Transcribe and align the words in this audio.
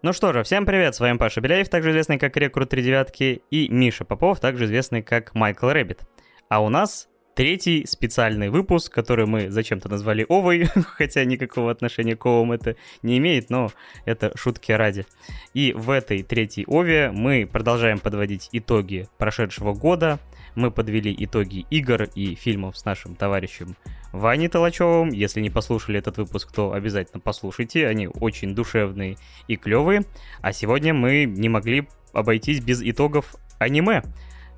Ну 0.00 0.12
что 0.12 0.32
же, 0.32 0.44
всем 0.44 0.64
привет, 0.64 0.94
с 0.94 1.00
вами 1.00 1.18
Паша 1.18 1.40
Беляев, 1.40 1.68
также 1.68 1.90
известный 1.90 2.18
как 2.18 2.36
Рекрут 2.36 2.68
3 2.68 2.82
девятки, 2.84 3.42
и 3.50 3.68
Миша 3.68 4.04
Попов, 4.04 4.38
также 4.38 4.66
известный 4.66 5.02
как 5.02 5.34
Майкл 5.34 5.68
Рэббит. 5.68 6.02
А 6.48 6.62
у 6.62 6.68
нас 6.68 7.08
третий 7.38 7.86
специальный 7.86 8.48
выпуск, 8.48 8.92
который 8.92 9.24
мы 9.24 9.48
зачем-то 9.48 9.88
назвали 9.88 10.26
Овой, 10.28 10.64
хотя 10.74 11.24
никакого 11.24 11.70
отношения 11.70 12.16
к 12.16 12.26
Овам 12.26 12.50
это 12.50 12.74
не 13.02 13.16
имеет, 13.18 13.48
но 13.48 13.70
это 14.06 14.32
шутки 14.36 14.72
ради. 14.72 15.06
И 15.54 15.72
в 15.72 15.90
этой 15.90 16.24
третьей 16.24 16.64
Ове 16.66 17.12
мы 17.12 17.46
продолжаем 17.46 18.00
подводить 18.00 18.48
итоги 18.50 19.06
прошедшего 19.18 19.72
года, 19.72 20.18
мы 20.56 20.72
подвели 20.72 21.14
итоги 21.16 21.64
игр 21.70 22.08
и 22.16 22.34
фильмов 22.34 22.76
с 22.76 22.84
нашим 22.84 23.14
товарищем 23.14 23.76
Ваней 24.12 24.48
Толачевым. 24.48 25.10
Если 25.10 25.40
не 25.40 25.50
послушали 25.50 26.00
этот 26.00 26.18
выпуск, 26.18 26.50
то 26.50 26.72
обязательно 26.72 27.20
послушайте. 27.20 27.86
Они 27.86 28.08
очень 28.08 28.52
душевные 28.52 29.16
и 29.46 29.54
клевые. 29.54 30.02
А 30.40 30.52
сегодня 30.52 30.92
мы 30.92 31.24
не 31.24 31.48
могли 31.48 31.86
обойтись 32.12 32.58
без 32.58 32.82
итогов 32.82 33.36
аниме. 33.60 34.02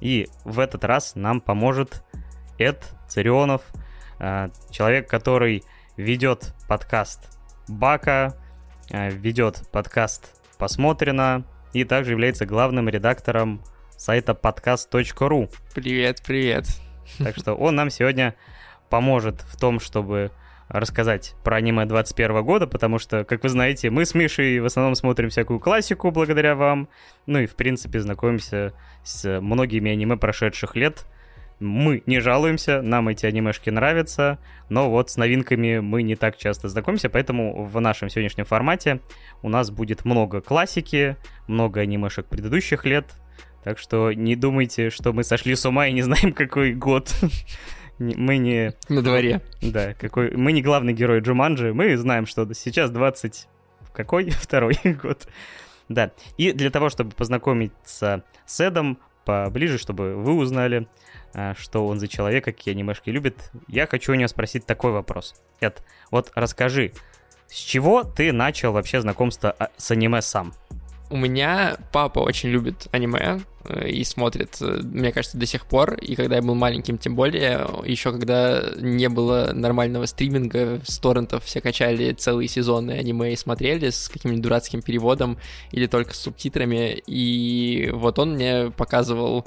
И 0.01 0.28
в 0.47 0.59
этот 0.59 0.84
раз 0.84 1.15
нам 1.15 1.42
поможет 1.42 2.02
Эд 2.60 2.84
Царионов, 3.09 3.62
э, 4.19 4.50
человек, 4.70 5.09
который 5.09 5.64
ведет 5.96 6.52
подкаст 6.69 7.38
Бака, 7.69 8.36
э, 8.91 9.09
ведет 9.10 9.62
подкаст 9.73 10.38
Посмотрено 10.59 11.46
и 11.73 11.84
также 11.84 12.10
является 12.10 12.45
главным 12.45 12.91
редактором 12.91 13.62
сайта 13.96 14.33
podcast.ru. 14.33 15.50
Привет, 15.74 16.23
привет. 16.27 16.66
Так 17.16 17.34
что 17.36 17.55
он 17.55 17.77
нам 17.77 17.88
сегодня 17.88 18.34
поможет 18.91 19.41
в 19.41 19.58
том, 19.58 19.80
чтобы 19.80 20.30
рассказать 20.69 21.34
про 21.42 21.56
аниме 21.56 21.86
21 21.86 22.42
года, 22.45 22.66
потому 22.66 22.98
что, 22.98 23.24
как 23.24 23.42
вы 23.42 23.48
знаете, 23.48 23.88
мы 23.88 24.05
с 24.05 24.14
Мишей 24.14 24.61
в 24.61 24.66
основном 24.66 24.95
смотрим 24.97 25.30
всякую 25.30 25.61
классику 25.61 26.11
благодаря 26.11 26.55
вам, 26.55 26.91
ну 27.24 27.38
и, 27.38 27.47
в 27.47 27.56
принципе, 27.56 28.00
знакомимся 28.00 28.74
с 29.02 29.41
многими 29.41 29.91
аниме 29.91 30.19
прошедших 30.19 30.77
лет. 30.77 31.06
Мы 31.61 32.03
не 32.06 32.20
жалуемся, 32.20 32.80
нам 32.80 33.08
эти 33.08 33.27
анимешки 33.27 33.69
нравятся, 33.69 34.39
но 34.70 34.91
вот 34.91 35.11
с 35.11 35.19
новинками 35.19 35.80
мы 35.80 36.03
не 36.03 36.16
так 36.16 36.39
часто 36.39 36.69
знакомимся, 36.69 37.11
поэтому 37.11 37.64
в 37.64 37.78
нашем 37.80 38.08
сегодняшнем 38.08 38.47
формате 38.47 39.00
у 39.42 39.50
нас 39.50 39.70
будет 39.70 40.06
много 40.06 40.41
классики, 40.41 41.19
много 41.47 41.81
анимешек 41.81 42.27
предыдущих 42.27 42.86
лет, 42.86 43.05
так 43.62 43.78
что 43.78 44.12
не 44.12 44.36
думайте, 44.36 44.88
что 44.88 45.12
мы 45.12 45.22
сошли 45.22 45.55
с 45.55 45.66
ума 45.66 45.86
и 45.86 45.92
не 45.92 46.00
знаем, 46.00 46.33
какой 46.34 46.72
год. 46.72 47.14
Мы 47.98 48.38
не... 48.38 48.72
На 48.88 49.03
дворе. 49.03 49.42
Да, 49.61 49.92
какой... 49.92 50.34
Мы 50.34 50.53
не 50.53 50.62
главный 50.62 50.94
герой 50.94 51.20
Джуманджи, 51.20 51.75
мы 51.75 51.94
знаем, 51.98 52.25
что 52.25 52.50
сейчас 52.55 52.91
20... 52.91 53.48
Какой? 53.92 54.31
Второй 54.31 54.78
год. 55.03 55.28
Да, 55.91 56.12
и 56.38 56.53
для 56.53 56.70
того, 56.70 56.88
чтобы 56.88 57.11
познакомиться 57.11 58.25
с 58.47 58.61
Эдом 58.61 58.98
поближе, 59.27 59.77
чтобы 59.77 60.14
вы 60.14 60.34
узнали, 60.34 60.88
что 61.56 61.86
он 61.86 62.00
за 62.00 62.09
человек, 62.09 62.45
какие 62.45 62.75
анимешки 62.75 63.11
любит, 63.11 63.50
я 63.69 63.86
хочу 63.86 64.12
у 64.12 64.14
него 64.14 64.28
спросить 64.28 64.67
такой 64.67 64.92
вопрос. 64.92 65.34
Эд, 65.61 65.83
вот 66.11 66.31
расскажи, 66.34 66.92
с 67.50 67.56
чего 67.56 68.05
ты 68.05 68.33
начал 68.33 68.72
вообще 68.72 69.00
знакомство 69.00 69.55
а, 69.59 69.70
с 69.77 69.91
аниме 69.91 70.22
сам? 70.22 70.55
У 71.11 71.17
меня 71.17 71.77
папа 71.91 72.20
очень 72.20 72.50
любит 72.50 72.87
аниме 72.92 73.41
э, 73.64 73.89
и 73.89 74.05
смотрит, 74.05 74.59
э, 74.61 74.81
мне 74.84 75.11
кажется, 75.11 75.37
до 75.37 75.47
сих 75.47 75.67
пор. 75.67 75.95
И 75.95 76.14
когда 76.14 76.37
я 76.37 76.42
был 76.42 76.55
маленьким, 76.55 76.98
тем 76.98 77.17
более, 77.17 77.69
еще 77.84 78.12
когда 78.12 78.62
не 78.77 79.09
было 79.09 79.50
нормального 79.53 80.06
стриминга, 80.06 80.81
с 80.84 81.00
торрентов 81.00 81.44
все 81.44 81.61
качали 81.61 82.12
целые 82.12 82.47
сезоны 82.47 82.92
аниме 82.92 83.33
и 83.33 83.37
смотрели 83.37 83.91
с 83.91 84.09
каким-нибудь 84.09 84.44
дурацким 84.44 84.83
переводом 84.83 85.37
или 85.72 85.89
только 85.89 86.15
с 86.15 86.20
субтитрами. 86.20 87.03
И 87.09 87.91
вот 87.92 88.20
он 88.20 88.34
мне 88.34 88.70
показывал 88.70 89.44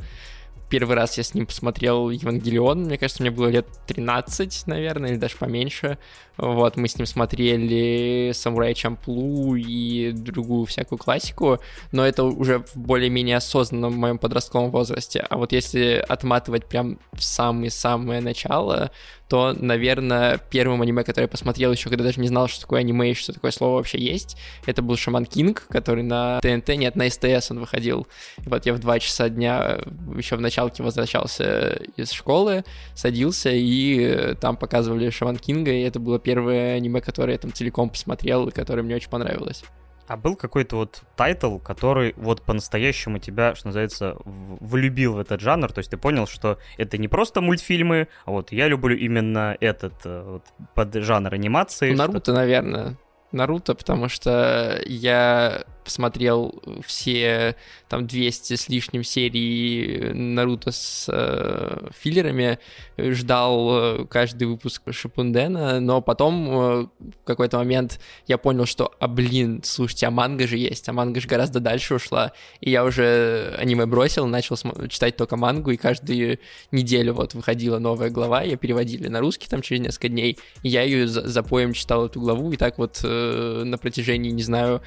первый 0.73 0.95
раз 0.95 1.19
я 1.19 1.23
с 1.23 1.35
ним 1.35 1.45
посмотрел 1.45 2.09
Евангелион, 2.09 2.85
мне 2.85 2.97
кажется, 2.97 3.21
мне 3.21 3.29
было 3.29 3.45
лет 3.47 3.67
13, 3.85 4.65
наверное, 4.65 5.11
или 5.11 5.17
даже 5.17 5.37
поменьше. 5.37 5.99
Вот, 6.35 6.77
мы 6.77 6.87
с 6.87 6.97
ним 6.97 7.05
смотрели 7.05 8.31
Самурай 8.33 8.73
Чамплу 8.73 9.53
и 9.55 10.11
другую 10.13 10.65
всякую 10.65 10.97
классику, 10.97 11.59
но 11.91 12.03
это 12.03 12.23
уже 12.23 12.65
в 12.73 12.75
более-менее 12.75 13.37
осознанном 13.37 13.93
моем 13.93 14.17
подростковом 14.17 14.71
возрасте. 14.71 15.19
А 15.19 15.37
вот 15.37 15.51
если 15.51 16.03
отматывать 16.09 16.65
прям 16.65 16.97
в 17.11 17.23
самое-самое 17.23 18.19
начало, 18.19 18.89
то, 19.33 19.51
наверное, 19.59 20.39
первым 20.51 20.83
аниме, 20.83 21.03
которое 21.03 21.23
я 21.23 21.27
посмотрел 21.27 21.71
еще, 21.71 21.89
когда 21.89 22.03
даже 22.03 22.21
не 22.21 22.27
знал, 22.27 22.47
что 22.47 22.61
такое 22.61 22.81
аниме 22.81 23.09
и 23.09 23.13
что 23.15 23.33
такое 23.33 23.49
слово 23.49 23.77
вообще 23.77 23.97
есть, 23.97 24.37
это 24.67 24.83
был 24.83 24.95
Шаман 24.95 25.25
Кинг, 25.25 25.65
который 25.69 26.03
на 26.03 26.39
ТНТ, 26.39 26.69
нет, 26.77 26.95
на 26.95 27.09
СТС 27.09 27.49
он 27.49 27.59
выходил. 27.59 28.05
И 28.45 28.47
вот 28.47 28.63
я 28.67 28.75
в 28.75 28.79
2 28.79 28.99
часа 28.99 29.29
дня 29.29 29.79
еще 30.15 30.35
в 30.35 30.41
началке 30.41 30.83
возвращался 30.83 31.81
из 31.97 32.11
школы, 32.11 32.63
садился, 32.93 33.49
и 33.51 34.35
там 34.35 34.55
показывали 34.55 35.09
Шаман 35.09 35.37
Кинга, 35.37 35.71
и 35.71 35.81
это 35.81 35.99
было 35.99 36.19
первое 36.19 36.75
аниме, 36.75 37.01
которое 37.01 37.31
я 37.31 37.39
там 37.39 37.51
целиком 37.51 37.89
посмотрел, 37.89 38.49
и 38.49 38.51
которое 38.51 38.83
мне 38.83 38.97
очень 38.97 39.09
понравилось. 39.09 39.63
А 40.07 40.17
был 40.17 40.35
какой-то 40.35 40.75
вот 40.75 41.03
title, 41.15 41.57
который 41.59 42.13
вот 42.17 42.41
по-настоящему 42.41 43.19
тебя, 43.19 43.55
что 43.55 43.67
называется, 43.67 44.17
влюбил 44.25 45.13
в 45.13 45.19
этот 45.19 45.39
жанр? 45.39 45.71
То 45.71 45.79
есть 45.79 45.91
ты 45.91 45.97
понял, 45.97 46.27
что 46.27 46.57
это 46.77 46.97
не 46.97 47.07
просто 47.07 47.41
мультфильмы, 47.41 48.07
а 48.25 48.31
вот 48.31 48.51
я 48.51 48.67
люблю 48.67 48.95
именно 48.95 49.55
этот 49.59 49.93
э, 50.05 50.23
вот, 50.25 50.43
под 50.73 50.93
жанр 50.93 51.33
анимации. 51.33 51.93
Наруто, 51.93 52.19
что... 52.19 52.33
наверное. 52.33 52.97
Наруто, 53.31 53.73
потому 53.73 54.09
что 54.09 54.79
я 54.85 55.63
посмотрел 55.83 56.61
все 56.85 57.55
там 57.89 58.07
200 58.07 58.55
с 58.55 58.69
лишним 58.69 59.03
серий 59.03 60.13
Наруто 60.13 60.71
с 60.71 61.05
э, 61.11 61.89
филлерами, 61.95 62.57
ждал 62.97 63.69
э, 63.71 64.05
каждый 64.05 64.47
выпуск 64.47 64.81
Шипундена, 64.89 65.79
но 65.79 66.01
потом 66.01 66.49
э, 66.49 66.87
в 67.21 67.23
какой-то 67.23 67.57
момент 67.57 67.99
я 68.27 68.37
понял, 68.37 68.65
что, 68.65 68.91
а 68.99 69.07
блин, 69.07 69.61
слушайте, 69.63 70.07
а 70.07 70.11
манга 70.11 70.47
же 70.47 70.57
есть, 70.57 70.89
а 70.89 70.93
манга 70.93 71.21
же 71.21 71.27
гораздо 71.27 71.59
дальше 71.59 71.95
ушла, 71.95 72.31
и 72.61 72.71
я 72.71 72.83
уже 72.83 73.55
аниме 73.59 73.85
бросил, 73.85 74.25
начал 74.25 74.57
читать 74.89 75.15
только 75.15 75.35
мангу, 75.35 75.71
и 75.71 75.77
каждую 75.77 76.39
неделю 76.71 77.13
вот 77.13 77.33
выходила 77.33 77.79
новая 77.79 78.09
глава, 78.09 78.41
ее 78.41 78.57
переводили 78.57 79.07
на 79.07 79.19
русский 79.19 79.47
там 79.47 79.61
через 79.61 79.81
несколько 79.81 80.09
дней, 80.09 80.37
и 80.63 80.69
я 80.69 80.81
ее 80.81 81.07
за, 81.07 81.27
за 81.27 81.43
поем 81.43 81.73
читал 81.73 82.07
эту 82.07 82.19
главу, 82.19 82.51
и 82.51 82.57
так 82.57 82.77
вот 82.77 83.01
э, 83.03 83.63
на 83.65 83.77
протяжении, 83.77 84.31
не 84.31 84.43
знаю, 84.43 84.81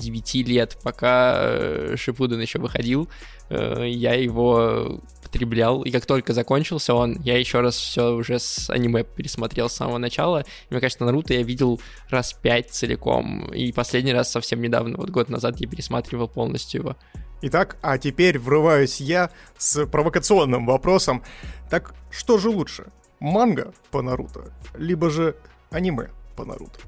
8-9 0.00 0.44
лет, 0.44 0.78
пока 0.82 1.34
э, 1.36 1.94
Шипуден 1.96 2.40
еще 2.40 2.58
выходил, 2.58 3.08
э, 3.48 3.86
я 3.88 4.14
его 4.14 5.00
потреблял, 5.22 5.82
и 5.82 5.90
как 5.90 6.06
только 6.06 6.32
закончился 6.32 6.94
он, 6.94 7.20
я 7.22 7.38
еще 7.38 7.60
раз 7.60 7.76
все 7.76 8.14
уже 8.14 8.38
с 8.38 8.68
аниме 8.70 9.04
пересмотрел 9.04 9.68
с 9.68 9.74
самого 9.74 9.98
начала. 9.98 10.40
И, 10.40 10.44
мне 10.74 10.80
кажется, 10.80 11.04
Наруто 11.04 11.34
я 11.34 11.42
видел 11.42 11.80
раз 12.08 12.32
пять 12.32 12.70
целиком, 12.70 13.52
и 13.52 13.72
последний 13.72 14.12
раз 14.12 14.30
совсем 14.30 14.60
недавно, 14.60 14.96
вот 14.96 15.10
год 15.10 15.28
назад 15.28 15.60
я 15.60 15.68
пересматривал 15.68 16.28
полностью 16.28 16.80
его. 16.80 16.96
Итак, 17.42 17.76
а 17.80 17.96
теперь 17.96 18.38
врываюсь 18.38 19.00
я 19.00 19.30
с 19.56 19.86
провокационным 19.86 20.66
вопросом. 20.66 21.22
Так 21.70 21.94
что 22.10 22.36
же 22.38 22.50
лучше, 22.50 22.86
манга 23.18 23.72
по 23.90 24.02
Наруто, 24.02 24.52
либо 24.76 25.10
же 25.10 25.36
аниме 25.70 26.10
по 26.36 26.44
Наруто? 26.44 26.80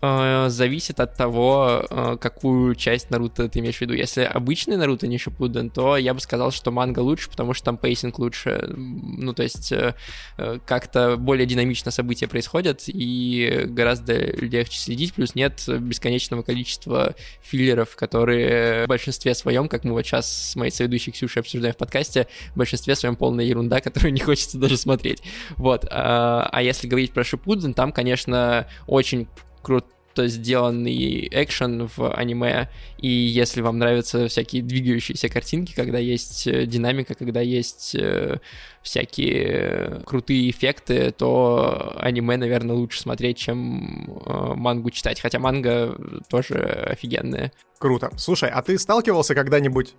Э, 0.00 0.46
зависит 0.48 1.00
от 1.00 1.16
того, 1.16 1.84
э, 1.90 2.16
какую 2.20 2.76
часть 2.76 3.10
Наруто 3.10 3.48
ты 3.48 3.58
имеешь 3.58 3.78
в 3.78 3.80
виду. 3.80 3.94
Если 3.94 4.22
обычный 4.22 4.76
Наруто 4.76 5.08
не 5.08 5.18
Шипуден, 5.18 5.70
то 5.70 5.96
я 5.96 6.14
бы 6.14 6.20
сказал, 6.20 6.52
что 6.52 6.70
манга 6.70 7.00
лучше, 7.00 7.28
потому 7.28 7.52
что 7.52 7.64
там 7.64 7.76
pacing 7.76 8.18
лучше. 8.20 8.64
Ну, 8.76 9.32
то 9.32 9.42
есть 9.42 9.72
э, 9.72 9.94
как-то 10.66 11.16
более 11.16 11.46
динамично 11.46 11.90
события 11.90 12.28
происходят 12.28 12.84
и 12.86 13.64
гораздо 13.66 14.14
легче 14.14 14.78
следить, 14.78 15.14
плюс 15.14 15.34
нет 15.34 15.64
бесконечного 15.66 16.42
количества 16.42 17.16
filler 17.40 17.77
ов, 17.77 17.96
которые 17.96 18.84
в 18.84 18.88
большинстве 18.88 19.34
своем, 19.34 19.68
как 19.68 19.82
мы 19.82 19.92
вот 19.92 20.06
сейчас 20.06 20.50
с 20.50 20.56
моей 20.56 20.70
соведущей 20.70 21.12
Ксюшей 21.12 21.40
обсуждаем 21.40 21.74
в 21.74 21.76
подкасте, 21.76 22.28
в 22.54 22.58
большинстве 22.58 22.94
своем 22.94 23.16
полная 23.16 23.44
ерунда, 23.44 23.80
которую 23.88 24.12
не 24.12 24.20
хочется 24.20 24.58
даже 24.58 24.76
смотреть. 24.76 25.22
Вот. 25.56 25.86
А, 25.90 26.48
а 26.52 26.62
если 26.62 26.86
говорить 26.86 27.12
про 27.12 27.24
Шипуден, 27.24 27.74
там, 27.74 27.90
конечно, 27.90 28.68
очень 28.86 29.26
круто 29.62 29.86
сделанный 30.26 31.28
экшен 31.30 31.88
в 31.96 32.12
аниме, 32.12 32.68
и 32.98 33.08
если 33.08 33.60
вам 33.60 33.78
нравятся 33.78 34.26
всякие 34.26 34.62
двигающиеся 34.62 35.28
картинки, 35.28 35.74
когда 35.74 35.98
есть 35.98 36.46
э, 36.46 36.66
динамика, 36.66 37.14
когда 37.14 37.40
есть 37.40 37.94
э, 37.94 38.40
всякие 38.82 40.02
крутые 40.06 40.50
эффекты, 40.50 41.12
то 41.12 41.94
аниме, 41.98 42.36
наверное, 42.36 42.74
лучше 42.74 43.00
смотреть, 43.00 43.38
чем 43.38 44.20
э, 44.26 44.54
мангу 44.54 44.90
читать, 44.90 45.20
хотя 45.20 45.38
манга 45.38 45.96
тоже 46.28 46.56
офигенная. 46.90 47.52
Круто. 47.78 48.10
Слушай, 48.16 48.50
а 48.50 48.62
ты 48.62 48.76
сталкивался 48.78 49.34
когда-нибудь 49.34 49.94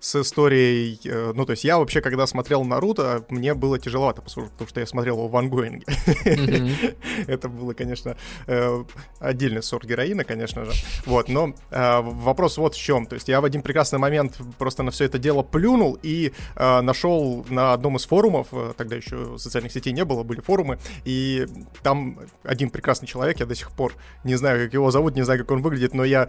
с 0.00 0.16
историей... 0.16 0.98
Э, 1.04 1.32
ну, 1.34 1.44
то 1.44 1.52
есть 1.52 1.62
я 1.64 1.78
вообще, 1.78 2.00
когда 2.00 2.26
смотрел 2.26 2.64
Наруто, 2.64 3.24
мне 3.28 3.54
было 3.54 3.78
тяжеловато, 3.78 4.22
потому 4.22 4.48
что 4.66 4.80
я 4.80 4.86
смотрел 4.86 5.16
его 5.16 5.28
в 5.28 5.36
ангоинге. 5.36 5.84
Это 7.26 7.48
было, 7.48 7.74
конечно, 7.74 8.16
э, 8.46 8.84
отдельный 9.18 9.62
сорт 9.62 9.84
героина, 9.84 10.24
конечно 10.24 10.64
же. 10.64 10.72
Вот, 11.04 11.28
но 11.28 11.54
э, 11.70 12.00
вопрос 12.00 12.56
вот 12.56 12.74
в 12.74 12.80
чем. 12.80 13.06
То 13.06 13.14
есть 13.14 13.28
я 13.28 13.40
в 13.42 13.44
один 13.44 13.60
прекрасный 13.60 13.98
момент 13.98 14.38
просто 14.58 14.82
на 14.82 14.90
все 14.90 15.04
это 15.04 15.18
дело 15.18 15.42
плюнул 15.42 15.98
и 16.02 16.32
нашел 16.56 17.44
на 17.50 17.74
одном 17.74 17.96
из 17.96 18.06
форумов, 18.06 18.48
тогда 18.76 18.96
еще 18.96 19.36
социальных 19.38 19.72
сетей 19.72 19.92
не 19.92 20.04
было, 20.04 20.22
были 20.22 20.40
форумы, 20.40 20.78
и 21.04 21.46
там 21.82 22.18
один 22.42 22.70
прекрасный 22.70 23.06
человек, 23.06 23.40
я 23.40 23.46
до 23.46 23.54
сих 23.54 23.70
пор 23.72 23.94
не 24.24 24.36
знаю, 24.36 24.64
как 24.64 24.72
его 24.72 24.90
зовут, 24.90 25.14
не 25.14 25.22
знаю, 25.22 25.40
как 25.40 25.50
он 25.50 25.60
выглядит, 25.60 25.92
но 25.92 26.04
я 26.04 26.28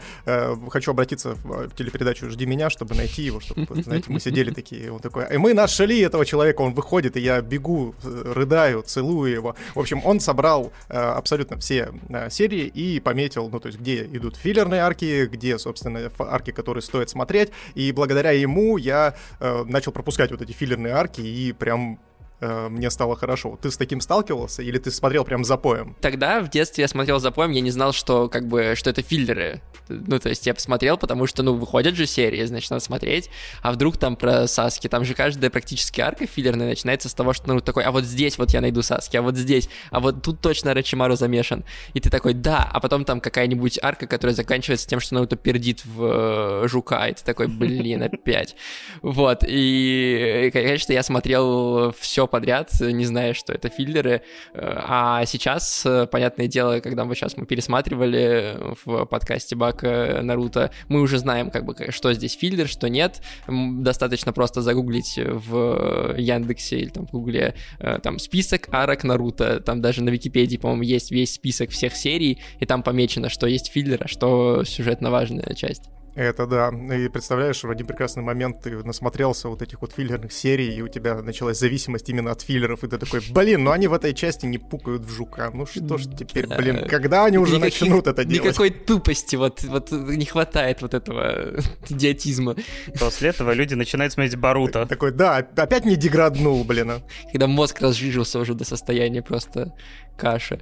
хочу 0.70 0.92
обратиться 0.92 1.36
в 1.36 1.70
телепередачу 1.70 2.30
«Жди 2.30 2.46
меня», 2.46 2.70
чтобы 2.70 2.96
найти 2.96 3.22
его, 3.24 3.40
чтобы 3.40 3.61
знаете, 3.70 4.06
мы 4.10 4.20
сидели 4.20 4.52
такие, 4.54 4.92
он 4.92 5.00
такой, 5.00 5.26
и 5.34 5.38
мы 5.38 5.54
нашли 5.54 6.00
этого 6.00 6.26
человека, 6.26 6.62
он 6.62 6.74
выходит, 6.74 7.18
и 7.18 7.22
я 7.22 7.42
бегу, 7.42 7.96
э, 8.04 8.34
рыдаю, 8.36 8.82
целую 8.82 9.32
его. 9.32 9.56
В 9.76 9.80
общем, 9.80 10.02
он 10.06 10.20
собрал 10.20 10.72
э, 10.90 10.98
абсолютно 10.98 11.58
все 11.58 11.90
э, 12.10 12.30
серии 12.30 12.66
и 12.66 13.00
пометил, 13.00 13.50
ну, 13.50 13.60
то 13.60 13.68
есть, 13.68 13.80
где 13.80 14.04
идут 14.04 14.36
филлерные 14.36 14.82
арки, 14.82 15.26
где, 15.26 15.58
собственно, 15.58 16.12
арки, 16.20 16.52
которые 16.52 16.82
стоит 16.82 17.10
смотреть, 17.10 17.50
и 17.76 17.92
благодаря 17.92 18.32
ему 18.32 18.78
я 18.78 19.16
э, 19.40 19.64
начал 19.66 19.92
пропускать 19.92 20.32
вот 20.32 20.42
эти 20.42 20.52
филлерные 20.52 20.94
арки 20.94 21.22
и 21.22 21.54
прям 21.54 22.00
э, 22.42 22.70
мне 22.70 22.90
стало 22.90 23.16
хорошо. 23.16 23.58
Ты 23.62 23.72
с 23.72 23.78
таким 23.78 24.02
сталкивался 24.02 24.62
или 24.62 24.78
ты 24.78 24.92
смотрел 24.92 25.24
прям 25.24 25.44
за 25.46 25.58
поем? 25.58 25.96
Тогда 26.02 26.42
в 26.42 26.50
детстве 26.50 26.84
я 26.84 26.88
смотрел 26.88 27.20
за 27.20 27.32
поем, 27.32 27.52
я 27.52 27.62
не 27.62 27.72
знал, 27.72 27.94
что 27.94 28.28
как 28.28 28.48
бы 28.48 28.74
что 28.76 28.90
это 28.90 29.02
филлеры. 29.02 29.62
Ну, 29.90 30.20
то 30.20 30.30
есть 30.30 30.46
я 30.48 30.54
посмотрел, 30.54 30.98
потому 30.98 31.28
что, 31.28 31.44
ну, 31.44 31.54
выходят 31.54 31.96
же 31.96 32.06
серии, 32.06 32.44
значит, 32.46 32.72
надо 32.72 32.84
смотреть. 32.84 33.30
А 33.62 33.72
вдруг 33.72 33.98
там 33.98 34.16
про 34.16 34.48
Саски, 34.48 34.88
там 34.88 35.04
же 35.06 35.14
каждая 35.14 35.50
практически 35.50 36.02
арка 36.02 36.26
филлерная 36.26 36.70
начинается 36.70 37.10
с 37.10 37.14
того, 37.14 37.34
что, 37.34 37.48
ну, 37.48 37.60
такой, 37.60 37.84
а 37.84 37.92
вот 37.92 38.06
здесь 38.06 38.38
вот 38.38 38.52
я 38.52 38.62
найду 38.62 38.82
Саски, 38.82 39.18
а 39.18 39.22
вот 39.22 39.36
здесь, 39.36 39.70
а 39.90 40.00
вот 40.00 40.22
тут 40.22 40.40
точно 40.42 40.74
Рачимару 40.74 41.16
замешан. 41.16 41.64
И 41.94 42.00
ты 42.00 42.10
такой, 42.10 42.34
да, 42.34 42.70
а 42.72 42.80
потом 42.80 43.06
там 43.06 43.20
какая-нибудь 43.20 43.80
арка, 43.82 44.08
которая 44.08 44.36
заканчивается 44.36 44.88
тем, 44.88 45.00
что 45.00 45.16
Наруто 45.16 45.36
пердит 45.36 45.84
в 45.86 46.64
э, 46.64 46.68
жука, 46.68 47.08
и 47.08 47.14
ты 47.14 47.24
такой, 47.24 47.48
блин, 47.48 48.04
опять. 48.04 48.56
Вот, 49.02 49.44
и, 49.48 50.50
конечно, 50.54 50.94
я 50.94 51.04
смотрел 51.04 51.94
все 52.00 52.28
подряд, 52.32 52.72
не 52.80 53.06
зная, 53.06 53.34
что 53.34 53.54
это 53.54 53.70
филлеры. 53.70 54.24
А 54.54 55.26
сейчас, 55.26 55.86
понятное 56.12 56.48
дело, 56.48 56.80
когда 56.80 57.06
мы 57.06 57.16
сейчас 57.16 57.38
мы 57.38 57.46
пересматривали 57.46 58.58
в 58.84 59.06
подкасте 59.06 59.56
Бак 59.56 59.84
Наруто, 59.84 60.72
мы 60.88 61.02
уже 61.02 61.18
знаем, 61.20 61.52
как 61.52 61.66
бы, 61.66 61.76
что 61.92 62.14
здесь 62.14 62.34
филлер, 62.34 62.68
что 62.68 62.90
нет. 62.90 63.22
Достаточно 63.48 64.34
просто 64.34 64.62
загуглить 64.62 65.18
в 65.18 66.16
Яндексе 66.18 66.80
или 66.80 66.90
там 66.90 67.08
в 67.08 67.12
Гугле 67.12 67.56
э, 67.80 68.00
там 68.02 68.20
список 68.20 68.68
арок 68.72 69.04
Наруто. 69.04 69.60
Там 69.60 69.82
даже 69.82 70.04
на 70.04 70.10
Википедии, 70.10 70.58
по-моему, 70.58 70.84
есть 70.84 71.12
весь 71.12 71.34
список 71.34 71.70
всех 71.72 71.96
серий, 71.96 72.42
и 72.60 72.66
там 72.66 72.84
помечено, 72.84 73.30
что 73.30 73.48
есть 73.48 73.72
филлер, 73.72 74.04
а 74.04 74.08
что 74.08 74.64
сюжетно 74.64 75.12
важная 75.12 75.54
часть. 75.56 75.84
Это 76.16 76.46
да. 76.46 76.72
И 76.96 77.08
представляешь, 77.08 77.64
в 77.64 77.70
один 77.70 77.88
прекрасный 77.88 78.24
момент 78.24 78.62
ты 78.62 78.72
насмотрелся 78.84 79.48
вот 79.48 79.62
этих 79.62 79.82
вот 79.82 79.94
филлерных 79.94 80.34
серий, 80.34 80.76
и 80.76 80.82
у 80.82 80.90
тебя 80.90 81.22
началась 81.22 81.58
зависимость 81.58 82.10
именно 82.10 82.32
от 82.32 82.42
филлеров, 82.42 82.84
и 82.84 82.88
ты 82.88 82.98
такой, 82.98 83.22
блин, 83.32 83.64
ну 83.64 83.72
они 83.72 83.88
в 83.88 83.94
этой 83.94 84.14
части 84.14 84.46
не 84.46 84.58
пукают 84.58 85.04
в 85.04 85.10
жука. 85.10 85.52
Ну 85.54 85.66
что 85.66 85.98
ж 85.98 86.04
теперь, 86.18 86.48
блин, 86.48 86.88
когда 86.88 87.26
они 87.26 87.38
уже 87.38 87.58
Никаких, 87.58 87.82
начнут 87.82 88.08
это 88.08 88.26
делать? 88.26 88.46
Никакой 88.46 88.70
тупости, 88.72 89.38
вот, 89.38 89.64
вот 89.64 89.92
не 89.92 90.26
хватает 90.26 90.82
вот 90.82 90.94
этого 90.94 91.62
идиотизма. 91.90 92.56
После 93.00 93.30
этого 93.30 93.54
люди 93.54 93.76
начинают 93.76 94.12
смотреть 94.14 94.36
Баруто. 94.36 94.86
Такой, 94.86 95.12
да, 95.12 95.38
опять 95.38 95.86
не 95.86 95.96
деграднул, 95.96 96.64
блин. 96.64 96.92
А». 96.92 97.02
Когда 97.32 97.48
мозг 97.48 97.82
разжижился 97.82 98.40
уже 98.40 98.54
до 98.54 98.66
состояния 98.66 99.22
просто 99.22 99.74
каши 100.18 100.62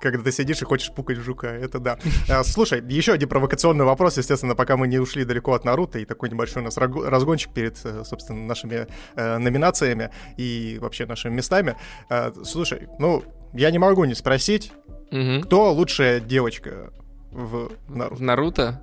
когда 0.00 0.22
ты 0.22 0.32
сидишь 0.32 0.62
и 0.62 0.64
хочешь 0.64 0.92
пукать 0.92 1.18
жука, 1.18 1.48
это 1.48 1.78
да. 1.78 1.98
А, 2.28 2.44
слушай, 2.44 2.82
еще 2.88 3.12
один 3.12 3.28
провокационный 3.28 3.84
вопрос, 3.84 4.18
естественно, 4.18 4.54
пока 4.54 4.76
мы 4.76 4.88
не 4.88 4.98
ушли 4.98 5.24
далеко 5.24 5.54
от 5.54 5.64
Наруто, 5.64 5.98
и 5.98 6.04
такой 6.04 6.30
небольшой 6.30 6.62
у 6.62 6.64
нас 6.64 6.76
разгончик 6.76 7.52
перед, 7.52 7.78
э, 7.84 8.04
собственно, 8.04 8.44
нашими 8.46 8.86
э, 9.16 9.38
номинациями 9.38 10.10
и 10.36 10.78
вообще 10.80 11.06
нашими 11.06 11.34
местами. 11.34 11.76
А, 12.08 12.32
слушай, 12.44 12.88
ну, 12.98 13.22
я 13.52 13.70
не 13.70 13.78
могу 13.78 14.04
не 14.04 14.14
спросить, 14.14 14.72
угу. 15.10 15.40
кто 15.42 15.72
лучшая 15.72 16.20
девочка 16.20 16.92
в 17.30 17.70
Наруто? 17.88 18.14
В 18.14 18.22
Наруто? 18.22 18.82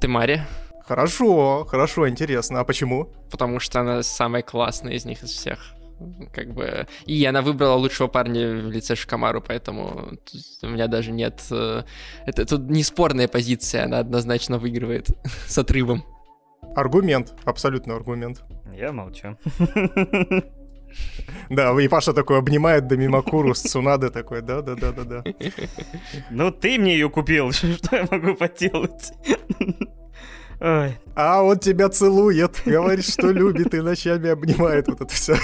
Ты 0.00 0.08
Мари. 0.08 0.42
Хорошо, 0.86 1.64
хорошо, 1.64 2.08
интересно. 2.08 2.60
А 2.60 2.64
почему? 2.64 3.12
Потому 3.30 3.58
что 3.58 3.80
она 3.80 4.02
самая 4.02 4.42
классная 4.42 4.92
из 4.92 5.04
них 5.04 5.22
из 5.24 5.30
всех 5.30 5.75
как 6.32 6.52
бы... 6.52 6.86
И 7.06 7.24
она 7.24 7.42
выбрала 7.42 7.74
лучшего 7.74 8.08
парня 8.08 8.62
в 8.62 8.70
лице 8.70 8.94
Шикамару, 8.96 9.40
поэтому 9.40 10.18
у 10.62 10.66
меня 10.66 10.86
даже 10.86 11.12
нет... 11.12 11.42
Э, 11.50 11.82
это 12.26 12.44
тут 12.46 12.68
не 12.70 12.82
спорная 12.82 13.28
позиция, 13.28 13.84
она 13.84 13.98
однозначно 13.98 14.58
выигрывает 14.58 15.08
с 15.46 15.56
отрывом. 15.58 16.04
Аргумент, 16.74 17.34
абсолютно 17.44 17.94
аргумент. 17.94 18.42
Я 18.74 18.92
молчу. 18.92 19.36
Да, 21.50 21.78
и 21.80 21.88
Паша 21.88 22.12
такой 22.12 22.38
обнимает 22.38 22.86
Дамимакуру 22.86 23.54
с 23.54 23.60
Цунады 23.60 24.10
такой, 24.10 24.40
да-да-да-да-да. 24.40 25.24
Ну 26.30 26.50
ты 26.50 26.78
мне 26.78 26.94
ее 26.94 27.10
купил, 27.10 27.52
что 27.52 27.96
я 27.96 28.06
могу 28.10 28.34
поделать? 28.34 29.12
Ой. 30.60 30.96
А 31.14 31.42
он 31.42 31.58
тебя 31.58 31.88
целует, 31.88 32.60
говорит, 32.66 33.08
что 33.08 33.30
любит 33.30 33.72
и 33.72 33.80
ночами 33.80 34.28
обнимает 34.28 34.86
вот 34.86 35.00
это 35.00 35.14
все. 35.14 35.36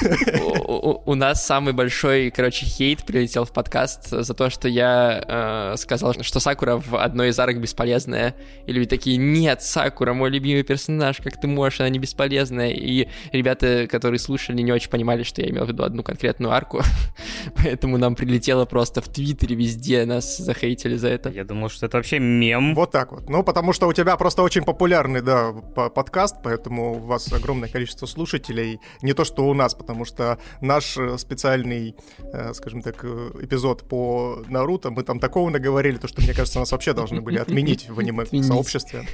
У, 0.69 1.11
у 1.11 1.15
нас 1.15 1.47
самый 1.47 1.73
большой, 1.73 2.31
короче, 2.31 2.67
хейт 2.67 3.07
прилетел 3.07 3.47
в 3.47 3.53
подкаст 3.53 4.11
за 4.11 4.35
то, 4.35 4.51
что 4.51 4.69
я 4.69 5.73
э, 5.73 5.77
сказал, 5.79 6.15
что 6.21 6.41
Сакура 6.41 6.77
в 6.77 6.95
одной 6.97 7.31
из 7.31 7.39
арок 7.39 7.59
бесполезная. 7.59 8.35
И 8.67 8.73
люди 8.73 8.87
такие, 8.87 9.17
нет, 9.17 9.63
Сакура, 9.63 10.13
мой 10.13 10.29
любимый 10.29 10.63
персонаж, 10.63 11.17
как 11.25 11.41
ты 11.41 11.49
можешь, 11.49 11.81
она 11.81 11.89
не 11.89 11.99
бесполезная. 11.99 12.73
И 12.73 13.09
ребята, 13.33 13.87
которые 13.91 14.19
слушали, 14.19 14.61
не 14.61 14.73
очень 14.73 14.91
понимали, 14.91 15.23
что 15.23 15.41
я 15.41 15.49
имел 15.49 15.65
в 15.65 15.69
виду 15.69 15.85
одну 15.85 16.03
конкретную 16.03 16.53
арку. 16.53 16.83
Поэтому 17.57 17.97
нам 17.97 18.15
прилетело 18.15 18.67
просто 18.67 19.01
в 19.01 19.09
Твиттере 19.09 19.57
везде, 19.57 20.05
нас 20.05 20.37
захейтили 20.37 20.97
за 20.97 21.09
это. 21.09 21.31
Я 21.31 21.45
думал, 21.45 21.71
что 21.71 21.87
это 21.87 21.97
вообще 21.97 22.19
мем. 22.19 22.75
Вот 22.75 22.91
так 22.91 23.13
вот. 23.13 23.31
Ну, 23.31 23.43
потому 23.43 23.73
что 23.73 23.89
у 23.89 23.95
тебя 23.95 24.19
просто 24.19 24.43
очень 24.43 24.65
популярный 24.65 25.02
популярный, 25.03 25.23
да, 25.23 25.53
подкаст, 25.91 26.37
поэтому 26.43 26.95
у 26.95 26.99
вас 26.99 27.33
огромное 27.33 27.69
количество 27.69 28.07
слушателей. 28.07 28.79
Не 29.03 29.15
то, 29.15 29.25
что 29.25 29.49
у 29.49 29.55
нас, 29.55 29.75
потому 29.75 30.05
что 30.05 30.39
наш 30.61 30.97
э, 30.97 31.19
специальный, 31.19 31.95
э, 32.33 32.53
скажем 32.55 32.83
так, 32.83 33.05
э, 33.05 33.31
эпизод 33.43 33.89
по 33.89 34.43
Наруто, 34.49 34.91
мы 34.91 35.03
там 35.03 35.19
такого 35.19 35.51
наговорили, 35.51 35.97
то, 35.97 36.09
что, 36.09 36.23
мне 36.23 36.35
кажется, 36.35 36.59
нас 36.61 36.73
вообще 36.73 36.93
должны 36.93 37.21
были 37.21 37.39
отменить 37.39 37.89
в 37.89 37.99
аниме-сообществе. 37.99 39.05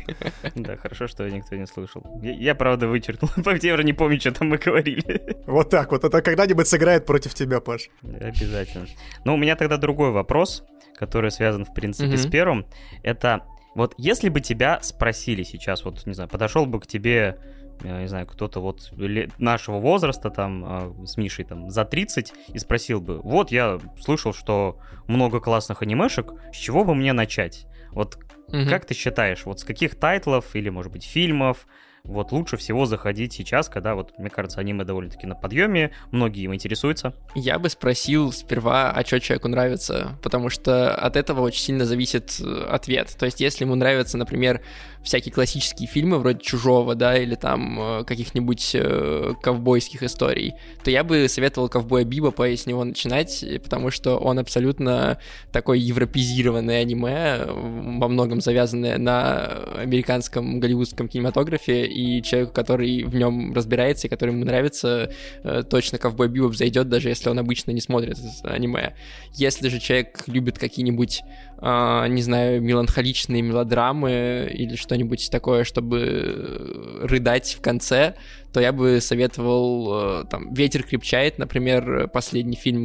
Да, 0.55 0.77
хорошо, 0.77 1.07
что 1.07 1.29
никто 1.29 1.57
не 1.57 1.67
слышал. 1.67 2.05
Я, 2.23 2.55
правда, 2.55 2.89
вычеркнул. 2.89 3.31
Я 3.63 3.75
уже 3.75 3.85
не 3.85 3.93
помню, 3.93 4.21
что 4.21 4.33
там 4.33 4.49
мы 4.49 4.59
говорили. 4.59 5.37
Вот 5.47 5.71
так 5.71 5.93
вот. 5.93 6.05
Это 6.05 6.21
когда-нибудь 6.23 6.67
сыграет 6.67 7.07
против 7.07 7.35
тебя, 7.35 7.61
Паш. 7.61 7.89
Обязательно. 8.03 8.87
Но 9.25 9.35
у 9.35 9.37
меня 9.37 9.57
тогда 9.57 9.77
другой 9.77 10.11
вопрос, 10.11 10.65
который 10.99 11.31
связан, 11.31 11.65
в 11.65 11.75
принципе, 11.75 12.17
с 12.17 12.27
первым. 12.27 12.67
Это 13.03 13.43
вот 13.75 13.95
если 13.97 14.29
бы 14.29 14.41
тебя 14.41 14.81
спросили 14.83 15.43
сейчас, 15.43 15.85
вот, 15.85 16.07
не 16.07 16.15
знаю, 16.15 16.29
подошел 16.29 16.67
бы 16.67 16.81
к 16.81 16.87
тебе, 16.87 17.39
я 17.83 18.01
не 18.01 18.09
знаю, 18.09 18.27
кто-то 18.27 18.61
вот 18.61 18.93
нашего 19.39 19.79
возраста, 19.79 20.31
там, 20.31 20.65
а, 20.65 21.07
с 21.07 21.17
Мишей, 21.17 21.45
там, 21.45 21.71
за 21.71 21.85
30, 21.85 22.33
и 22.53 22.59
спросил 22.59 23.01
бы, 23.01 23.21
вот, 23.21 23.51
я 23.51 23.79
слышал, 24.01 24.33
что 24.33 24.79
много 25.07 25.41
классных 25.41 25.83
анимешек, 25.83 26.33
с 26.53 26.57
чего 26.57 26.85
бы 26.85 26.95
мне 26.95 27.13
начать? 27.13 27.67
Вот 27.93 28.19
угу. 28.49 28.69
как 28.69 28.85
ты 28.85 28.95
считаешь, 28.95 29.45
вот 29.45 29.61
с 29.61 29.65
каких 29.65 29.95
тайтлов 29.95 30.55
или, 30.55 30.69
может 30.69 30.93
быть, 30.93 31.05
фильмов, 31.05 31.67
вот 32.09 32.33
лучше 32.33 32.57
всего 32.57 32.87
заходить 32.87 33.35
сейчас, 33.35 33.69
когда 33.69 33.95
вот, 33.95 34.19
мне 34.19 34.31
кажется, 34.31 34.61
аниме 34.61 34.85
довольно-таки 34.85 35.27
на 35.27 35.35
подъеме, 35.35 35.93
многие 36.11 36.45
им 36.45 36.55
интересуются. 36.55 37.15
Я 37.35 37.59
бы 37.59 37.69
спросил 37.69 38.33
сперва, 38.33 38.91
а 38.91 39.05
что 39.05 39.21
человеку 39.21 39.49
нравится, 39.49 40.19
потому 40.23 40.49
что 40.49 40.95
от 40.95 41.17
этого 41.17 41.43
очень 41.43 41.61
сильно 41.61 41.85
зависит 41.85 42.41
э, 42.41 42.67
ответ. 42.69 43.15
То 43.19 43.27
есть, 43.27 43.41
если 43.41 43.65
ему 43.65 43.75
нравятся, 43.75 44.17
например, 44.17 44.63
всякие 45.03 45.33
классические 45.33 45.89
фильмы 45.89 46.19
вроде 46.19 46.41
«Чужого», 46.41 46.95
да, 46.95 47.17
или 47.17 47.35
там 47.35 47.79
э, 47.79 48.05
каких-нибудь 48.05 48.71
э, 48.75 49.35
ковбойских 49.43 50.03
историй, 50.03 50.55
то 50.83 50.91
я 50.91 51.05
бы 51.05 51.29
советовал 51.29 51.69
«Ковбоя 51.69 52.05
Бибопа» 52.05 52.49
с 52.49 52.67
него 52.67 52.85
начинать, 52.85 53.45
потому 53.63 53.91
что 53.91 54.17
он 54.17 54.39
абсолютно 54.39 55.19
такой 55.53 55.79
европезированный 55.81 56.81
аниме, 56.81 57.45
во 57.47 58.09
многом 58.09 58.41
завязанное 58.41 58.97
на 58.97 59.47
американском 59.79 60.59
голливудском 60.59 61.09
кинематографе, 61.09 61.87
и 61.99 62.23
человеку, 62.23 62.53
который 62.53 63.05
в 63.05 63.15
нем 63.15 63.53
разбирается 63.53 64.07
и 64.07 64.11
который 64.11 64.31
ему 64.31 64.45
нравится, 64.45 65.11
э, 65.43 65.63
точно 65.69 65.99
Ковбой 65.99 66.29
Бибоп 66.29 66.55
зайдет, 66.55 66.89
даже 66.89 67.09
если 67.09 67.29
он 67.29 67.39
обычно 67.39 67.73
не 67.73 67.81
смотрит 67.81 68.17
аниме. 68.45 68.95
Если 69.35 69.69
же 69.69 69.81
человек 69.81 70.23
любит 70.27 70.59
какие-нибудь 70.59 71.23
Uh, 71.61 72.09
не 72.09 72.23
знаю, 72.23 72.63
меланхоличные 72.63 73.43
мелодрамы 73.43 74.49
или 74.49 74.77
что-нибудь 74.77 75.29
такое, 75.29 75.65
чтобы 75.65 77.01
рыдать 77.03 77.57
в 77.59 77.61
конце, 77.61 78.15
то 78.59 78.63
я 78.63 78.73
бы 78.73 79.01
советовал 79.01 80.23
э, 80.23 80.25
там 80.29 80.53
«Ветер 80.53 80.83
крепчает», 80.83 81.39
например, 81.39 82.09
последний 82.09 82.57
фильм 82.57 82.81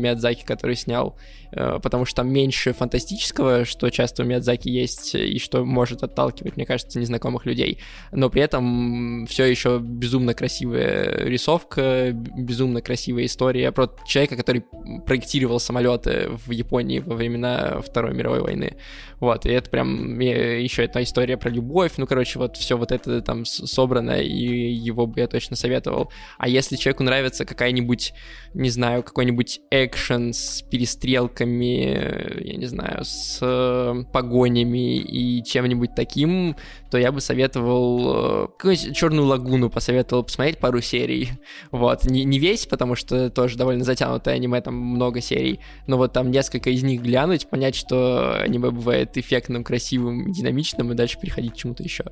Миядзаки, 0.00 0.44
который 0.44 0.76
снял, 0.76 1.18
э, 1.50 1.80
потому 1.82 2.04
что 2.04 2.22
там 2.22 2.32
меньше 2.32 2.72
фантастического, 2.72 3.64
что 3.64 3.90
часто 3.90 4.22
у 4.22 4.26
Миядзаки 4.26 4.68
есть 4.68 5.16
и 5.16 5.40
что 5.40 5.64
может 5.64 6.04
отталкивать, 6.04 6.54
мне 6.54 6.64
кажется, 6.64 7.00
незнакомых 7.00 7.44
людей, 7.44 7.80
но 8.12 8.30
при 8.30 8.40
этом 8.40 9.26
все 9.28 9.46
еще 9.46 9.80
безумно 9.80 10.32
красивая 10.32 11.24
рисовка, 11.24 12.12
безумно 12.12 12.80
красивая 12.80 13.24
история 13.24 13.72
про 13.72 13.90
человека, 14.06 14.36
который 14.36 14.64
проектировал 15.06 15.58
самолеты 15.58 16.28
в 16.46 16.52
Японии 16.52 17.00
во 17.00 17.16
времена 17.16 17.80
Второй 17.80 18.14
мировой 18.14 18.42
войны. 18.42 18.76
Вот, 19.18 19.44
и 19.44 19.50
это 19.50 19.70
прям 19.70 20.20
еще 20.20 20.84
одна 20.84 21.02
история 21.02 21.36
про 21.36 21.50
любовь, 21.50 21.94
ну, 21.96 22.06
короче, 22.06 22.38
вот 22.38 22.56
все 22.56 22.76
вот 22.76 22.92
это 22.92 23.22
там 23.22 23.44
собрано, 23.44 24.20
и 24.20 24.70
его 24.72 25.08
бы 25.16 25.22
я 25.22 25.26
точно 25.26 25.56
советовал. 25.56 26.12
А 26.38 26.48
если 26.48 26.76
человеку 26.76 27.02
нравится 27.02 27.44
какая-нибудь, 27.44 28.12
не 28.54 28.70
знаю, 28.70 29.02
какой-нибудь 29.02 29.60
экшен 29.70 30.32
с 30.32 30.62
перестрелками, 30.62 32.44
я 32.44 32.56
не 32.56 32.66
знаю, 32.66 33.04
с 33.04 33.38
э, 33.42 34.04
погонями 34.12 34.98
и 34.98 35.42
чем-нибудь 35.42 35.94
таким, 35.96 36.56
то 36.90 36.98
я 36.98 37.10
бы 37.10 37.20
советовал 37.20 38.44
э, 38.44 38.48
какую-нибудь 38.56 38.96
Черную 38.96 39.26
лагуну 39.26 39.70
посоветовал 39.70 40.22
посмотреть 40.22 40.58
пару 40.58 40.80
серий. 40.80 41.30
Вот, 41.70 42.04
не, 42.04 42.24
не 42.24 42.38
весь, 42.38 42.66
потому 42.66 42.94
что 42.94 43.30
тоже 43.30 43.56
довольно 43.56 43.84
затянутое 43.84 44.34
аниме, 44.34 44.60
там 44.60 44.74
много 44.74 45.20
серий, 45.20 45.60
но 45.86 45.96
вот 45.96 46.12
там 46.12 46.30
несколько 46.30 46.70
из 46.70 46.82
них 46.82 47.02
глянуть, 47.02 47.48
понять, 47.48 47.74
что 47.74 48.38
аниме 48.40 48.70
бывает 48.70 49.16
эффектным, 49.16 49.64
красивым, 49.64 50.32
динамичным, 50.32 50.92
и 50.92 50.94
дальше 50.94 51.18
переходить 51.18 51.54
к 51.54 51.56
чему-то 51.56 51.82
еще. 51.82 52.04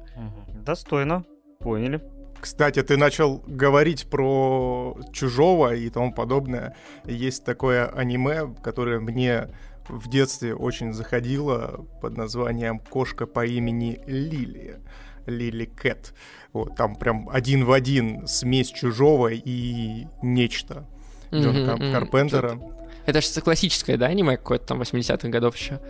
Достойно, 0.64 1.24
поняли. 1.60 2.00
Кстати, 2.44 2.82
ты 2.82 2.98
начал 2.98 3.42
говорить 3.46 4.06
про 4.10 4.98
чужого 5.14 5.74
и 5.74 5.88
тому 5.88 6.12
подобное. 6.12 6.76
Есть 7.06 7.42
такое 7.42 7.86
аниме, 7.86 8.54
которое 8.62 9.00
мне 9.00 9.48
в 9.88 10.10
детстве 10.10 10.54
очень 10.54 10.92
заходило 10.92 11.86
под 12.02 12.18
названием 12.18 12.80
«Кошка 12.80 13.24
по 13.24 13.46
имени 13.46 13.98
Лили». 14.06 14.76
Лили 15.24 15.64
Кэт. 15.64 16.12
Вот, 16.52 16.76
там 16.76 16.96
прям 16.96 17.30
один 17.30 17.64
в 17.64 17.72
один 17.72 18.26
смесь 18.26 18.68
чужого 18.68 19.28
и 19.32 20.06
нечто. 20.20 20.86
Джона 21.32 21.70
mm-hmm, 21.70 21.92
Карпентера. 21.92 22.60
Это 23.06 23.22
же 23.22 23.40
классическое, 23.40 23.96
да, 23.96 24.08
аниме 24.08 24.36
какое-то 24.36 24.66
там 24.66 24.82
80-х 24.82 25.28
годов 25.30 25.56
еще? 25.56 25.80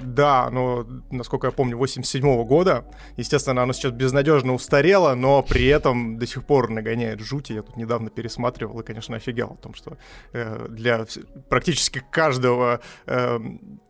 Да, 0.00 0.44
оно, 0.44 0.86
насколько 1.10 1.46
я 1.46 1.52
помню, 1.52 1.76
87 1.76 2.24
-го 2.24 2.44
года. 2.44 2.84
Естественно, 3.16 3.62
оно 3.62 3.72
сейчас 3.72 3.92
безнадежно 3.92 4.54
устарело, 4.54 5.14
но 5.14 5.42
при 5.42 5.66
этом 5.66 6.18
до 6.18 6.26
сих 6.26 6.44
пор 6.44 6.70
нагоняет 6.70 7.20
жути. 7.20 7.52
Я 7.52 7.62
тут 7.62 7.76
недавно 7.76 8.10
пересматривал 8.10 8.80
и, 8.80 8.84
конечно, 8.84 9.16
офигел 9.16 9.48
о 9.52 9.56
том, 9.56 9.74
что 9.74 9.96
э, 10.32 10.66
для 10.68 11.06
практически 11.48 12.02
каждого 12.10 12.80
э, 13.06 13.38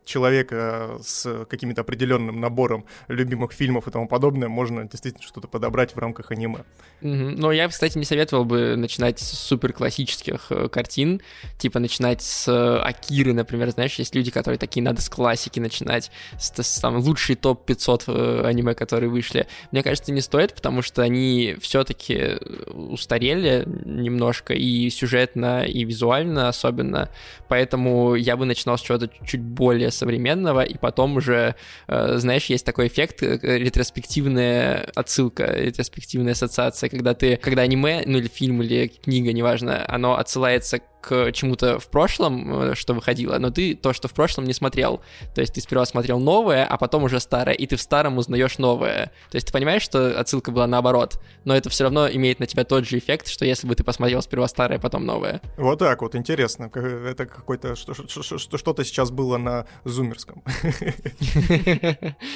человека 0.09 0.97
с 1.01 1.45
каким-то 1.45 1.81
определенным 1.81 2.41
набором 2.41 2.85
любимых 3.07 3.53
фильмов 3.53 3.87
и 3.87 3.91
тому 3.91 4.07
подобное 4.07 4.49
можно 4.49 4.87
действительно 4.87 5.23
что-то 5.23 5.47
подобрать 5.47 5.95
в 5.95 5.99
рамках 5.99 6.31
аниме. 6.31 6.63
Но 7.01 7.51
я, 7.51 7.67
кстати, 7.67 7.97
не 7.97 8.05
советовал 8.05 8.43
бы 8.43 8.75
начинать 8.75 9.19
с 9.19 9.37
супер 9.37 9.71
классических 9.71 10.47
э, 10.49 10.67
картин, 10.69 11.21
типа 11.57 11.79
начинать 11.79 12.21
с 12.21 12.47
э, 12.47 12.79
Акиры, 12.81 13.33
например, 13.33 13.69
знаешь, 13.69 13.95
есть 13.95 14.15
люди, 14.15 14.31
которые 14.31 14.57
такие, 14.57 14.83
надо 14.83 15.01
с 15.01 15.09
классики 15.09 15.59
начинать, 15.59 16.11
с, 16.37 16.51
с 16.51 16.79
там 16.79 16.97
лучший 16.97 17.35
топ-500 17.35 18.03
э, 18.07 18.47
аниме, 18.47 18.73
которые 18.73 19.09
вышли. 19.09 19.47
Мне 19.71 19.83
кажется, 19.83 20.11
не 20.11 20.21
стоит, 20.21 20.55
потому 20.55 20.81
что 20.81 21.03
они 21.03 21.55
все-таки 21.61 22.37
устарели 22.73 23.63
немножко 23.85 24.53
и 24.53 24.89
сюжетно, 24.89 25.63
и 25.63 25.83
визуально 25.83 26.49
особенно, 26.49 27.09
поэтому 27.47 28.15
я 28.15 28.35
бы 28.35 28.45
начинал 28.45 28.77
с 28.77 28.81
чего-то 28.81 29.09
чуть 29.25 29.41
более 29.41 29.91
современного, 29.99 30.61
и 30.61 30.77
потом 30.77 31.17
уже, 31.17 31.55
э, 31.87 32.17
знаешь, 32.17 32.45
есть 32.45 32.65
такой 32.65 32.87
эффект, 32.87 33.21
э, 33.21 33.37
ретроспективная 33.41 34.89
отсылка, 34.95 35.45
ретроспективная 35.45 36.33
ассоциация, 36.33 36.89
когда 36.89 37.13
ты, 37.13 37.37
когда 37.37 37.61
аниме, 37.63 38.03
ну 38.05 38.17
или 38.17 38.27
фильм, 38.27 38.63
или 38.63 38.87
книга, 38.87 39.33
неважно, 39.33 39.85
оно 39.87 40.17
отсылается 40.17 40.79
к 41.01 41.31
чему-то 41.31 41.79
в 41.79 41.87
прошлом, 41.89 42.71
э, 42.71 42.75
что 42.75 42.93
выходило, 42.93 43.37
но 43.37 43.49
ты 43.49 43.75
то, 43.75 43.93
что 43.93 44.07
в 44.07 44.13
прошлом 44.13 44.45
не 44.45 44.53
смотрел. 44.53 45.01
То 45.33 45.41
есть 45.41 45.53
ты 45.53 45.61
сперва 45.61 45.85
смотрел 45.85 46.19
новое, 46.19 46.65
а 46.65 46.77
потом 46.77 47.03
уже 47.03 47.19
старое, 47.19 47.55
и 47.55 47.65
ты 47.67 47.75
в 47.75 47.81
старом 47.81 48.17
узнаешь 48.17 48.57
новое. 48.57 49.11
То 49.31 49.35
есть 49.35 49.47
ты 49.47 49.53
понимаешь, 49.53 49.81
что 49.81 50.19
отсылка 50.19 50.51
была 50.51 50.67
наоборот, 50.67 51.19
но 51.45 51.55
это 51.55 51.69
все 51.69 51.85
равно 51.85 52.09
имеет 52.09 52.39
на 52.39 52.45
тебя 52.45 52.63
тот 52.63 52.85
же 52.85 52.97
эффект, 52.97 53.27
что 53.27 53.45
если 53.45 53.67
бы 53.67 53.75
ты 53.75 53.83
посмотрел 53.83 54.21
сперва 54.21 54.47
старое, 54.47 54.79
потом 54.79 55.05
новое. 55.05 55.41
Вот 55.57 55.79
так 55.79 56.01
вот, 56.01 56.15
интересно. 56.15 56.71
Это 56.73 57.25
какой-то 57.25 57.75
что-то 57.75 58.83
сейчас 58.83 59.11
было 59.11 59.37
на 59.37 59.65
зумерском. 59.85 60.43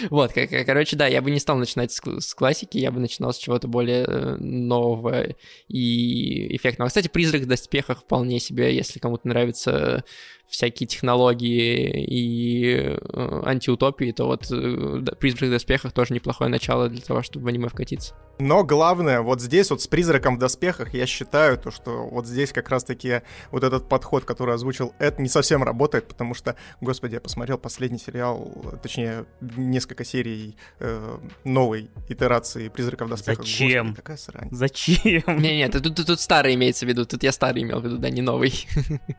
Вот, 0.10 0.32
короче, 0.66 0.96
да, 0.96 1.08
я 1.08 1.22
бы 1.22 1.32
не 1.32 1.40
стал 1.40 1.58
начинать 1.58 1.92
с 1.92 2.34
классики, 2.34 2.78
я 2.78 2.92
бы 2.92 3.00
начинал 3.00 3.34
с 3.34 3.38
чего-то 3.38 3.68
более 3.68 4.06
э, 4.06 4.36
нового 4.38 5.26
и 5.68 6.56
эффектного. 6.56 6.90
Кстати, 6.90 7.08
«Призрак 7.08 7.44
в 7.44 7.46
доспехах» 7.48 8.02
вполне 8.02 8.40
себе 8.40 8.53
себе, 8.54 8.76
если 8.76 9.00
кому-то 9.00 9.28
нравятся 9.28 10.04
всякие 10.48 10.86
технологии 10.86 12.06
и 12.06 12.76
э, 12.76 13.42
антиутопии, 13.44 14.12
то 14.12 14.26
вот 14.28 14.52
э, 14.52 15.02
«Призрак 15.20 15.50
в 15.50 15.52
доспехах» 15.52 15.94
тоже 15.94 16.14
неплохое 16.14 16.50
начало 16.50 16.90
для 16.90 17.02
того, 17.02 17.24
чтобы 17.24 17.46
в 17.46 17.48
аниме 17.48 17.70
вкатиться. 17.70 18.14
Но 18.38 18.64
главное, 18.64 19.22
вот 19.22 19.42
здесь 19.42 19.72
вот 19.72 19.82
с 19.82 19.88
«Призраком 19.88 20.36
в 20.36 20.40
доспехах» 20.40 20.94
я 20.94 21.08
считаю, 21.08 21.58
то, 21.58 21.72
что 21.72 22.08
вот 22.08 22.28
здесь 22.28 22.52
как 22.52 22.70
раз-таки 22.70 23.22
вот 23.50 23.64
этот 23.64 23.90
подход, 23.90 24.26
который 24.26 24.54
озвучил 24.54 24.94
Эд, 25.00 25.18
не 25.18 25.28
совсем 25.28 25.64
работает, 25.64 26.08
потому 26.08 26.36
что, 26.36 26.56
господи, 26.82 27.16
я 27.16 27.22
посмотрел 27.22 27.58
последний 27.58 27.98
сериал, 27.98 28.80
точнее, 28.84 29.26
несколько 29.42 30.06
серий 30.06 30.56
э, 30.80 31.18
новой 31.44 31.90
итерации 32.10 32.70
«Призраков 32.70 33.08
в 33.08 33.10
доспехах». 33.10 33.46
Зачем? 33.46 33.88
Господи, 33.88 33.96
какая 33.96 34.18
срань. 34.18 34.50
Зачем? 34.52 35.42
Не-не, 35.42 35.70
тут, 35.70 35.96
тут, 35.96 36.06
тут 36.06 36.20
старый 36.20 36.54
имеется 36.54 36.86
в 36.86 36.90
виду, 36.90 37.06
тут 37.06 37.24
я 37.24 37.32
старый 37.32 37.64
имел 37.64 37.80
в 37.80 37.86
виду, 37.86 37.98
да, 37.98 38.12
не 38.12 38.22
новый. 38.22 38.43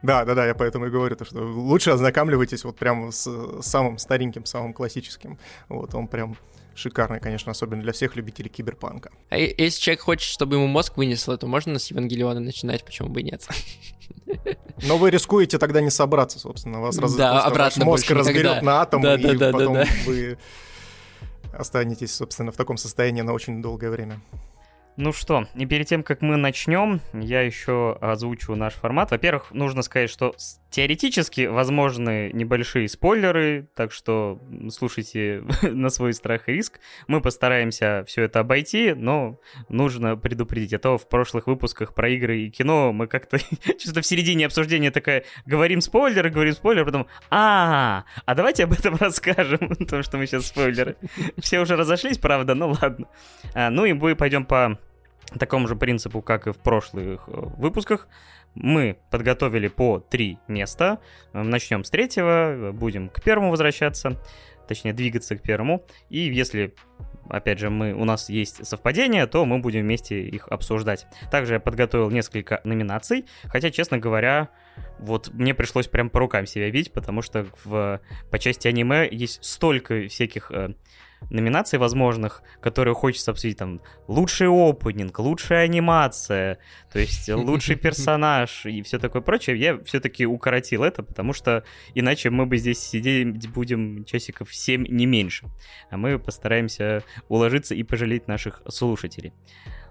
Да-да-да, 0.03 0.47
я 0.47 0.55
поэтому 0.55 0.87
и 0.87 0.91
говорю, 0.91 1.17
то, 1.17 1.25
что 1.25 1.39
лучше 1.39 1.91
ознакомливайтесь 1.91 2.65
вот 2.65 2.77
прямо 2.77 3.11
с 3.11 3.29
самым 3.63 3.99
стареньким, 3.99 4.45
самым 4.45 4.73
классическим. 4.73 5.39
Вот 5.69 5.95
он 5.95 6.09
прям 6.09 6.37
шикарный, 6.75 7.21
конечно, 7.21 7.53
особенно 7.53 7.83
для 7.83 7.93
всех 7.93 8.17
любителей 8.17 8.49
киберпанка. 8.49 9.11
А 9.31 9.39
если 9.39 9.81
человек 9.81 10.01
хочет, 10.03 10.29
чтобы 10.29 10.57
ему 10.57 10.67
мозг 10.67 10.97
вынесло, 10.97 11.37
то 11.37 11.47
можно 11.47 11.79
с 11.79 11.91
Евангелиона 11.91 12.41
начинать, 12.41 12.85
почему 12.85 13.09
бы 13.09 13.21
и 13.21 13.25
нет? 13.25 13.47
Но 14.83 14.99
вы 14.99 15.11
рискуете 15.11 15.59
тогда 15.59 15.81
не 15.81 15.91
собраться, 15.91 16.39
собственно. 16.39 16.81
Вас 16.81 16.99
раз... 16.99 17.15
да, 17.15 17.43
обратно 17.43 17.85
мозг 17.85 18.11
разберет 18.11 18.63
на 18.63 18.83
атомы, 18.83 19.05
да, 19.05 19.17
да, 19.17 19.33
и 19.33 19.37
да, 19.37 19.53
потом 19.53 19.75
да, 19.75 19.85
да. 19.85 19.91
вы 20.07 20.39
останетесь, 21.53 22.15
собственно, 22.15 22.53
в 22.53 22.57
таком 22.57 22.77
состоянии 22.77 23.23
на 23.23 23.33
очень 23.33 23.63
долгое 23.63 23.91
время. 23.91 24.21
Ну 24.97 25.13
что, 25.13 25.49
и 25.57 25.67
перед 25.67 25.89
тем, 25.89 26.05
как 26.05 26.23
мы 26.23 26.37
начнем, 26.37 27.01
я 27.13 27.41
еще 27.41 27.99
озвучу 28.01 28.55
наш 28.55 28.75
формат. 28.75 29.11
Во-первых, 29.11 29.51
нужно 29.51 29.83
сказать, 29.83 30.09
что 30.09 30.37
теоретически 30.71 31.47
возможны 31.47 32.31
небольшие 32.33 32.89
спойлеры, 32.89 33.69
так 33.75 33.91
что 33.91 34.41
слушайте 34.71 35.43
на 35.63 35.89
свой 35.89 36.13
страх 36.13 36.49
и 36.49 36.53
риск. 36.53 36.79
Мы 37.09 37.21
постараемся 37.21 38.05
все 38.07 38.23
это 38.23 38.41
обойти, 38.41 38.95
но 38.95 39.41
нужно 39.69 40.17
предупредить. 40.17 40.75
А 40.75 40.79
то 40.79 40.97
в 40.97 41.09
прошлых 41.09 41.49
выпусках 41.49 41.93
про 41.93 42.09
игры 42.11 42.43
и 42.43 42.51
кино 42.51 42.93
мы 42.93 43.09
как-то 43.09 43.39
что-то 43.79 44.01
в 44.01 44.07
середине 44.07 44.47
обсуждения 44.47 44.93
такая, 44.93 45.25
говорим 45.45 45.81
спойлеры, 45.81 46.31
говорим 46.31 46.55
спойлеры, 46.55 46.87
потом, 46.87 47.07
а, 47.31 48.05
а 48.27 48.35
давайте 48.37 48.63
об 48.63 48.73
этом 48.73 48.95
расскажем, 49.01 49.71
потому 49.71 50.05
что 50.05 50.19
мы 50.19 50.27
сейчас 50.27 50.47
спойлеры. 50.47 50.97
Все 51.39 51.59
уже 51.59 51.75
разошлись, 51.75 52.19
правда, 52.19 52.55
ну 52.55 52.77
ладно. 52.81 53.09
А, 53.55 53.71
ну 53.71 53.85
и 53.85 53.93
мы 53.93 54.15
пойдем 54.15 54.45
по 54.45 54.79
такому 55.39 55.67
же 55.69 55.77
принципу, 55.77 56.23
как 56.23 56.47
и 56.47 56.53
в 56.53 56.59
прошлых 56.59 57.25
э, 57.27 57.33
выпусках. 57.33 58.09
Мы 58.55 58.99
подготовили 59.11 59.69
по 59.69 59.99
три 59.99 60.39
места. 60.47 61.01
Начнем 61.33 61.83
с 61.83 61.91
третьего, 61.91 62.71
будем 62.73 63.09
к 63.09 63.23
первому 63.23 63.51
возвращаться, 63.51 64.23
точнее 64.69 64.93
двигаться 64.93 65.37
к 65.37 65.43
первому. 65.43 65.85
И 66.09 66.21
если 66.21 66.75
опять 67.29 67.59
же, 67.59 67.71
мы, 67.71 67.93
у 67.95 68.05
нас 68.05 68.29
есть 68.29 68.67
совпадения, 68.67 69.27
то 69.27 69.45
мы 69.45 69.59
будем 69.59 69.81
вместе 69.81 70.23
их 70.23 70.49
обсуждать. 70.49 71.07
Также 71.31 71.55
я 71.55 71.61
подготовил 71.61 72.11
несколько 72.11 72.61
номинаций, 72.65 73.27
хотя, 73.45 73.71
честно 73.71 73.99
говоря, 73.99 74.51
вот 74.99 75.33
мне 75.33 75.55
пришлось 75.55 75.89
прям 75.89 76.11
по 76.11 76.21
рукам 76.21 76.47
себя 76.47 76.71
бить, 76.71 76.93
потому 76.93 77.23
что 77.23 77.47
в, 77.65 78.01
по 78.31 78.39
части 78.39 78.69
аниме 78.69 79.09
есть 79.11 79.45
столько 79.45 80.09
всяких 80.09 80.51
э, 80.51 80.75
номинаций 81.31 81.79
возможных, 81.79 82.43
которые 82.61 82.95
хочется 82.95 83.31
обсудить, 83.31 83.59
там, 83.59 83.81
лучший 84.09 84.49
опенинг, 84.49 85.19
лучшая 85.19 85.65
анимация, 85.65 86.59
то 86.93 86.99
есть 86.99 87.29
лучший 87.33 87.77
персонаж 87.77 88.67
и 88.67 88.83
все 88.83 88.99
такое 88.99 89.23
прочее, 89.23 89.57
я 89.59 89.79
все-таки 89.85 90.27
укоротил 90.27 90.83
это, 90.83 91.03
потому 91.03 91.33
что 91.33 91.65
иначе 91.95 92.31
мы 92.31 92.47
бы 92.47 92.57
здесь 92.57 92.79
сидеть 92.79 93.49
будем 93.49 94.05
часиков 94.05 94.55
7 94.55 94.87
не 94.89 95.07
меньше. 95.07 95.47
А 95.91 95.97
мы 95.97 96.19
постараемся 96.19 97.03
уложиться 97.29 97.75
и 97.75 97.83
пожалеть 97.83 98.29
наших 98.29 98.63
слушателей. 98.69 99.33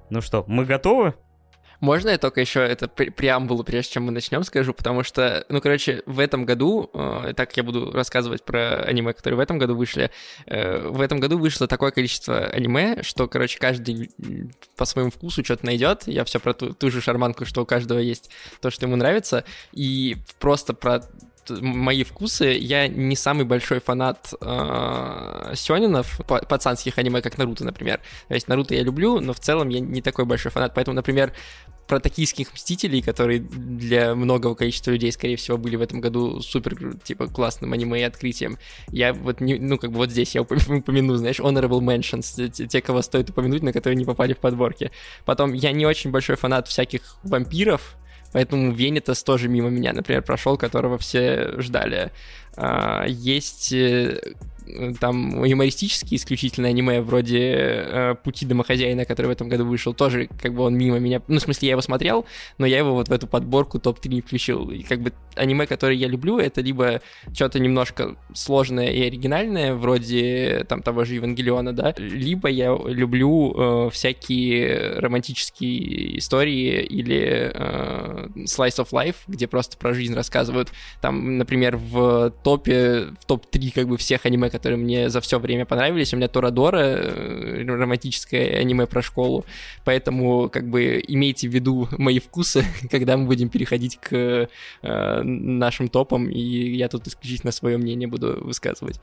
Ну 0.10 0.22
что, 0.22 0.44
мы 0.48 0.66
готовы? 0.66 1.16
Можно 1.84 2.12
я 2.12 2.18
только 2.18 2.40
еще 2.40 2.62
это 2.62 2.88
преамбулу, 2.88 3.66
прежде 3.66 3.92
чем 3.92 4.04
мы 4.04 4.14
начнем, 4.14 4.44
скажу, 4.44 4.74
потому 4.74 5.04
что, 5.04 5.46
ну, 5.50 5.60
короче, 5.60 6.02
в 6.06 6.20
этом 6.20 6.46
году, 6.46 6.90
э, 6.94 7.34
так 7.36 7.58
я 7.58 7.64
буду 7.64 7.92
рассказывать 7.92 8.46
про 8.46 8.76
аниме, 8.84 9.12
которые 9.12 9.36
в 9.36 9.42
этом 9.42 9.58
году 9.58 9.76
вышли, 9.76 10.10
э, 10.46 10.88
в 10.88 11.02
этом 11.02 11.20
году 11.20 11.38
вышло 11.38 11.68
такое 11.68 11.92
количество 11.92 12.46
аниме, 12.46 13.04
что, 13.04 13.28
короче, 13.28 13.60
каждый 13.60 14.12
по 14.78 14.86
своему 14.86 15.12
вкусу 15.12 15.44
что-то 15.44 15.66
найдет. 15.66 16.04
Я 16.06 16.24
все 16.24 16.40
про 16.40 16.54
ту, 16.54 16.74
ту 16.74 16.90
же 16.90 17.02
шарманку, 17.02 17.44
что 17.44 17.64
у 17.64 17.66
каждого 17.66 18.00
есть 18.00 18.32
то, 18.62 18.70
что 18.70 18.86
ему 18.86 18.96
нравится, 18.96 19.44
и 19.74 20.16
просто 20.40 20.74
про 20.74 21.02
мои 21.50 22.04
вкусы. 22.04 22.58
Я 22.60 22.88
не 22.88 23.16
самый 23.16 23.46
большой 23.46 23.80
фанат 23.80 24.34
э, 24.40 25.54
сёнинов, 25.56 26.22
пацанских 26.26 26.98
аниме, 26.98 27.22
как 27.22 27.38
Наруто, 27.38 27.66
например. 27.66 28.00
То 28.28 28.34
есть 28.34 28.48
Наруто 28.48 28.76
я 28.76 28.84
люблю, 28.84 29.20
но 29.20 29.34
в 29.34 29.40
целом 29.40 29.70
я 29.70 29.80
не 29.80 30.02
такой 30.02 30.26
большой 30.26 30.52
фанат. 30.52 30.74
Поэтому, 30.74 30.96
например, 30.96 31.34
про 31.88 32.00
токийских 32.00 32.54
мстителей, 32.54 33.02
которые 33.02 33.40
для 33.40 34.16
многого 34.16 34.56
количества 34.56 34.92
людей, 34.92 35.12
скорее 35.12 35.36
всего, 35.36 35.58
были 35.58 35.76
в 35.76 35.82
этом 35.82 36.02
году 36.02 36.42
супер, 36.42 36.98
типа, 37.04 37.28
классным 37.28 37.74
аниме 37.74 38.00
и 38.00 38.04
открытием. 38.04 38.58
Я 38.90 39.14
вот, 39.14 39.42
не, 39.42 39.56
ну, 39.56 39.78
как 39.78 39.92
бы 39.92 39.98
вот 39.98 40.12
здесь 40.12 40.36
я 40.36 40.42
упомяну, 40.42 41.16
знаешь, 41.16 41.40
honorable 41.40 41.82
mentions, 41.82 42.50
те, 42.50 42.82
кого 42.82 43.02
стоит 43.02 43.30
упомянуть, 43.30 43.64
на 43.64 43.74
которые 43.74 43.98
не 43.98 44.06
попали 44.06 44.34
в 44.34 44.40
подборки. 44.40 44.92
Потом, 45.26 45.54
я 45.54 45.72
не 45.72 45.86
очень 45.86 46.12
большой 46.12 46.36
фанат 46.36 46.68
всяких 46.68 47.18
вампиров, 47.24 47.96
Поэтому 48.34 48.72
Венитас 48.74 49.24
тоже 49.24 49.48
мимо 49.48 49.70
меня, 49.70 49.94
например, 49.94 50.24
прошел, 50.24 50.58
которого 50.58 50.98
все 50.98 51.54
ждали. 51.60 52.12
А, 52.56 53.06
есть 53.08 53.72
э, 53.72 54.34
там 55.00 55.44
юмористические 55.44 56.18
исключительно 56.18 56.68
аниме, 56.68 57.02
вроде 57.02 57.40
э, 57.40 58.16
«Пути 58.24 58.46
домохозяина», 58.46 59.06
который 59.06 59.28
в 59.28 59.32
этом 59.32 59.50
году 59.50 59.66
вышел, 59.66 59.94
тоже 59.94 60.30
как 60.42 60.54
бы 60.54 60.64
он 60.64 60.78
мимо 60.78 61.00
меня... 61.00 61.22
Ну, 61.28 61.40
в 61.40 61.42
смысле, 61.42 61.68
я 61.68 61.72
его 61.74 61.82
смотрел, 61.82 62.26
но 62.58 62.66
я 62.66 62.78
его 62.78 62.94
вот 62.94 63.10
в 63.10 63.12
эту 63.12 63.28
подборку 63.28 63.80
топ-3 63.80 64.10
не 64.10 64.22
включил. 64.22 64.70
И 64.70 64.84
как 64.84 65.02
бы 65.02 65.14
аниме, 65.36 65.66
которые 65.66 66.00
я 66.00 66.08
люблю, 66.08 66.40
это 66.40 66.62
либо 66.62 67.02
что-то 67.34 67.60
немножко 67.60 68.16
сложное 68.34 68.92
и 68.92 69.04
оригинальное, 69.04 69.74
вроде 69.76 70.66
там 70.68 70.82
того 70.82 71.06
же 71.06 71.16
Евангелиона, 71.16 71.74
да, 71.74 71.94
либо 71.98 72.50
я 72.50 72.78
люблю 72.86 73.54
э, 73.56 73.90
всякие 73.92 75.00
романтические 75.00 76.18
истории 76.20 76.82
или 76.84 77.52
э, 77.54 78.28
slice 78.38 78.84
of 78.84 78.90
life, 78.92 79.16
где 79.28 79.48
просто 79.48 79.78
про 79.78 79.94
жизнь 79.94 80.14
рассказывают. 80.14 80.72
Там, 81.02 81.38
например, 81.38 81.78
в 81.78 82.34
топе, 82.44 83.08
в 83.20 83.26
топ-3 83.26 83.72
как 83.74 83.88
бы 83.88 83.98
всех 83.98 84.26
аниме, 84.26 84.50
которые 84.54 84.78
мне 84.78 85.10
за 85.10 85.20
все 85.20 85.40
время 85.40 85.66
понравились. 85.66 86.14
У 86.14 86.18
меня 86.18 86.28
Торадора, 86.28 86.78
э, 86.78 87.66
романтическое 87.66 88.60
аниме 88.60 88.86
про 88.86 89.02
школу, 89.02 89.46
поэтому 89.84 90.50
как 90.50 90.70
бы 90.70 91.04
имейте 91.08 91.50
в 91.50 91.52
виду 91.52 91.90
мои 91.98 92.20
вкусы, 92.20 92.64
когда 92.92 93.18
мы 93.18 93.26
будем 93.26 93.50
переходить 93.50 93.98
к 94.00 94.48
э, 94.84 95.22
нашим 95.24 95.88
топам, 95.88 96.30
и 96.30 96.40
я 96.78 96.88
тут 96.88 97.08
исключительно 97.08 97.52
свое 97.52 97.78
мнение 97.78 98.08
буду 98.08 98.38
высказывать. 98.42 99.00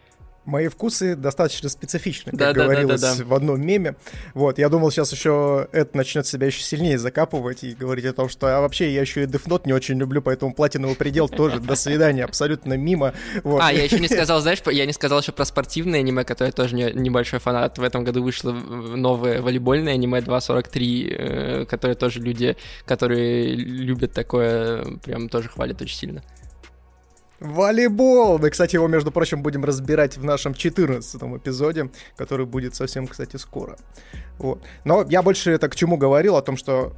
Мои 0.47 0.69
вкусы 0.69 1.17
достаточно 1.17 1.69
специфичны, 1.69 2.33
как 2.33 2.39
да, 2.39 2.53
говорилось 2.53 3.01
да, 3.01 3.13
да, 3.13 3.19
да, 3.19 3.25
в 3.25 3.35
одном 3.35 3.61
меме. 3.61 3.97
Вот, 4.33 4.59
я 4.59 4.69
думал, 4.71 4.91
сейчас 4.91 5.13
еще 5.13 5.69
это 5.73 5.97
начнет 5.97 6.27
себя 6.27 6.47
еще 6.47 6.63
сильнее 6.63 6.99
закапывать 6.99 7.63
и 7.63 7.75
говорить 7.75 8.07
о 8.07 8.15
том, 8.15 8.29
что 8.29 8.57
а 8.57 8.61
вообще 8.61 8.93
я 8.93 9.03
еще 9.03 9.23
и 9.23 9.27
Note 9.27 9.63
не 9.67 9.73
очень 9.73 9.99
люблю, 9.99 10.23
поэтому 10.23 10.55
платиновый 10.55 10.97
предел 10.97 11.29
тоже 11.29 11.61
до 11.61 11.75
свидания, 11.75 12.25
абсолютно 12.25 12.75
мимо. 12.75 13.13
Вот. 13.45 13.61
А, 13.63 13.73
я 13.73 13.85
еще 13.85 13.99
не 13.99 14.09
сказал, 14.09 14.41
знаешь, 14.41 14.61
я 14.67 14.87
не 14.87 14.93
сказал 14.93 15.21
еще 15.21 15.33
про 15.33 15.45
спортивное 15.45 16.01
аниме, 16.01 16.25
которое 16.25 16.53
тоже 16.53 16.75
не, 16.75 16.91
небольшой 16.93 17.39
фанат. 17.39 17.79
В 17.79 17.83
этом 17.83 18.05
году 18.05 18.23
вышло 18.23 18.53
новое 18.53 19.43
волейбольное 19.43 19.95
аниме 19.95 20.21
2.43, 20.21 21.63
э, 21.63 21.65
которое 21.67 21.95
тоже 21.95 22.21
люди, 22.21 22.57
которые 22.87 23.55
любят 23.55 24.13
такое, 24.13 24.85
прям 25.05 25.29
тоже 25.29 25.49
хвалят 25.49 25.83
очень 25.83 25.97
сильно. 25.97 26.23
Волейбол! 27.41 28.39
Мы, 28.39 28.51
кстати, 28.51 28.77
его, 28.77 28.87
между 28.87 29.11
прочим, 29.11 29.43
будем 29.43 29.65
разбирать 29.65 30.19
в 30.19 30.25
нашем 30.25 30.55
14 30.55 31.23
эпизоде, 31.23 31.91
который 32.17 32.45
будет 32.47 32.75
совсем, 32.75 33.07
кстати, 33.07 33.37
скоро. 33.37 33.77
Вот. 34.39 34.63
Но 34.85 35.05
я 35.09 35.23
больше 35.23 35.51
это 35.51 35.69
к 35.69 35.75
чему 35.75 35.97
говорил, 35.97 36.37
о 36.37 36.43
том, 36.43 36.57
что 36.57 36.93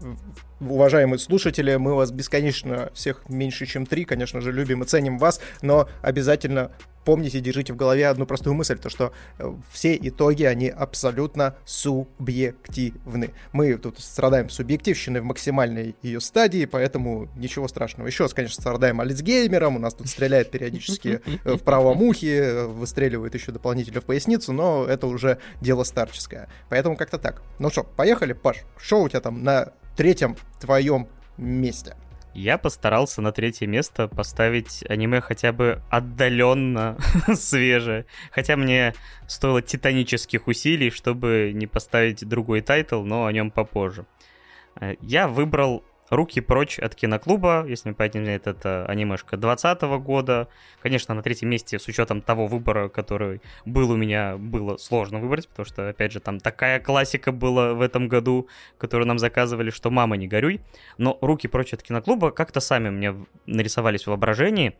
уважаемые 0.68 1.18
слушатели, 1.18 1.76
мы 1.76 1.94
вас 1.94 2.10
бесконечно 2.10 2.90
всех 2.94 3.28
меньше, 3.28 3.66
чем 3.66 3.86
три, 3.86 4.04
конечно 4.04 4.40
же, 4.40 4.52
любим 4.52 4.82
и 4.82 4.86
ценим 4.86 5.18
вас, 5.18 5.40
но 5.62 5.88
обязательно 6.02 6.70
помните, 7.04 7.40
держите 7.40 7.72
в 7.72 7.76
голове 7.76 8.08
одну 8.08 8.26
простую 8.26 8.54
мысль, 8.54 8.78
то 8.78 8.88
что 8.88 9.12
э, 9.38 9.52
все 9.72 9.98
итоги, 10.00 10.44
они 10.44 10.68
абсолютно 10.68 11.56
субъективны. 11.64 13.30
Мы 13.52 13.76
тут 13.76 13.98
страдаем 14.00 14.48
субъективщиной 14.48 15.20
в 15.20 15.24
максимальной 15.24 15.96
ее 16.02 16.20
стадии, 16.20 16.64
поэтому 16.64 17.28
ничего 17.36 17.68
страшного. 17.68 18.06
Еще 18.06 18.28
конечно, 18.28 18.60
страдаем 18.60 19.00
Альцгеймером, 19.00 19.76
у 19.76 19.78
нас 19.78 19.94
тут 19.94 20.08
стреляет 20.08 20.50
периодически 20.50 21.20
э, 21.44 21.54
в 21.54 21.62
правом 21.62 22.02
ухе, 22.02 22.38
э, 22.38 22.66
выстреливает 22.66 23.34
еще 23.34 23.52
дополнительно 23.52 24.00
в 24.00 24.04
поясницу, 24.04 24.52
но 24.52 24.84
это 24.84 25.06
уже 25.06 25.38
дело 25.60 25.84
старческое. 25.84 26.48
Поэтому 26.68 26.96
как-то 26.96 27.18
так. 27.18 27.42
Ну 27.58 27.70
что, 27.70 27.84
поехали, 27.84 28.32
Паш, 28.32 28.58
что 28.76 29.02
у 29.02 29.08
тебя 29.08 29.20
там 29.20 29.42
на 29.42 29.72
третьем 29.96 30.36
твоем 30.60 31.08
месте? 31.36 31.96
Я 32.34 32.56
постарался 32.56 33.20
на 33.20 33.30
третье 33.30 33.66
место 33.66 34.08
поставить 34.08 34.82
аниме 34.88 35.20
хотя 35.20 35.52
бы 35.52 35.82
отдаленно 35.90 36.96
свежее. 37.34 38.06
Хотя 38.30 38.56
мне 38.56 38.94
стоило 39.26 39.60
титанических 39.60 40.46
усилий, 40.46 40.90
чтобы 40.90 41.52
не 41.54 41.66
поставить 41.66 42.26
другой 42.26 42.62
тайтл, 42.62 43.02
но 43.02 43.26
о 43.26 43.32
нем 43.32 43.50
попозже. 43.50 44.06
Э, 44.80 44.94
я 45.02 45.28
выбрал 45.28 45.84
Руки 46.12 46.42
прочь 46.42 46.78
от 46.78 46.94
киноклуба, 46.94 47.64
если 47.66 47.88
не 47.88 47.94
помнить, 47.94 48.42
это 48.44 48.84
анимешка 48.84 49.38
2020 49.38 49.82
года. 50.04 50.48
Конечно, 50.82 51.14
на 51.14 51.22
третьем 51.22 51.48
месте, 51.48 51.78
с 51.78 51.88
учетом 51.88 52.20
того 52.20 52.46
выбора, 52.46 52.90
который 52.90 53.40
был 53.64 53.90
у 53.90 53.96
меня, 53.96 54.36
было 54.36 54.76
сложно 54.76 55.20
выбрать, 55.20 55.48
потому 55.48 55.64
что, 55.64 55.88
опять 55.88 56.12
же, 56.12 56.20
там 56.20 56.38
такая 56.38 56.80
классика 56.80 57.32
была 57.32 57.72
в 57.72 57.80
этом 57.80 58.08
году, 58.08 58.46
которую 58.76 59.08
нам 59.08 59.18
заказывали, 59.18 59.70
что 59.70 59.90
«Мама, 59.90 60.18
не 60.18 60.28
горюй». 60.28 60.60
Но 60.98 61.16
«Руки 61.22 61.48
прочь 61.48 61.72
от 61.72 61.82
киноклуба» 61.82 62.30
как-то 62.30 62.60
сами 62.60 62.90
мне 62.90 63.14
нарисовались 63.46 64.02
в 64.02 64.08
воображении, 64.08 64.76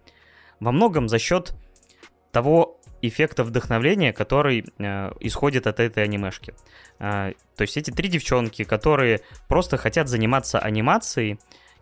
во 0.60 0.70
многом 0.70 1.08
за 1.08 1.18
счет 1.18 1.54
того 2.30 2.78
эффекта 3.02 3.44
вдохновления, 3.44 4.12
который 4.12 4.64
э, 4.78 5.12
исходит 5.20 5.66
от 5.66 5.80
этой 5.80 6.04
анимешки. 6.04 6.54
Э, 6.98 7.32
то 7.56 7.62
есть 7.62 7.76
эти 7.76 7.90
три 7.90 8.08
девчонки, 8.08 8.64
которые 8.64 9.20
просто 9.48 9.76
хотят 9.76 10.08
заниматься 10.08 10.58
анимацией 10.58 11.38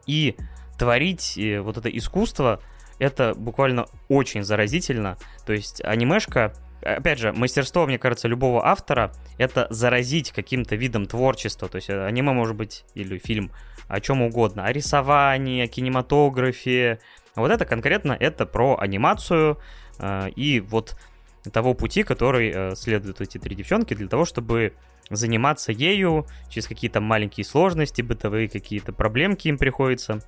и 0.07 0.37
творить 0.79 1.37
э, 1.39 1.61
вот 1.61 1.77
это 1.77 1.89
искусство, 1.89 2.61
это 2.99 3.35
буквально 3.37 3.87
очень 4.09 4.43
заразительно. 4.43 5.17
То 5.47 5.53
есть 5.53 5.83
анимешка, 5.85 6.55
опять 6.83 7.19
же, 7.19 7.33
мастерство, 7.33 7.87
мне 7.87 7.99
кажется, 7.99 8.29
любого 8.29 8.67
автора— 8.67 9.13
это 9.39 9.67
заразить 9.71 10.33
каким-то 10.33 10.77
видом 10.77 11.07
творчества. 11.07 11.69
То 11.69 11.77
есть 11.77 11.91
аниме 11.91 12.33
может 12.33 12.57
быть 12.57 12.85
или 12.95 13.19
фильм 13.19 13.53
о 13.89 14.01
чем 14.01 14.23
угодно, 14.23 14.65
о 14.67 14.73
рисовании, 14.73 15.65
о 15.65 15.67
кинематографе. 15.67 17.01
Вот 17.35 17.51
это 17.51 17.65
конкретно 17.65 18.17
это 18.19 18.47
про 18.47 18.77
анимацию, 18.79 19.59
э, 19.99 20.31
и 20.37 20.61
вот 20.61 20.97
того 21.53 21.75
пути, 21.75 22.03
который 22.03 22.53
э, 22.55 22.75
следуют 22.77 23.21
эти 23.21 23.39
три 23.39 23.55
девчонки 23.57 23.95
для 23.95 24.09
того, 24.09 24.25
чтобы 24.25 24.75
заниматься 25.09 25.73
ею 25.73 26.27
через 26.49 26.69
какие-то 26.69 27.01
маленькие 27.01 27.45
сложности, 27.45 28.03
бытовые 28.03 28.49
какие-то 28.49 28.93
проблемки 28.93 29.49
им 29.49 29.59
приходится, 29.59 30.21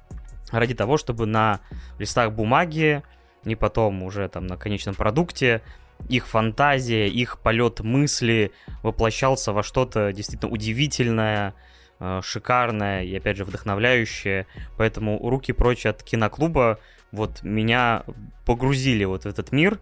ради 0.51 0.75
того, 0.75 0.96
чтобы 0.96 1.27
на 1.27 1.61
листах 1.98 2.33
бумаги 2.33 3.03
и 3.44 3.55
потом 3.55 4.03
уже 4.03 4.29
там 4.29 4.46
на 4.46 4.57
конечном 4.57 4.94
продукте 4.94 5.62
их 6.09 6.27
фантазия, 6.27 7.09
их 7.09 7.38
полет 7.38 7.81
мысли 7.81 8.53
воплощался 8.83 9.53
во 9.53 9.62
что-то 9.62 10.12
действительно 10.12 10.51
удивительное, 10.53 11.55
э, 12.01 12.20
шикарное 12.22 13.05
и, 13.05 13.16
опять 13.16 13.37
же, 13.37 13.44
вдохновляющее. 13.44 14.46
Поэтому 14.77 15.18
руки 15.29 15.53
прочь 15.53 15.87
от 15.87 16.03
киноклуба 16.03 16.79
вот 17.12 17.42
меня 17.42 18.05
погрузили 18.46 19.05
вот 19.05 19.25
в 19.25 19.27
этот 19.27 19.53
мир, 19.53 19.79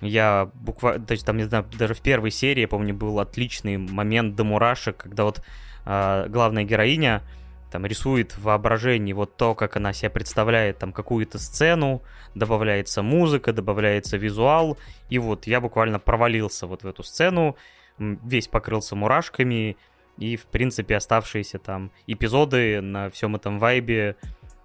я 0.00 0.50
буквально, 0.54 1.04
то 1.04 1.12
есть 1.12 1.26
там, 1.26 1.36
не 1.36 1.44
знаю, 1.44 1.66
даже 1.78 1.94
в 1.94 2.00
первой 2.00 2.30
серии, 2.30 2.62
я 2.62 2.68
помню, 2.68 2.94
был 2.94 3.18
отличный 3.20 3.76
момент 3.76 4.36
до 4.36 4.44
мурашек, 4.44 4.96
когда 4.96 5.24
вот 5.24 5.42
э, 5.86 6.26
главная 6.28 6.64
героиня 6.64 7.22
там 7.70 7.84
рисует 7.84 8.32
в 8.32 8.42
воображении 8.42 9.12
вот 9.12 9.36
то, 9.36 9.54
как 9.54 9.76
она 9.76 9.92
себя 9.92 10.10
представляет, 10.10 10.78
там 10.78 10.92
какую-то 10.92 11.38
сцену, 11.38 12.02
добавляется 12.34 13.02
музыка, 13.02 13.52
добавляется 13.52 14.16
визуал, 14.16 14.78
и 15.10 15.18
вот 15.18 15.46
я 15.46 15.60
буквально 15.60 15.98
провалился 15.98 16.66
вот 16.66 16.82
в 16.82 16.86
эту 16.86 17.02
сцену, 17.02 17.56
весь 17.98 18.48
покрылся 18.48 18.96
мурашками, 18.96 19.76
и, 20.16 20.36
в 20.36 20.46
принципе, 20.46 20.96
оставшиеся 20.96 21.58
там 21.58 21.92
эпизоды 22.06 22.80
на 22.80 23.08
всем 23.10 23.36
этом 23.36 23.58
вайбе 23.58 24.16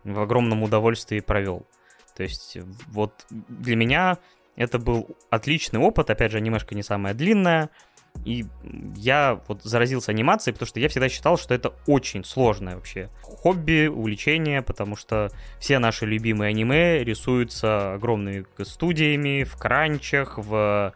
в 0.03 0.19
огромном 0.19 0.63
удовольствии 0.63 1.19
провел. 1.19 1.65
То 2.15 2.23
есть 2.23 2.57
вот 2.87 3.25
для 3.29 3.75
меня 3.75 4.17
это 4.55 4.79
был 4.79 5.07
отличный 5.29 5.79
опыт, 5.79 6.09
опять 6.09 6.31
же, 6.31 6.37
анимешка 6.37 6.75
не 6.75 6.83
самая 6.83 7.13
длинная, 7.13 7.69
и 8.25 8.45
я 8.95 9.41
вот 9.47 9.63
заразился 9.63 10.11
анимацией, 10.11 10.53
потому 10.53 10.67
что 10.67 10.79
я 10.79 10.87
всегда 10.87 11.09
считал, 11.09 11.37
что 11.37 11.53
это 11.53 11.73
очень 11.87 12.23
сложное 12.23 12.75
вообще 12.75 13.09
хобби, 13.21 13.87
увлечение, 13.87 14.61
потому 14.61 14.95
что 14.95 15.29
все 15.59 15.79
наши 15.79 16.05
любимые 16.05 16.49
аниме 16.49 17.03
рисуются 17.03 17.95
огромными 17.95 18.45
студиями, 18.63 19.43
в 19.43 19.57
кранчах, 19.57 20.37
в, 20.37 20.93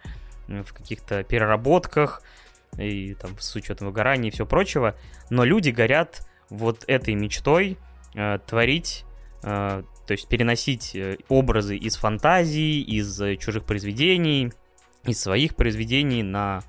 в 0.48 0.74
каких-то 0.74 1.24
переработках, 1.24 2.22
и 2.78 3.15
там 3.15 3.38
с 3.39 3.56
учетом 3.56 3.88
выгорания 3.88 4.30
и 4.30 4.34
все 4.34 4.46
прочего. 4.46 4.96
Но 5.30 5.43
люди 5.43 5.72
горят 5.72 6.28
вот 6.50 6.86
этой 6.88 7.15
мечтой 7.15 7.78
э, 8.15 8.39
творить 8.46 9.04
э, 9.43 9.84
то 10.08 10.13
есть 10.13 10.28
переносить 10.30 10.96
э, 10.96 11.17
образы 11.28 11.76
из 11.76 11.98
фантазии, 11.98 12.82
из 12.82 13.22
э, 13.22 13.36
чужих 13.36 13.65
произведений, 13.65 14.54
из 15.04 15.22
своих 15.22 15.56
произведений 15.56 16.24
на 16.24 16.62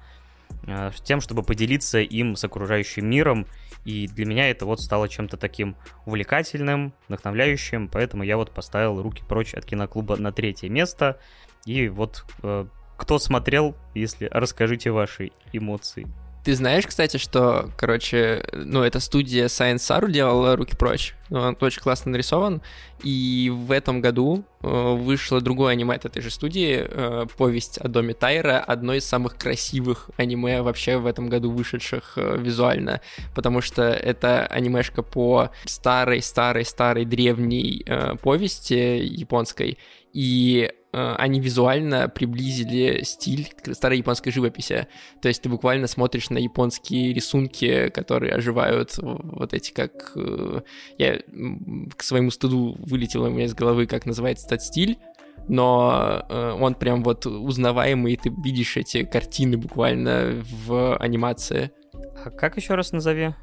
э, 0.66 0.90
тем, 1.04 1.20
чтобы 1.20 1.44
поделиться 1.44 2.00
им 2.00 2.34
с 2.34 2.42
окружающим 2.42 3.08
миром. 3.08 3.46
И 3.84 4.08
для 4.08 4.26
меня 4.26 4.50
это 4.50 4.66
вот 4.66 4.80
стало 4.80 5.08
чем-то 5.08 5.36
таким 5.36 5.76
увлекательным, 6.04 6.92
вдохновляющим, 7.06 7.88
поэтому 7.88 8.24
я 8.24 8.36
вот 8.36 8.50
поставил 8.50 9.00
руки 9.00 9.22
прочь 9.26 9.54
от 9.54 9.64
киноклуба 9.64 10.16
на 10.16 10.32
третье 10.32 10.68
место. 10.68 11.20
И 11.64 11.88
вот 11.88 12.24
кто 12.96 13.18
смотрел, 13.20 13.76
если 13.94 14.28
расскажите 14.30 14.90
ваши 14.90 15.30
эмоции. 15.52 16.08
Ты 16.48 16.54
знаешь, 16.54 16.86
кстати, 16.86 17.18
что, 17.18 17.68
короче, 17.76 18.42
ну, 18.54 18.82
эта 18.82 19.00
студия 19.00 19.48
Science 19.48 19.80
Saru 19.80 20.10
делала 20.10 20.56
«Руки 20.56 20.74
прочь». 20.74 21.14
Ну, 21.28 21.40
он 21.40 21.58
очень 21.60 21.82
классно 21.82 22.10
нарисован. 22.12 22.62
И 23.02 23.52
в 23.54 23.70
этом 23.70 24.00
году 24.00 24.46
э, 24.62 24.94
вышло 24.94 25.42
другое 25.42 25.72
аниме 25.72 25.96
от 25.96 26.06
этой 26.06 26.22
же 26.22 26.30
студии, 26.30 26.86
э, 26.88 27.26
повесть 27.36 27.76
о 27.76 27.88
доме 27.88 28.14
Тайра, 28.14 28.60
одно 28.60 28.94
из 28.94 29.04
самых 29.04 29.36
красивых 29.36 30.08
аниме 30.16 30.62
вообще 30.62 30.96
в 30.96 31.04
этом 31.04 31.28
году 31.28 31.50
вышедших 31.50 32.14
э, 32.16 32.38
визуально, 32.38 33.02
потому 33.34 33.60
что 33.60 33.82
это 33.82 34.46
анимешка 34.46 35.02
по 35.02 35.50
старой-старой-старой 35.66 37.04
древней 37.04 37.84
повести 38.22 39.04
японской, 39.04 39.76
и 40.14 40.72
они 40.92 41.40
визуально 41.40 42.08
приблизили 42.08 43.02
стиль 43.02 43.48
старой 43.72 43.98
японской 43.98 44.30
живописи. 44.30 44.88
То 45.20 45.28
есть 45.28 45.42
ты 45.42 45.48
буквально 45.48 45.86
смотришь 45.86 46.30
на 46.30 46.38
японские 46.38 47.12
рисунки, 47.12 47.88
которые 47.90 48.34
оживают 48.34 48.94
вот 48.98 49.52
эти 49.52 49.72
как... 49.72 50.12
Э, 50.16 50.62
я 50.96 51.20
к 51.96 52.02
своему 52.02 52.30
стыду 52.30 52.76
вылетело 52.78 53.28
у 53.28 53.30
меня 53.30 53.44
из 53.44 53.54
головы, 53.54 53.86
как 53.86 54.06
называется 54.06 54.46
этот 54.46 54.62
стиль, 54.62 54.98
но 55.48 56.24
э, 56.28 56.56
он 56.58 56.74
прям 56.74 57.02
вот 57.02 57.26
узнаваемый, 57.26 58.16
ты 58.16 58.32
видишь 58.42 58.76
эти 58.76 59.04
картины 59.04 59.56
буквально 59.56 60.42
в 60.66 60.96
анимации. 60.96 61.70
А 62.24 62.30
как 62.30 62.56
еще 62.56 62.74
раз 62.74 62.92
назови? 62.92 63.34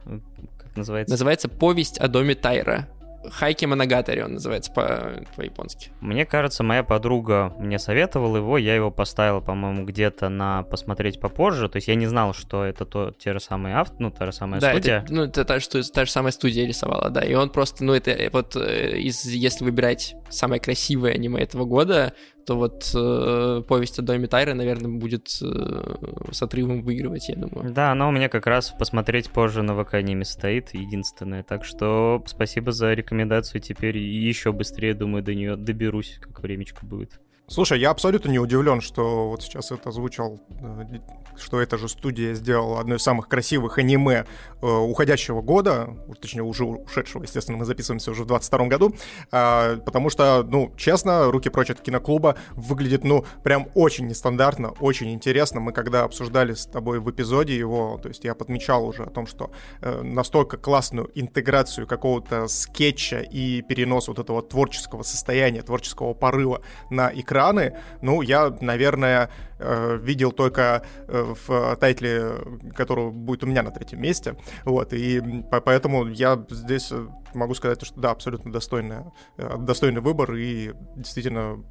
Как 0.59 0.75
называется? 0.77 1.11
Называется 1.11 1.49
«Повесть 1.49 1.97
о 1.97 2.07
доме 2.07 2.35
Тайра». 2.35 2.89
Хайки 3.31 3.65
Моногатари 3.65 4.21
он 4.21 4.33
называется 4.33 4.71
по- 4.71 5.23
по-японски. 5.35 5.91
Мне 6.01 6.25
кажется, 6.25 6.63
моя 6.63 6.83
подруга 6.83 7.53
мне 7.57 7.79
советовала 7.79 8.37
его, 8.37 8.57
я 8.57 8.75
его 8.75 8.91
поставил, 8.91 9.41
по-моему, 9.41 9.85
где-то 9.85 10.29
на 10.29 10.63
посмотреть 10.63 11.19
попозже, 11.19 11.69
то 11.69 11.77
есть 11.77 11.87
я 11.87 11.95
не 11.95 12.07
знал, 12.07 12.33
что 12.33 12.63
это 12.63 12.85
то, 12.85 13.11
те 13.11 13.33
же 13.33 13.39
самые 13.39 13.77
авто, 13.77 13.95
ну, 13.99 14.11
та 14.11 14.25
же 14.25 14.31
самая 14.31 14.61
да, 14.61 14.71
студия. 14.71 15.01
Это, 15.03 15.13
ну, 15.13 15.23
это 15.23 15.45
та, 15.45 15.59
что, 15.59 15.81
та 15.91 16.05
же 16.05 16.11
самая 16.11 16.31
студия 16.31 16.65
рисовала, 16.65 17.09
да, 17.09 17.21
и 17.21 17.33
он 17.33 17.49
просто, 17.49 17.83
ну, 17.83 17.93
это 17.93 18.11
э, 18.11 18.29
вот 18.31 18.55
э, 18.55 18.97
из, 18.97 19.25
если 19.25 19.63
выбирать 19.63 20.15
самое 20.29 20.61
красивое 20.61 21.13
аниме 21.13 21.41
этого 21.41 21.65
года, 21.65 22.13
то 22.45 22.55
вот 22.55 22.91
э, 22.93 23.63
повесть 23.67 23.99
о 23.99 24.01
доме 24.01 24.27
Тайра, 24.27 24.53
наверное, 24.53 24.91
будет 24.91 25.27
э, 25.41 26.31
с 26.31 26.41
отрывом 26.41 26.83
выигрывать, 26.83 27.29
я 27.29 27.35
думаю. 27.35 27.73
Да, 27.73 27.91
она 27.91 28.07
у 28.07 28.11
меня 28.11 28.29
как 28.29 28.47
раз 28.47 28.71
посмотреть 28.77 29.31
позже 29.31 29.61
на 29.63 29.81
ВК 29.83 29.95
аниме 29.95 30.25
стоит, 30.25 30.73
единственное. 30.73 31.43
Так 31.43 31.65
что 31.65 32.23
спасибо 32.27 32.71
за 32.71 32.93
рекомендацию. 32.93 33.61
Теперь 33.61 33.97
еще 33.97 34.51
быстрее, 34.51 34.93
думаю, 34.93 35.23
до 35.23 35.33
нее 35.33 35.55
доберусь, 35.55 36.17
как 36.21 36.41
времечко 36.41 36.85
будет. 36.85 37.19
Слушай, 37.47 37.79
я 37.79 37.91
абсолютно 37.91 38.31
не 38.31 38.39
удивлен, 38.39 38.81
что 38.81 39.29
вот 39.29 39.43
сейчас 39.43 39.71
это 39.71 39.89
озвучил, 39.89 40.41
э, 40.59 40.97
что 41.37 41.61
эта 41.61 41.77
же 41.77 41.87
студия 41.87 42.33
сделала 42.33 42.79
одно 42.79 42.95
из 42.95 43.03
самых 43.03 43.27
красивых 43.27 43.77
аниме 43.77 44.25
э, 44.63 44.65
уходящего 44.65 45.41
года, 45.41 45.95
точнее, 46.19 46.41
уже 46.41 46.65
ушедшего, 46.65 47.21
естественно, 47.21 47.59
мы 47.59 47.65
записываемся 47.65 48.09
уже 48.09 48.23
в 48.23 48.25
22 48.25 48.65
году, 48.65 48.95
э, 49.31 49.77
потому 49.85 50.09
что, 50.09 50.41
ну, 50.41 50.73
честно, 50.75 51.31
«Руки 51.31 51.49
прочь 51.49 51.69
от 51.69 51.81
киноклуба» 51.81 52.35
выглядит, 52.53 53.03
ну, 53.03 53.25
прям 53.43 53.67
очень 53.75 54.07
нестандартно, 54.07 54.71
очень 54.79 55.11
интересно. 55.11 55.59
Мы 55.59 55.71
когда 55.71 56.03
обсуждали 56.03 56.55
с 56.55 56.65
тобой 56.65 56.99
в 56.99 57.11
эпизоде 57.11 57.55
его, 57.55 57.99
то 58.01 58.07
есть 58.07 58.23
я 58.23 58.33
подмечал 58.33 58.87
уже 58.87 59.03
о 59.03 59.11
том, 59.11 59.27
что 59.27 59.51
э, 59.81 60.01
настолько 60.01 60.57
классную 60.57 61.11
интеграцию 61.13 61.85
какого-то 61.85 62.47
скетча 62.47 63.19
и 63.19 63.61
перенос 63.61 64.07
вот 64.07 64.17
этого 64.17 64.41
творческого 64.41 65.03
состояния, 65.03 65.61
творческого 65.61 66.15
порыва 66.15 66.63
на 66.89 67.11
экран 67.13 67.34
экраны, 67.35 67.75
ну, 68.01 68.21
я, 68.21 68.55
наверное, 68.61 69.29
э, 69.59 69.99
видел 70.01 70.31
только 70.31 70.83
э, 71.07 71.33
в 71.47 71.75
тайтле, 71.75 72.31
который 72.75 73.11
будет 73.11 73.43
у 73.43 73.47
меня 73.47 73.63
на 73.63 73.71
третьем 73.71 74.01
месте. 74.01 74.35
Вот, 74.63 74.93
и 74.93 75.21
поэтому 75.65 76.07
я 76.07 76.45
здесь 76.49 76.93
могу 77.35 77.53
сказать, 77.53 77.83
что 77.85 77.99
да, 77.99 78.11
абсолютно 78.11 78.51
достойный, 78.51 79.11
э, 79.37 79.57
достойный 79.59 80.01
выбор, 80.01 80.33
и 80.35 80.73
действительно, 80.95 81.63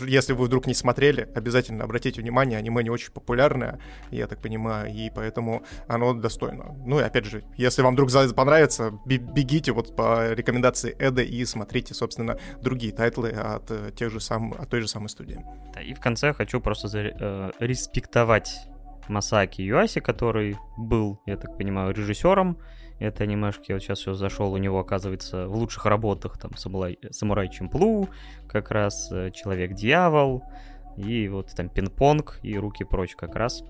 если 0.00 0.32
вы 0.32 0.46
вдруг 0.46 0.66
не 0.66 0.74
смотрели, 0.74 1.28
обязательно 1.34 1.84
обратите 1.84 2.20
внимание, 2.20 2.58
аниме 2.58 2.82
не 2.82 2.90
очень 2.90 3.12
популярное, 3.12 3.80
я 4.10 4.26
так 4.26 4.40
понимаю, 4.40 4.92
и 4.92 5.10
поэтому 5.10 5.62
оно 5.88 6.14
достойно. 6.14 6.74
Ну 6.84 7.00
и 7.00 7.02
опять 7.02 7.24
же, 7.24 7.44
если 7.56 7.82
вам 7.82 7.94
вдруг 7.94 8.10
понравится, 8.34 8.92
бегите 9.04 9.72
вот 9.72 9.96
по 9.96 10.32
рекомендации 10.32 10.94
Эда 10.98 11.22
и 11.22 11.44
смотрите, 11.44 11.94
собственно, 11.94 12.38
другие 12.60 12.92
тайтлы 12.92 13.30
от, 13.30 13.94
тех 13.94 14.10
же 14.10 14.20
сам, 14.20 14.54
от 14.58 14.68
той 14.68 14.80
же 14.80 14.88
самой 14.88 15.08
студии. 15.08 15.44
Да, 15.74 15.80
и 15.80 15.94
в 15.94 16.00
конце 16.00 16.32
хочу 16.32 16.60
просто 16.60 16.88
за, 16.88 16.98
э, 17.00 17.50
респектовать 17.58 18.68
Масаки 19.08 19.62
Юаси, 19.62 20.00
который 20.00 20.56
был, 20.76 21.20
я 21.26 21.36
так 21.36 21.56
понимаю, 21.56 21.94
режиссером 21.94 22.58
этой 22.98 23.26
анимешки. 23.26 23.72
Вот 23.72 23.82
сейчас 23.82 24.00
все 24.00 24.14
зашел, 24.14 24.52
у 24.52 24.56
него, 24.56 24.78
оказывается, 24.78 25.48
в 25.48 25.56
лучших 25.56 25.86
работах 25.86 26.38
там 26.38 26.56
Самурай, 26.56 26.98
Самурай 27.10 27.48
Чемплу, 27.48 28.08
как 28.48 28.70
раз 28.70 29.10
э, 29.12 29.30
Человек-дьявол, 29.32 30.42
и 30.96 31.28
вот 31.28 31.48
там 31.54 31.68
Пинг-понг 31.68 32.38
и 32.42 32.56
Руки 32.56 32.84
прочь 32.84 33.14
как 33.16 33.36
раз. 33.36 33.64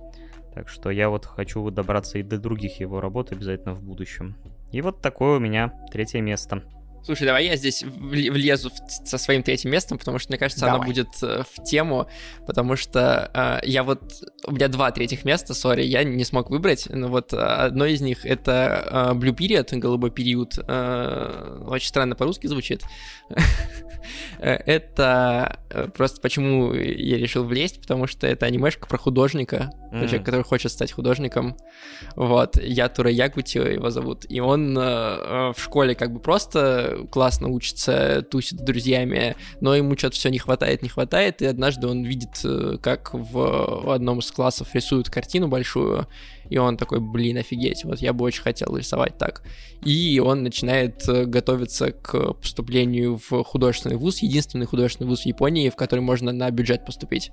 Так 0.55 0.69
что 0.69 0.91
я 0.91 1.09
вот 1.09 1.25
хочу 1.25 1.69
добраться 1.71 2.19
и 2.19 2.23
до 2.23 2.39
других 2.39 2.81
его 2.81 3.01
работ 3.01 3.33
обязательно 3.33 3.75
в 3.75 3.83
будущем. 3.83 4.37
И 4.71 4.81
вот 4.83 5.01
такое 5.01 5.39
у 5.39 5.41
меня 5.41 5.73
третье 5.91 6.21
место. 6.21 6.63
Слушай, 7.05 7.27
давай 7.27 7.47
я 7.47 7.57
здесь 7.57 7.83
влезу 7.83 8.71
в, 8.71 9.07
со 9.07 9.19
своим 9.19 9.43
третьим 9.43 9.71
местом, 9.71 9.99
потому 9.99 10.19
что, 10.19 10.31
мне 10.31 10.39
кажется, 10.39 10.67
давай. 10.67 10.77
оно 10.77 10.87
будет 10.87 11.09
э, 11.23 11.43
в 11.51 11.65
тему, 11.65 12.09
потому 12.47 12.77
что 12.77 13.31
э, 13.63 13.67
я 13.67 13.83
вот... 13.83 14.13
У 14.47 14.53
меня 14.53 14.69
два 14.69 14.91
третьих 14.93 15.25
места, 15.25 15.55
сори, 15.55 15.83
я 15.83 16.05
не 16.05 16.25
смог 16.25 16.51
выбрать, 16.51 16.87
но 16.89 17.09
вот 17.09 17.33
э, 17.33 17.37
одно 17.37 17.87
из 17.87 18.01
них— 18.01 18.25
это 18.27 19.13
э, 19.13 19.15
Blue 19.15 19.35
Period, 19.37 19.77
голубой 19.79 20.11
период. 20.11 20.59
Э, 20.59 21.65
очень 21.67 21.89
странно 21.89 22.15
по-русски 22.15 22.47
звучит. 22.47 22.83
Это 24.41 25.59
э, 25.71 25.89
просто 25.89 26.21
почему 26.21 26.73
я 26.73 27.19
решил 27.19 27.45
влезть, 27.45 27.81
потому 27.81 28.07
что 28.07 28.27
это 28.27 28.47
анимешка 28.47 28.87
про 28.87 28.99
художника, 28.99 29.71
mm. 29.93 30.07
человек, 30.07 30.25
который 30.25 30.45
хочет 30.45 30.73
стать 30.73 30.93
художником. 30.93 31.57
Вот, 32.17 32.57
Ятура 32.57 33.11
Ягути 33.11 33.59
его 33.59 33.91
зовут. 33.91 34.27
И 34.29 34.41
он 34.41 34.77
э, 34.77 35.53
в 35.53 35.57
школе 35.57 35.95
как 35.95 36.13
бы 36.13 36.21
просто 36.21 36.92
классно 37.11 37.49
учится, 37.49 38.23
тусит 38.23 38.61
с 38.61 38.63
друзьями, 38.63 39.37
но 39.61 39.75
ему 39.75 39.97
что-то 39.97 40.17
все 40.17 40.31
не 40.31 40.39
хватает, 40.39 40.83
не 40.83 40.89
хватает, 40.89 41.43
и 41.43 41.47
однажды 41.47 41.87
он 41.87 42.05
видит, 42.05 42.45
как 42.83 43.11
в 43.13 43.93
одном 43.93 44.21
из 44.21 44.31
классов 44.31 44.75
рисуют 44.75 45.11
картину 45.11 45.49
большую, 45.49 46.07
и 46.53 46.59
он 46.59 46.77
такой, 46.77 47.01
блин, 47.01 47.39
офигеть, 47.39 47.85
вот 47.85 48.01
я 48.01 48.13
бы 48.13 48.25
очень 48.25 48.43
хотел 48.43 48.77
рисовать 48.77 49.17
так. 49.17 49.43
И 49.85 50.21
он 50.21 50.43
начинает 50.43 51.09
э, 51.09 51.25
готовиться 51.25 51.93
к 51.93 52.35
поступлению 52.35 53.19
в 53.29 53.43
художественный 53.43 53.97
вуз, 53.97 54.19
единственный 54.19 54.67
художественный 54.67 55.09
вуз 55.09 55.23
в 55.23 55.27
Японии, 55.27 55.71
в 55.71 55.77
который 55.77 56.01
можно 56.01 56.31
на 56.31 56.51
бюджет 56.51 56.85
поступить. 56.85 57.31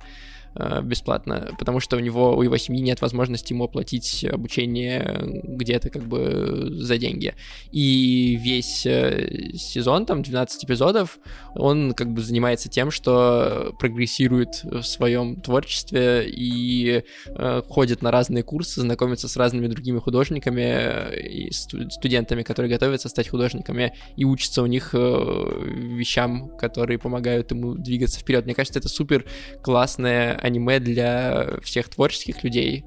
Э, 0.56 0.80
бесплатно, 0.82 1.54
потому 1.60 1.78
что 1.78 1.96
у 1.96 2.00
него, 2.00 2.36
у 2.36 2.42
его 2.42 2.56
семьи 2.56 2.80
нет 2.82 3.00
возможности 3.00 3.52
ему 3.52 3.64
оплатить 3.64 4.24
обучение 4.24 5.16
где-то 5.44 5.90
как 5.90 6.02
бы 6.02 6.70
за 6.72 6.98
деньги. 6.98 7.34
И 7.70 8.36
весь 8.42 8.84
э, 8.84 9.52
сезон, 9.54 10.06
там 10.06 10.22
12 10.24 10.64
эпизодов, 10.64 11.20
он 11.54 11.94
как 11.94 12.12
бы 12.12 12.20
занимается 12.20 12.68
тем, 12.68 12.90
что 12.90 13.76
прогрессирует 13.78 14.64
в 14.64 14.82
своем 14.82 15.40
творчестве 15.40 16.28
и 16.28 17.04
э, 17.26 17.62
ходит 17.68 18.02
на 18.02 18.10
разные 18.10 18.42
курсы, 18.42 18.80
знакомится 18.80 19.28
с 19.28 19.36
разными 19.36 19.68
другими 19.68 20.00
художниками 20.00 21.16
и 21.16 21.52
студентами, 21.52 22.42
которые 22.42 22.72
готовятся 22.72 23.08
стать 23.08 23.28
художниками, 23.28 23.94
и 24.16 24.24
учится 24.24 24.62
у 24.62 24.66
них 24.66 24.94
вещам, 24.94 26.48
которые 26.56 26.98
помогают 26.98 27.52
ему 27.52 27.74
двигаться 27.74 28.18
вперед. 28.18 28.46
Мне 28.46 28.54
кажется, 28.54 28.80
это 28.80 28.88
супер 28.88 29.26
классная 29.62 30.39
аниме 30.40 30.80
для 30.80 31.58
всех 31.62 31.88
творческих 31.88 32.42
людей, 32.44 32.84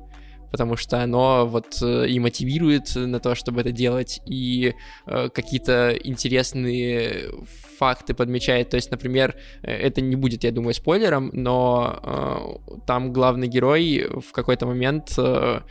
потому 0.52 0.78
что 0.78 1.02
оно 1.02 1.48
вот 1.48 1.82
э, 1.82 2.08
и 2.08 2.20
мотивирует 2.20 2.96
на 2.96 3.20
то, 3.20 3.34
чтобы 3.34 3.62
это 3.62 3.72
делать, 3.72 4.22
и 4.28 4.74
э, 5.08 5.30
какие-то 5.30 5.98
интересные 6.04 7.32
факты 7.80 8.14
подмечает. 8.14 8.70
То 8.70 8.76
есть, 8.76 8.92
например, 8.92 9.36
э, 9.64 9.72
это 9.72 10.02
не 10.02 10.16
будет, 10.16 10.44
я 10.44 10.52
думаю, 10.52 10.76
спойлером, 10.76 11.32
но 11.34 12.00
э, 12.04 12.78
там 12.86 13.12
главный 13.12 13.48
герой 13.48 14.08
в 14.10 14.32
какой-то 14.32 14.68
момент 14.68 15.16
э, 15.18 15.62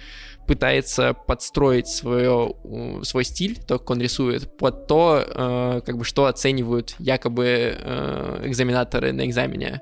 пытается 0.46 1.14
подстроить 1.14 1.86
свое, 1.86 2.54
свой 3.02 3.24
стиль, 3.24 3.56
то, 3.56 3.78
как 3.78 3.90
он 3.90 4.00
рисует, 4.00 4.56
под 4.56 4.86
то, 4.88 5.24
э, 5.24 5.80
как 5.86 5.96
бы, 5.96 6.04
что 6.04 6.26
оценивают 6.26 6.96
якобы 6.98 7.76
э, 7.78 8.42
экзаменаторы 8.46 9.12
на 9.12 9.24
экзамене. 9.26 9.80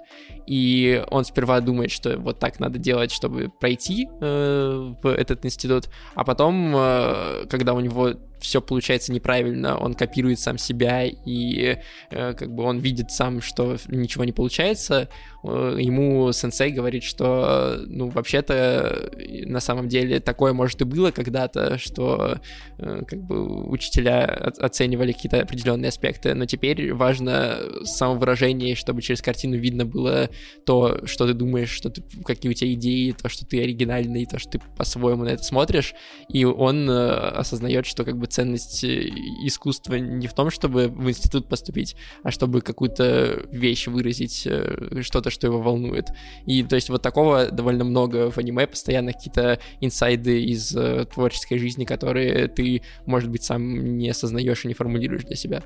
И 0.51 1.05
он 1.13 1.25
сперва 1.25 1.61
думает, 1.61 1.93
что 1.93 2.19
вот 2.19 2.41
так 2.41 2.59
надо 2.59 2.81
делать, 2.81 3.13
чтобы 3.13 3.53
пройти 3.61 4.09
э, 4.21 4.95
в 5.01 5.07
этот 5.07 5.47
институт, 5.47 5.89
а 6.17 6.25
потом, 6.25 6.75
э, 6.75 7.47
когда 7.49 7.73
у 7.73 7.79
него 7.79 8.15
все 8.41 8.61
получается 8.61 9.13
неправильно, 9.13 9.79
он 9.79 9.95
копирует 9.95 10.41
сам 10.41 10.59
себя, 10.59 11.05
и 11.05 11.79
э, 12.11 12.33
как 12.35 12.53
бы 12.53 12.65
он 12.65 12.79
видит 12.79 13.11
сам, 13.11 13.41
что 13.41 13.77
ничего 13.89 14.25
не 14.25 14.33
получается, 14.33 15.09
э, 15.45 15.77
ему 15.79 16.33
сенсей 16.33 16.71
говорит, 16.71 17.05
что, 17.05 17.77
ну, 17.87 18.09
вообще-то, 18.09 19.11
на 19.47 19.61
самом 19.61 19.89
деле, 19.89 20.21
такое, 20.21 20.53
может, 20.53 20.81
и 20.81 20.85
было 20.85 21.11
когда-то, 21.11 21.79
что 21.79 22.39
э, 22.79 23.03
как 23.07 23.23
бы 23.23 23.69
учителя 23.69 24.25
оценивали 24.59 25.13
какие-то 25.13 25.43
определенные 25.43 25.91
аспекты, 25.91 26.35
но 26.35 26.47
теперь 26.47 26.93
важно 26.93 27.59
самовыражение, 27.85 28.75
чтобы 28.75 29.03
через 29.03 29.23
картину 29.23 29.57
видно 29.57 29.85
было 29.85 30.31
то, 30.65 31.07
что 31.07 31.27
ты 31.27 31.35
думаешь, 31.35 31.71
что 31.71 31.91
ты, 31.91 32.03
какие 32.25 32.51
у 32.51 32.55
тебя 32.55 32.73
идеи, 32.73 33.13
то, 33.13 33.29
что 33.29 33.47
ты 33.47 33.63
оригинальный, 33.63 34.27
то, 34.27 34.39
что 34.39 34.53
ты 34.53 34.61
по-своему 34.77 35.25
на 35.25 35.31
это 35.31 35.43
смотришь, 35.43 35.95
и 36.29 36.45
он 36.45 36.89
э, 36.89 37.11
осознает, 37.11 37.87
что 37.87 38.05
как 38.05 38.19
бы 38.19 38.27
ценность 38.27 38.85
э, 38.85 39.09
искусства 39.45 39.95
не 39.95 40.27
в 40.27 40.35
том, 40.35 40.51
чтобы 40.51 40.89
в 40.89 41.09
институт 41.09 41.49
поступить, 41.49 41.97
а 42.23 42.31
чтобы 42.31 42.61
какую-то 42.61 43.47
вещь 43.51 43.87
выразить, 43.87 44.47
э, 44.47 45.03
что-то, 45.03 45.31
что 45.31 45.47
его 45.47 45.61
волнует. 45.61 46.09
И 46.47 46.63
то 46.63 46.77
есть 46.77 46.89
вот 46.89 47.03
такого 47.03 47.51
довольно 47.51 47.85
много 47.85 48.31
в 48.31 48.39
аниме, 48.39 48.67
постоянно 48.67 49.13
какие-то 49.13 49.61
инсайды 49.81 50.43
из 50.45 50.75
э, 50.77 51.07
творческой 51.13 51.59
жизни, 51.59 51.85
которые 51.85 52.49
ты, 52.49 52.83
может 53.07 53.31
быть, 53.31 53.45
сам 53.45 53.99
не 53.99 54.11
осознаешь 54.11 54.65
и 54.65 54.69
не 54.69 54.75
формулируешь 54.75 55.25
для 55.25 55.37
себя 55.37 55.63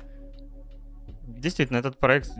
действительно, 1.45 1.77
этот 1.77 1.99
проект 1.99 2.31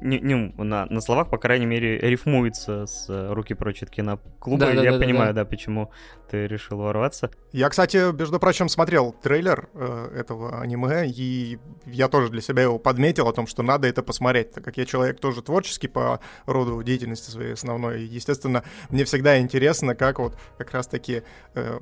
не, 0.00 0.20
не, 0.20 0.54
на, 0.56 0.86
на 0.86 1.00
словах, 1.00 1.28
по 1.28 1.36
крайней 1.36 1.66
мере, 1.66 1.98
рифмуется 1.98 2.86
с 2.86 3.06
э, 3.08 3.32
«Руки 3.32 3.54
прочь 3.54 3.82
от 3.82 3.90
киноклуба». 3.90 4.66
Да, 4.66 4.72
да, 4.72 4.82
Я 4.82 4.92
да, 4.92 4.98
понимаю, 5.00 5.34
да. 5.34 5.42
да, 5.42 5.50
почему 5.50 5.90
ты 6.30 6.46
решил 6.46 6.78
ворваться. 6.78 7.32
Я, 7.50 7.68
кстати, 7.68 8.12
между 8.16 8.38
прочим, 8.38 8.68
смотрел 8.68 9.12
трейлер 9.20 9.68
э, 9.74 10.16
этого 10.16 10.60
аниме, 10.60 11.08
и 11.08 11.58
я 11.86 12.06
тоже 12.08 12.28
для 12.28 12.40
себя 12.40 12.62
его 12.62 12.78
подметил 12.78 13.26
о 13.26 13.32
том, 13.32 13.48
что 13.48 13.64
надо 13.64 13.88
это 13.88 14.04
посмотреть, 14.04 14.52
так 14.52 14.64
как 14.64 14.76
я 14.76 14.86
человек 14.86 15.18
тоже 15.18 15.42
творческий 15.42 15.88
по 15.88 16.20
роду 16.46 16.80
деятельности 16.84 17.30
своей 17.30 17.54
основной. 17.54 18.02
И, 18.02 18.04
естественно, 18.04 18.62
мне 18.90 19.04
всегда 19.04 19.40
интересно, 19.40 19.96
как 19.96 20.20
вот 20.20 20.38
как 20.56 20.70
раз-таки 20.70 21.24
э, 21.56 21.80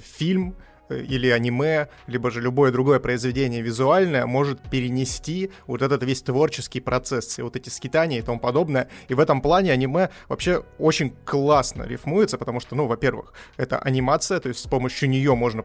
фильм 0.00 0.56
или 1.00 1.28
аниме, 1.28 1.88
либо 2.06 2.30
же 2.30 2.40
любое 2.40 2.70
другое 2.70 3.00
произведение 3.00 3.62
визуальное 3.62 4.26
может 4.26 4.60
перенести 4.70 5.50
вот 5.66 5.82
этот 5.82 6.02
весь 6.02 6.22
творческий 6.22 6.80
процесс, 6.80 7.38
и 7.38 7.42
вот 7.42 7.56
эти 7.56 7.68
скитания 7.68 8.18
и 8.18 8.22
тому 8.22 8.38
подобное. 8.38 8.88
И 9.08 9.14
в 9.14 9.20
этом 9.20 9.40
плане 9.40 9.72
аниме 9.72 10.10
вообще 10.28 10.64
очень 10.78 11.14
классно 11.24 11.84
рифмуется, 11.84 12.38
потому 12.38 12.60
что, 12.60 12.74
ну, 12.76 12.86
во-первых, 12.86 13.32
это 13.56 13.78
анимация, 13.78 14.40
то 14.40 14.48
есть 14.48 14.60
с 14.60 14.66
помощью 14.66 15.08
нее 15.08 15.34
можно 15.34 15.64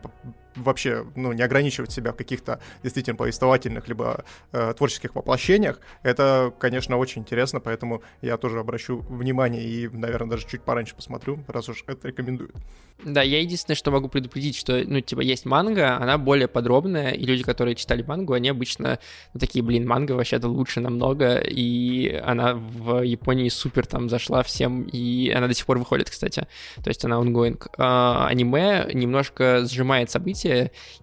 вообще 0.58 1.06
ну, 1.16 1.34
не 1.34 1.42
ограничивать 1.42 1.92
себя 1.92 2.12
в 2.12 2.16
каких-то 2.16 2.60
действительно 2.84 3.16
повествовательных 3.16 3.88
либо 3.88 4.26
э, 4.52 4.74
творческих 4.76 5.16
воплощениях, 5.16 5.80
это, 6.04 6.54
конечно, 6.60 6.98
очень 6.98 7.22
интересно, 7.22 7.60
поэтому 7.60 8.02
я 8.22 8.38
тоже 8.38 8.60
обращу 8.60 9.00
внимание 9.10 9.64
и, 9.64 9.88
наверное, 9.88 10.32
даже 10.32 10.48
чуть 10.48 10.62
пораньше 10.62 10.96
посмотрю, 10.96 11.40
раз 11.48 11.70
уж 11.70 11.84
это 11.88 12.08
рекомендуют. 12.08 12.56
Да, 13.04 13.22
я 13.22 13.40
единственное, 13.42 13.76
что 13.76 13.92
могу 13.92 14.10
предупредить, 14.10 14.56
что, 14.56 14.84
ну, 14.86 15.02
типа, 15.02 15.22
есть 15.22 15.46
манга, 15.46 15.98
она 15.98 16.18
более 16.18 16.48
подробная, 16.48 17.12
и 17.12 17.26
люди, 17.26 17.44
которые 17.44 17.76
читали 17.76 18.02
мангу, 18.02 18.34
они 18.34 18.50
обычно 18.50 19.00
ну, 19.34 19.40
такие, 19.40 19.64
блин, 19.64 19.88
манга 19.88 20.14
вообще-то 20.14 20.48
лучше 20.48 20.80
намного, 20.80 21.38
и 21.38 22.16
она 22.26 22.56
в 22.56 23.04
Японии 23.04 23.50
супер 23.50 23.86
там 23.86 24.10
зашла 24.10 24.42
всем, 24.42 24.84
и 24.84 25.30
она 25.30 25.48
до 25.48 25.54
сих 25.54 25.66
пор 25.68 25.78
выходит, 25.78 26.10
кстати, 26.10 26.48
то 26.84 26.90
есть 26.90 27.06
она 27.06 27.18
ongoing. 27.18 27.62
А, 27.78 28.28
аниме 28.28 28.90
немножко 28.94 29.66
сжимает 29.66 30.10
события, 30.10 30.47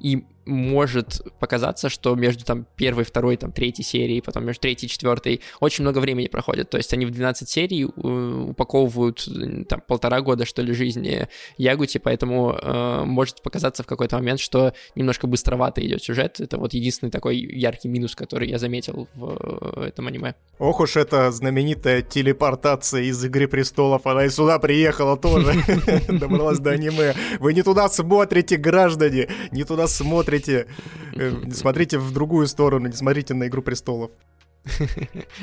и 0.00 0.24
может 0.46 1.22
показаться, 1.38 1.88
что 1.88 2.14
между 2.14 2.44
там 2.44 2.66
первой, 2.76 3.04
второй, 3.04 3.36
там 3.36 3.52
третьей 3.52 3.84
серией, 3.84 4.22
потом 4.22 4.44
между 4.44 4.62
третьей 4.62 4.86
и 4.86 4.90
четвертой 4.90 5.40
очень 5.60 5.82
много 5.82 5.98
времени 5.98 6.26
проходит. 6.26 6.70
То 6.70 6.76
есть 6.76 6.92
они 6.92 7.06
в 7.06 7.10
12 7.10 7.48
серий 7.48 7.84
э, 7.84 8.46
упаковывают 8.50 9.26
там 9.68 9.82
полтора 9.86 10.20
года, 10.20 10.44
что 10.44 10.62
ли, 10.62 10.72
жизни 10.72 11.28
Ягути, 11.56 11.98
поэтому 11.98 12.52
э, 12.52 13.04
может 13.04 13.42
показаться 13.42 13.82
в 13.82 13.86
какой-то 13.86 14.16
момент, 14.16 14.40
что 14.40 14.74
немножко 14.94 15.26
быстровато 15.26 15.84
идет 15.86 16.02
сюжет. 16.02 16.40
Это 16.40 16.58
вот 16.58 16.74
единственный 16.74 17.10
такой 17.10 17.38
яркий 17.38 17.88
минус, 17.88 18.14
который 18.14 18.48
я 18.48 18.58
заметил 18.58 19.08
в 19.14 19.78
э, 19.78 19.86
этом 19.88 20.06
аниме. 20.06 20.34
Ох 20.58 20.80
уж 20.80 20.96
эта 20.96 21.30
знаменитая 21.32 22.02
телепортация 22.02 23.02
из 23.02 23.24
«Игры 23.24 23.48
престолов», 23.48 24.06
она 24.06 24.26
и 24.26 24.28
сюда 24.28 24.58
приехала 24.58 25.16
тоже, 25.16 25.54
добралась 26.08 26.58
до 26.58 26.70
аниме. 26.70 27.14
Вы 27.40 27.54
не 27.54 27.62
туда 27.62 27.88
смотрите, 27.88 28.56
граждане, 28.56 29.28
не 29.50 29.64
туда 29.64 29.88
смотрите 29.88 30.33
смотрите, 30.34 30.66
э, 31.14 31.50
смотрите 31.52 31.98
в 31.98 32.12
другую 32.12 32.46
сторону, 32.46 32.88
не 32.88 32.94
смотрите 32.94 33.34
на 33.34 33.46
«Игру 33.46 33.62
престолов». 33.62 34.10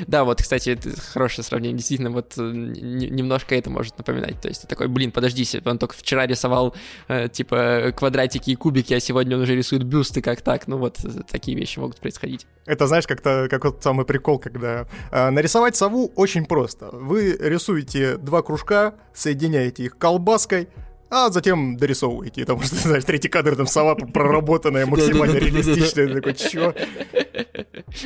Да, 0.08 0.24
вот, 0.24 0.42
кстати, 0.42 0.70
это 0.70 1.00
хорошее 1.00 1.44
сравнение. 1.44 1.76
Действительно, 1.78 2.10
вот 2.10 2.34
э, 2.36 2.42
немножко 2.42 3.54
это 3.54 3.70
может 3.70 3.96
напоминать. 3.96 4.40
То 4.40 4.48
есть 4.48 4.66
такой, 4.66 4.88
блин, 4.88 5.12
подождите, 5.12 5.62
он 5.64 5.78
только 5.78 5.94
вчера 5.94 6.26
рисовал, 6.26 6.74
э, 7.08 7.28
типа, 7.28 7.92
квадратики 7.96 8.50
и 8.50 8.56
кубики, 8.56 8.94
а 8.94 9.00
сегодня 9.00 9.36
он 9.36 9.42
уже 9.42 9.54
рисует 9.54 9.84
бюсты, 9.84 10.20
как 10.22 10.42
так? 10.42 10.66
Ну 10.66 10.78
вот, 10.78 10.98
такие 11.30 11.56
вещи 11.56 11.78
могут 11.78 12.00
происходить. 12.00 12.46
Это, 12.66 12.86
знаешь, 12.88 13.06
как-то, 13.06 13.46
как 13.48 13.64
вот 13.64 13.82
самый 13.82 14.04
прикол, 14.04 14.38
когда 14.38 14.86
нарисовать 15.12 15.76
сову 15.76 16.12
очень 16.16 16.46
просто. 16.46 16.90
Вы 16.92 17.36
рисуете 17.40 18.16
два 18.16 18.42
кружка, 18.42 18.94
соединяете 19.14 19.84
их 19.84 19.98
колбаской, 19.98 20.68
а 21.14 21.30
затем 21.30 21.76
дорисовываете, 21.76 22.40
потому 22.40 22.62
что, 22.62 22.76
знаешь, 22.88 23.04
третий 23.04 23.28
кадр 23.28 23.54
там 23.54 23.66
сова 23.66 23.94
проработанная, 23.94 24.86
максимально 24.92 25.36
реалистичная, 25.36 26.08
такой, 26.08 26.34
чё? 26.34 26.74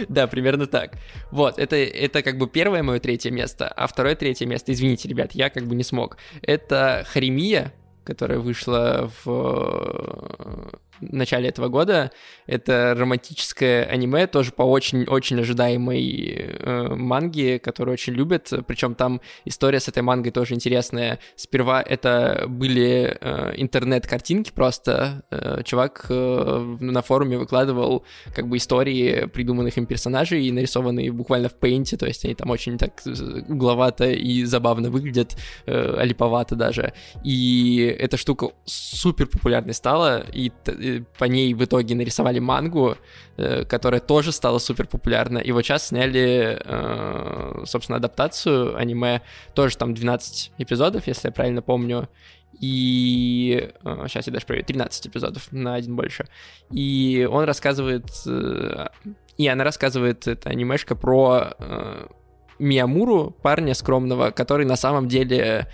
Да, 0.08 0.26
примерно 0.26 0.66
так. 0.66 0.98
Вот, 1.30 1.60
это, 1.60 1.76
это 1.76 2.24
как 2.24 2.38
бы 2.38 2.48
первое 2.48 2.82
мое 2.82 2.98
третье 2.98 3.30
место, 3.30 3.68
а 3.68 3.86
второе 3.86 4.16
третье 4.16 4.44
место, 4.44 4.72
извините, 4.72 5.08
ребят, 5.08 5.32
я 5.32 5.48
как 5.48 5.64
бы 5.68 5.76
не 5.76 5.84
смог. 5.84 6.16
Это 6.42 7.06
Харемия, 7.08 7.72
которая 8.02 8.40
вышла 8.40 9.08
в 9.24 10.72
начале 11.00 11.48
этого 11.48 11.68
года. 11.68 12.10
Это 12.46 12.94
романтическое 12.96 13.84
аниме, 13.84 14.26
тоже 14.26 14.52
по 14.52 14.62
очень-очень 14.62 15.40
ожидаемой 15.40 16.34
э, 16.36 16.94
манге, 16.94 17.58
которую 17.58 17.94
очень 17.94 18.12
любят. 18.14 18.52
Причем 18.66 18.94
там 18.94 19.20
история 19.44 19.80
с 19.80 19.88
этой 19.88 20.02
мангой 20.02 20.32
тоже 20.32 20.54
интересная. 20.54 21.18
Сперва 21.36 21.82
это 21.82 22.44
были 22.48 23.16
э, 23.20 23.52
интернет-картинки 23.56 24.50
просто. 24.54 25.24
Э, 25.30 25.62
чувак 25.64 26.06
э, 26.08 26.76
на 26.80 27.02
форуме 27.02 27.38
выкладывал 27.38 28.04
как 28.34 28.48
бы 28.48 28.56
истории 28.56 29.26
придуманных 29.26 29.76
им 29.78 29.86
персонажей, 29.86 30.50
нарисованные 30.50 31.12
буквально 31.12 31.48
в 31.48 31.54
пейнте, 31.54 31.96
то 31.96 32.06
есть 32.06 32.24
они 32.24 32.34
там 32.34 32.50
очень 32.50 32.78
так 32.78 33.02
угловато 33.48 34.10
и 34.10 34.44
забавно 34.44 34.90
выглядят, 34.90 35.36
э, 35.66 35.96
алиповато 35.98 36.56
даже. 36.56 36.92
И 37.24 37.96
эта 37.98 38.16
штука 38.16 38.50
супер 38.64 39.26
популярной 39.26 39.74
стала, 39.74 40.24
и 40.32 40.50
по 41.18 41.24
ней 41.24 41.54
в 41.54 41.64
итоге 41.64 41.94
нарисовали 41.94 42.38
мангу, 42.38 42.96
э, 43.36 43.64
которая 43.64 44.00
тоже 44.00 44.32
стала 44.32 44.58
супер 44.58 44.86
популярна. 44.86 45.38
И 45.38 45.52
вот 45.52 45.62
сейчас 45.62 45.88
сняли, 45.88 46.60
э, 46.64 47.64
собственно, 47.66 47.98
адаптацию 47.98 48.76
аниме, 48.76 49.22
тоже 49.54 49.76
там 49.76 49.94
12 49.94 50.52
эпизодов, 50.58 51.06
если 51.06 51.28
я 51.28 51.32
правильно 51.32 51.62
помню. 51.62 52.08
И 52.60 53.70
сейчас 54.06 54.26
э, 54.26 54.30
я 54.30 54.32
даже 54.32 54.46
проверю, 54.46 54.66
13 54.66 55.06
эпизодов 55.08 55.52
на 55.52 55.74
один 55.74 55.96
больше. 55.96 56.26
И 56.70 57.28
он 57.30 57.44
рассказывает, 57.44 58.06
и 59.36 59.46
она 59.48 59.64
рассказывает, 59.64 60.26
это 60.26 60.48
анимешка 60.48 60.96
про 60.96 61.54
Миямуру, 62.58 63.36
парня 63.42 63.74
скромного, 63.74 64.30
который 64.30 64.64
на 64.64 64.76
самом 64.76 65.08
деле 65.08 65.68
Э, 65.68 65.70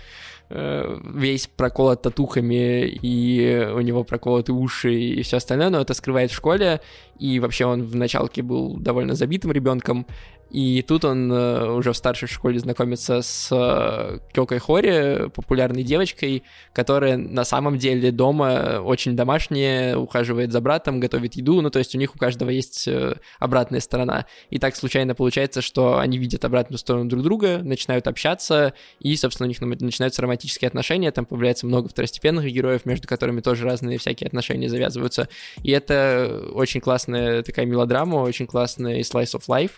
весь 0.49 1.47
проколот 1.47 2.03
татухами, 2.03 2.85
и 2.85 3.67
у 3.73 3.81
него 3.81 4.03
проколоты 4.03 4.53
уши 4.53 4.93
и 4.93 5.21
все 5.23 5.37
остальное, 5.37 5.69
но 5.69 5.81
это 5.81 5.93
скрывает 5.93 6.31
в 6.31 6.35
школе, 6.35 6.81
и 7.17 7.39
вообще 7.39 7.65
он 7.65 7.83
в 7.83 7.95
началке 7.95 8.41
был 8.43 8.77
довольно 8.77 9.15
забитым 9.15 9.51
ребенком, 9.51 10.05
и 10.53 10.83
тут 10.83 11.03
он 11.03 11.31
э, 11.31 11.71
уже 11.71 11.93
в 11.93 11.97
старшей 11.97 12.27
школе 12.27 12.59
знакомится 12.59 13.23
с 13.23 13.49
э, 13.51 14.19
Кёкой 14.33 14.59
Хори, 14.59 15.29
популярной 15.31 15.81
девочкой, 15.81 16.43
которая 16.73 17.17
на 17.17 17.43
самом 17.43 17.79
деле 17.79 18.11
дома 18.11 18.79
очень 18.79 19.15
домашняя, 19.15 19.97
ухаживает 19.97 20.51
за 20.51 20.61
братом, 20.61 20.99
готовит 20.99 21.33
еду, 21.33 21.59
ну 21.61 21.71
то 21.71 21.79
есть 21.79 21.95
у 21.95 21.97
них 21.97 22.15
у 22.15 22.19
каждого 22.19 22.51
есть 22.51 22.87
э, 22.87 23.15
обратная 23.39 23.79
сторона. 23.79 24.27
И 24.51 24.59
так 24.59 24.75
случайно 24.75 25.15
получается, 25.15 25.63
что 25.63 25.97
они 25.97 26.19
видят 26.19 26.45
обратную 26.45 26.77
сторону 26.77 27.09
друг 27.09 27.23
друга, 27.23 27.57
начинают 27.63 28.05
общаться, 28.05 28.75
и, 28.99 29.15
собственно, 29.15 29.47
у 29.47 29.49
них 29.49 29.59
начинаются 29.81 30.21
романтические 30.21 30.67
отношения, 30.67 31.11
там 31.11 31.25
появляется 31.25 31.65
много 31.65 31.89
второстепенных 31.89 32.45
героев, 32.45 32.85
между 32.85 33.07
которыми 33.07 33.41
тоже 33.41 33.65
разные 33.65 33.97
всякие 33.97 34.27
отношения 34.27 34.69
завязываются. 34.69 35.29
И 35.63 35.71
это 35.71 36.43
очень 36.53 36.79
классная 36.79 37.41
такая 37.41 37.65
мелодрама, 37.65 38.17
очень 38.17 38.45
классный 38.45 38.99
slice 38.99 39.33
of 39.33 39.45
life, 39.47 39.71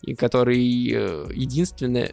и 0.00 0.14
который 0.22 0.88
э, 0.92 1.26
единственный 1.34 2.12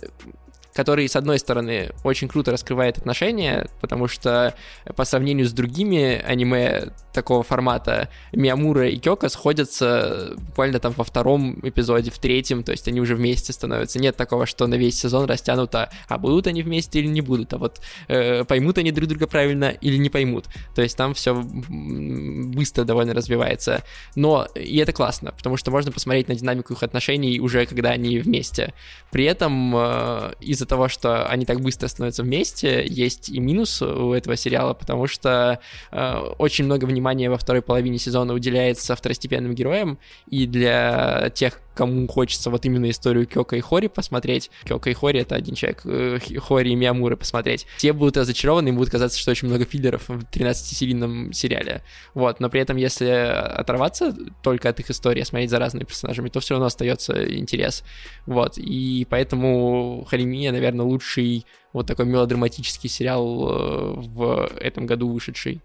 который, 0.73 1.07
с 1.07 1.15
одной 1.15 1.39
стороны, 1.39 1.91
очень 2.03 2.27
круто 2.27 2.51
раскрывает 2.51 2.97
отношения, 2.97 3.67
потому 3.81 4.07
что 4.07 4.53
по 4.95 5.05
сравнению 5.05 5.47
с 5.47 5.51
другими 5.51 6.21
аниме 6.25 6.91
такого 7.13 7.43
формата 7.43 8.09
Миямура 8.31 8.87
и 8.87 8.97
Кёка 8.97 9.29
сходятся 9.29 10.35
буквально 10.37 10.79
там 10.79 10.93
во 10.95 11.03
втором 11.03 11.59
эпизоде, 11.63 12.11
в 12.11 12.19
третьем, 12.19 12.63
то 12.63 12.71
есть 12.71 12.87
они 12.87 13.01
уже 13.01 13.15
вместе 13.15 13.51
становятся. 13.51 13.99
Нет 13.99 14.15
такого, 14.15 14.45
что 14.45 14.67
на 14.67 14.75
весь 14.75 14.99
сезон 14.99 15.25
растянуто, 15.25 15.89
а 16.07 16.17
будут 16.17 16.47
они 16.47 16.63
вместе 16.63 16.99
или 16.99 17.07
не 17.07 17.21
будут, 17.21 17.53
а 17.53 17.57
вот 17.57 17.81
э, 18.07 18.43
поймут 18.45 18.77
они 18.77 18.91
друг 18.91 19.09
друга 19.09 19.27
правильно 19.27 19.69
или 19.69 19.97
не 19.97 20.09
поймут. 20.09 20.45
То 20.75 20.81
есть 20.81 20.95
там 20.95 21.13
все 21.13 21.33
быстро 21.33 22.83
довольно 22.83 23.13
развивается. 23.13 23.83
Но 24.15 24.47
и 24.55 24.77
это 24.77 24.93
классно, 24.93 25.31
потому 25.31 25.57
что 25.57 25.71
можно 25.71 25.91
посмотреть 25.91 26.27
на 26.27 26.35
динамику 26.35 26.73
их 26.73 26.83
отношений 26.83 27.39
уже 27.39 27.65
когда 27.65 27.89
они 27.89 28.19
вместе. 28.19 28.73
При 29.11 29.25
этом 29.25 29.75
э, 29.75 30.33
из-за 30.59 30.67
того, 30.67 30.89
что 30.89 31.25
они 31.25 31.45
так 31.45 31.61
быстро 31.61 31.87
становятся 31.87 32.23
вместе, 32.23 32.85
есть 32.85 33.29
и 33.29 33.39
минус 33.39 33.81
у 33.81 34.11
этого 34.11 34.35
сериала, 34.35 34.73
потому 34.73 35.07
что 35.07 35.59
э, 35.91 36.17
очень 36.37 36.65
много 36.65 36.83
внимания 36.83 37.29
во 37.29 37.37
второй 37.37 37.61
половине 37.61 37.97
сезона 37.97 38.33
уделяется 38.33 38.93
второстепенным 38.95 39.55
героям, 39.55 39.97
и 40.29 40.45
для 40.45 41.31
тех, 41.33 41.61
кому 41.79 42.09
хочется 42.09 42.49
вот 42.49 42.65
именно 42.65 42.89
историю 42.89 43.25
Кёка 43.25 43.55
и 43.55 43.61
Хори 43.61 43.87
посмотреть, 43.87 44.51
Кёка 44.65 44.89
и 44.89 44.93
Хори— 44.93 45.19
это 45.21 45.35
один 45.35 45.55
человек, 45.55 45.81
э, 45.85 46.19
Хори 46.37 46.71
и 46.71 46.75
Миямуры 46.75 47.15
посмотреть, 47.15 47.65
те 47.77 47.93
будут 47.93 48.17
разочарованы, 48.17 48.67
им 48.67 48.75
будет 48.75 48.89
казаться, 48.89 49.17
что 49.17 49.31
очень 49.31 49.47
много 49.47 49.63
филлеров 49.63 50.09
в 50.09 50.25
13-серийном 50.25 51.31
сериале. 51.31 51.81
Вот, 52.13 52.41
но 52.41 52.49
при 52.49 52.59
этом, 52.59 52.75
если 52.75 53.05
оторваться 53.05 54.13
только 54.43 54.67
от 54.67 54.81
их 54.81 54.89
истории, 54.89 55.23
смотреть 55.23 55.51
за 55.51 55.59
разными 55.59 55.85
персонажами, 55.85 56.27
то 56.27 56.41
все 56.41 56.55
равно 56.55 56.65
остается 56.65 57.13
интерес. 57.33 57.85
Вот, 58.25 58.57
и 58.57 59.07
поэтому 59.09 60.05
Харимия, 60.09 60.51
наверное, 60.51 60.85
лучший 60.85 61.45
вот 61.71 61.87
такой 61.87 62.07
мелодраматический 62.07 62.89
сериал 62.89 63.23
э, 63.23 63.93
в 64.01 64.49
этом 64.59 64.85
году 64.85 65.07
вышедший. 65.07 65.61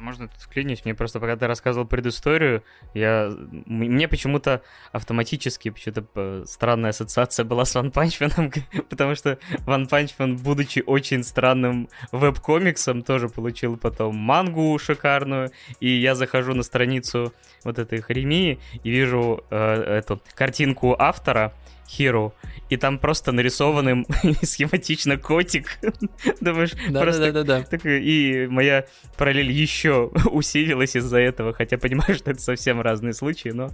Можно 0.00 0.28
тут 0.28 0.40
вклинить? 0.40 0.84
Мне 0.84 0.94
просто, 0.94 1.20
пока 1.20 1.36
ты 1.36 1.46
рассказывал 1.46 1.86
предысторию, 1.86 2.62
я... 2.94 3.30
мне 3.66 4.08
почему-то 4.08 4.62
автоматически 4.92 5.70
почему-то 5.70 6.44
странная 6.46 6.90
ассоциация 6.90 7.44
была 7.44 7.64
с 7.64 7.76
Punch 7.76 8.20
Man, 8.20 8.62
потому 8.88 9.14
что 9.14 9.38
Punch 9.66 10.14
Man, 10.18 10.38
будучи 10.38 10.82
очень 10.86 11.22
странным 11.22 11.88
веб-комиксом, 12.12 13.02
тоже 13.02 13.28
получил 13.28 13.76
потом 13.76 14.16
мангу 14.16 14.78
шикарную, 14.78 15.50
и 15.80 15.88
я 15.88 16.14
захожу 16.14 16.54
на 16.54 16.62
страницу 16.62 17.32
вот 17.64 17.78
этой 17.78 18.00
хремии 18.00 18.58
и 18.82 18.90
вижу 18.90 19.44
э, 19.50 19.98
эту 19.98 20.20
картинку 20.34 20.96
автора, 20.98 21.52
Hero, 21.98 22.32
и 22.68 22.76
там 22.76 22.98
просто 22.98 23.32
нарисованным 23.32 24.06
схематично 24.42 25.16
котик. 25.16 25.78
Думаешь, 26.40 26.72
да, 26.88 27.00
просто... 27.00 27.32
Да, 27.32 27.44
да, 27.44 27.62
да, 27.62 27.78
да. 27.82 27.98
И 27.98 28.46
моя 28.46 28.86
параллель 29.16 29.50
еще 29.50 30.10
усилилась 30.30 30.96
из-за 30.96 31.18
этого, 31.18 31.52
хотя 31.52 31.78
понимаю, 31.78 32.14
что 32.14 32.30
это 32.30 32.40
совсем 32.40 32.80
разные 32.80 33.12
случаи, 33.12 33.50
но... 33.50 33.70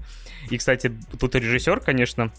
И, 0.50 0.57
кстати, 0.57 0.92
тут 1.18 1.35
режиссер, 1.35 1.81
конечно, 1.81 2.33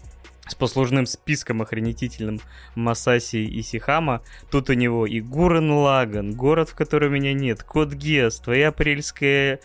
с 0.48 0.54
послужным 0.54 1.06
списком 1.06 1.62
охренетительным 1.62 2.40
Масаси 2.74 3.44
и 3.44 3.62
Сихама. 3.62 4.22
Тут 4.50 4.70
у 4.70 4.72
него 4.72 5.06
и 5.06 5.20
Гурен 5.20 5.70
Лаган, 5.70 6.32
город, 6.32 6.70
в 6.70 6.74
котором 6.74 7.12
меня 7.12 7.34
нет, 7.34 7.62
Код 7.62 7.92
Гес, 7.92 8.40
твоя 8.40 8.68
апрельская 8.68 9.60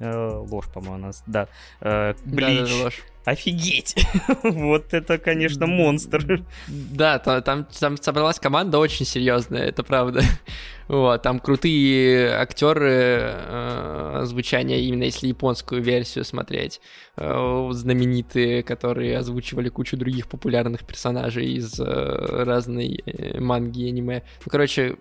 ложь, 0.00 0.66
по-моему, 0.72 0.96
у 0.96 1.06
нас, 1.06 1.22
да. 1.26 1.48
Э, 1.80 2.14
Блич. 2.24 2.60
Да, 2.60 2.66
да, 2.66 2.84
ложь. 2.84 3.02
Офигеть! 3.26 3.96
вот 4.44 4.94
это, 4.94 5.18
конечно, 5.18 5.66
монстр. 5.66 6.44
Да, 6.68 7.18
там, 7.18 7.42
там, 7.42 7.64
там 7.64 7.96
собралась 7.96 8.38
команда 8.38 8.78
очень 8.78 9.04
серьезная, 9.04 9.64
это 9.64 9.82
правда. 9.82 10.22
вот, 10.88 11.22
там 11.22 11.40
крутые 11.40 12.30
актеры 12.30 13.34
э, 13.34 14.20
звучания, 14.26 14.78
именно 14.78 15.02
если 15.02 15.26
японскую 15.26 15.82
версию 15.82 16.24
смотреть, 16.24 16.80
э, 17.16 17.68
знаменитые, 17.72 18.62
которые 18.62 19.18
озвучивали 19.18 19.70
кучу 19.70 19.96
других 19.96 20.28
популярных 20.28 20.84
персонажей 20.84 21.54
из 21.54 21.80
э, 21.80 22.44
разной 22.44 23.02
э, 23.06 23.40
манги 23.40 23.86
и 23.86 23.88
аниме. 23.88 24.22
Ну, 24.44 24.50
короче, 24.52 24.98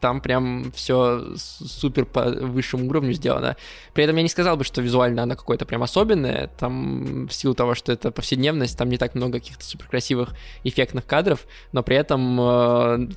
там 0.00 0.20
прям 0.20 0.72
все 0.72 1.34
супер 1.36 2.04
по 2.04 2.24
высшему 2.24 2.88
уровню 2.88 3.12
сделано. 3.12 3.56
При 3.92 4.04
этом 4.04 4.16
я 4.16 4.22
не 4.22 4.28
сказал 4.28 4.56
бы, 4.56 4.64
что 4.64 4.82
визуально 4.82 5.22
она 5.22 5.36
какое-то 5.36 5.66
прям 5.66 5.82
особенное. 5.82 6.50
Там 6.58 7.26
в 7.28 7.32
силу 7.32 7.54
того, 7.54 7.74
что 7.74 7.92
это 7.92 8.10
повседневность, 8.10 8.76
там 8.76 8.88
не 8.88 8.98
так 8.98 9.14
много 9.14 9.38
каких-то 9.38 9.64
супер 9.64 9.86
красивых 9.86 10.34
эффектных 10.62 11.06
кадров, 11.06 11.46
но 11.72 11.82
при 11.82 11.96
этом 11.96 12.40
э, 12.40 12.42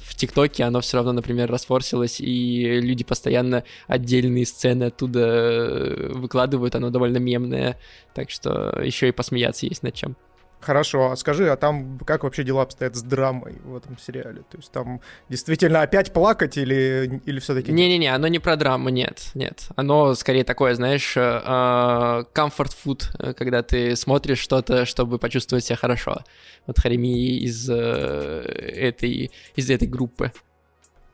в 0.01 0.15
ТикТоке 0.15 0.63
оно 0.63 0.82
все 0.82 0.97
равно, 0.97 1.13
например, 1.13 1.49
расфорсилось, 1.49 2.19
и 2.19 2.80
люди 2.82 3.03
постоянно 3.03 3.63
отдельные 3.88 4.45
сцены 4.45 4.86
оттуда 4.86 5.19
э, 5.19 6.12
выкладывают, 6.13 6.75
оно 6.75 6.89
довольно 6.89 7.17
мемное, 7.17 7.77
так 8.13 8.30
что 8.30 8.80
еще 8.82 9.10
и 9.10 9.12
посмеяться 9.12 9.65
есть 9.65 9.84
над 9.84 9.93
чем. 9.93 10.15
Хорошо, 10.60 11.12
а 11.12 11.15
скажи, 11.15 11.50
а 11.50 11.56
там 11.56 12.00
как 12.00 12.24
вообще 12.24 12.43
дела 12.43 12.63
обстоят 12.63 12.96
с 12.96 13.04
драмой 13.04 13.58
в 13.63 13.76
этом 13.76 13.98
сериале? 13.98 14.41
То 14.50 14.58
есть 14.58 14.72
там 14.72 15.02
действительно 15.30 15.84
опять 15.84 16.12
плакать 16.12 16.58
или, 16.58 17.22
или 17.26 17.39
все-таки... 17.39 17.72
Не-не-не, 17.72 18.08
оно 18.08 18.28
не 18.28 18.39
про 18.39 18.56
драму, 18.56 18.89
нет, 18.89 19.30
нет. 19.36 19.67
Оно 19.76 20.15
скорее 20.15 20.43
такое, 20.43 20.74
знаешь, 20.74 21.15
э, 21.15 21.22
э, 21.22 22.24
food, 22.34 23.04
э, 23.20 23.34
когда 23.34 23.62
ты 23.62 23.96
смотришь 23.96 24.39
что-то, 24.39 24.86
чтобы 24.86 25.20
почувствовать 25.20 25.63
себя 25.63 25.76
хорошо. 25.76 26.24
Вот 26.65 26.80
Харими 26.80 27.38
из 27.38 27.70
этой, 27.70 29.32
из 29.56 29.70
этой 29.70 29.88
группы. 29.88 30.32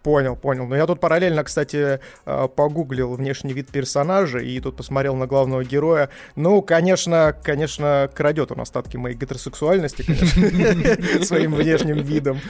Понял, 0.03 0.35
понял. 0.35 0.67
Но 0.67 0.75
я 0.75 0.85
тут 0.85 0.99
параллельно, 0.99 1.45
кстати, 1.45 2.01
э, 2.25 2.47
погуглил 2.53 3.13
внешний 3.13 3.53
вид 3.53 3.69
персонажа 3.69 4.39
и 4.39 4.59
тут 4.59 4.75
посмотрел 4.75 5.15
на 5.15 5.27
главного 5.27 5.63
героя. 5.63 6.09
Ну, 6.35 6.61
конечно, 6.61 7.33
конечно, 7.41 8.09
крадет 8.13 8.51
он 8.51 8.59
остатки 8.59 8.97
моей 8.97 9.15
гетеросексуальности, 9.15 10.03
своим 11.23 11.55
внешним 11.55 11.99
видом. 11.99 12.41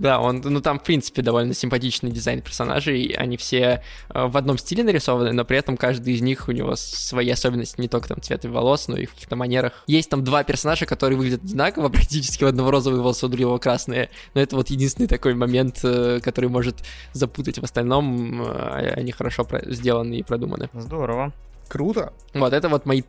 Да, 0.00 0.20
он, 0.20 0.40
ну 0.42 0.60
там, 0.60 0.78
в 0.78 0.82
принципе, 0.82 1.22
довольно 1.22 1.54
симпатичный 1.54 2.10
дизайн 2.10 2.40
персонажей. 2.40 3.14
Они 3.18 3.36
все 3.36 3.82
э, 4.08 4.26
в 4.26 4.36
одном 4.36 4.58
стиле 4.58 4.84
нарисованы, 4.84 5.32
но 5.32 5.44
при 5.44 5.58
этом 5.58 5.76
каждый 5.76 6.14
из 6.14 6.22
них 6.22 6.48
у 6.48 6.52
него 6.52 6.74
свои 6.76 7.28
особенности, 7.30 7.80
не 7.80 7.88
только 7.88 8.08
там 8.08 8.20
цвет 8.22 8.44
волос, 8.44 8.88
но 8.88 8.96
и 8.96 9.06
в 9.06 9.12
каких-то 9.12 9.36
манерах. 9.36 9.84
Есть 9.86 10.10
там 10.10 10.24
два 10.24 10.44
персонажа, 10.44 10.86
которые 10.86 11.18
выглядят 11.18 11.44
одинаково, 11.44 11.88
практически 11.90 12.44
у 12.44 12.48
одного 12.48 12.70
розовые 12.70 13.02
волосы, 13.02 13.26
у 13.26 13.28
другого 13.28 13.58
красные. 13.58 14.10
Но 14.34 14.40
это 14.40 14.56
вот 14.56 14.70
единственный 14.70 15.08
такой 15.08 15.34
момент, 15.34 15.80
э, 15.84 16.20
который 16.22 16.48
может 16.48 16.76
запутать. 17.12 17.58
В 17.58 17.64
остальном 17.64 18.42
э, 18.42 18.94
они 18.96 19.12
хорошо 19.12 19.46
сделаны 19.66 20.14
и 20.14 20.22
продуманы. 20.22 20.70
Здорово. 20.72 21.32
Круто. 21.68 22.12
Вот 22.34 22.52
это 22.52 22.68
вот 22.68 22.86
мои 22.86 23.02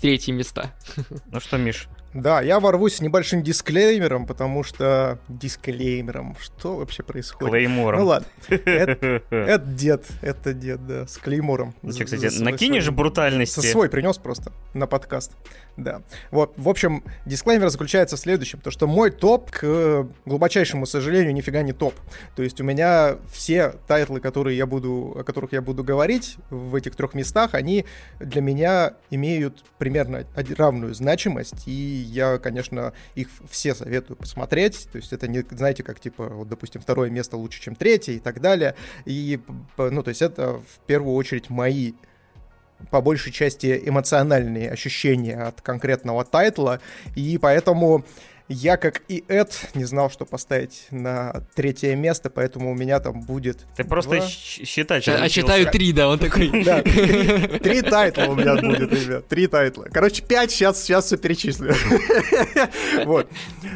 третьи 0.00 0.30
места. 0.32 0.72
Ну 1.26 1.40
что, 1.40 1.58
Миш, 1.58 1.88
да, 2.12 2.40
я 2.40 2.58
ворвусь 2.58 2.96
с 2.96 3.00
небольшим 3.00 3.42
дисклеймером, 3.42 4.26
потому 4.26 4.64
что... 4.64 5.18
Дисклеймером? 5.28 6.36
Что 6.40 6.76
вообще 6.76 7.02
происходит? 7.02 7.52
Клеймором. 7.52 8.00
Ну 8.00 8.06
ладно. 8.06 8.26
Это 8.48 9.58
дед, 9.66 10.06
это 10.20 10.52
дед, 10.52 10.84
да, 10.86 11.06
с 11.06 11.18
клеймором. 11.18 11.74
Зачем, 11.82 12.06
кстати, 12.06 12.42
накинешь 12.42 12.90
брутальности? 12.90 13.60
Свой 13.60 13.88
принес 13.88 14.18
просто 14.18 14.52
на 14.74 14.86
подкаст. 14.86 15.32
Да. 15.80 16.02
Вот, 16.30 16.52
в 16.58 16.68
общем, 16.68 17.02
дисклеймер 17.24 17.70
заключается 17.70 18.16
в 18.16 18.20
следующем, 18.20 18.60
то 18.60 18.70
что 18.70 18.86
мой 18.86 19.10
топ, 19.10 19.50
к 19.50 20.06
глубочайшему 20.26 20.84
сожалению, 20.84 21.32
нифига 21.32 21.62
не 21.62 21.72
топ. 21.72 21.94
То 22.36 22.42
есть 22.42 22.60
у 22.60 22.64
меня 22.64 23.16
все 23.32 23.74
тайтлы, 23.88 24.20
которые 24.20 24.58
я 24.58 24.66
буду, 24.66 25.16
о 25.18 25.24
которых 25.24 25.52
я 25.52 25.62
буду 25.62 25.82
говорить 25.82 26.36
в 26.50 26.74
этих 26.74 26.96
трех 26.96 27.14
местах, 27.14 27.54
они 27.54 27.86
для 28.18 28.42
меня 28.42 28.94
имеют 29.10 29.64
примерно 29.78 30.26
равную 30.34 30.92
значимость, 30.92 31.66
и 31.66 31.70
я, 31.70 32.36
конечно, 32.38 32.92
их 33.14 33.28
все 33.48 33.74
советую 33.74 34.18
посмотреть. 34.18 34.86
То 34.92 34.96
есть 34.96 35.14
это 35.14 35.28
не, 35.28 35.42
знаете, 35.50 35.82
как 35.82 35.98
типа, 35.98 36.28
вот, 36.28 36.48
допустим, 36.48 36.82
второе 36.82 37.08
место 37.08 37.38
лучше, 37.38 37.62
чем 37.62 37.74
третье 37.74 38.12
и 38.12 38.18
так 38.18 38.42
далее. 38.42 38.74
И, 39.06 39.40
ну, 39.78 40.02
то 40.02 40.10
есть 40.10 40.20
это 40.20 40.58
в 40.58 40.86
первую 40.86 41.14
очередь 41.14 41.48
мои 41.48 41.94
по 42.90 43.00
большей 43.00 43.32
части 43.32 43.80
эмоциональные 43.84 44.70
ощущения 44.70 45.36
от 45.36 45.60
конкретного 45.60 46.24
тайтла, 46.24 46.80
и 47.14 47.38
поэтому 47.38 48.04
я, 48.52 48.76
как 48.76 49.02
и 49.06 49.22
Эд, 49.28 49.52
не 49.74 49.84
знал, 49.84 50.10
что 50.10 50.26
поставить 50.26 50.88
на 50.90 51.44
третье 51.54 51.94
место, 51.94 52.30
поэтому 52.30 52.72
у 52.72 52.74
меня 52.74 52.98
там 52.98 53.20
будет... 53.20 53.64
Ты 53.76 53.84
просто 53.84 54.16
два... 54.16 54.26
считать 54.26 55.06
А 55.06 55.28
считаю 55.28 55.70
три, 55.70 55.92
да, 55.92 56.08
он 56.08 56.18
такой... 56.18 56.50
Да, 56.64 56.82
три 56.82 57.80
тайтла 57.80 58.24
у 58.24 58.34
меня 58.34 58.56
будет, 58.56 58.92
ребят, 58.92 59.28
три 59.28 59.46
тайтла. 59.46 59.84
Короче, 59.92 60.24
пять, 60.24 60.50
сейчас, 60.50 60.82
сейчас 60.82 61.04
все 61.04 61.16
перечислю. 61.16 61.72
Вот. 63.04 63.28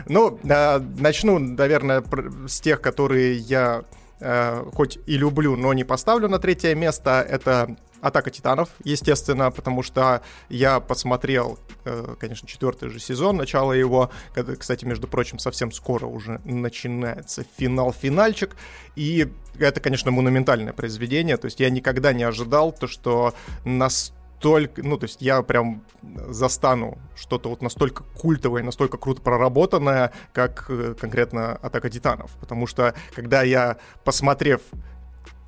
Ну, 0.09 0.41
а, 0.51 0.83
начну, 0.99 1.39
наверное, 1.39 2.03
с 2.49 2.61
тех, 2.61 2.81
которые 2.81 3.37
я 3.37 3.85
э, 4.19 4.65
хоть 4.73 4.99
и 5.07 5.17
люблю, 5.17 5.55
но 5.55 5.73
не 5.73 5.85
поставлю 5.85 6.29
на 6.29 6.41
третье 6.41 6.75
место. 6.75 7.25
Это 7.29 7.77
Атака 8.05 8.31
Титанов, 8.31 8.69
естественно, 8.85 9.51
потому 9.51 9.83
что 9.83 10.21
я 10.51 10.79
посмотрел, 10.79 11.59
э, 11.87 12.17
конечно, 12.21 12.47
четвертый 12.47 12.91
же 12.91 13.01
сезон, 13.01 13.37
начало 13.39 13.73
его, 13.73 14.11
кстати, 14.59 14.85
между 14.85 15.09
прочим, 15.09 15.39
совсем 15.39 15.73
скоро 15.73 16.05
уже 16.05 16.39
начинается 16.45 17.47
финал-финальчик, 17.57 18.57
и 18.95 19.33
это, 19.59 19.81
конечно, 19.81 20.11
монументальное 20.11 20.75
произведение, 20.75 21.39
то 21.39 21.47
есть 21.47 21.61
я 21.61 21.71
никогда 21.71 22.13
не 22.13 22.25
ожидал 22.25 22.73
то, 22.73 22.87
что 22.87 23.33
настолько, 23.65 24.83
ну, 24.83 24.99
то 24.99 25.05
есть 25.05 25.23
я 25.23 25.41
прям 25.41 25.83
застану 26.29 26.99
что-то 27.17 27.49
вот 27.49 27.63
настолько 27.63 28.03
культовое, 28.03 28.63
настолько 28.63 28.99
круто 28.99 29.23
проработанное, 29.23 30.13
как 30.35 30.67
э, 30.69 30.95
конкретно 31.01 31.53
Атака 31.55 31.89
Титанов. 31.89 32.33
Потому 32.41 32.67
что, 32.67 32.95
когда 33.15 33.43
я, 33.43 33.79
посмотрев 34.05 34.61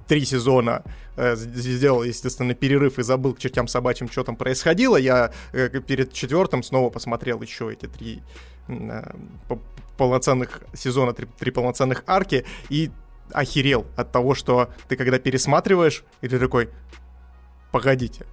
три 0.06 0.24
сезона 0.24 0.82
э, 1.16 1.36
сделал, 1.36 2.02
естественно, 2.02 2.54
перерыв 2.54 2.98
и 2.98 3.02
забыл 3.02 3.34
к 3.34 3.38
чертям 3.38 3.68
собачьим, 3.68 4.10
что 4.10 4.24
там 4.24 4.36
происходило. 4.36 4.96
Я 4.96 5.32
э, 5.52 5.68
перед 5.80 6.12
четвертым 6.12 6.62
снова 6.62 6.90
посмотрел 6.90 7.40
еще 7.42 7.72
эти 7.72 7.86
три 7.86 8.22
э, 8.68 9.02
полноценных 9.96 10.62
сезона, 10.74 11.12
три, 11.12 11.26
три 11.38 11.50
полноценных 11.50 12.04
арки, 12.06 12.44
и 12.68 12.90
охерел 13.32 13.86
от 13.96 14.12
того, 14.12 14.34
что 14.34 14.70
ты 14.88 14.96
когда 14.96 15.18
пересматриваешь, 15.18 16.04
и 16.20 16.28
ты 16.28 16.38
такой, 16.38 16.70
погодите, 17.72 18.26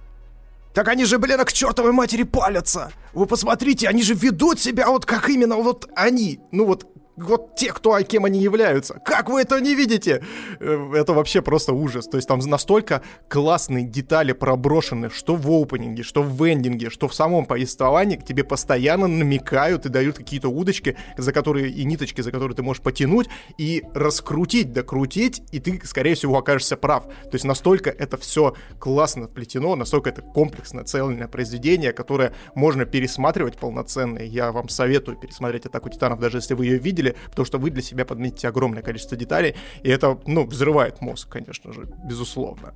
так 0.74 0.88
они 0.88 1.04
же, 1.04 1.18
блин, 1.18 1.38
к 1.44 1.52
чертовой 1.52 1.92
матери 1.92 2.24
палятся. 2.24 2.90
Вы 3.12 3.26
посмотрите, 3.26 3.88
они 3.88 4.02
же 4.02 4.14
ведут 4.14 4.58
себя 4.58 4.88
вот 4.88 5.06
как 5.06 5.30
именно 5.30 5.54
вот 5.54 5.88
они. 5.94 6.40
Ну 6.50 6.66
вот 6.66 6.88
вот 7.16 7.54
те, 7.54 7.72
кто, 7.72 8.00
кем 8.02 8.24
они 8.24 8.40
являются. 8.40 8.94
Как 9.04 9.28
вы 9.28 9.42
это 9.42 9.60
не 9.60 9.74
видите? 9.74 10.22
Э, 10.60 10.92
это 10.94 11.12
вообще 11.12 11.42
просто 11.42 11.72
ужас. 11.72 12.06
То 12.06 12.16
есть 12.16 12.28
там 12.28 12.38
настолько 12.40 13.02
классные 13.28 13.84
детали 13.84 14.32
проброшены, 14.32 15.10
что 15.10 15.36
в 15.36 15.50
опенинге, 15.50 16.02
что 16.02 16.22
в 16.22 16.44
вендинге, 16.44 16.90
что 16.90 17.08
в 17.08 17.14
самом 17.14 17.46
повествовании 17.46 18.16
к 18.16 18.24
тебе 18.24 18.44
постоянно 18.44 19.06
намекают 19.06 19.86
и 19.86 19.88
дают 19.88 20.16
какие-то 20.16 20.48
удочки, 20.48 20.96
за 21.16 21.32
которые 21.32 21.70
и 21.70 21.84
ниточки, 21.84 22.20
за 22.20 22.30
которые 22.30 22.56
ты 22.56 22.62
можешь 22.62 22.82
потянуть 22.82 23.28
и 23.58 23.82
раскрутить, 23.94 24.72
докрутить, 24.72 25.42
и 25.52 25.60
ты, 25.60 25.80
скорее 25.84 26.14
всего, 26.14 26.38
окажешься 26.38 26.76
прав. 26.76 27.04
То 27.04 27.34
есть 27.34 27.44
настолько 27.44 27.90
это 27.90 28.16
все 28.16 28.54
классно 28.78 29.26
вплетено, 29.26 29.76
настолько 29.76 30.10
это 30.10 30.22
комплексное, 30.22 30.84
цельное 30.84 31.28
произведение, 31.28 31.92
которое 31.92 32.32
можно 32.54 32.84
пересматривать 32.84 33.56
полноценно. 33.56 34.18
Я 34.18 34.52
вам 34.52 34.68
советую 34.68 35.16
пересмотреть 35.16 35.66
«Атаку 35.66 35.88
титанов», 35.88 36.20
даже 36.20 36.38
если 36.38 36.54
вы 36.54 36.66
ее 36.66 36.78
видели, 36.78 37.03
увидели, 37.04 37.16
потому 37.30 37.46
что 37.46 37.58
вы 37.58 37.70
для 37.70 37.82
себя 37.82 38.04
подметите 38.04 38.48
огромное 38.48 38.82
количество 38.82 39.16
деталей, 39.16 39.54
и 39.82 39.90
это, 39.90 40.18
ну, 40.26 40.46
взрывает 40.46 41.00
мозг, 41.00 41.28
конечно 41.28 41.72
же, 41.72 41.86
безусловно. 42.04 42.74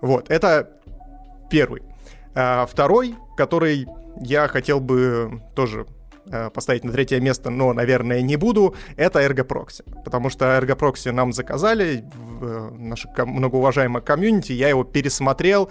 Вот, 0.00 0.30
это 0.30 0.70
первый. 1.50 1.82
А, 2.34 2.66
второй, 2.66 3.14
который 3.36 3.86
я 4.20 4.48
хотел 4.48 4.80
бы 4.80 5.42
тоже 5.54 5.86
а, 6.30 6.50
поставить 6.50 6.84
на 6.84 6.92
третье 6.92 7.20
место, 7.20 7.50
но, 7.50 7.72
наверное, 7.72 8.22
не 8.22 8.36
буду, 8.36 8.74
это 8.96 9.20
Ergoproxy. 9.20 9.84
Потому 10.04 10.30
что 10.30 10.44
Ergoproxy 10.58 11.10
нам 11.12 11.32
заказали, 11.32 12.04
э, 12.40 12.70
наше 12.78 13.08
многоуважаемое 13.16 14.02
комьюнити, 14.02 14.52
я 14.52 14.68
его 14.68 14.84
пересмотрел, 14.84 15.68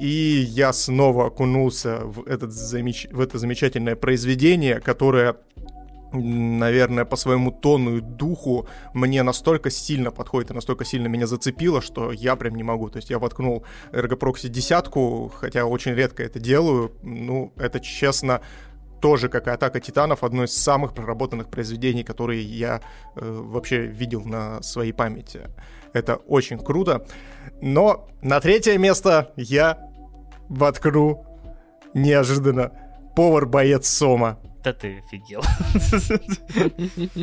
и 0.00 0.46
я 0.48 0.72
снова 0.72 1.26
окунулся 1.26 1.98
в, 2.04 2.26
этот 2.26 2.52
замеч... 2.52 3.08
в 3.10 3.20
это 3.20 3.38
замечательное 3.38 3.96
произведение, 3.96 4.80
которое 4.80 5.36
наверное, 6.12 7.04
по 7.04 7.16
своему 7.16 7.50
тону 7.50 7.96
и 7.96 8.00
духу 8.00 8.66
мне 8.94 9.22
настолько 9.22 9.70
сильно 9.70 10.10
подходит 10.10 10.50
и 10.50 10.54
настолько 10.54 10.84
сильно 10.84 11.08
меня 11.08 11.26
зацепило, 11.26 11.82
что 11.82 12.12
я 12.12 12.36
прям 12.36 12.54
не 12.54 12.62
могу. 12.62 12.88
То 12.90 12.98
есть 12.98 13.10
я 13.10 13.18
воткнул 13.18 13.64
эргопрокси 13.92 14.48
десятку, 14.48 15.30
хотя 15.34 15.64
очень 15.64 15.92
редко 15.92 16.22
это 16.22 16.40
делаю. 16.40 16.92
Ну, 17.02 17.52
это 17.56 17.80
честно 17.80 18.40
тоже, 19.00 19.28
как 19.28 19.46
и 19.46 19.50
«Атака 19.50 19.80
титанов», 19.80 20.24
одно 20.24 20.44
из 20.44 20.56
самых 20.56 20.92
проработанных 20.94 21.48
произведений, 21.48 22.02
которые 22.02 22.42
я 22.42 22.80
э, 23.14 23.20
вообще 23.20 23.86
видел 23.86 24.24
на 24.24 24.62
своей 24.62 24.92
памяти. 24.92 25.42
Это 25.92 26.16
очень 26.16 26.58
круто. 26.58 27.06
Но 27.60 28.08
на 28.22 28.40
третье 28.40 28.76
место 28.78 29.32
я 29.36 29.78
воткну 30.48 31.24
неожиданно 31.94 32.72
повар-боец 33.14 33.88
Сома. 33.88 34.38
Да 34.64 34.72
ты 34.72 34.98
офигел. 34.98 35.42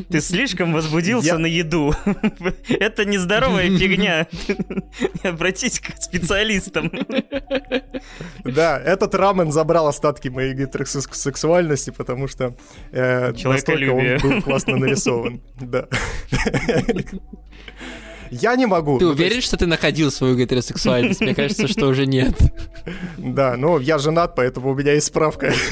Ты 0.10 0.22
слишком 0.22 0.74
возбудился 0.74 1.38
на 1.38 1.48
еду. 1.48 1.94
Это 2.70 3.06
нездоровая 3.06 3.78
фигня. 3.78 4.28
Обратись 5.24 5.80
к 5.80 6.02
специалистам. 6.02 6.92
Да, 8.44 8.80
этот 8.80 9.16
рамен 9.16 9.52
забрал 9.52 9.88
остатки 9.88 10.30
моей 10.30 10.54
гетеросексуальности, 10.54 11.90
потому 11.92 12.28
что 12.28 12.56
э, 12.92 13.34
настолько 13.44 13.92
он 13.92 14.18
был 14.20 14.42
классно 14.42 14.78
нарисован. 14.78 15.42
Да. 15.60 15.88
Я 18.32 18.56
не 18.56 18.66
могу. 18.66 18.98
Ты 18.98 19.06
ну, 19.06 19.12
уверен, 19.12 19.38
есть... 19.38 19.48
что 19.48 19.58
ты 19.58 19.66
находил 19.66 20.12
свою 20.12 20.36
гетеросексуальность? 20.36 21.22
Мне 21.22 21.36
кажется, 21.36 21.68
что 21.68 21.88
уже 21.88 22.06
нет. 22.06 22.36
Да, 23.18 23.56
ну 23.58 23.80
я 23.80 23.98
женат, 23.98 24.36
поэтому 24.36 24.72
у 24.72 24.76
меня 24.76 24.94
есть 24.94 25.08
справка. 25.08 25.52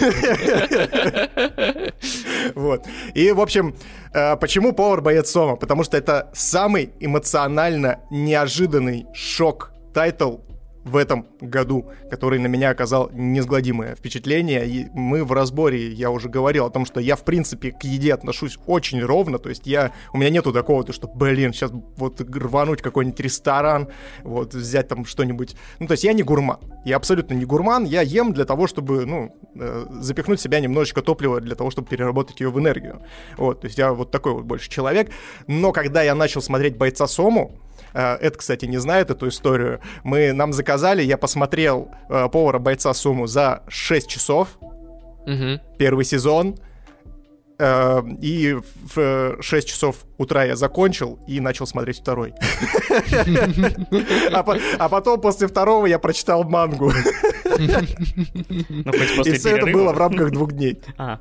Вот. 2.55 2.85
И, 3.13 3.31
в 3.31 3.39
общем, 3.39 3.75
э, 4.13 4.35
почему 4.35 4.73
повар 4.73 5.01
боец 5.01 5.31
Сома? 5.31 5.55
Потому 5.55 5.83
что 5.83 5.97
это 5.97 6.29
самый 6.33 6.91
эмоционально 6.99 8.01
неожиданный 8.11 9.05
шок 9.13 9.71
тайтл 9.93 10.37
в 10.83 10.97
этом 10.97 11.27
году, 11.39 11.89
который 12.09 12.39
на 12.39 12.47
меня 12.47 12.69
оказал 12.69 13.09
неизгладимое 13.13 13.95
впечатление. 13.95 14.67
И 14.67 14.87
мы 14.93 15.23
в 15.23 15.31
разборе, 15.31 15.91
я 15.91 16.11
уже 16.11 16.29
говорил 16.29 16.65
о 16.65 16.69
том, 16.69 16.85
что 16.85 16.99
я, 16.99 17.15
в 17.15 17.23
принципе, 17.23 17.71
к 17.71 17.83
еде 17.83 18.13
отношусь 18.13 18.57
очень 18.67 19.01
ровно. 19.03 19.39
То 19.39 19.49
есть 19.49 19.65
я, 19.65 19.93
у 20.13 20.17
меня 20.17 20.29
нету 20.29 20.51
такого, 20.51 20.83
то, 20.83 20.93
что, 20.93 21.07
блин, 21.07 21.53
сейчас 21.53 21.71
вот 21.97 22.21
рвануть 22.21 22.81
какой-нибудь 22.81 23.19
ресторан, 23.19 23.89
вот 24.23 24.53
взять 24.53 24.87
там 24.87 25.05
что-нибудь. 25.05 25.55
Ну, 25.79 25.87
то 25.87 25.93
есть 25.93 26.03
я 26.03 26.13
не 26.13 26.23
гурман. 26.23 26.59
Я 26.85 26.97
абсолютно 26.97 27.33
не 27.33 27.45
гурман. 27.45 27.85
Я 27.85 28.01
ем 28.01 28.33
для 28.33 28.45
того, 28.45 28.67
чтобы, 28.67 29.05
ну, 29.05 29.35
э, 29.55 29.85
запихнуть 30.01 30.39
в 30.39 30.43
себя 30.43 30.59
немножечко 30.59 31.01
топлива 31.01 31.39
для 31.39 31.55
того, 31.55 31.71
чтобы 31.71 31.87
переработать 31.87 32.39
ее 32.41 32.49
в 32.49 32.59
энергию. 32.59 33.01
Вот, 33.37 33.61
то 33.61 33.67
есть 33.67 33.77
я 33.77 33.93
вот 33.93 34.11
такой 34.11 34.33
вот 34.33 34.43
больше 34.43 34.69
человек. 34.69 35.11
Но 35.47 35.71
когда 35.71 36.03
я 36.03 36.15
начал 36.15 36.41
смотреть 36.41 36.77
«Бойца 36.77 37.07
Сому», 37.07 37.57
Эд, 37.93 38.37
кстати, 38.37 38.65
не 38.65 38.77
знает 38.77 39.09
эту 39.09 39.27
историю. 39.27 39.79
Мы 40.03 40.33
нам 40.33 40.53
заказали, 40.53 41.03
я 41.03 41.17
посмотрел 41.17 41.89
э, 42.09 42.27
повара 42.29 42.59
бойца 42.59 42.93
Суму 42.93 43.27
за 43.27 43.63
6 43.67 44.07
часов. 44.07 44.57
Угу. 45.25 45.61
Первый 45.77 46.05
сезон. 46.05 46.57
Э, 47.59 48.01
и 48.21 48.57
в 48.95 49.37
6 49.41 49.67
часов 49.67 50.05
утра 50.17 50.43
я 50.43 50.55
закончил 50.55 51.19
и 51.27 51.39
начал 51.39 51.67
смотреть 51.67 51.99
второй. 51.99 52.33
А, 54.31 54.45
а 54.79 54.89
потом 54.89 55.21
после 55.21 55.47
второго 55.47 55.85
я 55.85 55.99
прочитал 55.99 56.43
мангу. 56.43 56.91
Ну, 57.57 58.91
и 59.23 59.31
все 59.33 59.57
это 59.57 59.67
было 59.67 59.93
в 59.93 59.97
рамках 59.97 60.31
двух 60.31 60.53
дней. 60.53 60.81
А, 60.97 61.19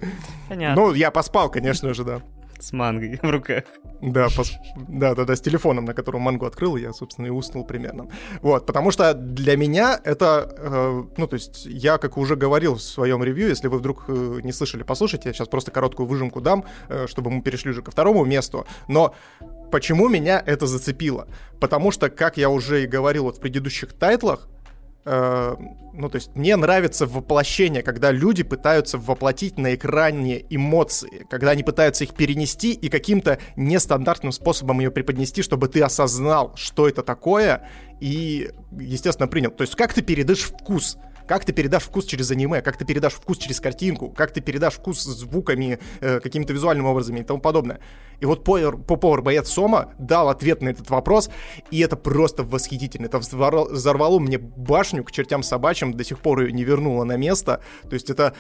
ну, 0.49 0.95
я 0.95 1.11
поспал, 1.11 1.51
конечно 1.51 1.93
же, 1.93 2.05
да 2.05 2.23
с 2.63 2.73
мангой 2.73 3.19
в 3.23 3.31
руках. 3.31 3.65
Да, 4.01 4.29
пос... 4.37 4.53
да, 4.89 5.15
да, 5.15 5.25
да, 5.25 5.37
с 5.37 5.41
телефоном, 5.41 5.85
на 5.85 5.95
котором 5.95 6.23
мангу 6.23 6.47
открыл, 6.47 6.77
я, 6.77 6.93
собственно, 6.93 7.27
и 7.27 7.31
уснул 7.31 7.65
примерно. 7.65 8.09
Вот, 8.41 8.67
потому 8.67 8.91
что 8.91 9.15
для 9.15 9.57
меня 9.57 10.01
это, 10.05 10.55
э, 10.57 11.05
ну, 11.17 11.27
то 11.27 11.35
есть 11.35 11.67
я, 11.67 11.99
как 11.99 12.17
уже 12.17 12.37
говорил 12.37 12.75
в 12.75 12.83
своем 12.83 13.23
ревью, 13.23 13.49
если 13.49 13.69
вы 13.69 13.79
вдруг 13.79 14.05
э, 14.09 14.41
не 14.43 14.53
слышали, 14.53 14.83
послушайте, 14.83 15.29
я 15.29 15.33
сейчас 15.33 15.49
просто 15.49 15.71
короткую 15.71 16.07
выжимку 16.07 16.41
дам, 16.41 16.65
э, 16.89 17.07
чтобы 17.07 17.31
мы 17.31 17.43
перешли 17.43 17.71
уже 17.71 17.83
ко 17.83 17.91
второму 17.91 18.25
месту, 18.25 18.67
но 18.89 19.15
почему 19.71 20.09
меня 20.09 20.43
это 20.45 20.67
зацепило? 20.67 21.29
Потому 21.61 21.91
что, 21.91 22.11
как 22.11 22.37
я 22.37 22.49
уже 22.49 22.85
и 22.85 22.87
говорил 22.87 23.25
вот 23.25 23.39
в 23.39 23.41
предыдущих 23.41 23.93
тайтлах, 23.93 24.49
Э, 25.05 25.57
ну, 25.93 26.09
то 26.09 26.17
есть 26.17 26.35
мне 26.37 26.55
нравится 26.57 27.07
воплощение, 27.07 27.83
когда 27.83 28.13
люди 28.13 28.43
пытаются 28.43 28.99
воплотить 28.99 29.59
на 29.59 29.75
экране 29.75 30.45
эмоции, 30.49 31.27
когда 31.29 31.51
они 31.51 31.63
пытаются 31.63 32.05
их 32.05 32.15
перенести 32.15 32.73
и 32.73 32.89
каким-то 32.89 33.39
нестандартным 33.57 34.33
способом 34.33 34.81
ее 34.81 34.91
преподнести, 34.91 35.43
чтобы 35.43 35.69
ты 35.69 35.83
осознал, 35.83 36.53
что 36.57 36.89
это 36.89 37.03
такое, 37.03 37.69
и, 38.01 38.51
естественно, 38.79 39.29
принял. 39.29 39.51
То 39.51 39.63
есть 39.63 39.75
как 39.75 39.93
ты 39.93 40.03
передашь 40.03 40.43
вкус? 40.43 40.97
Как 41.27 41.45
ты 41.45 41.53
передашь 41.53 41.85
вкус 41.85 42.05
через 42.05 42.31
аниме, 42.31 42.63
как 42.63 42.77
ты 42.77 42.85
передашь 42.85 43.15
вкус 43.15 43.39
через 43.39 43.61
картинку, 43.61 44.11
как 44.11 44.33
ты 44.33 44.41
передашь 44.41 44.75
вкус 44.75 45.03
звуками, 45.03 45.79
э, 46.01 46.21
какими-то 46.21 46.53
визуальными 46.53 46.87
образами 46.87 47.21
и 47.21 47.23
тому 47.23 47.41
подобное. 47.41 47.81
И 48.21 48.27
вот 48.27 48.47
Power, 48.47 48.77
Power 48.85 49.23
Боец 49.23 49.49
Сома 49.49 49.93
дал 49.99 50.29
ответ 50.29 50.63
на 50.63 50.69
этот 50.69 50.91
вопрос, 50.91 51.31
и 51.71 51.81
это 51.81 51.97
просто 51.97 52.45
восхитительно. 52.45 53.07
Это 53.07 53.19
взорвало 53.19 54.19
мне 54.19 54.39
башню 54.39 55.05
к 55.05 55.11
чертям 55.11 55.43
собачьим, 55.43 55.95
до 55.95 56.05
сих 56.05 56.19
пор 56.19 56.43
ее 56.43 56.53
не 56.53 56.65
вернуло 56.65 57.05
на 57.05 57.17
место. 57.17 57.61
То 57.89 57.95
есть 57.95 58.11
это 58.11 58.35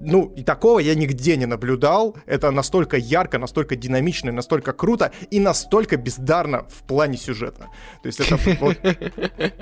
ну, 0.00 0.32
и 0.36 0.42
такого 0.42 0.78
я 0.78 0.94
нигде 0.94 1.36
не 1.36 1.46
наблюдал. 1.46 2.16
Это 2.26 2.50
настолько 2.50 2.96
ярко, 2.96 3.38
настолько 3.38 3.76
динамично, 3.76 4.32
настолько 4.32 4.72
круто 4.72 5.12
и 5.30 5.40
настолько 5.40 5.96
бездарно 5.96 6.66
в 6.68 6.82
плане 6.86 7.16
сюжета. 7.16 7.68
То 8.02 8.06
есть 8.06 8.20
это 8.20 8.38
вот, 8.60 8.78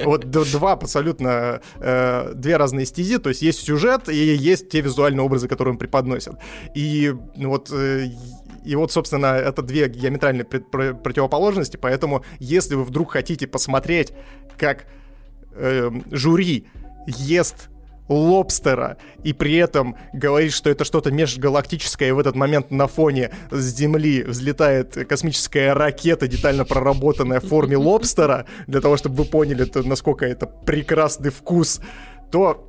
вот 0.04 0.30
два 0.30 0.72
абсолютно, 0.72 1.60
э, 1.76 2.32
две 2.34 2.56
разные 2.56 2.86
стези. 2.86 3.18
То 3.18 3.30
есть 3.30 3.42
есть 3.42 3.60
сюжет 3.60 4.08
и 4.08 4.14
есть 4.14 4.68
те 4.68 4.80
визуальные 4.80 5.22
образы, 5.22 5.48
которые 5.48 5.72
он 5.72 5.78
преподносит. 5.78 6.34
И 6.74 7.14
вот 7.36 7.70
э, 7.72 8.08
и 8.64 8.74
вот, 8.74 8.90
собственно, 8.90 9.26
это 9.26 9.62
две 9.62 9.88
диаметральные 9.88 10.44
противоположности, 10.44 11.76
поэтому 11.76 12.24
если 12.40 12.74
вы 12.74 12.82
вдруг 12.82 13.12
хотите 13.12 13.46
посмотреть, 13.46 14.12
как 14.58 14.86
э, 15.52 15.88
жюри 16.10 16.66
ест 17.06 17.68
лобстера 18.08 18.96
и 19.24 19.32
при 19.32 19.56
этом 19.56 19.96
говорит, 20.12 20.52
что 20.52 20.70
это 20.70 20.84
что-то 20.84 21.10
межгалактическое, 21.10 22.08
и 22.08 22.12
в 22.12 22.18
этот 22.18 22.36
момент 22.36 22.70
на 22.70 22.86
фоне 22.86 23.30
с 23.50 23.74
Земли 23.76 24.22
взлетает 24.22 24.94
космическая 25.08 25.72
ракета, 25.72 26.28
детально 26.28 26.64
проработанная 26.64 27.40
в 27.40 27.46
форме 27.46 27.76
лобстера, 27.76 28.46
для 28.66 28.80
того, 28.80 28.96
чтобы 28.96 29.16
вы 29.16 29.24
поняли, 29.24 29.70
насколько 29.84 30.24
это 30.24 30.46
прекрасный 30.46 31.30
вкус, 31.30 31.80
то 32.30 32.65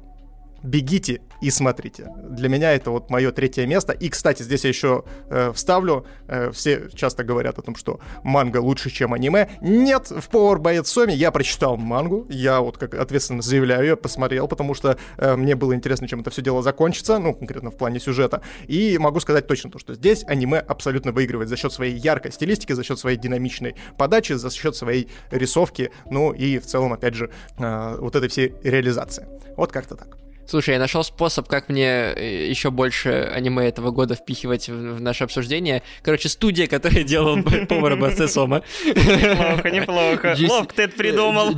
бегите 0.68 1.22
и 1.42 1.50
смотрите. 1.50 2.12
Для 2.30 2.50
меня 2.50 2.74
это 2.74 2.92
вот 2.92 3.10
мое 3.10 3.32
третье 3.32 3.66
место. 3.66 3.94
И, 3.94 4.10
кстати, 4.10 4.44
здесь 4.44 4.64
я 4.64 4.70
еще 4.70 5.04
э, 5.30 5.52
вставлю. 5.54 6.06
Э, 6.28 6.52
все 6.52 6.90
часто 6.94 7.24
говорят 7.24 7.58
о 7.60 7.62
том, 7.62 7.76
что 7.76 8.00
манга 8.24 8.58
лучше, 8.58 8.90
чем 8.90 9.14
аниме. 9.14 9.50
Нет, 9.62 10.10
в 10.10 10.30
Power 10.30 10.58
Boyet 10.58 10.86
Соми 10.86 11.14
я 11.14 11.32
прочитал 11.32 11.78
мангу. 11.78 12.26
Я 12.30 12.62
вот 12.62 12.78
как 12.78 12.96
ответственно 12.96 13.42
заявляю, 13.42 13.86
я 13.86 13.96
посмотрел, 13.96 14.48
потому 14.48 14.74
что 14.74 14.98
э, 15.18 15.36
мне 15.36 15.56
было 15.56 15.74
интересно, 15.74 16.08
чем 16.08 16.22
это 16.22 16.30
все 16.30 16.42
дело 16.42 16.62
закончится, 16.62 17.18
ну, 17.20 17.34
конкретно 17.34 17.72
в 17.72 17.78
плане 17.78 18.00
сюжета. 18.00 18.42
И 18.68 18.98
могу 18.98 19.20
сказать 19.20 19.48
точно 19.48 19.72
то, 19.72 19.80
что 19.80 19.94
здесь 19.94 20.24
аниме 20.28 20.60
абсолютно 20.60 21.12
выигрывает 21.12 21.50
за 21.50 21.58
счет 21.58 21.72
своей 21.72 21.96
яркой 21.96 22.32
стилистики, 22.32 22.74
за 22.74 22.84
счет 22.84 23.00
своей 23.00 23.18
динамичной 23.18 23.76
подачи, 23.98 24.34
за 24.34 24.50
счет 24.52 24.76
своей 24.76 25.08
рисовки, 25.32 25.92
ну 26.10 26.34
и 26.34 26.60
в 26.60 26.66
целом, 26.66 26.94
опять 26.94 27.14
же, 27.14 27.30
э, 27.58 27.98
вот 28.00 28.16
этой 28.16 28.30
всей 28.30 28.56
реализации. 28.64 29.28
Вот 29.56 29.72
как-то 29.72 29.96
так. 29.96 30.18
Слушай, 30.48 30.76
я 30.76 30.80
нашел 30.80 31.04
способ, 31.04 31.50
как 31.50 31.68
мне 31.68 32.14
э, 32.16 32.48
еще 32.48 32.72
больше 32.72 33.30
аниме 33.34 33.68
этого 33.68 33.92
года 33.92 34.16
впихивать 34.16 34.70
в, 34.70 34.96
в 34.96 35.02
наше 35.02 35.26
обсуждение. 35.26 35.84
Короче, 36.02 36.30
студия, 36.30 36.68
которая 36.68 37.04
делала 37.04 37.42
повара 37.42 37.98
Басте 37.98 38.30
Сома. 38.30 38.64
Неплохо, 38.86 39.70
неплохо. 39.70 40.38
Ловко 40.48 40.74
ты 40.74 40.84
это 40.84 40.96
придумал. 40.96 41.54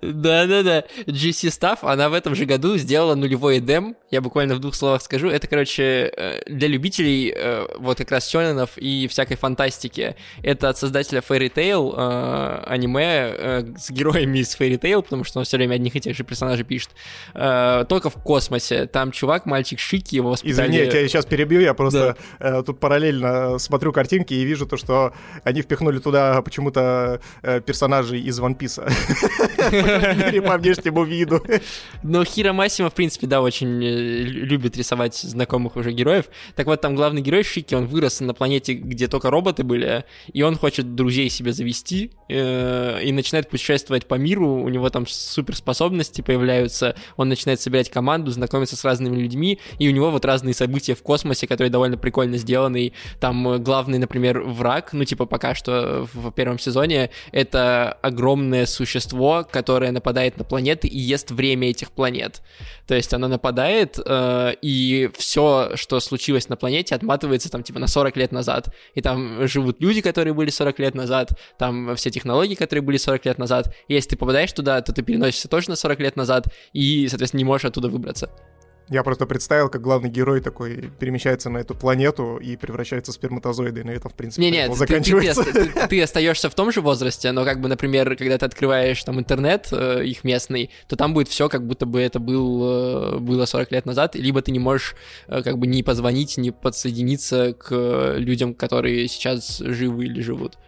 Да-да-да. 0.00 0.84
GC 1.06 1.50
Staff, 1.50 1.78
она 1.82 2.08
в 2.08 2.14
этом 2.14 2.34
же 2.34 2.46
году 2.46 2.78
сделала 2.78 3.14
нулевой 3.14 3.58
эдем. 3.58 3.96
Я 4.10 4.22
буквально 4.22 4.54
в 4.54 4.60
двух 4.60 4.74
словах 4.74 5.02
скажу. 5.02 5.28
Это, 5.28 5.46
короче, 5.46 6.10
э, 6.16 6.40
для 6.46 6.68
любителей 6.68 7.34
э, 7.36 7.66
вот 7.78 7.98
как 7.98 8.10
раз 8.12 8.26
сёнэнов 8.26 8.78
и 8.78 9.08
всякой 9.08 9.36
фантастики. 9.36 10.16
Это 10.42 10.70
от 10.70 10.78
создателя 10.78 11.20
Fairy 11.20 11.52
Tail 11.52 12.64
аниме 12.66 13.74
с 13.76 13.90
героями 13.90 14.38
из 14.38 14.56
Fairy 14.58 14.80
Tail, 14.80 15.02
потому 15.02 15.24
что 15.24 15.38
он 15.40 15.44
все 15.44 15.58
время 15.58 15.74
одних 15.74 15.94
и 15.96 16.00
тех 16.00 16.16
же 16.16 16.24
персонажей 16.24 16.64
пишет. 16.64 16.90
Только 17.34 18.05
только 18.06 18.18
в 18.18 18.22
космосе. 18.22 18.86
Там 18.86 19.10
чувак, 19.12 19.46
мальчик 19.46 19.78
Шики, 19.78 20.16
его 20.16 20.30
воспитали... 20.30 20.68
Извини, 20.68 20.78
я 20.78 20.86
тебя 20.86 21.08
сейчас 21.08 21.26
перебью, 21.26 21.60
я 21.60 21.74
просто 21.74 22.16
да. 22.38 22.58
э, 22.58 22.62
тут 22.62 22.80
параллельно 22.80 23.58
смотрю 23.58 23.92
картинки 23.92 24.34
и 24.34 24.44
вижу 24.44 24.66
то, 24.66 24.76
что 24.76 25.12
они 25.44 25.62
впихнули 25.62 25.98
туда 25.98 26.40
почему-то 26.42 27.20
э, 27.42 27.60
персонажей 27.60 28.20
из 28.20 28.38
One 28.40 28.56
Piece. 28.56 28.76
По 30.46 30.58
внешнему 30.58 31.04
виду. 31.04 31.42
Но 32.02 32.24
Хиро 32.24 32.52
Масима, 32.52 32.90
в 32.90 32.94
принципе, 32.94 33.26
да, 33.26 33.40
очень 33.42 33.82
э, 33.84 34.22
любит 34.22 34.76
рисовать 34.76 35.16
знакомых 35.16 35.76
уже 35.76 35.92
героев. 35.92 36.26
Так 36.54 36.66
вот, 36.66 36.80
там 36.80 36.94
главный 36.94 37.22
герой 37.22 37.42
Шики, 37.42 37.74
он 37.74 37.86
вырос 37.86 38.20
на 38.20 38.34
планете, 38.34 38.74
где 38.74 39.08
только 39.08 39.30
роботы 39.30 39.64
были, 39.64 40.04
и 40.32 40.42
он 40.42 40.56
хочет 40.56 40.94
друзей 40.94 41.28
себе 41.30 41.52
завести, 41.52 42.12
э, 42.28 43.02
и 43.02 43.12
начинает 43.12 43.50
путешествовать 43.50 44.06
по 44.06 44.14
миру, 44.14 44.62
у 44.62 44.68
него 44.68 44.88
там 44.90 45.06
суперспособности 45.06 46.20
появляются, 46.20 46.94
он 47.16 47.28
начинает 47.28 47.60
собирать 47.60 47.90
команду, 47.96 48.30
знакомиться 48.30 48.76
с 48.76 48.84
разными 48.84 49.16
людьми, 49.16 49.58
и 49.78 49.88
у 49.88 49.90
него 49.90 50.10
вот 50.10 50.26
разные 50.26 50.52
события 50.52 50.94
в 50.94 51.02
космосе, 51.02 51.46
которые 51.46 51.70
довольно 51.70 51.96
прикольно 51.96 52.36
сделаны. 52.36 52.88
И 52.88 52.92
там 53.20 53.48
э, 53.48 53.58
главный, 53.58 53.96
например, 53.96 54.42
враг, 54.42 54.92
ну 54.92 55.04
типа 55.04 55.24
пока 55.24 55.54
что 55.54 56.06
в 56.12 56.30
первом 56.32 56.58
сезоне, 56.58 57.08
это 57.32 57.96
огромное 58.02 58.66
существо, 58.66 59.46
которое 59.50 59.92
нападает 59.92 60.36
на 60.36 60.44
планеты 60.44 60.88
и 60.88 60.98
ест 60.98 61.30
время 61.30 61.70
этих 61.70 61.90
планет. 61.90 62.42
То 62.86 62.94
есть 62.94 63.14
она 63.14 63.28
нападает, 63.28 63.98
э, 64.04 64.52
и 64.60 65.08
все, 65.16 65.70
что 65.74 65.98
случилось 66.00 66.50
на 66.50 66.56
планете, 66.56 66.94
отматывается 66.94 67.50
там 67.50 67.62
типа 67.62 67.78
на 67.78 67.86
40 67.86 68.14
лет 68.18 68.30
назад. 68.30 68.74
И 68.94 69.00
там 69.00 69.48
живут 69.48 69.80
люди, 69.80 70.02
которые 70.02 70.34
были 70.34 70.50
40 70.50 70.78
лет 70.80 70.94
назад, 70.94 71.30
там 71.58 71.96
все 71.96 72.10
технологии, 72.10 72.56
которые 72.56 72.82
были 72.82 72.98
40 72.98 73.24
лет 73.24 73.38
назад. 73.38 73.74
И 73.88 73.94
если 73.94 74.10
ты 74.10 74.16
попадаешь 74.16 74.52
туда, 74.52 74.82
то 74.82 74.92
ты 74.92 75.00
переносишься 75.00 75.48
тоже 75.48 75.70
на 75.70 75.76
40 75.76 76.00
лет 76.00 76.16
назад, 76.16 76.48
и, 76.74 77.08
соответственно, 77.08 77.38
не 77.38 77.44
можешь 77.44 77.64
оттуда 77.64 77.85
оттуда 77.86 77.92
выбраться. 77.92 78.30
Я 78.88 79.02
просто 79.02 79.26
представил, 79.26 79.68
как 79.68 79.82
главный 79.82 80.08
герой 80.08 80.40
такой 80.40 80.92
перемещается 81.00 81.50
на 81.50 81.58
эту 81.58 81.74
планету 81.74 82.36
и 82.36 82.56
превращается 82.56 83.10
в 83.10 83.16
сперматозоиды, 83.16 83.80
и 83.80 83.82
на 83.82 83.90
этом, 83.90 84.12
в 84.12 84.14
принципе, 84.14 84.42
не, 84.42 84.52
нет, 84.52 84.72
заканчивается. 84.76 85.42
Ты, 85.42 85.52
ты, 85.52 85.66
ты, 85.66 85.88
ты 85.88 86.02
остаешься 86.02 86.48
в 86.48 86.54
том 86.54 86.70
же 86.70 86.80
возрасте, 86.80 87.32
но 87.32 87.44
как 87.44 87.60
бы, 87.60 87.68
например, 87.68 88.14
когда 88.14 88.38
ты 88.38 88.46
открываешь 88.46 89.02
там 89.02 89.18
интернет 89.18 89.66
э, 89.72 90.04
их 90.04 90.22
местный, 90.22 90.70
то 90.86 90.94
там 90.94 91.14
будет 91.14 91.26
все, 91.26 91.48
как 91.48 91.66
будто 91.66 91.84
бы 91.84 92.00
это 92.00 92.20
был, 92.20 93.16
э, 93.16 93.18
было 93.18 93.44
40 93.44 93.72
лет 93.72 93.86
назад, 93.86 94.14
либо 94.14 94.40
ты 94.40 94.52
не 94.52 94.60
можешь 94.60 94.94
э, 95.26 95.42
как 95.42 95.58
бы 95.58 95.66
не 95.66 95.82
позвонить, 95.82 96.36
не 96.36 96.52
подсоединиться 96.52 97.54
к 97.54 98.14
людям, 98.18 98.54
которые 98.54 99.08
сейчас 99.08 99.58
живы 99.58 100.04
или 100.04 100.20
живут. 100.20 100.58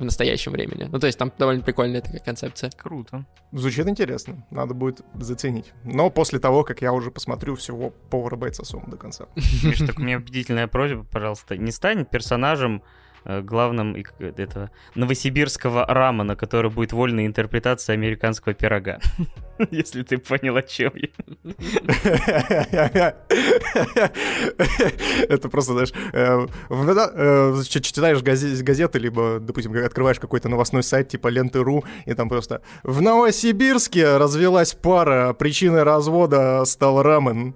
В 0.00 0.04
настоящем 0.04 0.52
времени. 0.52 0.88
Ну, 0.90 0.98
то 0.98 1.06
есть 1.06 1.18
там 1.18 1.30
довольно 1.38 1.62
прикольная 1.62 2.00
такая 2.00 2.20
концепция. 2.20 2.70
Круто. 2.76 3.26
Звучит 3.52 3.86
интересно, 3.86 4.44
надо 4.50 4.74
будет 4.74 5.02
заценить. 5.14 5.72
Но 5.84 6.10
после 6.10 6.38
того, 6.38 6.64
как 6.64 6.82
я 6.82 6.92
уже 6.92 7.10
посмотрю 7.10 7.54
всего 7.54 7.90
повара 8.10 8.36
бойца 8.36 8.64
Сома 8.64 8.88
до 8.88 8.96
конца. 8.96 9.26
Миш, 9.62 9.78
так 9.78 9.98
у 9.98 10.02
меня 10.02 10.16
убедительная 10.16 10.66
просьба, 10.66 11.04
пожалуйста, 11.04 11.56
не 11.56 11.70
стань 11.70 12.04
персонажем 12.04 12.82
главным 13.24 13.96
этого 14.18 14.70
новосибирского 14.94 15.86
рамана, 15.86 16.36
который 16.36 16.70
будет 16.70 16.92
вольной 16.92 17.26
интерпретацией 17.26 17.98
американского 17.98 18.54
пирога. 18.54 19.00
Если 19.70 20.02
ты 20.02 20.18
понял, 20.18 20.56
о 20.56 20.62
чем 20.62 20.92
я. 20.94 21.08
Это 25.28 25.48
просто, 25.48 25.72
знаешь, 25.72 25.92
э, 26.12 26.46
э, 26.70 27.62
читаешь 27.64 28.22
газеты, 28.22 28.98
либо, 28.98 29.38
допустим, 29.40 29.74
открываешь 29.84 30.18
какой-то 30.18 30.48
новостной 30.48 30.82
сайт 30.82 31.08
типа 31.08 31.28
Ленты.ру, 31.28 31.84
и 32.06 32.14
там 32.14 32.28
просто 32.28 32.62
«В 32.82 33.02
Новосибирске 33.02 34.16
развелась 34.16 34.74
пара, 34.74 35.32
причиной 35.32 35.82
развода 35.82 36.64
стал 36.64 37.02
рамен». 37.02 37.54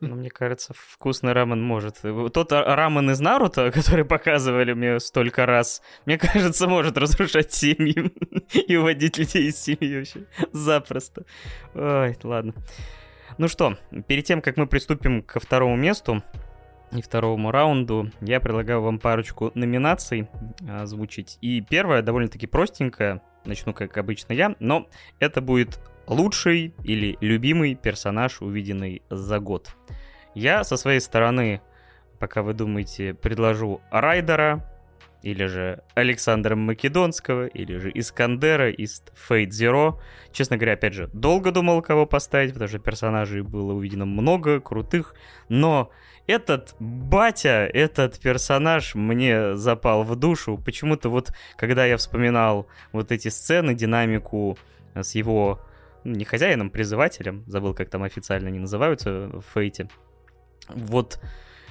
Ну, 0.00 0.14
мне 0.14 0.30
кажется, 0.30 0.74
вкусный 0.74 1.32
рамен 1.32 1.62
может. 1.62 2.00
Тот 2.32 2.52
рамен 2.52 3.10
из 3.10 3.20
Наруто, 3.20 3.70
который 3.74 4.04
показывали 4.04 4.72
мне 4.72 5.00
столько 5.00 5.46
раз, 5.46 5.82
мне 6.06 6.18
кажется, 6.18 6.66
может 6.66 6.96
разрушать 6.96 7.52
семьи 7.52 8.12
и 8.66 8.76
уводить 8.76 9.18
людей 9.18 9.48
из 9.48 9.60
семьи 9.60 9.98
вообще. 9.98 10.26
Запросто. 10.52 11.24
Ой, 11.74 12.16
ладно. 12.22 12.54
Ну 13.38 13.48
что, 13.48 13.78
перед 14.06 14.24
тем, 14.24 14.42
как 14.42 14.56
мы 14.56 14.66
приступим 14.66 15.22
ко 15.22 15.40
второму 15.40 15.76
месту, 15.76 16.22
и 16.92 17.00
второму 17.00 17.50
раунду 17.50 18.10
я 18.20 18.38
предлагаю 18.38 18.82
вам 18.82 18.98
парочку 18.98 19.50
номинаций 19.54 20.28
озвучить. 20.68 21.38
И 21.40 21.62
первая 21.62 22.02
довольно-таки 22.02 22.46
простенькая, 22.46 23.22
начну 23.46 23.72
как 23.72 23.96
обычно 23.96 24.34
я, 24.34 24.54
но 24.60 24.86
это 25.18 25.40
будет 25.40 25.80
лучший 26.06 26.74
или 26.84 27.16
любимый 27.20 27.74
персонаж, 27.74 28.40
увиденный 28.40 29.02
за 29.10 29.38
год. 29.38 29.74
Я 30.34 30.64
со 30.64 30.76
своей 30.76 31.00
стороны, 31.00 31.60
пока 32.18 32.42
вы 32.42 32.54
думаете, 32.54 33.14
предложу 33.14 33.80
Райдера, 33.90 34.68
или 35.22 35.44
же 35.46 35.82
Александра 35.94 36.56
Македонского, 36.56 37.46
или 37.46 37.78
же 37.78 37.90
Искандера 37.94 38.70
из 38.70 39.04
Fate 39.28 39.50
Zero. 39.50 40.00
Честно 40.32 40.56
говоря, 40.56 40.74
опять 40.74 40.94
же, 40.94 41.08
долго 41.12 41.52
думал, 41.52 41.80
кого 41.80 42.06
поставить, 42.06 42.52
потому 42.52 42.68
что 42.68 42.78
персонажей 42.80 43.42
было 43.42 43.72
увидено 43.72 44.04
много, 44.04 44.60
крутых, 44.60 45.14
но 45.48 45.90
этот 46.26 46.74
батя, 46.78 47.68
этот 47.72 48.18
персонаж 48.20 48.94
мне 48.94 49.56
запал 49.56 50.02
в 50.04 50.14
душу. 50.16 50.58
Почему-то 50.58 51.08
вот, 51.08 51.32
когда 51.56 51.84
я 51.86 51.96
вспоминал 51.96 52.66
вот 52.92 53.12
эти 53.12 53.28
сцены, 53.28 53.74
динамику 53.74 54.58
с 54.94 55.14
его 55.14 55.60
не 56.04 56.24
хозяином, 56.24 56.70
призывателем, 56.70 57.44
забыл, 57.46 57.74
как 57.74 57.90
там 57.90 58.02
официально 58.02 58.48
они 58.48 58.58
называются 58.58 59.28
в 59.32 59.42
Фейте. 59.54 59.88
Вот 60.68 61.20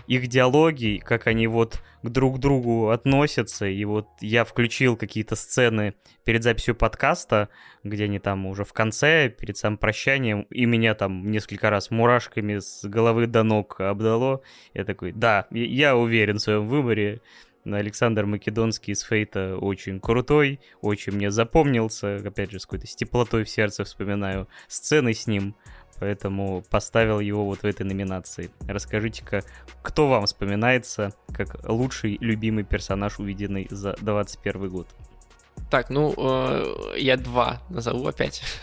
их 0.08 0.28
диалоги, 0.28 1.02
как 1.04 1.28
они 1.28 1.48
вот 1.48 1.82
к 2.04 2.10
друг 2.10 2.40
другу 2.40 2.90
относятся, 2.90 3.66
и 3.68 3.86
вот 3.86 4.08
я 4.20 4.44
включил 4.44 4.98
какие-то 4.98 5.36
сцены 5.36 5.94
перед 6.26 6.44
записью 6.44 6.76
подкаста, 6.76 7.50
где 7.84 8.06
они 8.06 8.20
там 8.20 8.46
уже 8.46 8.66
в 8.66 8.74
конце, 8.74 9.30
перед 9.30 9.58
самым 9.58 9.78
прощанием, 9.78 10.42
и 10.50 10.66
меня 10.66 10.96
там 10.96 11.32
несколько 11.32 11.70
раз 11.70 11.92
мурашками 11.92 12.58
с 12.60 12.84
головы 12.84 13.28
до 13.28 13.44
ног 13.44 13.80
обдало. 13.80 14.42
Я 14.74 14.84
такой, 14.84 15.12
да, 15.12 15.48
я 15.52 15.96
уверен 15.96 16.38
в 16.38 16.42
своем 16.42 16.68
выборе, 16.68 17.22
Александр 17.66 18.26
Македонский 18.26 18.94
из 18.94 19.02
Фейта 19.02 19.58
очень 19.58 20.00
крутой, 20.00 20.60
очень 20.82 21.14
мне 21.14 21.32
запомнился, 21.32 22.16
опять 22.16 22.52
же, 22.52 22.60
с 22.60 22.66
какой-то 22.66 22.88
с 22.88 22.96
теплотой 22.96 23.44
в 23.44 23.50
сердце 23.50 23.84
вспоминаю 23.84 24.48
сцены 24.68 25.14
с 25.14 25.28
ним, 25.28 25.56
поэтому 26.00 26.64
поставил 26.70 27.20
его 27.20 27.46
вот 27.46 27.60
в 27.60 27.66
этой 27.66 27.86
номинации. 27.86 28.50
Расскажите-ка, 28.68 29.44
кто 29.84 30.08
вам 30.08 30.26
вспоминается 30.26 31.14
как 31.34 31.68
лучший 31.70 32.18
любимый 32.20 32.64
персонаж, 32.64 33.20
увиденный 33.20 33.68
за 33.70 33.96
21 34.02 34.70
год? 34.70 34.88
Так, 35.72 35.90
ну, 35.90 36.14
э, 36.18 36.96
я 36.98 37.16
два 37.16 37.62
назову 37.70 38.08
опять. 38.08 38.44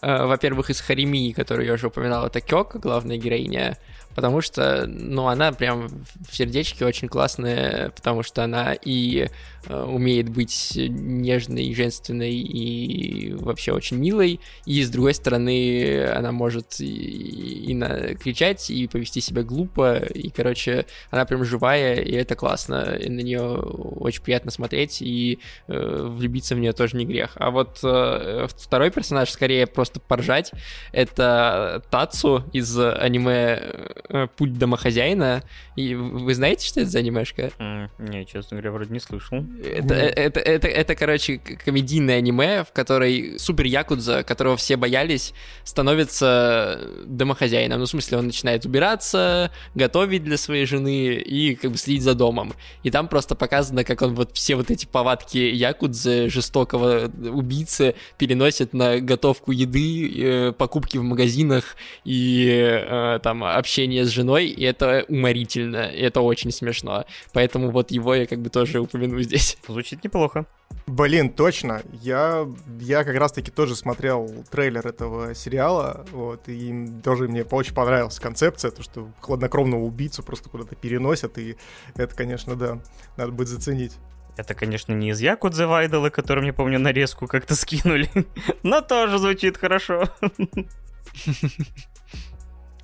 Э, 0.00 0.24
во-первых, 0.24 0.70
из 0.70 0.80
Харимии, 0.80 1.32
которую 1.32 1.66
я 1.66 1.74
уже 1.74 1.88
упоминал, 1.88 2.26
это 2.26 2.40
Кёк, 2.40 2.76
главная 2.76 3.18
героиня 3.18 3.76
потому 4.18 4.40
что, 4.40 4.84
ну, 4.88 5.28
она 5.28 5.52
прям 5.52 5.86
в 6.28 6.36
сердечке 6.36 6.84
очень 6.84 7.06
классная, 7.06 7.90
потому 7.90 8.24
что 8.24 8.42
она 8.42 8.72
и 8.74 9.28
э, 9.66 9.82
умеет 9.84 10.28
быть 10.28 10.72
нежной, 10.74 11.72
женственной 11.72 12.34
и 12.34 13.32
вообще 13.34 13.70
очень 13.70 13.96
милой, 13.96 14.40
и 14.66 14.82
с 14.82 14.90
другой 14.90 15.14
стороны 15.14 16.04
она 16.04 16.32
может 16.32 16.80
и, 16.80 17.70
и 17.70 17.74
на, 17.74 18.16
кричать, 18.16 18.70
и 18.70 18.88
повести 18.88 19.20
себя 19.20 19.44
глупо, 19.44 19.98
и, 19.98 20.30
короче, 20.30 20.86
она 21.12 21.24
прям 21.24 21.44
живая, 21.44 22.02
и 22.02 22.10
это 22.10 22.34
классно, 22.34 22.96
и 23.00 23.08
на 23.08 23.20
нее 23.20 23.40
очень 23.40 24.22
приятно 24.22 24.50
смотреть, 24.50 25.00
и 25.00 25.38
э, 25.68 26.08
влюбиться 26.28 26.54
в 26.54 26.58
нее 26.58 26.72
тоже 26.72 26.96
не 26.96 27.06
грех. 27.06 27.32
А 27.36 27.50
вот 27.50 27.80
э, 27.82 28.46
второй 28.56 28.90
персонаж 28.90 29.30
скорее 29.30 29.66
просто 29.66 30.00
поржать, 30.00 30.52
это 30.92 31.82
Тацу 31.90 32.44
из 32.52 32.78
аниме 32.78 33.78
Э, 34.10 34.26
путь 34.36 34.56
домохозяина. 34.56 35.42
И 35.76 35.94
вы 35.94 36.34
знаете, 36.34 36.66
что 36.66 36.80
это 36.80 36.90
за 36.90 37.00
анимешка? 37.00 37.50
Mm, 37.58 37.88
не, 37.98 38.26
честно 38.26 38.56
говоря, 38.56 38.72
вроде 38.72 38.92
не 38.92 39.00
слышал. 39.00 39.44
Это, 39.62 39.94
mm. 39.94 39.98
это, 39.98 40.40
это, 40.40 40.68
это, 40.68 40.94
короче, 40.94 41.38
комедийное 41.38 42.18
аниме, 42.18 42.64
в 42.64 42.72
которой 42.72 43.38
супер 43.38 43.66
Якудза, 43.66 44.22
которого 44.22 44.56
все 44.56 44.76
боялись, 44.76 45.34
становится 45.64 46.80
домохозяином. 47.04 47.80
Ну, 47.80 47.84
в 47.84 47.88
смысле, 47.88 48.18
он 48.18 48.26
начинает 48.26 48.64
убираться, 48.64 49.50
готовить 49.74 50.24
для 50.24 50.38
своей 50.38 50.64
жены 50.64 51.14
и 51.14 51.54
как 51.54 51.72
бы 51.72 51.76
следить 51.76 52.02
за 52.02 52.14
домом. 52.14 52.54
И 52.82 52.90
там 52.90 53.08
просто 53.08 53.34
показано, 53.34 53.84
как 53.84 54.02
он 54.02 54.14
вот 54.14 54.34
все 54.34 54.56
вот 54.56 54.70
эти 54.70 54.86
повадки 54.86 55.38
Якудзы, 55.38 56.17
жестокого 56.26 57.10
убийцы, 57.30 57.94
переносит 58.18 58.72
на 58.72 59.00
готовку 59.00 59.52
еды, 59.52 60.48
э, 60.48 60.52
покупки 60.52 60.98
в 60.98 61.02
магазинах 61.02 61.76
и 62.04 62.48
э, 62.50 63.20
там 63.22 63.44
общение 63.44 64.04
с 64.04 64.08
женой, 64.08 64.46
и 64.46 64.64
это 64.64 65.04
уморительно, 65.08 65.86
и 65.86 66.00
это 66.00 66.20
очень 66.20 66.50
смешно. 66.50 67.04
Поэтому 67.32 67.70
вот 67.70 67.90
его 67.90 68.14
я 68.14 68.26
как 68.26 68.40
бы 68.40 68.50
тоже 68.50 68.80
упомяну 68.80 69.20
здесь. 69.22 69.58
Звучит 69.68 70.02
неплохо. 70.04 70.46
Блин, 70.86 71.30
точно. 71.30 71.82
Я, 71.92 72.46
я 72.80 73.04
как 73.04 73.16
раз-таки 73.16 73.50
тоже 73.50 73.76
смотрел 73.76 74.44
трейлер 74.50 74.86
этого 74.86 75.34
сериала, 75.34 76.06
вот, 76.12 76.48
и 76.48 76.88
тоже 77.04 77.28
мне 77.28 77.44
очень 77.44 77.74
понравилась 77.74 78.18
концепция, 78.18 78.70
то, 78.70 78.82
что 78.82 79.10
хладнокровного 79.20 79.82
убийцу 79.82 80.22
просто 80.22 80.48
куда-то 80.48 80.76
переносят, 80.76 81.36
и 81.38 81.56
это, 81.94 82.14
конечно, 82.14 82.56
да, 82.56 82.80
надо 83.16 83.32
будет 83.32 83.48
заценить. 83.48 83.92
Это, 84.38 84.54
конечно, 84.54 84.92
не 84.92 85.10
из 85.10 85.20
Якудзы 85.20 85.66
Вайдала, 85.66 86.10
который, 86.10 86.42
мне 86.42 86.52
помню, 86.52 86.78
нарезку 86.78 87.26
как-то 87.26 87.56
скинули, 87.56 88.08
но 88.62 88.80
тоже 88.80 89.18
звучит 89.18 89.56
хорошо. 89.56 90.04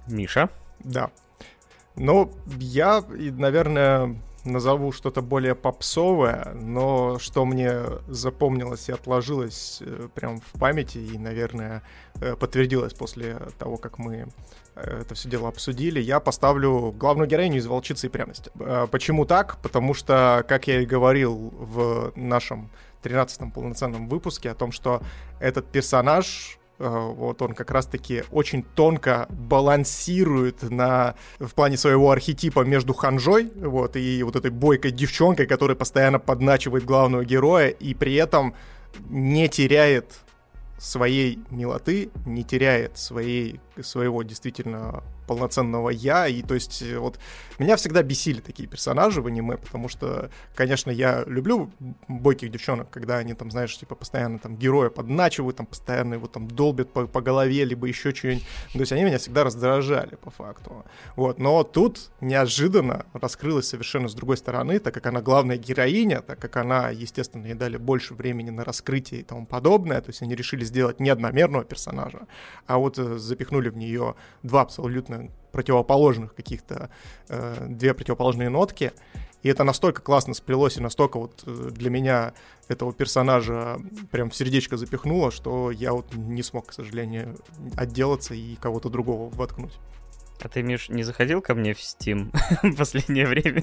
Миша? 0.08 0.50
Да. 0.80 1.12
Ну, 1.94 2.32
я, 2.58 3.04
наверное, 3.08 4.20
назову 4.44 4.90
что-то 4.90 5.22
более 5.22 5.54
попсовое, 5.54 6.54
но 6.54 7.20
что 7.20 7.44
мне 7.44 7.82
запомнилось 8.08 8.88
и 8.88 8.92
отложилось 8.92 9.78
э, 9.80 10.08
прям 10.12 10.40
в 10.40 10.58
памяти 10.58 10.98
и, 10.98 11.16
наверное, 11.18 11.84
э, 12.20 12.34
подтвердилось 12.34 12.94
после 12.94 13.38
того, 13.60 13.76
как 13.76 13.98
мы 13.98 14.26
это 14.74 15.14
все 15.14 15.28
дело 15.28 15.48
обсудили, 15.48 16.00
я 16.00 16.20
поставлю 16.20 16.92
главную 16.92 17.28
героиню 17.28 17.58
из 17.58 17.66
«Волчицы 17.66 18.06
и 18.06 18.10
пряности». 18.10 18.50
Почему 18.90 19.24
так? 19.24 19.58
Потому 19.62 19.94
что, 19.94 20.44
как 20.48 20.66
я 20.66 20.80
и 20.80 20.86
говорил 20.86 21.52
в 21.58 22.12
нашем 22.16 22.70
13-м 23.02 23.50
полноценном 23.50 24.08
выпуске 24.08 24.50
о 24.50 24.54
том, 24.54 24.72
что 24.72 25.02
этот 25.40 25.70
персонаж 25.70 26.58
Э, 26.78 27.12
вот 27.14 27.40
он 27.42 27.54
как 27.54 27.70
раз-таки 27.70 28.24
очень 28.30 28.62
тонко 28.62 29.26
балансирует 29.30 30.62
на, 30.62 31.14
в 31.38 31.54
плане 31.54 31.76
своего 31.76 32.10
архетипа 32.10 32.60
между 32.60 32.94
ханжой 32.94 33.50
вот, 33.56 33.96
и 33.96 34.22
вот 34.22 34.36
этой 34.36 34.50
бойкой 34.50 34.90
девчонкой, 34.90 35.46
которая 35.46 35.76
постоянно 35.76 36.18
подначивает 36.18 36.84
главного 36.84 37.24
героя 37.24 37.68
и 37.68 37.94
при 37.94 38.14
этом 38.14 38.54
не 39.08 39.48
теряет 39.48 40.20
своей 40.78 41.38
милоты, 41.50 42.10
не 42.26 42.42
теряет 42.42 42.98
своей, 42.98 43.60
своего 43.82 44.22
действительно 44.22 45.02
полноценного 45.26 45.90
я, 45.90 46.26
и 46.28 46.42
то 46.42 46.54
есть 46.54 46.82
э, 46.82 46.98
вот 46.98 47.18
меня 47.58 47.76
всегда 47.76 48.02
бесили 48.02 48.40
такие 48.40 48.68
персонажи 48.68 49.22
в 49.22 49.26
аниме, 49.26 49.56
потому 49.56 49.88
что, 49.88 50.30
конечно, 50.54 50.90
я 50.90 51.24
люблю 51.26 51.70
бойких 52.08 52.50
девчонок, 52.50 52.90
когда 52.90 53.18
они 53.18 53.34
там, 53.34 53.50
знаешь, 53.50 53.76
типа 53.76 53.94
постоянно 53.94 54.38
там 54.38 54.56
героя 54.56 54.90
подначивают, 54.90 55.56
там 55.56 55.66
постоянно 55.66 56.14
его 56.14 56.26
там 56.26 56.48
долбят 56.48 56.92
по, 56.92 57.06
по 57.06 57.20
голове, 57.20 57.64
либо 57.64 57.86
еще 57.86 58.14
что-нибудь. 58.14 58.44
То 58.72 58.80
есть 58.80 58.92
они 58.92 59.04
меня 59.04 59.18
всегда 59.18 59.44
раздражали 59.44 60.16
по 60.16 60.30
факту. 60.30 60.84
Вот, 61.16 61.38
но 61.38 61.64
тут 61.64 62.10
неожиданно 62.20 63.06
раскрылась 63.12 63.68
совершенно 63.68 64.08
с 64.08 64.14
другой 64.14 64.36
стороны, 64.36 64.78
так 64.78 64.94
как 64.94 65.06
она 65.06 65.20
главная 65.22 65.56
героиня, 65.56 66.20
так 66.20 66.38
как 66.38 66.56
она, 66.56 66.90
естественно, 66.90 67.46
ей 67.46 67.54
дали 67.54 67.76
больше 67.76 68.14
времени 68.14 68.50
на 68.50 68.64
раскрытие 68.64 69.20
и 69.20 69.24
тому 69.24 69.46
подобное, 69.46 70.00
то 70.00 70.10
есть 70.10 70.22
они 70.22 70.34
решили 70.34 70.64
сделать 70.64 71.00
не 71.00 71.10
одномерного 71.10 71.64
персонажа, 71.64 72.26
а 72.66 72.78
вот 72.78 72.98
э, 72.98 73.18
запихнули 73.64 73.68
в 73.68 73.76
нее 73.76 74.14
два 74.42 74.62
абсолютно 74.62 75.30
противоположных 75.52 76.34
каких-то, 76.34 76.90
э, 77.28 77.66
две 77.68 77.94
противоположные 77.94 78.48
нотки, 78.48 78.92
и 79.42 79.48
это 79.48 79.64
настолько 79.64 80.02
классно 80.02 80.34
сплелось, 80.34 80.76
и 80.78 80.80
настолько 80.80 81.18
вот 81.18 81.44
э, 81.46 81.70
для 81.70 81.90
меня 81.90 82.32
этого 82.68 82.92
персонажа 82.92 83.78
прям 84.10 84.30
в 84.30 84.34
сердечко 84.34 84.76
запихнуло, 84.76 85.30
что 85.30 85.70
я 85.70 85.92
вот 85.92 86.14
не 86.14 86.42
смог, 86.42 86.66
к 86.66 86.72
сожалению, 86.72 87.36
отделаться 87.76 88.34
и 88.34 88.56
кого-то 88.56 88.88
другого 88.88 89.30
воткнуть. 89.30 89.78
А 90.40 90.48
ты, 90.48 90.62
Миш, 90.62 90.88
не 90.88 91.04
заходил 91.04 91.40
ко 91.40 91.54
мне 91.54 91.72
в 91.72 91.78
Steam 91.78 92.30
в 92.62 92.76
последнее 92.76 93.26
время? 93.26 93.62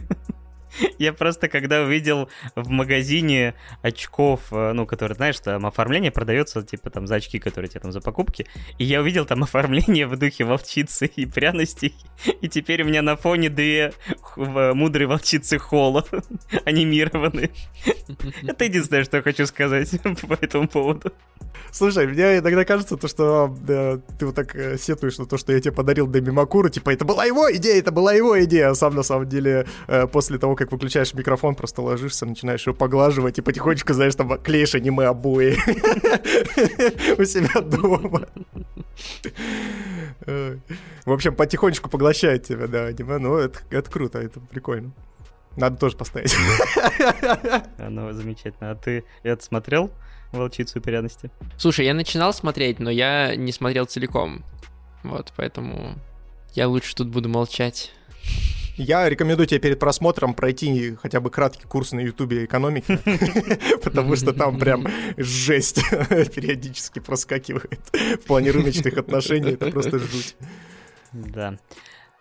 Я 1.01 1.13
просто, 1.13 1.47
когда 1.47 1.81
увидел 1.81 2.29
в 2.55 2.69
магазине 2.69 3.55
очков, 3.81 4.41
э, 4.51 4.71
ну, 4.73 4.85
которые, 4.85 5.15
знаешь, 5.15 5.39
там 5.39 5.65
оформление 5.65 6.11
продается, 6.11 6.61
типа, 6.61 6.91
там, 6.91 7.07
за 7.07 7.15
очки, 7.15 7.39
которые 7.39 7.69
тебе 7.69 7.79
там 7.79 7.91
за 7.91 8.01
покупки, 8.01 8.45
и 8.77 8.83
я 8.83 9.01
увидел 9.01 9.25
там 9.25 9.41
оформление 9.43 10.05
в 10.05 10.15
духе 10.15 10.43
волчицы 10.43 11.07
и 11.07 11.25
пряностей, 11.25 11.95
и 12.41 12.47
теперь 12.47 12.83
у 12.83 12.85
меня 12.85 13.01
на 13.01 13.15
фоне 13.15 13.49
две 13.49 13.93
мудрые 14.35 15.07
волчицы 15.07 15.57
Холла 15.57 16.05
анимированы. 16.65 17.49
Это 18.43 18.65
единственное, 18.65 19.03
что 19.03 19.17
я 19.17 19.23
хочу 19.23 19.47
сказать 19.47 19.89
по 20.27 20.33
этому 20.33 20.67
поводу. 20.67 21.11
Слушай, 21.71 22.05
мне 22.07 22.39
иногда 22.39 22.65
кажется, 22.65 22.97
то, 22.97 23.07
что 23.07 23.55
да, 23.61 23.99
ты 24.19 24.25
вот 24.25 24.35
так 24.35 24.55
э, 24.55 24.77
сетуешь 24.77 25.17
на 25.17 25.25
то, 25.25 25.37
что 25.37 25.53
я 25.53 25.59
тебе 25.61 25.71
подарил 25.71 26.05
Дэми 26.05 26.29
Макуру, 26.29 26.69
типа, 26.69 26.89
это 26.91 27.05
была 27.05 27.23
его 27.23 27.51
идея, 27.55 27.79
это 27.79 27.91
была 27.91 28.13
его 28.13 28.41
идея, 28.43 28.69
а 28.69 28.75
сам 28.75 28.93
на 28.93 29.03
самом 29.03 29.29
деле 29.29 29.65
э, 29.87 30.05
после 30.07 30.37
того, 30.37 30.55
как 30.55 30.71
выключаешь 30.91 31.13
микрофон, 31.13 31.55
просто 31.55 31.81
ложишься, 31.81 32.25
начинаешь 32.25 32.65
его 32.67 32.75
поглаживать 32.75 33.37
и 33.37 33.41
потихонечку, 33.41 33.93
знаешь, 33.93 34.15
там 34.15 34.37
клеишь 34.39 34.75
аниме 34.75 35.05
обои 35.05 35.53
у 37.17 37.23
себя 37.23 37.61
дома. 37.61 38.27
В 41.05 41.11
общем, 41.11 41.35
потихонечку 41.35 41.89
поглощает 41.89 42.43
тебя, 42.43 42.67
да, 42.67 42.87
аниме, 42.87 43.19
ну, 43.19 43.37
это, 43.37 43.89
круто, 43.89 44.19
это 44.19 44.41
прикольно. 44.41 44.91
Надо 45.55 45.77
тоже 45.77 45.95
поставить. 45.95 46.35
Ну, 47.77 48.13
замечательно. 48.13 48.71
А 48.71 48.75
ты 48.75 49.03
это 49.23 49.43
смотрел, 49.43 49.91
«Волчицу 50.31 50.81
пряности»? 50.81 51.29
Слушай, 51.57 51.85
я 51.85 51.93
начинал 51.93 52.33
смотреть, 52.33 52.79
но 52.79 52.89
я 52.89 53.35
не 53.35 53.51
смотрел 53.51 53.85
целиком. 53.85 54.43
Вот, 55.03 55.33
поэтому 55.35 55.95
я 56.53 56.67
лучше 56.67 56.95
тут 56.95 57.09
буду 57.09 57.27
молчать. 57.27 57.91
Я 58.81 59.07
рекомендую 59.07 59.45
тебе 59.45 59.59
перед 59.59 59.79
просмотром 59.79 60.33
пройти 60.33 60.95
хотя 60.99 61.19
бы 61.19 61.29
краткий 61.29 61.67
курс 61.67 61.91
на 61.91 61.99
ютубе 61.99 62.45
экономики, 62.45 62.97
потому 63.83 64.15
что 64.15 64.33
там 64.33 64.57
прям 64.57 64.87
жесть 65.17 65.81
периодически 66.35 66.97
проскакивает 66.97 67.79
в 67.93 68.25
плане 68.25 68.49
рыночных 68.49 68.97
отношений, 68.97 69.51
это 69.51 69.69
просто 69.69 69.99
жуть. 69.99 70.35
Да. 71.11 71.59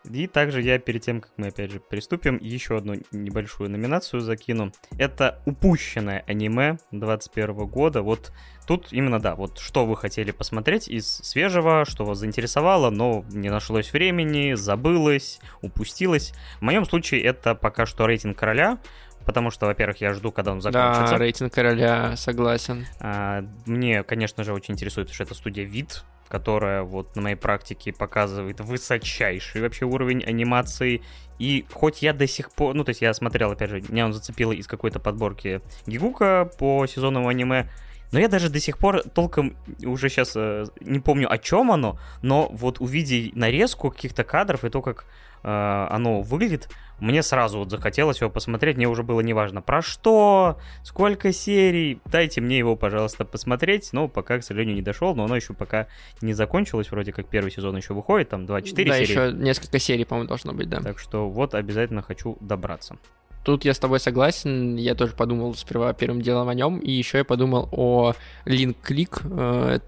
И 0.08 0.26
также 0.26 0.62
я 0.62 0.78
перед 0.78 1.02
тем, 1.02 1.20
как 1.20 1.32
мы 1.36 1.48
опять 1.48 1.70
же 1.70 1.80
приступим, 1.80 2.38
еще 2.40 2.78
одну 2.78 2.94
небольшую 3.12 3.70
номинацию 3.70 4.20
закину. 4.20 4.72
Это 4.98 5.40
упущенное 5.46 6.24
аниме 6.26 6.78
21 6.90 7.66
года. 7.66 8.02
Вот 8.02 8.32
тут 8.66 8.92
именно, 8.92 9.20
да, 9.20 9.34
вот 9.34 9.58
что 9.58 9.84
вы 9.84 9.96
хотели 9.96 10.30
посмотреть 10.30 10.88
из 10.88 11.06
свежего, 11.06 11.84
что 11.84 12.04
вас 12.04 12.18
заинтересовало, 12.18 12.90
но 12.90 13.24
не 13.30 13.50
нашлось 13.50 13.92
времени, 13.92 14.54
забылось, 14.54 15.40
упустилось. 15.60 16.32
В 16.60 16.62
моем 16.62 16.84
случае 16.84 17.22
это 17.22 17.54
пока 17.54 17.84
что 17.84 18.06
рейтинг 18.06 18.38
короля, 18.38 18.78
потому 19.26 19.50
что, 19.50 19.66
во-первых, 19.66 20.00
я 20.00 20.14
жду, 20.14 20.32
когда 20.32 20.52
он 20.52 20.60
закончится. 20.60 21.12
Да, 21.12 21.18
рейтинг 21.18 21.52
короля, 21.52 22.16
согласен. 22.16 22.86
А, 23.00 23.44
мне, 23.66 24.02
конечно 24.02 24.44
же, 24.44 24.52
очень 24.52 24.74
интересует, 24.74 25.10
что 25.10 25.24
это 25.24 25.34
студия 25.34 25.64
Вид, 25.64 26.04
которая 26.30 26.84
вот 26.84 27.16
на 27.16 27.22
моей 27.22 27.34
практике 27.34 27.92
показывает 27.92 28.60
высочайший 28.60 29.60
вообще 29.60 29.84
уровень 29.84 30.22
анимации. 30.22 31.02
И 31.40 31.66
хоть 31.72 32.02
я 32.02 32.12
до 32.12 32.28
сих 32.28 32.52
пор, 32.52 32.74
ну 32.74 32.84
то 32.84 32.90
есть 32.90 33.02
я 33.02 33.12
смотрел, 33.12 33.50
опять 33.50 33.68
же, 33.68 33.82
меня 33.88 34.06
он 34.06 34.12
зацепил 34.12 34.52
из 34.52 34.68
какой-то 34.68 35.00
подборки 35.00 35.60
Гигука 35.86 36.48
по 36.58 36.86
сезонному 36.86 37.28
аниме, 37.28 37.68
но 38.12 38.18
я 38.18 38.28
даже 38.28 38.48
до 38.48 38.60
сих 38.60 38.78
пор 38.78 39.02
толком 39.02 39.56
уже 39.84 40.08
сейчас 40.08 40.32
э, 40.34 40.66
не 40.80 41.00
помню, 41.00 41.30
о 41.30 41.38
чем 41.38 41.70
оно, 41.70 41.98
но 42.22 42.48
вот 42.52 42.80
увидя 42.80 43.30
нарезку 43.38 43.90
каких-то 43.90 44.24
кадров 44.24 44.64
и 44.64 44.70
то, 44.70 44.82
как 44.82 45.06
э, 45.42 45.86
оно 45.90 46.22
выглядит, 46.22 46.68
мне 46.98 47.22
сразу 47.22 47.58
вот 47.58 47.70
захотелось 47.70 48.20
его 48.20 48.30
посмотреть, 48.30 48.76
мне 48.76 48.88
уже 48.88 49.02
было 49.02 49.20
неважно 49.20 49.62
про 49.62 49.80
что, 49.80 50.58
сколько 50.82 51.32
серий, 51.32 52.00
дайте 52.04 52.40
мне 52.40 52.58
его, 52.58 52.76
пожалуйста, 52.76 53.24
посмотреть, 53.24 53.90
но 53.92 54.08
пока, 54.08 54.38
к 54.38 54.44
сожалению, 54.44 54.76
не 54.76 54.82
дошел, 54.82 55.14
но 55.14 55.24
оно 55.24 55.36
еще 55.36 55.54
пока 55.54 55.86
не 56.20 56.32
закончилось, 56.32 56.90
вроде 56.90 57.12
как 57.12 57.26
первый 57.26 57.50
сезон 57.50 57.76
еще 57.76 57.94
выходит, 57.94 58.28
там 58.28 58.44
2-4 58.44 58.74
серии. 58.74 58.88
Да, 58.88 58.96
еще 58.96 59.32
несколько 59.32 59.78
серий, 59.78 60.04
по-моему, 60.04 60.28
должно 60.28 60.52
быть, 60.52 60.68
да. 60.68 60.80
Так 60.80 60.98
что 60.98 61.28
вот 61.28 61.54
обязательно 61.54 62.02
хочу 62.02 62.36
добраться. 62.40 62.96
Тут 63.42 63.64
я 63.64 63.72
с 63.72 63.78
тобой 63.78 64.00
согласен, 64.00 64.76
я 64.76 64.94
тоже 64.94 65.14
подумал 65.14 65.54
сперва 65.54 65.92
первым 65.94 66.20
делом 66.20 66.48
о 66.48 66.54
нем, 66.54 66.78
и 66.78 66.90
еще 66.90 67.18
я 67.18 67.24
подумал 67.24 67.68
о 67.72 68.12
Link 68.44 68.76
Click, 68.86 69.22
э, 69.24 69.78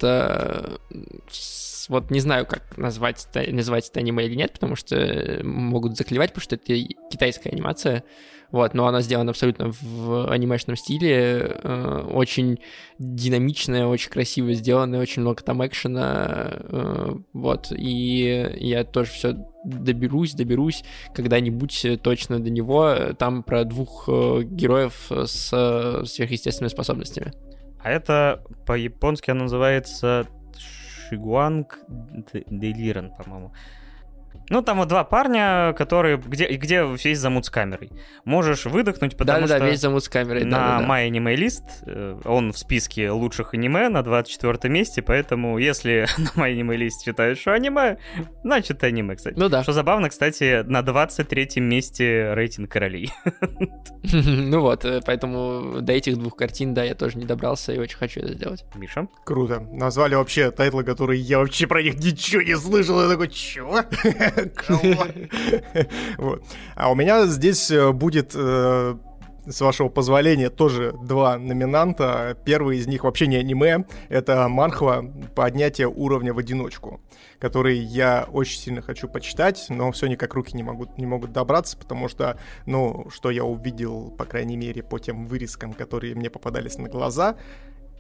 вот 1.89 2.11
не 2.11 2.21
знаю, 2.21 2.47
как 2.47 2.77
назвать, 2.77 3.27
называть 3.35 3.89
это 3.89 4.01
аниме 4.01 4.27
или 4.27 4.35
нет, 4.35 4.53
потому 4.53 4.77
что 4.77 5.41
могут 5.43 5.97
заклевать, 5.97 6.31
потому 6.31 6.43
что 6.43 6.57
это 6.57 6.75
китайская 7.11 7.51
анимация, 7.51 8.05
вот, 8.53 8.75
но 8.75 8.87
она 8.87 9.01
сделана 9.01 9.31
абсолютно 9.31 9.73
в 9.81 10.31
анимешном 10.31 10.77
стиле, 10.77 11.57
э, 11.63 12.07
очень 12.13 12.61
динамичная, 12.99 13.87
очень 13.87 14.11
красиво 14.11 14.53
сделанная, 14.53 15.01
очень 15.01 15.23
много 15.23 15.43
там 15.43 15.67
экшена, 15.67 16.51
э, 16.53 17.15
вот, 17.33 17.73
и 17.73 18.55
я 18.59 18.85
тоже 18.85 19.11
все 19.11 19.37
доберусь, 19.65 20.35
доберусь 20.35 20.85
когда-нибудь 21.15 22.03
точно 22.03 22.41
до 22.41 22.51
него, 22.51 22.95
там 23.19 23.43
про 23.43 23.65
двух 23.65 24.05
э, 24.09 24.43
героев 24.45 25.11
с 25.11 25.49
сверхъестественными 26.05 26.71
способностями. 26.71 27.33
А 27.83 27.91
это 27.91 28.45
по-японски 28.67 29.31
называется 29.31 30.29
Шигуанг 31.13 31.79
Делиран, 32.49 33.11
по-моему. 33.11 33.53
Ну, 34.49 34.63
там 34.63 34.79
вот 34.79 34.89
два 34.89 35.05
парня, 35.05 35.75
которые, 35.77 36.17
где, 36.19 36.47
где 36.49 36.85
весь 36.85 37.19
замут 37.19 37.47
с 37.47 37.51
камерой. 37.51 37.91
Можешь 38.25 38.67
выдохнуть, 38.67 39.17
потому 39.17 39.43
да, 39.43 39.47
что... 39.47 39.59
Да, 39.61 39.67
весь 39.67 39.81
замут 39.81 40.05
с 40.05 40.09
камерой, 40.09 40.45
На 40.45 40.81
да, 40.81 40.87
My 40.87 41.09
Anime 41.09 41.35
List 41.37 42.23
он 42.25 42.53
в 42.53 42.59
списке 42.59 43.11
лучших 43.11 43.55
аниме 43.55 43.89
на 43.89 44.03
24 44.03 44.73
месте, 44.73 45.03
поэтому 45.03 45.59
если 45.59 46.07
на 46.19 46.43
My 46.43 46.55
Anime 46.55 46.77
List 46.77 47.05
считают, 47.05 47.39
что 47.39 47.53
аниме, 47.53 47.99
значит 48.43 48.83
аниме, 48.85 49.17
кстати. 49.17 49.39
Ну 49.39 49.49
да. 49.49 49.63
Что 49.63 49.73
забавно, 49.73 50.09
кстати, 50.09 50.63
на 50.63 50.83
23 50.83 51.61
месте 51.61 52.35
рейтинг 52.35 52.71
королей. 52.71 53.13
Ну 54.13 54.61
вот, 54.61 54.85
э, 54.85 55.01
поэтому 55.07 55.81
до 55.81 55.93
этих 55.93 56.19
двух 56.19 56.37
картин, 56.37 56.75
да, 56.75 56.83
я 56.83 56.95
тоже 56.95 57.19
не 57.19 57.25
добрался 57.25 57.73
и 57.73 57.79
очень 57.79 57.97
хочу 57.97 58.21
это 58.21 58.35
сделать. 58.35 58.65
Миша? 58.75 59.07
Круто. 59.25 59.61
Назвали 59.61 60.17
вообще 60.17 60.51
тайтлы, 60.51 60.83
которые 60.83 61.21
я 61.21 61.39
вообще 61.39 61.67
про 61.67 61.83
них 61.83 61.95
ничего 61.95 62.43
не 62.43 62.57
слышал. 62.57 63.01
Я 63.01 63.09
такой, 63.09 63.29
чего? 63.29 63.81
вот. 66.19 66.45
А 66.75 66.91
у 66.91 66.95
меня 66.95 67.27
здесь 67.27 67.71
э, 67.71 67.93
будет 67.93 68.33
э, 68.35 68.97
с 69.47 69.61
вашего 69.61 69.89
позволения, 69.89 70.51
тоже 70.51 70.95
два 71.03 71.39
номинанта. 71.39 72.37
Первый 72.45 72.79
из 72.79 72.87
них 72.87 73.05
вообще 73.05 73.27
не 73.27 73.37
аниме, 73.37 73.85
это 74.09 74.49
манхва 74.49 75.05
«Поднятие 75.35 75.89
уровня 75.89 76.33
в 76.33 76.39
одиночку», 76.39 77.01
который 77.39 77.79
я 77.79 78.27
очень 78.31 78.59
сильно 78.59 78.83
хочу 78.83 79.09
почитать, 79.09 79.67
но 79.69 79.91
все 79.93 80.07
никак 80.07 80.35
руки 80.35 80.57
не 80.57 80.63
могут, 80.63 80.97
не 80.99 81.07
могут 81.07 81.33
добраться, 81.33 81.77
потому 81.77 82.09
что, 82.09 82.39
ну, 82.67 83.07
что 83.11 83.31
я 83.31 83.45
увидел, 83.45 84.11
по 84.11 84.25
крайней 84.25 84.57
мере, 84.57 84.83
по 84.83 84.99
тем 84.99 85.27
вырезкам, 85.27 85.73
которые 85.73 86.15
мне 86.15 86.31
попадались 86.31 86.79
на 86.79 86.89
глаза, 86.89 87.37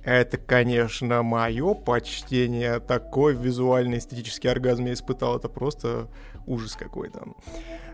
это, 0.05 0.37
конечно, 0.37 1.23
мое 1.23 1.75
почтение. 1.75 2.81
Такой 2.81 3.35
визуальный 3.35 3.99
эстетический 3.99 4.51
оргазм 4.51 4.87
я 4.87 4.95
испытал. 4.95 5.37
Это 5.37 5.49
просто 5.49 6.09
ужас 6.47 6.75
какой-то. 6.75 7.25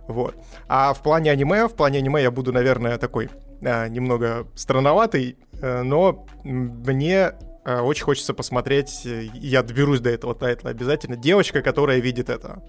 Вот. 0.07 0.35
А 0.69 0.95
в 0.95 1.03
плане 1.03 1.31
аниме, 1.31 1.69
в 1.69 1.75
плане 1.75 1.99
аниме 1.99 2.23
я 2.23 2.31
буду, 2.31 2.53
наверное, 2.53 2.97
такой 2.97 3.29
э, 3.61 3.89
немного 3.89 4.47
странноватый, 4.55 5.37
э, 5.61 5.83
но 5.83 6.27
мне 6.45 7.33
э, 7.65 7.81
очень 7.81 8.05
хочется 8.05 8.33
посмотреть, 8.33 9.03
я 9.05 9.63
доберусь 9.63 10.01
до 10.01 10.09
этого 10.09 10.35
тайтла 10.35 10.71
обязательно, 10.71 11.17
девочка, 11.17 11.61
которая 11.61 11.99
видит 11.99 12.31
это 12.31 12.63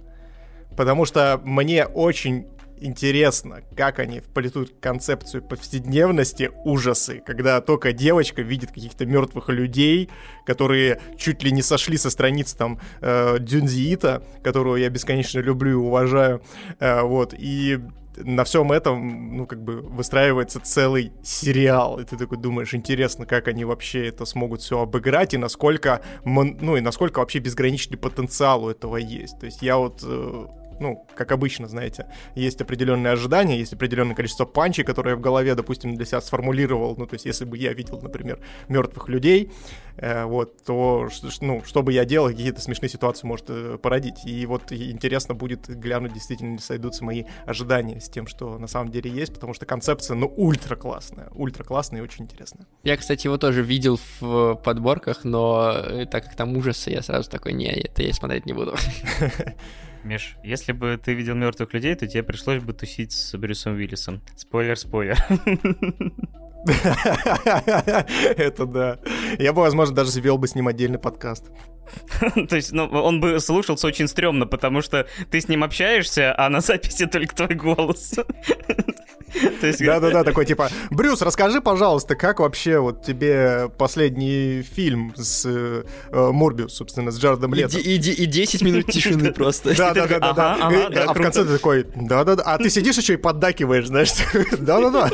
потому 0.80 1.04
что 1.04 1.42
мне 1.44 1.86
очень 1.86 2.48
интересно, 2.82 3.62
как 3.76 4.00
они 4.00 4.20
вплетут 4.20 4.76
концепцию 4.80 5.44
повседневности 5.44 6.52
ужасы, 6.66 7.22
когда 7.26 7.62
только 7.62 7.94
девочка 7.94 8.42
видит 8.42 8.72
каких-то 8.72 9.06
мертвых 9.06 9.50
людей, 9.50 10.10
которые 10.46 11.02
чуть 11.18 11.44
ли 11.44 11.52
не 11.52 11.62
сошли 11.62 11.98
со 11.98 12.10
страниц 12.10 12.54
там 12.54 12.80
э, 13.02 13.38
Дюнзиита, 13.40 14.24
которую 14.44 14.82
я 14.82 14.90
бесконечно 14.90 15.40
люблю 15.40 15.72
и 15.72 15.74
уважаю, 15.76 16.42
э, 16.80 17.02
вот, 17.02 17.34
и 17.38 17.80
на 18.24 18.44
всем 18.44 18.72
этом, 18.72 19.38
ну, 19.38 19.46
как 19.46 19.64
бы 19.64 19.82
выстраивается 19.82 20.60
целый 20.60 21.14
сериал, 21.24 22.00
и 22.00 22.06
ты 22.06 22.18
такой 22.18 22.38
думаешь, 22.38 22.74
интересно, 22.74 23.26
как 23.26 23.48
они 23.48 23.66
вообще 23.66 24.08
это 24.08 24.26
смогут 24.26 24.62
все 24.62 24.80
обыграть, 24.80 25.34
и 25.34 25.38
насколько, 25.38 26.02
ну, 26.26 26.76
и 26.76 26.82
насколько 26.82 27.20
вообще 27.20 27.40
безграничный 27.40 27.98
потенциал 27.98 28.66
у 28.66 28.70
этого 28.70 28.98
есть. 28.98 29.40
То 29.40 29.46
есть 29.46 29.62
я 29.62 29.78
вот 29.78 30.02
э, 30.04 30.46
ну, 30.80 31.06
как 31.16 31.32
обычно, 31.32 31.68
знаете, 31.68 32.08
есть 32.36 32.62
определенные 32.62 33.14
ожидания, 33.14 33.58
есть 33.58 33.74
определенное 33.74 34.16
количество 34.16 34.46
панчей, 34.46 34.84
которые 34.84 35.12
я 35.12 35.18
в 35.18 35.22
голове, 35.22 35.56
допустим, 35.56 35.96
для 35.96 36.06
себя 36.06 36.22
сформулировал. 36.22 36.96
Ну, 36.98 37.06
то 37.06 37.16
есть, 37.16 37.26
если 37.26 37.46
бы 37.46 37.58
я 37.58 37.74
видел, 37.74 38.00
например, 38.02 38.40
мертвых 38.68 39.10
людей, 39.10 39.52
э, 39.98 40.26
вот, 40.26 40.64
то, 40.64 41.10
ну, 41.42 41.62
что 41.66 41.84
бы 41.84 41.94
я 41.94 42.06
делал, 42.06 42.30
какие-то 42.30 42.62
смешные 42.62 42.90
ситуации 42.90 43.28
может 43.28 43.46
э, 43.50 43.78
породить. 43.82 44.26
И 44.26 44.46
вот 44.46 44.72
интересно 44.72 45.36
будет 45.36 45.68
глянуть, 45.68 46.14
действительно 46.14 46.54
ли 46.54 46.60
сойдутся 46.60 47.04
мои 47.04 47.26
ожидания 47.46 48.00
с 48.00 48.10
тем, 48.10 48.28
что 48.28 48.58
на 48.58 48.68
самом 48.68 48.92
деле 48.92 49.12
есть, 49.12 49.34
потому 49.34 49.54
что 49.54 49.66
концепция, 49.66 50.16
ну, 50.16 50.32
ультра 50.38 50.76
классная, 50.76 51.30
ультра 51.34 51.64
классная 51.64 52.02
и 52.02 52.04
очень 52.04 52.26
интересная. 52.26 52.68
Я, 52.84 52.98
кстати, 52.98 53.28
его 53.28 53.38
тоже 53.38 53.62
видел 53.62 54.00
в 54.20 54.56
подборках, 54.64 55.24
но 55.24 55.74
э, 55.76 56.06
так 56.06 56.26
как 56.26 56.36
там 56.36 56.56
ужасы, 56.56 56.92
я 56.92 57.02
сразу 57.02 57.30
такой, 57.30 57.54
не, 57.54 57.68
это 57.68 58.04
я 58.04 58.14
смотреть 58.14 58.46
не 58.46 58.54
буду. 58.54 58.76
Миш, 60.04 60.36
если 60.44 60.72
бы 60.72 61.00
ты 61.04 61.14
видел 61.14 61.36
мертвых 61.36 61.74
людей, 61.74 61.94
то 61.96 62.08
тебе 62.08 62.24
пришлось 62.24 62.64
бы 62.64 62.74
тусить 62.74 63.12
с 63.12 63.38
Брюсом 63.38 63.76
Уиллисом. 63.76 64.22
Спойлер, 64.36 64.78
спойлер. 64.78 65.18
Это 68.38 68.66
да. 68.66 69.00
Я 69.38 69.54
бы, 69.54 69.62
возможно, 69.62 69.96
даже 69.96 70.12
завел 70.12 70.38
бы 70.38 70.48
с 70.48 70.56
ним 70.56 70.68
отдельный 70.68 71.00
подкаст. 71.00 71.52
То 72.50 72.56
есть, 72.56 72.72
ну, 72.72 72.86
он 72.86 73.20
бы 73.20 73.40
слушался 73.40 73.88
очень 73.88 74.08
стрёмно, 74.08 74.46
потому 74.46 74.82
что 74.82 75.08
ты 75.32 75.42
с 75.42 75.48
ним 75.48 75.64
общаешься, 75.64 76.34
а 76.38 76.50
на 76.50 76.62
записи 76.62 77.06
только 77.06 77.36
твой 77.36 77.56
голос. 77.56 78.14
Да-да-да, 79.80 80.24
такой 80.24 80.46
типа, 80.46 80.70
Брюс, 80.90 81.22
расскажи, 81.22 81.62
пожалуйста, 81.62 82.16
как 82.16 82.40
вообще 82.40 82.80
вот 82.80 83.06
тебе 83.06 83.70
последний 83.78 84.64
фильм 84.64 85.14
с 85.16 85.46
э, 85.46 85.84
Морбиус, 86.12 86.74
собственно, 86.74 87.12
с 87.12 87.20
Джаредом 87.20 87.54
Лето? 87.54 87.78
И, 87.78 87.98
и, 87.98 88.24
и 88.24 88.26
10 88.26 88.62
минут 88.64 88.88
тишины 88.88 89.32
просто. 89.32 89.76
Да-да-да. 89.76 90.58
А 90.60 91.14
в 91.14 91.22
конце 91.22 91.44
ты 91.46 91.54
такой, 91.54 91.86
да-да-да. 91.96 92.44
А 92.44 92.58
ты 92.58 92.70
сидишь 92.70 92.98
еще 92.98 93.14
и 93.14 93.18
поддакиваешь, 93.18 93.88
знаешь? 93.88 94.14
Да-да-да. 94.58 95.10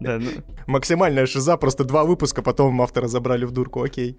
Да, 0.00 0.18
ну... 0.18 0.30
Максимальная 0.66 1.26
шиза, 1.26 1.56
просто 1.56 1.84
два 1.84 2.04
выпуска, 2.04 2.42
потом 2.42 2.80
автора 2.82 3.08
забрали 3.08 3.44
в 3.44 3.52
дурку, 3.52 3.82
окей. 3.82 4.18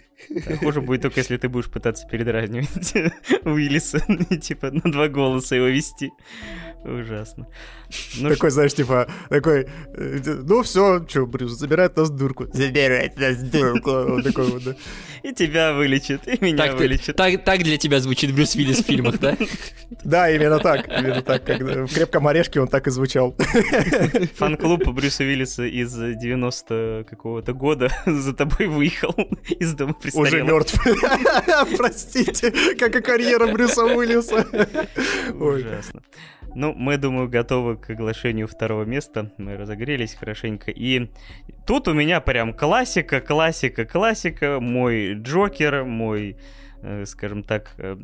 хуже 0.60 0.82
будет 0.82 1.02
только, 1.02 1.20
если 1.20 1.38
ты 1.38 1.50
будешь 1.50 1.70
пытаться 1.70 2.08
передразнивать 2.08 2.94
Уиллиса, 3.46 4.00
типа 4.42 4.72
на 4.72 4.92
два 4.92 5.08
голоса 5.08 5.56
его 5.56 5.68
вести. 5.68 6.12
Ужасно. 6.88 7.48
Ну, 8.18 8.30
такой, 8.30 8.50
знаешь, 8.50 8.74
типа, 8.74 9.08
такой, 9.30 9.68
э, 9.94 10.20
ну 10.44 10.64
все, 10.64 11.06
что, 11.08 11.26
Брюс, 11.26 11.52
забирает 11.52 11.98
нас 11.98 12.10
дурку. 12.10 12.48
Забирает 12.54 13.18
нас 13.18 13.38
дурку. 13.38 13.92
Вот 14.08 14.24
такой 14.24 14.46
вот, 14.46 14.64
да. 14.64 14.76
И 15.24 15.34
тебя 15.34 15.74
вылечит, 15.74 16.28
и 16.28 16.38
меня 16.44 16.58
так 16.58 16.78
вылечит. 16.78 17.08
Ты, 17.08 17.14
так, 17.14 17.44
так 17.44 17.64
для 17.64 17.78
тебя 17.78 18.00
звучит 18.00 18.34
Брюс 18.34 18.56
Виллис 18.56 18.80
в 18.80 18.86
фильмах, 18.86 19.20
да? 19.20 19.38
Да, 20.04 20.30
именно 20.30 20.60
так. 20.60 20.88
Именно 20.88 21.22
так. 21.22 21.44
Как 21.44 21.60
в 21.60 21.94
«Крепком 21.94 22.28
орешке» 22.28 22.62
он 22.62 22.68
так 22.68 22.88
и 22.88 22.92
звучал. 22.92 23.36
Фан-клуб 24.36 24.88
Брюса 24.88 25.24
Виллиса 25.24 25.66
из 25.66 25.94
90 25.94 27.06
какого-то 27.10 27.54
года 27.54 27.92
за 28.06 28.34
тобой 28.34 28.68
выехал 28.68 29.16
из 29.60 29.74
дома 29.74 29.94
престарелых. 29.94 30.34
Уже 30.34 30.44
мертв. 30.44 31.78
Простите, 31.78 32.54
как 32.80 32.96
и 32.96 33.02
карьера 33.02 33.48
Брюса 33.48 33.84
Уиллиса. 33.84 34.48
Ужасно. 35.34 36.02
Ну, 36.56 36.74
мы, 36.74 36.98
думаю, 36.98 37.30
готовы 37.30 37.78
к 37.78 37.90
оглашению 37.90 38.48
второго 38.48 38.84
места. 38.84 39.32
Мы 39.38 39.58
разогрелись 39.58 40.16
хорошенько. 40.16 40.72
И 40.72 41.10
тут 41.66 41.88
у 41.88 41.94
меня 41.94 42.22
прям 42.22 42.54
классика, 42.54 43.22
классика, 43.22 43.86
классика. 43.86 44.60
Мой 44.60 45.14
Джокер, 45.14 45.84
мой 45.84 46.38
э, 46.82 47.06
скажем 47.06 47.44
так, 47.44 47.74
э, 47.78 47.96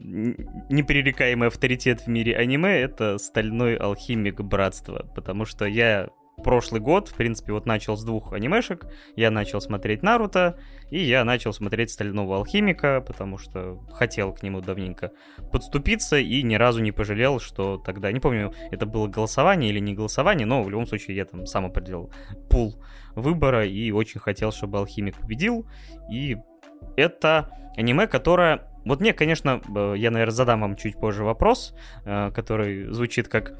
непререкаемый 0.70 1.48
авторитет 1.48 2.02
в 2.02 2.08
мире 2.08 2.36
аниме— 2.36 2.80
это 2.82 3.18
«Стальной 3.18 3.76
алхимик 3.76 4.41
Братства», 4.41 5.06
потому 5.16 5.46
что 5.46 5.66
я 5.66 6.10
прошлый 6.44 6.82
год, 6.82 7.08
в 7.08 7.16
принципе, 7.16 7.54
вот 7.54 7.66
начал 7.66 7.98
с 7.98 8.04
двух 8.04 8.34
анимешек. 8.34 8.86
Я 9.16 9.32
начал 9.32 9.62
смотреть 9.62 10.04
Наруто, 10.04 10.60
и 10.91 11.00
я 11.00 11.24
начал 11.24 11.54
смотреть 11.54 11.91
Стального 11.91 12.38
Алхимика, 12.38 13.04
потому 13.06 13.38
что 13.38 13.80
хотел 13.91 14.34
к 14.34 14.44
нему 14.44 14.62
давненько 14.62 15.12
подступиться, 15.52 16.18
и 16.18 16.44
ни 16.44 16.56
разу 16.56 16.82
не 16.82 16.91
пожалел, 16.91 17.39
что 17.39 17.78
тогда, 17.78 18.12
не 18.12 18.20
помню, 18.20 18.54
это 18.72 18.86
было 18.86 19.08
голосование 19.08 19.72
или 19.72 19.80
не 19.80 19.94
голосование, 19.94 20.46
но 20.46 20.62
в 20.62 20.70
любом 20.70 20.86
случае 20.86 21.16
я 21.16 21.26
там 21.26 21.46
сам 21.46 21.66
определил 21.66 22.12
пул 22.50 22.76
выбора, 23.16 23.66
и 23.66 23.91
очень 23.91 24.20
хотел, 24.20 24.52
чтобы 24.52 24.78
Алхимик 24.78 25.18
победил, 25.18 25.66
и 26.12 26.38
это 26.98 27.50
аниме, 27.78 28.08
которое 28.08 28.68
вот 28.86 29.00
мне, 29.00 29.14
конечно, 29.14 29.62
э, 29.76 29.94
я, 29.98 30.12
наверное, 30.12 30.34
задам 30.34 30.62
вам 30.62 30.76
чуть 30.76 30.98
позже 30.98 31.24
вопрос, 31.24 31.74
э, 32.06 32.32
который 32.32 32.91
звучит 32.91 33.28
как 33.28 33.54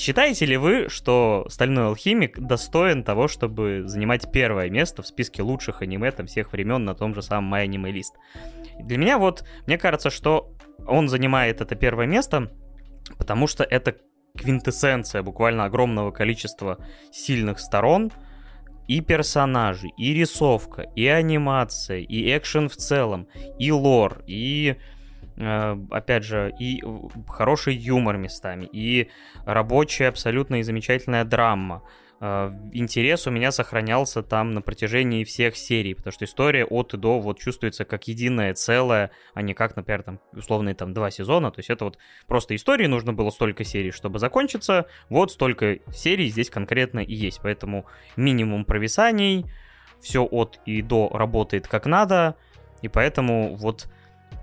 Считаете 0.00 0.46
ли 0.46 0.56
вы, 0.56 0.88
что 0.88 1.44
«Стальной 1.50 1.88
алхимик» 1.88 2.38
достоин 2.38 3.04
того, 3.04 3.28
чтобы 3.28 3.82
занимать 3.84 4.32
первое 4.32 4.70
место 4.70 5.02
в 5.02 5.06
списке 5.06 5.42
лучших 5.42 5.82
аниме 5.82 6.10
там, 6.10 6.26
всех 6.26 6.52
времен 6.52 6.86
на 6.86 6.94
том 6.94 7.14
же 7.14 7.20
самом 7.20 7.52
My 7.52 7.66
Anime 7.66 7.92
List? 7.92 8.14
Для 8.78 8.96
меня 8.96 9.18
вот, 9.18 9.44
мне 9.66 9.76
кажется, 9.76 10.08
что 10.08 10.54
он 10.86 11.10
занимает 11.10 11.60
это 11.60 11.74
первое 11.74 12.06
место, 12.06 12.50
потому 13.18 13.46
что 13.46 13.62
это 13.62 13.94
квинтэссенция 14.38 15.22
буквально 15.22 15.64
огромного 15.64 16.12
количества 16.12 16.78
сильных 17.12 17.60
сторон, 17.60 18.10
и 18.88 19.02
персонажи, 19.02 19.88
и 19.98 20.14
рисовка, 20.14 20.86
и 20.96 21.06
анимация, 21.08 21.98
и 21.98 22.34
экшен 22.34 22.70
в 22.70 22.76
целом, 22.76 23.28
и 23.58 23.70
лор, 23.70 24.22
и 24.26 24.76
опять 25.40 26.24
же, 26.24 26.52
и 26.58 26.82
хороший 27.28 27.74
юмор 27.74 28.16
местами, 28.16 28.68
и 28.70 29.08
рабочая 29.44 30.08
абсолютно 30.08 30.60
и 30.60 30.62
замечательная 30.62 31.24
драма. 31.24 31.82
Э, 32.22 32.52
интерес 32.72 33.26
у 33.26 33.30
меня 33.30 33.50
сохранялся 33.50 34.22
там 34.22 34.52
на 34.52 34.60
протяжении 34.60 35.24
всех 35.24 35.56
серий, 35.56 35.94
потому 35.94 36.12
что 36.12 36.26
история 36.26 36.66
от 36.66 36.92
и 36.92 36.98
до 36.98 37.18
вот 37.18 37.38
чувствуется 37.38 37.84
как 37.84 38.08
единое 38.08 38.52
целое, 38.52 39.10
а 39.32 39.40
не 39.42 39.54
как, 39.54 39.74
например, 39.76 40.02
там 40.02 40.20
условные 40.32 40.74
там 40.74 40.92
два 40.92 41.10
сезона. 41.10 41.50
То 41.50 41.60
есть 41.60 41.70
это 41.70 41.86
вот 41.86 41.98
просто 42.26 42.54
истории 42.54 42.86
нужно 42.86 43.14
было 43.14 43.30
столько 43.30 43.64
серий, 43.64 43.90
чтобы 43.90 44.18
закончиться. 44.18 44.86
Вот 45.08 45.32
столько 45.32 45.78
серий 45.92 46.28
здесь 46.28 46.50
конкретно 46.50 47.00
и 47.00 47.14
есть. 47.14 47.40
Поэтому 47.42 47.86
минимум 48.16 48.66
провисаний, 48.66 49.46
все 50.00 50.24
от 50.24 50.60
и 50.66 50.82
до 50.82 51.08
работает 51.08 51.68
как 51.68 51.86
надо. 51.86 52.36
И 52.82 52.88
поэтому 52.88 53.56
вот 53.56 53.88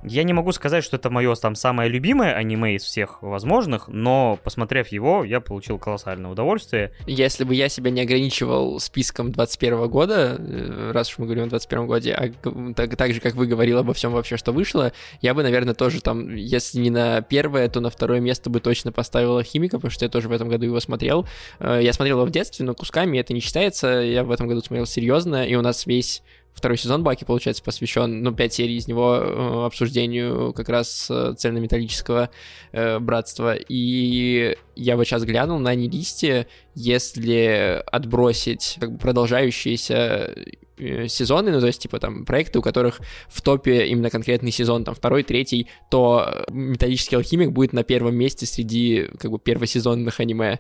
я 0.04 0.24
не 0.24 0.34
могу 0.34 0.52
сказать, 0.52 0.84
что 0.84 0.98
это 0.98 1.10
мое 1.10 1.34
там 1.36 1.56
самое 1.56 1.90
любимое 1.90 2.34
аниме 2.34 2.76
из 2.76 2.84
всех 2.84 3.22
возможных, 3.22 3.88
но 3.88 4.40
посмотрев 4.44 4.88
его, 4.90 5.24
я 5.24 5.40
получил 5.40 5.78
колоссальное 5.78 6.32
удовольствие. 6.32 6.92
Если 7.06 7.44
бы 7.44 7.54
я 7.54 7.70
себя 7.70 7.92
не 7.92 8.02
ограничивал 8.02 8.80
списком 8.80 9.32
21 9.32 9.88
года, 9.88 10.36
э, 10.40 10.92
раз 10.94 11.10
уж 11.10 11.20
мы 11.20 11.26
говорим 11.26 11.46
о 11.46 11.48
21 11.48 11.88
годе, 11.88 12.14
а 12.14 12.32
так, 12.74 12.96
так 12.96 13.14
же, 13.14 13.20
как 13.20 13.36
вы 13.36 13.48
говорили 13.48 13.76
обо 13.76 13.94
всем 13.94 14.14
вообще, 14.14 14.38
что 14.38 14.52
вышло, 14.52 14.94
я 15.22 15.34
бы, 15.34 15.44
наверное, 15.44 15.74
тоже 15.74 16.02
там, 16.02 16.34
если 16.36 16.80
не 16.80 16.90
на 16.90 17.22
первое, 17.22 17.68
то 17.70 17.82
на 17.82 17.90
второе 17.90 18.20
место 18.20 18.50
бы 18.50 18.60
точно 18.60 18.92
поставил 18.92 19.42
Химика, 19.42 19.78
потому 19.78 19.92
что 19.92 20.06
я 20.06 20.10
тоже 20.10 20.30
в 20.30 20.32
этом 20.32 20.50
году 20.50 20.66
его 20.66 20.80
смотрел. 20.80 21.28
Э, 21.60 21.80
я 21.82 21.94
смотрел 21.94 22.18
его 22.18 22.26
в 22.26 22.32
детстве, 22.32 22.66
но 22.66 22.74
кусками 22.74 23.18
это 23.18 23.34
не 23.34 23.40
считается. 23.40 23.88
Я 23.88 24.24
в 24.24 24.32
этом 24.32 24.48
году 24.48 24.62
смотрел 24.62 24.86
серьезно, 24.86 25.46
и 25.46 25.56
у 25.56 25.62
нас 25.62 25.86
весь 25.86 26.24
второй 26.58 26.78
сезон 26.78 27.04
Баки, 27.04 27.24
получается, 27.24 27.64
посвящен, 27.64 28.24
ну, 28.24 28.34
пять 28.34 28.54
серий 28.54 28.78
из 28.78 28.88
него 28.88 29.16
э, 29.16 29.66
обсуждению 29.66 30.54
как 30.54 30.70
раз 30.70 31.08
э, 31.10 31.36
цельнометаллического 31.38 32.32
э, 32.72 33.00
братства. 33.00 33.56
И 33.56 34.58
я 34.76 34.98
вот 34.98 35.06
сейчас 35.06 35.24
глянул 35.24 35.60
на 35.60 35.76
нелисте, 35.76 36.48
если 36.74 37.84
отбросить 37.86 38.78
как 38.80 38.94
бы, 38.94 38.98
продолжающиеся 38.98 40.34
э, 40.78 41.08
сезоны, 41.08 41.52
ну, 41.52 41.60
то 41.60 41.68
есть, 41.68 41.84
типа, 41.84 42.00
там, 42.00 42.26
проекты, 42.26 42.58
у 42.58 42.64
которых 42.64 43.02
в 43.30 43.42
топе 43.44 43.86
именно 43.86 44.10
конкретный 44.10 44.52
сезон, 44.52 44.84
там, 44.84 44.96
второй, 44.96 45.22
третий, 45.22 45.68
то 45.92 46.44
«Металлический 46.50 47.18
алхимик» 47.18 47.52
будет 47.52 47.72
на 47.72 47.84
первом 47.84 48.16
месте 48.16 48.48
среди, 48.48 49.08
как 49.20 49.30
бы, 49.30 49.38
первосезонных 49.38 50.20
аниме. 50.20 50.60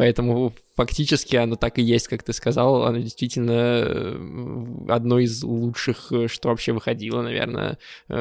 Поэтому 0.00 0.54
фактически 0.76 1.36
оно 1.36 1.56
так 1.56 1.76
и 1.76 1.82
есть, 1.82 2.08
как 2.08 2.22
ты 2.22 2.32
сказал. 2.32 2.84
Оно 2.84 3.00
действительно 3.00 3.52
э, 3.52 4.16
одно 4.88 5.18
из 5.18 5.42
лучших, 5.42 6.10
э, 6.10 6.26
что 6.26 6.48
вообще 6.48 6.72
выходило, 6.72 7.20
наверное, 7.20 7.76
э, 8.08 8.14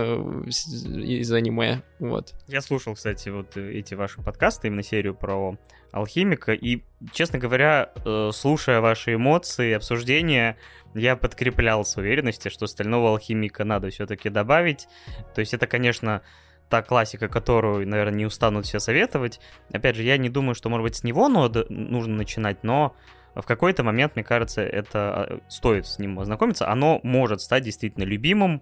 из 0.46 1.32
аниме. 1.32 1.84
Вот. 2.00 2.34
Я 2.50 2.60
слушал, 2.60 2.96
кстати, 2.96 3.30
вот 3.30 3.56
эти 3.56 3.94
ваши 3.94 4.22
подкасты, 4.22 4.68
именно 4.68 4.84
серию 4.84 5.16
про 5.16 5.58
алхимика, 5.94 6.52
и, 6.52 6.82
честно 7.14 7.40
говоря, 7.40 7.94
слушая 8.34 8.82
ваши 8.82 9.14
эмоции, 9.14 9.72
обсуждения, 9.72 10.58
я 10.94 11.16
подкреплялся 11.16 12.02
уверенности, 12.02 12.50
что 12.50 12.68
стального 12.68 13.12
алхимика 13.12 13.64
надо 13.64 13.90
все-таки 13.90 14.30
добавить. 14.30 14.90
То 15.34 15.40
есть 15.40 15.54
это, 15.54 15.66
конечно, 15.66 16.24
та 16.70 16.82
классика, 16.82 17.28
которую, 17.28 17.88
наверное, 17.88 18.18
не 18.18 18.26
устанут 18.26 18.66
все 18.66 18.80
советовать. 18.80 19.40
Опять 19.74 19.96
же, 19.96 20.04
я 20.04 20.18
не 20.18 20.30
думаю, 20.30 20.56
что, 20.56 20.70
может 20.70 20.84
быть, 20.84 20.96
с 20.96 21.04
него 21.04 21.28
нужно 21.28 22.16
начинать, 22.16 22.64
но 22.64 22.96
в 23.36 23.46
какой-то 23.46 23.84
момент, 23.84 24.16
мне 24.16 24.24
кажется, 24.24 24.62
это 24.62 25.00
а, 25.00 25.40
стоит 25.50 25.88
с 25.88 26.00
ним 26.00 26.20
ознакомиться. 26.20 26.70
Оно 26.70 27.00
может 27.04 27.42
стать 27.42 27.64
действительно 27.64 28.04
любимым 28.04 28.62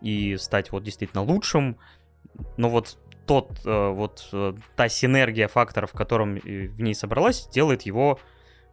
и 0.00 0.36
стать 0.36 0.72
вот 0.72 0.82
действительно 0.82 1.22
лучшим. 1.22 1.76
Но 2.56 2.68
вот 2.68 2.98
тот, 3.26 3.60
э, 3.64 3.88
вот 3.90 4.28
э, 4.32 4.54
та 4.74 4.88
синергия 4.88 5.48
факторов, 5.48 5.90
в 5.92 5.96
котором 5.96 6.36
в 6.36 6.80
ней 6.80 6.94
собралась, 6.94 7.48
делает 7.48 7.82
его 7.82 8.18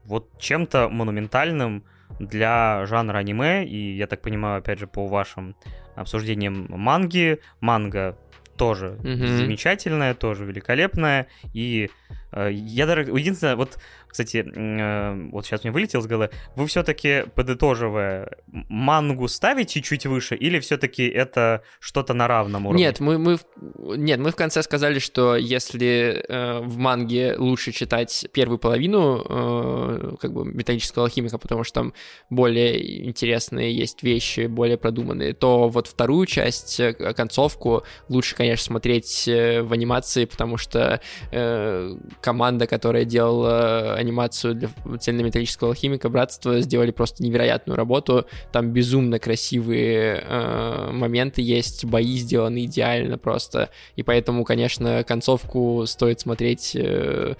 вот 0.05 0.37
чем-то 0.39 0.89
монументальным 0.89 1.83
для 2.19 2.85
жанра 2.85 3.17
аниме. 3.17 3.65
И 3.65 3.95
я 3.95 4.07
так 4.07 4.21
понимаю, 4.21 4.59
опять 4.59 4.79
же, 4.79 4.87
по 4.87 5.07
вашим 5.07 5.55
обсуждениям 5.95 6.67
манги, 6.69 7.39
манга 7.59 8.17
тоже 8.57 8.97
mm-hmm. 9.01 9.37
замечательная, 9.37 10.13
тоже 10.13 10.45
великолепная. 10.45 11.27
И 11.53 11.89
э, 12.31 12.49
я 12.51 12.85
даже... 12.85 13.01
Единственное, 13.03 13.55
вот 13.55 13.77
кстати, 14.13 14.45
э, 14.45 15.29
вот 15.31 15.43
сейчас 15.43 15.63
мне 15.63 15.73
вылетел 15.73 15.99
с 15.99 16.05
головы. 16.05 16.29
Вы 16.55 16.67
все-таки, 16.67 17.23
подытоживая, 17.33 18.37
мангу 18.45 19.27
ставите 19.27 19.81
чуть 19.81 20.05
выше 20.05 20.35
или 20.35 20.59
все-таки 20.59 21.07
это 21.07 21.63
что-то 21.79 22.13
на 22.13 22.27
равном 22.27 22.67
уровне? 22.67 22.83
Нет, 22.83 22.99
мы, 22.99 23.17
мы, 23.17 23.39
нет, 23.97 24.19
мы 24.19 24.29
в 24.29 24.35
конце 24.35 24.61
сказали, 24.61 24.99
что 24.99 25.35
если 25.35 26.23
э, 26.29 26.59
в 26.59 26.77
манге 26.77 27.35
лучше 27.39 27.71
читать 27.71 28.27
первую 28.31 28.59
половину 28.59 29.25
э, 29.27 30.15
как 30.21 30.31
бы 30.31 30.45
металлического 30.45 31.05
алхимика, 31.05 31.39
потому 31.39 31.63
что 31.63 31.73
там 31.73 31.93
более 32.29 33.09
интересные 33.09 33.75
есть 33.75 34.03
вещи, 34.03 34.45
более 34.45 34.77
продуманные, 34.77 35.33
то 35.33 35.69
вот 35.69 35.87
вторую 35.87 36.27
часть, 36.27 36.79
э, 36.79 36.93
концовку, 36.93 37.83
лучше, 38.09 38.35
конечно, 38.35 38.63
смотреть 38.65 39.27
э, 39.27 39.63
в 39.63 39.73
анимации, 39.73 40.25
потому 40.25 40.57
что 40.57 41.01
э, 41.31 41.95
команда, 42.21 42.67
которая 42.67 43.05
делала 43.05 44.02
анимацию 44.03 44.55
для 44.55 44.69
цельнометаллического 44.99 45.71
алхимика 45.71 46.09
Братства 46.09 46.61
сделали 46.61 46.91
просто 46.91 47.23
невероятную 47.23 47.75
работу. 47.75 48.25
Там 48.51 48.71
безумно 48.71 49.19
красивые 49.19 50.23
э, 50.23 50.91
моменты 50.91 51.41
есть, 51.41 51.85
бои 51.85 52.17
сделаны 52.17 52.65
идеально 52.65 53.17
просто. 53.17 53.69
И 53.95 54.03
поэтому, 54.03 54.43
конечно, 54.43 55.03
концовку 55.03 55.85
стоит 55.87 56.19
смотреть 56.19 56.75
э, 56.75 57.35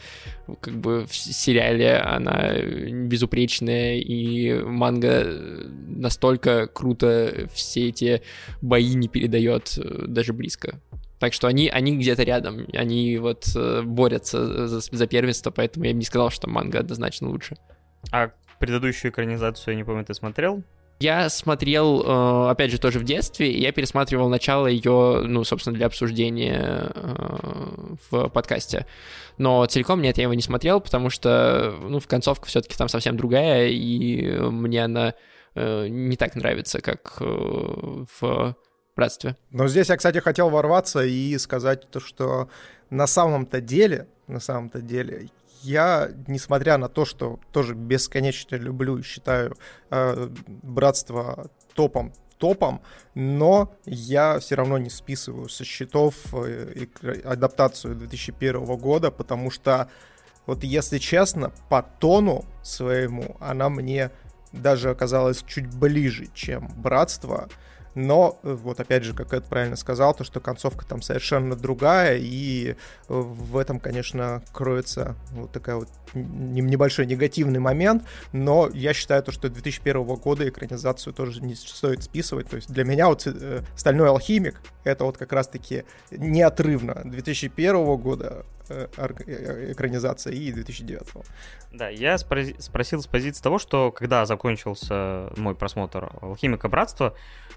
как 0.60 0.76
бы 0.76 1.06
в 1.06 1.16
сериале. 1.16 1.98
Она 1.98 2.54
безупречная, 2.58 3.98
и 3.98 4.54
манга 4.64 5.26
настолько 5.88 6.68
круто 6.68 7.48
все 7.54 7.90
эти 7.90 8.22
бои 8.62 8.94
не 8.94 9.08
передает 9.08 9.78
э, 9.78 10.06
даже 10.08 10.34
близко. 10.34 10.80
Так 11.24 11.32
что 11.32 11.48
они, 11.48 11.70
они 11.70 11.96
где-то 11.96 12.24
рядом, 12.24 12.68
они 12.74 13.18
вот 13.18 13.46
э, 13.56 13.82
борются 13.82 14.68
за, 14.68 14.82
за 14.82 15.08
первенство, 15.08 15.52
поэтому 15.52 15.86
я 15.86 15.94
бы 15.94 16.00
не 16.00 16.04
сказал, 16.04 16.32
что 16.32 16.50
манга 16.50 16.80
однозначно 16.80 17.30
лучше. 17.30 17.56
А 18.12 18.32
предыдущую 18.60 19.10
экранизацию, 19.10 19.74
я 19.74 19.78
не 19.78 19.86
помню, 19.86 20.04
ты 20.04 20.14
смотрел? 20.14 20.64
Я 21.00 21.30
смотрел, 21.30 22.04
э, 22.04 22.50
опять 22.50 22.72
же, 22.72 22.78
тоже 22.78 23.00
в 23.00 23.06
детстве, 23.06 23.54
и 23.54 23.62
я 23.62 23.72
пересматривал 23.72 24.28
начало 24.28 24.68
ее, 24.68 25.22
ну, 25.24 25.46
собственно, 25.46 25.78
для 25.78 25.86
обсуждения 25.86 26.92
э, 26.94 27.96
в 28.12 28.28
подкасте. 28.28 28.86
Но 29.38 29.66
целиком 29.66 30.02
нет, 30.02 30.18
я 30.18 30.24
его 30.24 30.34
не 30.34 30.42
смотрел, 30.42 30.82
потому 30.82 31.10
что, 31.10 31.74
ну, 31.84 32.02
в 32.02 32.08
концовка 32.08 32.48
все-таки 32.48 32.76
там 32.76 32.90
совсем 32.90 33.16
другая, 33.16 33.70
и 33.70 34.40
мне 34.40 34.84
она 34.84 35.14
не 35.56 36.18
так 36.18 36.36
нравится, 36.36 36.82
как 36.82 37.22
в 37.22 38.56
братстве. 38.96 39.38
Но 39.52 39.68
здесь 39.68 39.90
я, 39.90 39.98
кстати, 39.98 40.20
хотел 40.20 40.50
ворваться 40.50 41.04
и 41.04 41.38
сказать 41.38 41.90
то, 41.90 42.00
что 42.00 42.50
на 42.90 43.08
самом-то 43.08 43.62
деле, 43.62 44.08
на 44.28 44.40
самом-то 44.40 44.82
деле, 44.82 45.30
я, 45.64 46.12
несмотря 46.28 46.78
на 46.78 46.90
то, 46.90 47.06
что 47.06 47.40
тоже 47.52 47.74
бесконечно 47.74 48.56
люблю 48.56 48.98
и 48.98 49.02
считаю 49.02 49.56
э, 49.90 50.30
братство 50.48 51.50
топом, 51.74 52.14
топом, 52.38 52.82
но 53.16 53.74
я 53.86 54.40
все 54.40 54.56
равно 54.56 54.78
не 54.78 54.90
списываю 54.90 55.48
со 55.48 55.64
счетов 55.64 56.16
э, 56.34 56.88
адаптацию 57.24 57.96
2001 57.96 58.66
года, 58.78 59.12
потому 59.12 59.50
что, 59.50 59.90
вот 60.46 60.64
если 60.64 60.98
честно, 60.98 61.54
по 61.70 61.82
тону 61.82 62.44
своему 62.62 63.38
она 63.40 63.70
мне 63.70 64.12
даже 64.52 64.90
оказалась 64.90 65.44
чуть 65.48 65.68
ближе, 65.68 66.28
чем 66.34 66.68
братство. 66.76 67.50
Но, 67.96 68.40
э, 68.44 68.54
вот 68.54 68.80
опять 68.80 69.04
же, 69.04 69.14
как 69.14 69.34
Эд 69.34 69.46
правильно 69.46 69.76
сказал, 69.76 70.14
то, 70.14 70.24
что 70.24 70.40
концовка 70.40 70.86
там 70.86 71.02
совершенно 71.02 71.56
другая, 71.56 72.18
и 72.20 72.72
э, 72.72 72.76
в 73.08 73.58
этом, 73.58 73.80
конечно, 73.80 74.42
кроется 74.52 75.16
вот 75.32 75.52
такая 75.52 75.76
вот 75.76 75.90
небольшой 76.14 77.06
негативный 77.06 77.60
момент, 77.60 78.04
но 78.32 78.70
я 78.74 78.94
считаю 78.94 79.24
то, 79.24 79.32
что 79.32 79.50
2001 79.50 80.04
года 80.04 80.48
экранизацию 80.48 81.14
тоже 81.14 81.42
не 81.42 81.56
стоит 81.56 82.04
списывать, 82.04 82.50
то 82.50 82.56
есть 82.56 82.72
для 82.72 82.84
меня 82.84 83.08
вот 83.08 83.24
э, 83.26 83.62
«Стальной 83.76 84.10
алхимик» 84.10 84.62
это 84.84 85.06
вот 85.06 85.18
как 85.18 85.32
раз-таки 85.32 85.86
неотрывно. 86.12 87.02
2001 87.06 87.98
года 87.98 88.46
экранизация 88.70 90.34
и 90.34 90.52
2009. 90.52 91.26
Да, 91.72 91.90
я 91.90 92.18
спросил 92.18 93.02
с 93.02 93.08
позиции 93.08 93.42
того, 93.42 93.60
что 93.60 93.92
когда 93.92 94.26
закончился 94.26 95.32
мой 95.38 95.56
просмотр 95.56 96.12
«Алхимика 96.22 96.70
Братства», 96.70 97.16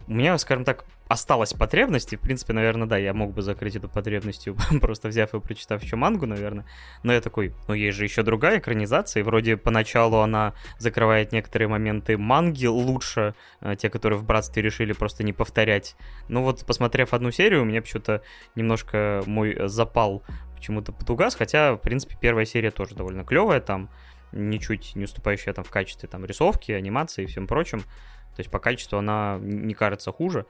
у 0.09 0.13
меня, 0.13 0.39
скажем 0.39 0.65
так, 0.65 0.85
осталась 1.09 1.53
потребность, 1.53 2.13
и, 2.13 2.17
в 2.17 2.21
принципе, 2.21 2.53
наверное, 2.53 2.87
да, 2.87 2.97
я 2.97 3.13
мог 3.13 3.33
бы 3.33 3.43
закрыть 3.43 3.77
эту 3.77 3.89
потребностью, 3.89 4.57
просто 4.81 5.09
взяв 5.09 5.35
и 5.35 5.41
прочитав 5.41 5.83
еще 5.83 5.97
мангу, 5.97 6.27
наверное. 6.27 6.65
Но 7.03 7.13
я 7.13 7.21
такой, 7.21 7.55
ну, 7.69 7.75
есть 7.75 7.97
же 7.97 8.05
еще 8.05 8.23
другая 8.23 8.59
экранизация, 8.59 9.21
и 9.21 9.25
вроде 9.25 9.57
поначалу 9.57 10.19
она 10.19 10.55
закрывает 10.79 11.33
некоторые 11.33 11.69
моменты 11.69 12.17
манги 12.19 12.67
лучше, 12.67 13.35
э, 13.61 13.77
те, 13.77 13.91
которые 13.91 14.19
в 14.19 14.25
Братстве 14.25 14.63
решили 14.63 14.93
просто 14.93 15.23
не 15.25 15.33
повторять. 15.33 15.97
Ну 16.29 16.43
вот, 16.43 16.65
посмотрев 16.65 17.15
одну 17.15 17.31
серию, 17.31 17.63
у 17.63 17.65
меня 17.65 17.83
почему-то 17.83 18.23
немножко 18.55 19.23
мой 19.27 19.57
запал 19.69 20.23
почему-то 20.57 20.93
потугас, 20.93 21.35
хотя, 21.35 21.75
в 21.75 21.79
принципе, 21.79 22.17
первая 22.21 22.45
серия 22.45 22.71
тоже 22.71 22.95
довольно 22.95 23.25
клевая, 23.25 23.61
там, 23.61 23.91
ничуть 24.33 24.97
не 24.97 25.05
уступающая 25.05 25.53
там 25.53 25.65
в 25.65 25.71
качестве 25.71 26.09
там 26.09 26.25
рисовки, 26.25 26.73
анимации 26.73 27.25
и 27.25 27.27
всем 27.27 27.47
прочим. 27.47 27.81
То 27.81 28.41
есть 28.41 28.51
по 28.51 28.59
качеству 28.59 28.99
она 28.99 29.39
не 29.41 29.75
кажется 29.75 30.13
хуже. 30.13 30.47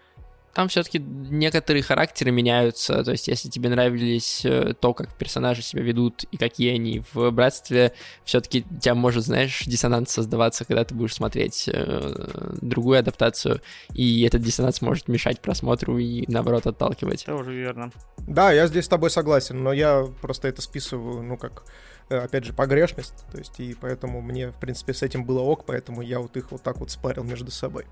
Там 0.57 0.69
все-таки 0.69 0.99
некоторые 0.99 1.83
характеры 1.83 2.31
меняются. 2.31 3.05
То 3.05 3.11
есть, 3.11 3.29
если 3.29 3.51
тебе 3.51 3.69
нравились 3.69 4.43
э, 4.43 4.73
то, 4.81 4.95
как 4.95 5.15
персонажи 5.15 5.61
себя 5.61 5.83
ведут 5.83 6.25
и 6.31 6.39
какие 6.39 6.75
они 6.75 7.03
в 7.13 7.31
братстве, 7.31 7.93
все-таки 8.25 8.65
у 8.71 8.81
тебя 8.81 8.95
может, 8.95 9.27
знаешь, 9.27 9.65
диссонанс 9.67 10.13
создаваться, 10.13 10.65
когда 10.65 10.83
ты 10.85 10.95
будешь 10.95 11.13
смотреть 11.13 11.69
э, 11.71 12.55
другую 12.63 12.99
адаптацию, 12.99 13.61
и 13.93 14.23
этот 14.23 14.41
диссонанс 14.41 14.81
может 14.81 15.09
мешать 15.09 15.43
просмотру 15.43 15.99
и 15.99 16.25
наоборот 16.27 16.67
отталкивать. 16.67 17.27
Тоже 17.27 17.53
верно. 17.53 17.93
Да, 18.27 18.51
я 18.51 18.67
здесь 18.67 18.87
с 18.87 18.89
тобой 18.89 19.11
согласен, 19.11 19.63
но 19.63 19.75
я 19.75 20.07
просто 20.23 20.49
это 20.49 20.63
списываю, 20.63 21.23
ну 21.23 21.37
как 21.37 21.65
Э, 22.09 22.19
опять 22.19 22.45
же, 22.45 22.53
погрешность, 22.53 23.25
то 23.33 23.39
есть, 23.39 23.59
и 23.59 23.75
поэтому 23.75 24.21
мне, 24.21 24.51
в 24.51 24.57
принципе, 24.57 24.95
с 24.95 25.03
этим 25.03 25.25
было 25.25 25.41
ок, 25.41 25.65
поэтому 25.67 26.03
я 26.03 26.21
вот 26.21 26.37
их 26.37 26.53
вот 26.53 26.63
так 26.63 26.79
вот 26.79 26.91
спарил 26.91 27.25
между 27.25 27.51
собой. 27.51 27.85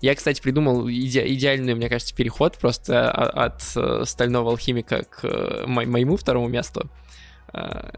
Я, 0.00 0.14
кстати, 0.14 0.40
придумал 0.40 0.88
иде- 0.88 1.26
идеальный, 1.34 1.74
мне 1.74 1.88
кажется, 1.88 2.14
переход 2.14 2.58
просто 2.58 3.10
от, 3.10 3.34
от 3.36 3.62
э, 3.76 4.04
стального 4.04 4.50
алхимика 4.50 5.04
к 5.04 5.24
э, 5.24 5.64
мо- 5.66 5.86
моему 5.86 6.16
второму 6.16 6.48
месту, 6.48 6.90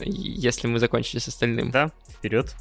если 0.01 0.67
мы 0.69 0.79
закончили 0.79 1.19
с 1.19 1.29
остальным. 1.29 1.71
Да, 1.71 1.91
вперед. 2.11 2.55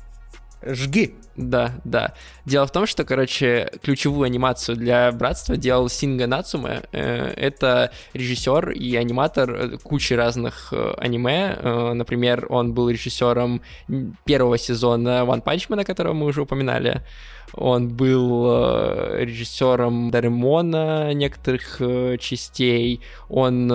Жги! 0.66 1.16
Да, 1.38 1.74
да. 1.84 2.13
Дело 2.45 2.66
в 2.66 2.72
том, 2.72 2.86
что, 2.88 3.03
короче, 3.03 3.70
ключевую 3.84 4.26
анимацию 4.26 4.78
для 4.78 5.11
«Братства» 5.11 5.57
делал 5.57 5.89
Синга 5.89 6.28
Нацуме. 6.28 6.84
Э, 6.93 7.28
это 7.36 7.91
режиссер 8.13 8.72
и 8.72 8.95
аниматор 8.95 9.51
э, 9.51 9.78
кучи 9.84 10.13
разных 10.13 10.70
э, 10.72 10.93
аниме. 10.97 11.57
Например, 11.93 12.45
он 12.49 12.74
был 12.74 12.89
режиссером 12.89 13.61
первого 14.24 14.57
сезона 14.57 15.26
One 15.26 15.43
Punch 15.43 15.68
Man, 15.68 15.84
которого 15.84 16.13
мы 16.13 16.28
уже 16.28 16.41
упоминали. 16.41 17.01
Он 17.53 17.89
был 17.89 18.45
режиссером 19.18 20.11
Даремона 20.11 21.13
некоторых 21.13 21.80
частей. 22.20 23.01
Он 23.30 23.68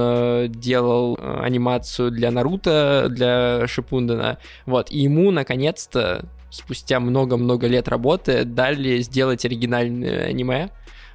делал 0.50 1.18
анимацию 1.20 2.10
для 2.10 2.30
Наруто, 2.30 3.06
для 3.08 3.66
Шипундена. 3.66 4.38
Вот. 4.66 4.90
И 4.90 4.98
ему, 4.98 5.30
наконец-то, 5.30 6.26
спустя 6.50 7.00
много-много 7.00 7.66
лет 7.66 7.88
работы 7.88 8.44
дали 8.44 8.98
сделать 8.98 9.44
оригинальное 9.44 10.26
аниме. 10.26 10.70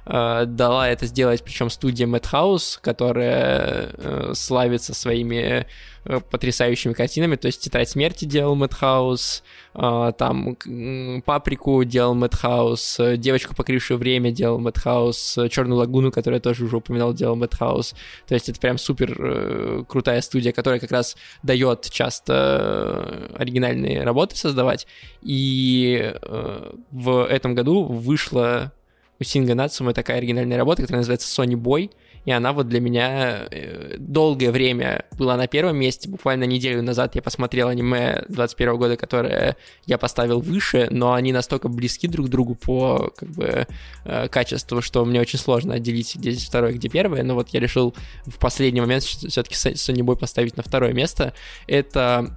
Э, 0.06 0.44
дала 0.46 0.88
это 0.88 1.06
сделать, 1.06 1.42
причем 1.42 1.68
студия 1.68 2.06
Madhouse, 2.06 2.78
которая 2.80 3.90
э, 3.92 4.32
славится 4.34 4.94
своими 4.94 5.66
э, 6.04 6.20
потрясающими 6.30 6.92
картинами. 6.92 7.34
То 7.34 7.46
есть 7.46 7.62
«Тетрадь 7.62 7.88
смерти» 7.88 8.24
делал 8.24 8.56
Madhouse, 8.56 9.42
там 9.72 10.56
«Паприку» 11.24 11.82
делал 11.82 12.14
Madhouse, 12.16 13.16
«Девочку, 13.16 13.54
покрившую 13.56 13.98
время» 13.98 14.30
делал 14.30 14.60
Madhouse, 14.60 15.48
«Черную 15.48 15.78
лагуну», 15.78 16.12
которую 16.12 16.36
я 16.36 16.40
тоже 16.40 16.64
уже 16.64 16.76
упоминал, 16.76 17.12
делал 17.12 17.36
Madhouse. 17.36 17.94
То 18.28 18.34
есть 18.34 18.48
это 18.48 18.60
прям 18.60 18.78
супер 18.78 19.84
крутая 19.88 20.20
студия, 20.20 20.52
которая 20.52 20.78
как 20.78 20.92
раз 20.92 21.16
дает 21.42 21.90
часто 21.90 23.28
оригинальные 23.36 24.04
работы 24.04 24.36
создавать. 24.36 24.86
И 25.20 26.14
в 26.90 27.26
этом 27.26 27.54
году 27.54 27.84
вышла 27.84 28.72
у 29.18 29.24
Синга 29.24 29.54
Нацума 29.54 29.92
такая 29.92 30.18
оригинальная 30.18 30.56
работа, 30.56 30.82
которая 30.82 31.00
называется 31.00 31.42
Sony 31.42 31.54
Boy, 31.54 31.90
и 32.26 32.32
она 32.32 32.52
вот 32.52 32.68
для 32.68 32.80
меня 32.80 33.46
э, 33.50 33.96
долгое 33.98 34.50
время 34.50 35.04
была 35.16 35.36
на 35.36 35.46
первом 35.46 35.76
месте. 35.76 36.08
Буквально 36.08 36.42
неделю 36.42 36.82
назад 36.82 37.14
я 37.14 37.22
посмотрел 37.22 37.68
аниме 37.68 38.24
21 38.28 38.76
года, 38.76 38.96
которое 38.96 39.56
я 39.86 39.96
поставил 39.96 40.40
выше, 40.40 40.88
но 40.90 41.12
они 41.12 41.32
настолько 41.32 41.68
близки 41.68 42.08
друг 42.08 42.26
к 42.26 42.28
другу 42.28 42.56
по 42.56 43.12
как 43.16 43.30
бы 43.30 43.68
э, 44.04 44.28
качеству, 44.28 44.82
что 44.82 45.04
мне 45.04 45.20
очень 45.20 45.38
сложно 45.38 45.74
отделить, 45.74 46.16
где 46.16 46.32
здесь 46.32 46.48
второе, 46.48 46.72
где 46.72 46.88
первое. 46.88 47.22
Но 47.22 47.34
вот 47.36 47.50
я 47.50 47.60
решил 47.60 47.94
в 48.26 48.38
последний 48.40 48.80
момент 48.80 49.04
все-таки 49.04 49.54
Sonny 49.54 50.00
Boy 50.00 50.18
поставить 50.18 50.56
на 50.56 50.64
второе 50.64 50.92
место. 50.92 51.32
Это 51.68 52.36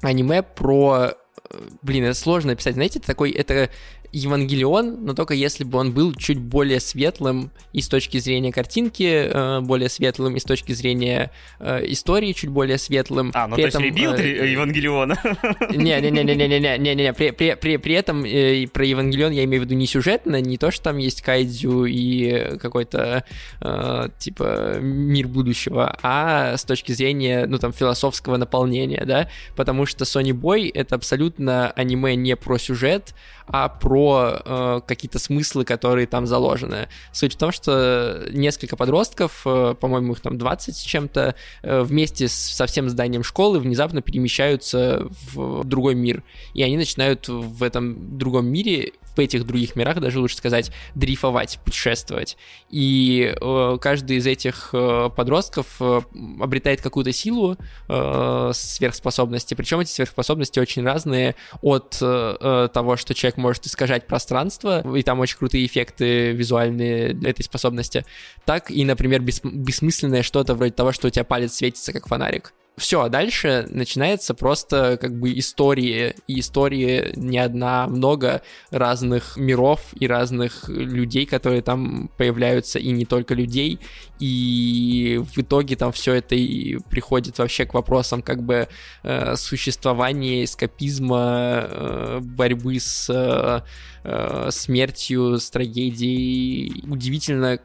аниме 0.00 0.42
про 0.42 1.12
э, 1.50 1.58
блин, 1.82 2.04
это 2.04 2.18
сложно 2.18 2.52
описать. 2.52 2.72
Знаете, 2.72 3.00
это 3.00 3.06
такой, 3.06 3.32
это 3.32 3.68
Евангелион, 4.12 5.04
но 5.04 5.14
только 5.14 5.34
если 5.34 5.64
бы 5.64 5.78
он 5.78 5.92
был 5.92 6.14
чуть 6.14 6.38
более 6.38 6.80
светлым 6.80 7.50
и 7.72 7.80
с 7.80 7.88
точки 7.88 8.18
зрения 8.18 8.52
картинки 8.52 9.04
э, 9.04 9.60
более 9.60 9.88
светлым, 9.88 10.36
и 10.36 10.40
с 10.40 10.44
точки 10.44 10.72
зрения 10.72 11.30
э, 11.60 11.84
истории 11.86 12.32
чуть 12.32 12.50
более 12.50 12.78
светлым. 12.78 13.30
А, 13.34 13.46
ну 13.46 13.56
при 13.56 13.62
то 13.62 13.68
этом, 13.68 13.82
есть 13.84 13.96
rebuild 13.96 14.18
э, 14.18 14.50
Евангелиона? 14.50 15.16
Не-не-не-не-не-не-не-не, 15.74 17.12
при, 17.12 17.30
при, 17.30 17.54
при, 17.54 17.76
при 17.76 17.94
этом 17.94 18.24
э, 18.24 18.66
про 18.66 18.84
Евангелион 18.84 19.32
я 19.32 19.44
имею 19.44 19.62
в 19.62 19.66
виду 19.66 19.74
не 19.74 19.86
сюжетно, 19.86 20.40
не 20.40 20.58
то, 20.58 20.70
что 20.70 20.84
там 20.84 20.98
есть 20.98 21.22
кайдзю 21.22 21.84
и 21.84 22.58
какой-то 22.58 23.24
э, 23.60 24.08
типа 24.18 24.78
мир 24.80 25.28
будущего, 25.28 25.96
а 26.02 26.56
с 26.56 26.64
точки 26.64 26.92
зрения, 26.92 27.46
ну 27.46 27.58
там, 27.58 27.72
философского 27.72 28.36
наполнения, 28.36 29.04
да, 29.04 29.28
потому 29.54 29.86
что 29.86 30.04
Sony 30.04 30.32
Boy 30.32 30.70
это 30.72 30.96
абсолютно 30.96 31.70
аниме 31.70 32.16
не 32.16 32.34
про 32.34 32.58
сюжет, 32.58 33.14
а 33.46 33.68
про 33.68 33.99
э, 34.44 34.80
какие-то 34.86 35.18
смыслы, 35.18 35.64
которые 35.64 36.06
там 36.06 36.26
заложены. 36.26 36.88
Суть 37.12 37.34
в 37.34 37.38
том, 37.38 37.52
что 37.52 38.26
несколько 38.30 38.76
подростков, 38.76 39.42
э, 39.44 39.74
по-моему, 39.78 40.12
их 40.12 40.20
там 40.20 40.38
20 40.38 40.76
с 40.76 40.80
чем-то, 40.80 41.34
э, 41.62 41.82
вместе 41.82 42.28
с, 42.28 42.32
со 42.32 42.66
всем 42.66 42.88
зданием 42.88 43.22
школы 43.22 43.58
внезапно 43.58 44.02
перемещаются 44.02 45.06
в 45.32 45.64
другой 45.64 45.94
мир. 45.94 46.22
И 46.54 46.62
они 46.62 46.76
начинают 46.76 47.28
в 47.28 47.62
этом 47.62 48.18
другом 48.18 48.46
мире 48.46 48.92
в 49.14 49.18
этих 49.18 49.46
других 49.46 49.76
мирах, 49.76 50.00
даже 50.00 50.20
лучше 50.20 50.36
сказать, 50.36 50.70
дрейфовать, 50.94 51.58
путешествовать. 51.64 52.36
И 52.70 53.34
э, 53.40 53.78
каждый 53.80 54.18
из 54.18 54.26
этих 54.26 54.70
э, 54.72 55.10
подростков 55.14 55.76
э, 55.80 56.00
обретает 56.40 56.80
какую-то 56.80 57.12
силу 57.12 57.56
э, 57.88 58.50
сверхспособности, 58.54 59.54
причем 59.54 59.80
эти 59.80 59.90
сверхспособности 59.90 60.58
очень 60.58 60.84
разные 60.84 61.34
от 61.62 61.98
э, 62.00 62.36
э, 62.40 62.68
того, 62.72 62.96
что 62.96 63.14
человек 63.14 63.36
может 63.36 63.66
искажать 63.66 64.06
пространство, 64.06 64.96
и 64.96 65.02
там 65.02 65.20
очень 65.20 65.38
крутые 65.38 65.66
эффекты 65.66 66.32
визуальные 66.32 67.14
для 67.14 67.30
этой 67.30 67.42
способности, 67.42 68.04
так 68.44 68.70
и, 68.70 68.84
например, 68.84 69.20
бес 69.20 69.40
бессмысленное 69.42 70.22
что-то 70.22 70.54
вроде 70.54 70.72
того, 70.72 70.92
что 70.92 71.08
у 71.08 71.10
тебя 71.10 71.24
палец 71.24 71.54
светится 71.54 71.92
как 71.92 72.06
фонарик 72.06 72.52
все, 72.76 73.02
а 73.02 73.08
дальше 73.08 73.66
начинается 73.70 74.34
просто 74.34 74.98
как 75.00 75.18
бы 75.18 75.38
истории, 75.38 76.14
и 76.26 76.40
истории 76.40 77.12
не 77.14 77.38
одна, 77.38 77.84
а 77.84 77.86
много 77.88 78.42
разных 78.70 79.36
миров 79.36 79.80
и 79.94 80.06
разных 80.06 80.68
людей, 80.68 81.26
которые 81.26 81.62
там 81.62 82.10
появляются, 82.16 82.78
и 82.78 82.90
не 82.90 83.04
только 83.04 83.34
людей, 83.34 83.78
и 84.18 85.20
в 85.34 85.38
итоге 85.38 85.76
там 85.76 85.92
все 85.92 86.14
это 86.14 86.34
и 86.34 86.78
приходит 86.90 87.38
вообще 87.38 87.66
к 87.66 87.74
вопросам 87.74 88.22
как 88.22 88.42
бы 88.42 88.68
э, 89.02 89.36
существования, 89.36 90.44
эскапизма, 90.44 91.66
э, 91.68 92.20
борьбы 92.22 92.80
с 92.80 93.10
э, 93.10 93.60
э 94.04 94.48
смертью, 94.50 95.38
с 95.38 95.50
трагедией. 95.50 96.82
Удивительно, 96.88 97.60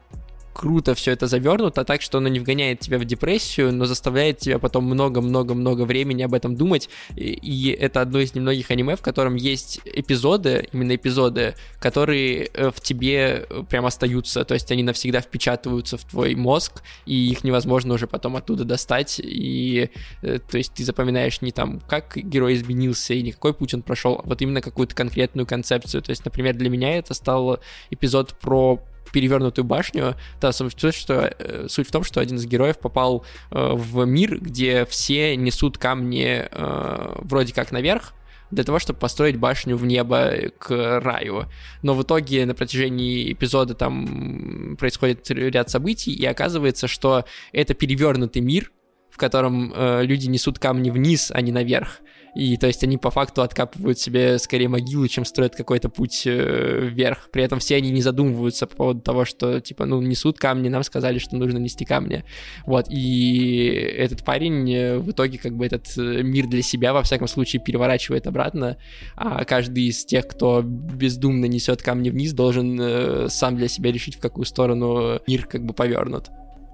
круто 0.56 0.94
все 0.94 1.12
это 1.12 1.26
завернуто, 1.26 1.84
так 1.84 2.00
что 2.00 2.16
оно 2.16 2.28
не 2.28 2.40
вгоняет 2.40 2.80
тебя 2.80 2.98
в 2.98 3.04
депрессию, 3.04 3.74
но 3.74 3.84
заставляет 3.84 4.38
тебя 4.38 4.58
потом 4.58 4.84
много-много-много 4.84 5.82
времени 5.82 6.22
об 6.22 6.32
этом 6.32 6.56
думать. 6.56 6.88
И, 7.14 7.76
это 7.78 8.00
одно 8.00 8.20
из 8.20 8.34
немногих 8.34 8.70
аниме, 8.70 8.96
в 8.96 9.02
котором 9.02 9.34
есть 9.34 9.80
эпизоды, 9.84 10.68
именно 10.72 10.96
эпизоды, 10.96 11.56
которые 11.78 12.46
э, 12.54 12.70
в 12.70 12.80
тебе 12.80 13.46
э, 13.48 13.64
прям 13.68 13.84
остаются, 13.84 14.44
то 14.46 14.54
есть 14.54 14.72
они 14.72 14.82
навсегда 14.82 15.20
впечатываются 15.20 15.98
в 15.98 16.04
твой 16.04 16.34
мозг, 16.34 16.82
и 17.04 17.30
их 17.30 17.44
невозможно 17.44 17.92
уже 17.92 18.06
потом 18.06 18.36
оттуда 18.36 18.64
достать. 18.64 19.20
И 19.22 19.90
э, 20.22 20.38
то 20.38 20.56
есть 20.56 20.72
ты 20.72 20.84
запоминаешь 20.84 21.42
не 21.42 21.52
там, 21.52 21.80
как 21.80 22.16
герой 22.16 22.54
изменился 22.54 23.12
и 23.12 23.22
не 23.22 23.32
какой 23.32 23.52
путь 23.52 23.74
он 23.74 23.82
прошел, 23.82 24.22
а 24.24 24.26
вот 24.26 24.40
именно 24.40 24.62
какую-то 24.62 24.94
конкретную 24.94 25.46
концепцию. 25.46 26.00
То 26.00 26.10
есть, 26.10 26.24
например, 26.24 26.54
для 26.54 26.70
меня 26.70 26.96
это 26.96 27.12
стал 27.12 27.58
эпизод 27.90 28.38
про 28.40 28.80
перевернутую 29.16 29.64
башню. 29.64 30.14
Да, 30.42 30.52
суть, 30.52 30.94
что, 30.94 31.34
э, 31.38 31.68
суть 31.70 31.88
в 31.88 31.90
том, 31.90 32.04
что 32.04 32.20
один 32.20 32.36
из 32.36 32.44
героев 32.44 32.78
попал 32.78 33.24
э, 33.50 33.70
в 33.72 34.04
мир, 34.04 34.38
где 34.38 34.84
все 34.84 35.34
несут 35.36 35.78
камни 35.78 36.46
э, 36.50 37.12
вроде 37.22 37.54
как 37.54 37.72
наверх, 37.72 38.12
для 38.50 38.62
того, 38.62 38.78
чтобы 38.78 38.98
построить 38.98 39.38
башню 39.38 39.78
в 39.78 39.86
небо 39.86 40.34
к 40.58 41.00
раю. 41.00 41.46
Но 41.80 41.94
в 41.94 42.02
итоге 42.02 42.44
на 42.44 42.54
протяжении 42.54 43.32
эпизода 43.32 43.72
там 43.72 44.76
происходит 44.78 45.30
ряд 45.30 45.70
событий, 45.70 46.12
и 46.12 46.26
оказывается, 46.26 46.86
что 46.86 47.24
это 47.52 47.72
перевернутый 47.72 48.42
мир, 48.42 48.70
в 49.08 49.16
котором 49.16 49.72
э, 49.74 50.04
люди 50.04 50.26
несут 50.26 50.58
камни 50.58 50.90
вниз, 50.90 51.32
а 51.34 51.40
не 51.40 51.52
наверх. 51.52 52.00
И 52.36 52.58
то 52.58 52.66
есть 52.66 52.84
они 52.84 52.98
по 52.98 53.10
факту 53.10 53.40
откапывают 53.40 53.98
себе 53.98 54.38
скорее 54.38 54.68
могилы, 54.68 55.08
чем 55.08 55.24
строят 55.24 55.56
какой-то 55.56 55.88
путь 55.88 56.24
э, 56.26 56.86
вверх. 56.90 57.30
При 57.32 57.42
этом 57.42 57.60
все 57.60 57.76
они 57.76 57.90
не 57.90 58.02
задумываются 58.02 58.66
по 58.66 58.76
поводу 58.76 59.00
того, 59.00 59.24
что 59.24 59.58
типа, 59.60 59.86
ну, 59.86 60.02
несут 60.02 60.38
камни, 60.38 60.68
нам 60.68 60.82
сказали, 60.82 61.18
что 61.18 61.36
нужно 61.36 61.56
нести 61.56 61.86
камни. 61.86 62.24
Вот, 62.66 62.88
и 62.90 63.68
этот 63.96 64.22
парень 64.22 64.70
э, 64.70 64.98
в 64.98 65.10
итоге 65.12 65.38
как 65.38 65.56
бы 65.56 65.64
этот 65.64 65.86
э, 65.96 66.22
мир 66.22 66.46
для 66.46 66.60
себя, 66.60 66.92
во 66.92 67.02
всяком 67.02 67.26
случае, 67.26 67.62
переворачивает 67.62 68.26
обратно, 68.26 68.76
а 69.16 69.44
каждый 69.44 69.84
из 69.84 70.04
тех, 70.04 70.28
кто 70.28 70.60
бездумно 70.62 71.46
несет 71.46 71.82
камни 71.82 72.10
вниз, 72.10 72.34
должен 72.34 73.30
сам 73.30 73.56
для 73.56 73.68
себя 73.68 73.90
решить, 73.92 74.16
в 74.16 74.20
какую 74.20 74.44
сторону 74.44 75.20
мир 75.26 75.46
как 75.46 75.64
бы 75.64 75.72
повернут. 75.72 76.30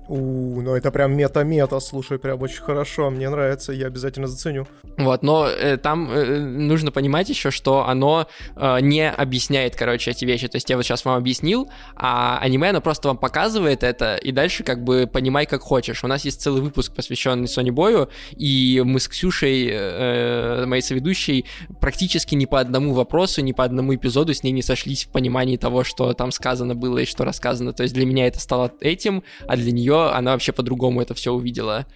У, 0.08 0.60
ну 0.60 0.74
это 0.74 0.90
прям 0.90 1.16
мета-мета, 1.16 1.78
слушай, 1.80 2.18
прям 2.18 2.42
очень 2.42 2.62
хорошо, 2.62 3.08
мне 3.10 3.30
нравится, 3.30 3.72
я 3.72 3.86
обязательно 3.86 4.26
заценю. 4.26 4.66
Вот, 4.98 5.22
но 5.22 5.46
э, 5.46 5.76
там 5.76 6.10
э, 6.10 6.38
нужно 6.38 6.90
понимать 6.90 7.28
еще, 7.28 7.50
что 7.50 7.86
оно 7.86 8.26
э, 8.56 8.80
не 8.80 9.08
объясняет, 9.08 9.76
короче, 9.76 10.10
эти 10.10 10.24
вещи. 10.24 10.48
То 10.48 10.56
есть 10.56 10.68
я 10.68 10.76
вот 10.76 10.84
сейчас 10.84 11.04
вам 11.04 11.16
объяснил, 11.16 11.70
а 11.94 12.38
аниме, 12.38 12.70
оно 12.70 12.80
просто 12.80 13.08
вам 13.08 13.16
показывает 13.16 13.84
это, 13.84 14.16
и 14.16 14.32
дальше 14.32 14.64
как 14.64 14.82
бы 14.82 15.08
понимай, 15.10 15.46
как 15.46 15.62
хочешь. 15.62 16.02
У 16.02 16.08
нас 16.08 16.24
есть 16.24 16.42
целый 16.42 16.62
выпуск, 16.62 16.92
посвященный 16.94 17.46
Сони 17.46 17.70
Бою, 17.70 18.08
и 18.32 18.82
мы 18.84 18.98
с 18.98 19.06
Ксюшей, 19.06 19.68
э, 19.70 20.66
моей 20.66 20.82
соведущей, 20.82 21.46
практически 21.80 22.34
ни 22.34 22.46
по 22.46 22.58
одному 22.58 22.92
вопросу, 22.92 23.40
ни 23.40 23.52
по 23.52 23.64
одному 23.64 23.94
эпизоду 23.94 24.34
с 24.34 24.42
ней 24.42 24.52
не 24.52 24.62
сошлись 24.62 25.04
в 25.04 25.08
понимании 25.08 25.56
того, 25.56 25.84
что 25.84 26.12
там 26.12 26.32
сказано 26.32 26.74
было 26.74 26.98
и 26.98 27.04
что 27.04 27.24
рассказано. 27.24 27.72
То 27.72 27.84
есть 27.84 27.94
для 27.94 28.04
меня 28.04 28.26
это 28.26 28.40
стало 28.40 28.72
этим, 28.80 29.22
а 29.46 29.56
для 29.56 29.70
нее 29.70 29.91
она 30.00 30.32
вообще 30.32 30.52
по-другому 30.52 31.00
это 31.00 31.14
все 31.14 31.32
увидела. 31.32 31.86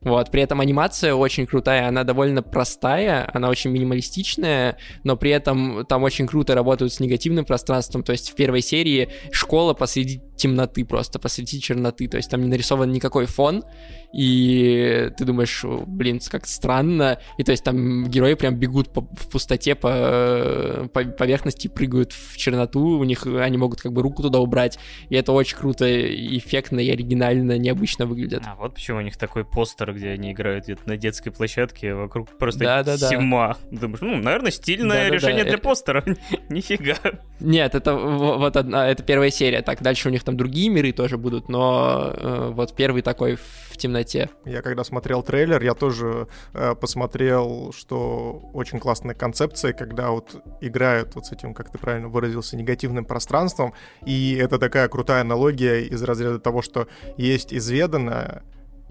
Вот, 0.00 0.30
при 0.30 0.42
этом 0.42 0.60
анимация 0.60 1.14
очень 1.14 1.46
крутая, 1.46 1.88
она 1.88 2.04
довольно 2.04 2.42
простая, 2.42 3.28
она 3.32 3.48
очень 3.48 3.70
минималистичная, 3.70 4.76
но 5.02 5.16
при 5.16 5.30
этом 5.30 5.86
там 5.86 6.02
очень 6.02 6.26
круто 6.26 6.54
работают 6.54 6.92
с 6.92 7.00
негативным 7.00 7.46
пространством, 7.46 8.02
то 8.02 8.12
есть 8.12 8.30
в 8.30 8.34
первой 8.34 8.60
серии 8.60 9.08
школа 9.30 9.72
посреди 9.72 10.20
темноты 10.36 10.84
просто, 10.84 11.18
посреди 11.18 11.60
черноты, 11.60 12.08
то 12.08 12.16
есть 12.16 12.30
там 12.30 12.42
не 12.42 12.48
нарисован 12.48 12.90
никакой 12.90 13.26
фон, 13.26 13.64
и 14.12 15.10
ты 15.16 15.24
думаешь, 15.24 15.64
блин, 15.86 16.20
как 16.30 16.46
странно, 16.46 17.18
и 17.38 17.44
то 17.44 17.52
есть 17.52 17.64
там 17.64 18.06
герои 18.08 18.34
прям 18.34 18.56
бегут 18.56 18.92
по, 18.92 19.00
в 19.00 19.30
пустоте 19.30 19.74
по, 19.74 20.88
по 20.92 21.04
поверхности, 21.04 21.68
прыгают 21.68 22.12
в 22.12 22.36
черноту, 22.36 22.80
у 22.80 23.04
них 23.04 23.26
они 23.26 23.58
могут 23.58 23.80
как 23.80 23.92
бы 23.92 24.02
руку 24.02 24.22
туда 24.22 24.38
убрать, 24.38 24.78
и 25.08 25.16
это 25.16 25.32
очень 25.32 25.56
круто, 25.56 25.84
эффектно 25.84 26.80
и 26.80 26.90
оригинально, 26.90 27.58
необычно 27.58 28.06
выглядит. 28.06 28.42
А 28.46 28.56
вот 28.56 28.74
почему 28.74 28.98
у 28.98 29.02
них 29.02 29.16
такой 29.16 29.44
постер, 29.44 29.92
где 29.92 30.10
они 30.10 30.32
играют 30.32 30.64
где-то 30.64 30.88
на 30.88 30.96
детской 30.96 31.30
площадке, 31.30 31.94
вокруг 31.94 32.28
просто 32.38 32.60
да, 32.60 32.82
да, 32.82 32.96
тьма. 32.96 33.56
Да. 33.70 33.80
Думаешь, 33.80 34.00
ну, 34.00 34.16
наверное, 34.16 34.50
стильное 34.50 35.08
да, 35.08 35.14
решение 35.14 35.44
да, 35.44 35.50
для 35.50 35.58
это... 35.58 35.62
постера. 35.62 36.04
Нифига. 36.48 36.96
Нет, 37.40 37.74
это 37.74 37.94
вот 37.94 38.56
одна, 38.56 38.88
это 38.88 39.02
первая 39.02 39.30
серия. 39.30 39.62
Так, 39.62 39.82
дальше 39.82 40.08
у 40.08 40.12
них 40.12 40.23
там 40.24 40.36
другие 40.36 40.68
миры 40.68 40.92
тоже 40.92 41.18
будут, 41.18 41.48
но 41.48 42.12
э, 42.14 42.50
вот 42.54 42.74
первый 42.74 43.02
такой 43.02 43.36
в 43.36 43.76
темноте. 43.76 44.30
Я 44.44 44.62
когда 44.62 44.84
смотрел 44.84 45.22
трейлер, 45.22 45.62
я 45.62 45.74
тоже 45.74 46.28
э, 46.52 46.74
посмотрел, 46.74 47.72
что 47.76 48.50
очень 48.52 48.80
классная 48.80 49.14
концепция, 49.14 49.72
когда 49.72 50.10
вот 50.10 50.42
играют 50.60 51.14
вот 51.14 51.26
с 51.26 51.32
этим, 51.32 51.54
как 51.54 51.70
ты 51.70 51.78
правильно 51.78 52.08
выразился, 52.08 52.56
негативным 52.56 53.04
пространством, 53.04 53.74
и 54.04 54.36
это 54.40 54.58
такая 54.58 54.88
крутая 54.88 55.20
аналогия 55.22 55.82
из 55.82 56.02
разряда 56.02 56.38
того, 56.38 56.62
что 56.62 56.88
есть 57.16 57.52
изведанное, 57.52 58.42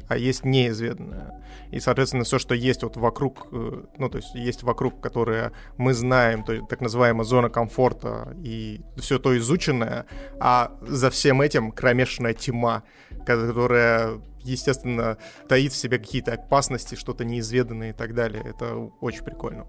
а 0.08 0.18
есть 0.18 0.46
неизведанное. 0.46 1.44
И, 1.72 1.80
соответственно, 1.80 2.24
все, 2.24 2.40
что 2.40 2.56
есть 2.56 2.84
вот 2.84 2.98
вокруг, 2.98 3.48
э, 3.52 3.84
ну, 3.98 4.10
то 4.10 4.18
есть 4.18 4.36
есть 4.36 4.64
вокруг, 4.64 5.02
которое 5.02 5.52
мы 5.78 5.94
знаем, 5.94 6.44
то 6.44 6.54
есть 6.54 6.68
так 6.68 6.82
называемая 6.82 7.24
зона 7.24 7.50
комфорта, 7.50 8.36
и 8.44 8.82
все 8.98 9.20
то 9.20 9.38
изученное, 9.38 10.06
а 10.40 10.78
за 10.82 11.10
всем 11.10 11.42
этим 11.42 11.72
кромешная 11.72 12.34
тьма, 12.34 12.84
которая, 13.26 14.22
естественно, 14.44 15.18
таит 15.48 15.72
в 15.72 15.76
себе 15.76 16.00
какие-то 16.00 16.34
опасности, 16.34 16.96
что-то 16.96 17.26
неизведанное 17.26 17.90
и 17.90 17.94
так 17.94 18.14
далее. 18.14 18.44
Это 18.46 18.76
очень 19.02 19.24
прикольно. 19.24 19.66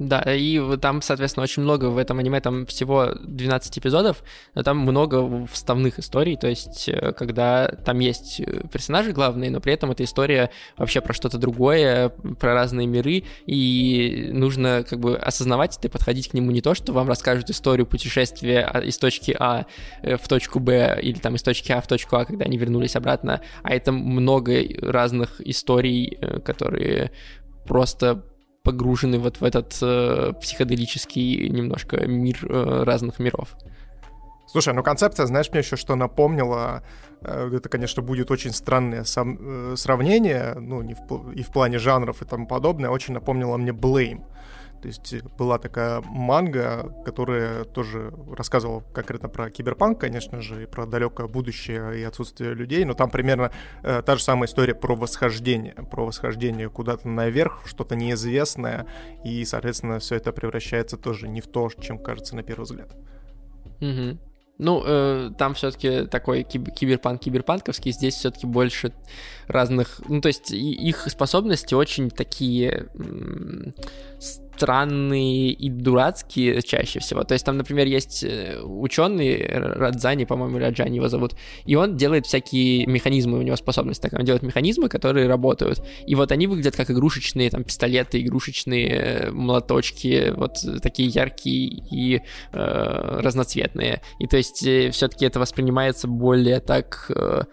Да, 0.00 0.22
и 0.22 0.58
там, 0.78 1.02
соответственно, 1.02 1.44
очень 1.44 1.62
много 1.62 1.90
в 1.90 1.98
этом 1.98 2.18
аниме, 2.18 2.40
там 2.40 2.64
всего 2.64 3.10
12 3.22 3.80
эпизодов, 3.80 4.24
но 4.54 4.62
там 4.62 4.78
много 4.78 5.46
вставных 5.52 5.98
историй, 5.98 6.38
то 6.38 6.48
есть 6.48 6.88
э, 6.88 7.12
когда 7.12 7.68
там 7.68 7.98
есть 7.98 8.40
э, 8.40 8.62
персонажи 8.72 9.12
главные, 9.12 9.50
но 9.50 9.60
при 9.60 9.74
этом 9.74 9.90
эта 9.90 10.02
история 10.02 10.52
вообще 10.78 11.02
про 11.02 11.12
что-то 11.12 11.36
другое, 11.36 12.08
про 12.08 12.54
разные 12.54 12.86
миры, 12.86 13.24
и 13.44 14.30
нужно 14.32 14.86
как 14.88 15.00
бы 15.00 15.18
осознавать 15.18 15.76
это 15.76 15.88
и 15.88 15.90
подходить 15.90 16.30
к 16.30 16.32
нему 16.32 16.50
не 16.50 16.62
то, 16.62 16.74
что 16.74 16.94
вам 16.94 17.06
расскажут 17.06 17.50
историю 17.50 17.86
путешествия 17.86 18.62
а, 18.72 18.80
из 18.80 18.96
точки 18.96 19.36
А 19.38 19.66
э, 20.00 20.16
в 20.16 20.26
точку 20.28 20.60
Б 20.60 20.98
или 21.02 21.18
там 21.18 21.34
из 21.34 21.42
точки 21.42 21.72
А 21.72 21.82
в 21.82 21.86
точку 21.86 22.16
А, 22.16 22.24
когда 22.24 22.46
они 22.46 22.56
вернулись 22.56 22.96
обратно, 22.96 23.42
а 23.62 23.74
это 23.74 23.92
много 23.92 24.62
разных 24.80 25.42
историй, 25.46 26.16
которые 26.42 27.12
просто 27.66 28.24
погружены 28.62 29.18
вот 29.18 29.40
в 29.40 29.44
этот 29.44 29.78
э, 29.82 30.32
психоделический 30.40 31.48
немножко 31.48 32.06
мир 32.06 32.38
э, 32.42 32.82
разных 32.84 33.18
миров. 33.18 33.56
Слушай, 34.46 34.74
ну 34.74 34.82
концепция, 34.82 35.26
знаешь, 35.26 35.48
мне 35.50 35.60
еще 35.60 35.76
что 35.76 35.94
напомнила, 35.94 36.82
э, 37.22 37.50
это, 37.54 37.68
конечно, 37.68 38.02
будет 38.02 38.30
очень 38.30 38.52
странное 38.52 39.04
сам, 39.04 39.38
э, 39.40 39.76
сравнение, 39.76 40.54
ну, 40.58 40.82
не 40.82 40.94
в, 40.94 41.32
и 41.32 41.42
в 41.42 41.52
плане 41.52 41.78
жанров 41.78 42.20
и 42.20 42.24
тому 42.24 42.46
подобное, 42.46 42.90
очень 42.90 43.14
напомнила 43.14 43.56
мне 43.56 43.70
Blame. 43.70 44.24
То 44.80 44.88
есть 44.88 45.12
э, 45.12 45.22
была 45.38 45.58
такая 45.58 46.02
манга, 46.02 46.94
которая 47.04 47.64
тоже 47.64 48.12
рассказывала 48.36 48.80
конкретно 48.92 49.28
про 49.28 49.50
киберпанк, 49.50 50.00
конечно 50.00 50.40
же, 50.40 50.62
и 50.62 50.66
про 50.66 50.86
далекое 50.86 51.26
будущее 51.26 52.00
и 52.00 52.02
отсутствие 52.02 52.54
людей, 52.54 52.84
но 52.84 52.94
там 52.94 53.10
примерно 53.10 53.52
э, 53.82 54.02
та 54.04 54.16
же 54.16 54.22
самая 54.22 54.48
история 54.48 54.74
про 54.74 54.94
восхождение, 54.94 55.74
про 55.90 56.06
восхождение 56.06 56.68
куда-то 56.68 57.08
наверх, 57.08 57.62
что-то 57.66 57.96
неизвестное, 57.96 58.86
и, 59.24 59.44
соответственно, 59.44 59.98
все 59.98 60.16
это 60.16 60.32
превращается 60.32 60.96
тоже 60.96 61.28
не 61.28 61.40
в 61.40 61.46
то, 61.46 61.68
чем 61.80 61.98
кажется 61.98 62.36
на 62.36 62.42
первый 62.42 62.64
взгляд. 62.64 62.96
Угу. 63.80 64.18
Ну, 64.62 64.82
э, 64.84 65.30
там 65.38 65.54
все-таки 65.54 66.06
такой 66.06 66.42
киб- 66.42 66.70
киберпанк 66.70 67.22
киберпанковский, 67.22 67.92
здесь 67.92 68.14
все-таки 68.14 68.46
больше 68.46 68.92
разных. 69.50 70.00
Ну, 70.08 70.20
то 70.20 70.28
есть 70.28 70.50
их 70.50 71.06
способности 71.08 71.74
очень 71.74 72.10
такие 72.10 72.88
странные 74.60 75.52
и 75.52 75.70
дурацкие 75.70 76.60
чаще 76.60 77.00
всего. 77.00 77.24
То 77.24 77.32
есть 77.32 77.46
там, 77.46 77.56
например, 77.56 77.86
есть 77.86 78.22
э, 78.24 78.60
ученый 78.62 79.46
Радзани, 79.46 80.26
по-моему, 80.26 80.58
Раджани 80.58 80.96
его 80.96 81.08
зовут, 81.08 81.34
и 81.64 81.76
он 81.76 81.96
делает 81.96 82.26
всякие 82.26 82.84
механизмы, 82.86 83.38
у 83.38 83.42
него 83.42 83.56
способность 83.56 84.02
такая, 84.02 84.20
он 84.20 84.26
делает 84.26 84.42
механизмы, 84.42 84.90
которые 84.90 85.28
работают. 85.28 85.82
И 86.06 86.14
вот 86.14 86.30
они 86.30 86.46
выглядят 86.46 86.76
как 86.76 86.90
игрушечные 86.90 87.48
там 87.48 87.64
пистолеты, 87.64 88.20
игрушечные 88.20 88.88
э, 88.88 89.30
молоточки, 89.30 90.34
вот 90.36 90.58
такие 90.82 91.08
яркие 91.08 91.82
и 91.90 92.20
э, 92.52 93.20
разноцветные. 93.22 94.02
И 94.18 94.26
то 94.26 94.36
есть 94.36 94.62
э, 94.66 94.90
все-таки 94.90 95.24
это 95.24 95.40
воспринимается 95.40 96.06
более 96.06 96.60
так 96.60 97.10
э, 97.14 97.44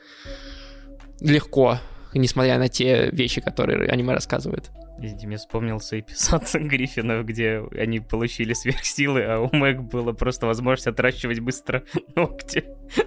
легко, 1.20 1.80
несмотря 2.14 2.58
на 2.58 2.68
те 2.68 3.10
вещи, 3.12 3.42
которые 3.42 3.90
аниме 3.90 4.14
рассказывает. 4.14 4.72
Извините, 5.00 5.28
мне 5.28 5.38
вспомнился 5.38 6.00
эпизод 6.00 6.44
Гриффинов, 6.54 7.26
где 7.26 7.62
они 7.78 8.00
получили 8.00 8.54
сверхсилы, 8.54 9.24
а 9.24 9.40
у 9.40 9.56
Мэг 9.56 9.82
было 9.82 10.12
просто 10.14 10.48
возможность 10.48 10.88
отращивать 10.88 11.40
быстро 11.40 11.84
ногти. 12.16 12.66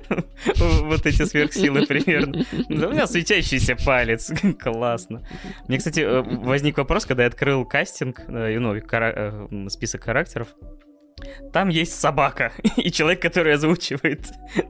Вот 0.82 1.06
эти 1.06 1.24
сверхсилы 1.24 1.86
примерно. 1.86 2.44
У 2.68 2.92
меня 2.92 3.06
светящийся 3.06 3.76
палец. 3.76 4.32
Классно. 4.60 5.22
Мне, 5.68 5.78
кстати, 5.78 6.00
э, 6.00 6.22
возник 6.22 6.78
вопрос, 6.78 7.06
когда 7.06 7.24
я 7.24 7.28
открыл 7.28 7.64
кастинг, 7.64 8.20
э, 8.28 8.56
э, 8.56 9.68
список 9.68 10.04
характеров. 10.04 10.48
Там 11.52 11.68
есть 11.68 11.98
собака 11.98 12.52
и 12.76 12.90
человек, 12.90 13.20
который 13.22 13.54
озвучивает. 13.54 14.26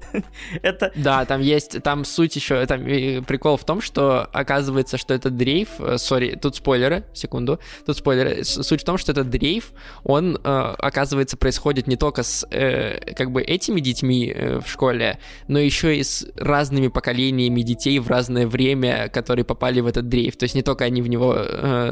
это... 0.63 0.93
Да, 0.95 1.25
там 1.25 1.41
есть, 1.41 1.83
там 1.83 2.05
суть 2.05 2.37
еще, 2.37 2.65
там 2.67 2.85
прикол 3.25 3.57
в 3.57 3.65
том, 3.65 3.81
что 3.81 4.29
оказывается, 4.33 4.97
что 4.97 5.15
этот 5.15 5.37
дрейф, 5.37 5.69
э, 5.79 5.99
сори, 5.99 6.39
тут 6.41 6.57
спойлеры, 6.57 7.05
секунду, 7.13 7.61
тут 7.87 7.97
спойлеры, 7.97 8.45
суть 8.45 8.83
в 8.83 8.85
том, 8.85 8.99
что 8.99 9.13
этот 9.13 9.31
дрейф, 9.31 9.73
он, 10.05 10.37
э, 10.37 10.75
оказывается, 10.79 11.37
происходит 11.37 11.87
не 11.87 11.97
только 11.97 12.23
с, 12.23 12.47
э, 12.51 13.15
как 13.15 13.31
бы, 13.31 13.43
этими 13.43 13.81
детьми 13.81 14.35
в 14.65 14.69
школе, 14.69 15.19
но 15.49 15.59
еще 15.59 15.97
и 15.97 16.03
с 16.03 16.27
разными 16.37 16.89
поколениями 16.89 17.63
детей 17.63 17.99
в 17.99 18.09
разное 18.09 18.47
время, 18.47 19.09
которые 19.09 19.45
попали 19.45 19.81
в 19.81 19.87
этот 19.87 20.09
дрейф, 20.09 20.37
то 20.37 20.45
есть 20.45 20.55
не 20.55 20.63
только 20.63 20.85
они 20.85 21.03
в 21.03 21.09
него 21.09 21.37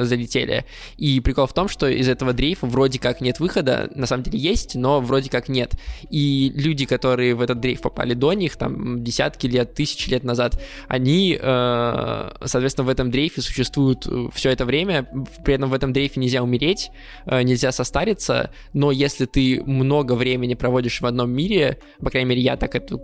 залетели. 0.00 0.64
И 0.96 1.20
прикол 1.20 1.46
в 1.46 1.52
том, 1.52 1.68
что 1.68 1.88
из 1.88 2.08
этого 2.08 2.32
дрейфа 2.32 2.66
вроде 2.66 2.98
как 2.98 3.20
нет 3.20 3.40
выхода, 3.40 3.90
на 3.94 4.06
самом 4.06 4.22
деле 4.24 4.38
есть, 4.48 4.74
но 4.74 5.00
вроде 5.00 5.30
как 5.30 5.48
нет. 5.48 5.74
И 6.10 6.52
люди, 6.54 6.86
которые 6.86 7.34
в 7.34 7.40
этот 7.40 7.60
дрейф 7.60 7.82
попали 7.82 8.14
до 8.14 8.32
них, 8.32 8.56
там, 8.56 9.02
десятки 9.02 9.46
лет, 9.46 9.74
тысячи 9.74 10.10
лет 10.10 10.24
назад, 10.24 10.60
они, 10.88 11.38
э, 11.40 12.30
соответственно, 12.44 12.86
в 12.86 12.90
этом 12.90 13.10
дрейфе 13.10 13.40
существуют 13.40 14.06
э, 14.06 14.28
все 14.32 14.50
это 14.50 14.64
время, 14.64 15.08
при 15.44 15.54
этом 15.54 15.70
в 15.70 15.74
этом 15.74 15.92
дрейфе 15.92 16.20
нельзя 16.20 16.42
умереть, 16.42 16.90
э, 17.26 17.42
нельзя 17.42 17.72
состариться, 17.72 18.50
но 18.72 18.90
если 18.90 19.26
ты 19.26 19.62
много 19.64 20.14
времени 20.14 20.54
проводишь 20.54 21.00
в 21.00 21.06
одном 21.06 21.30
мире, 21.30 21.78
по 22.00 22.10
крайней 22.10 22.30
мере, 22.30 22.40
я 22.42 22.56
так 22.56 22.74
это 22.74 22.96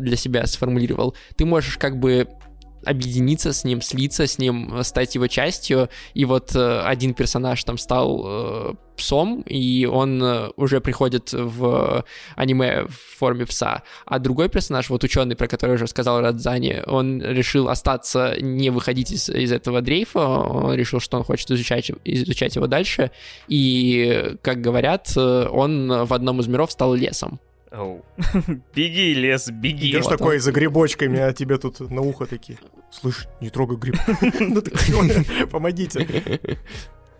для 0.00 0.16
себя 0.16 0.46
сформулировал, 0.46 1.14
ты 1.36 1.44
можешь 1.44 1.78
как 1.78 1.98
бы 1.98 2.28
объединиться 2.84 3.52
с 3.52 3.64
ним, 3.64 3.80
слиться 3.80 4.26
с 4.26 4.38
ним, 4.38 4.78
э, 4.78 4.82
стать 4.84 5.14
его 5.14 5.26
частью. 5.26 5.88
И 6.14 6.24
вот 6.24 6.54
э, 6.54 6.80
один 6.80 7.14
персонаж 7.14 7.62
там 7.64 7.78
стал 7.78 8.24
э, 8.26 8.74
псом, 8.96 9.42
и 9.42 9.86
он 9.86 10.22
уже 10.56 10.80
приходит 10.80 11.32
в 11.32 12.04
аниме 12.34 12.86
в 12.86 13.18
форме 13.18 13.46
пса. 13.46 13.84
А 14.06 14.18
другой 14.18 14.48
персонаж, 14.48 14.90
вот 14.90 15.04
ученый, 15.04 15.36
про 15.36 15.46
который 15.46 15.76
уже 15.76 15.86
сказал 15.86 16.20
Радзани, 16.20 16.82
он 16.84 17.22
решил 17.22 17.68
остаться, 17.68 18.34
не 18.40 18.70
выходить 18.70 19.12
из, 19.12 19.28
из 19.28 19.52
этого 19.52 19.82
дрейфа, 19.82 20.18
он 20.18 20.74
решил, 20.74 20.98
что 20.98 21.16
он 21.16 21.22
хочет 21.22 21.48
изучать, 21.52 21.92
изучать 22.04 22.56
его 22.56 22.66
дальше. 22.66 23.12
И, 23.46 24.36
как 24.42 24.60
говорят, 24.60 25.16
он 25.16 26.04
в 26.04 26.12
одном 26.12 26.40
из 26.40 26.48
миров 26.48 26.72
стал 26.72 26.94
лесом. 26.94 27.38
Оу. 27.70 28.04
беги, 28.74 29.14
лес, 29.14 29.50
беги. 29.50 29.90
Идешь 29.90 30.04
вот 30.04 30.18
такой 30.18 30.36
он. 30.36 30.40
за 30.40 30.52
грибочками, 30.52 31.18
а 31.20 31.32
тебе 31.32 31.58
тут 31.58 31.80
на 31.80 32.00
ухо 32.00 32.26
такие. 32.26 32.58
Слышь, 32.90 33.26
не 33.40 33.50
трогай 33.50 33.76
гриб. 33.76 33.96
Ну 34.40 34.62
Помогите. 35.50 36.40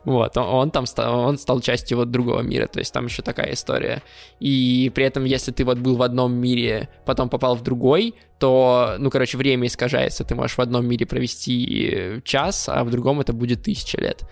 Вот, 0.04 0.36
он, 0.38 0.46
он 0.46 0.70
там 0.70 0.86
стал, 0.86 1.20
он 1.20 1.38
стал 1.38 1.60
частью 1.60 1.98
вот 1.98 2.10
другого 2.10 2.40
мира, 2.40 2.66
то 2.66 2.78
есть 2.78 2.94
там 2.94 3.06
еще 3.06 3.20
такая 3.20 3.52
история. 3.52 4.02
И 4.40 4.90
при 4.94 5.04
этом, 5.04 5.24
если 5.24 5.52
ты 5.52 5.64
вот 5.64 5.78
был 5.78 5.96
в 5.96 6.02
одном 6.02 6.32
мире, 6.32 6.88
потом 7.04 7.28
попал 7.28 7.56
в 7.56 7.62
другой, 7.62 8.14
то, 8.38 8.94
ну, 8.98 9.10
короче, 9.10 9.36
время 9.36 9.66
искажается. 9.66 10.24
Ты 10.24 10.34
можешь 10.34 10.56
в 10.56 10.60
одном 10.60 10.86
мире 10.86 11.04
провести 11.04 12.22
час, 12.24 12.70
а 12.70 12.84
в 12.84 12.90
другом 12.90 13.20
это 13.20 13.34
будет 13.34 13.64
тысяча 13.64 14.00
лет. 14.00 14.24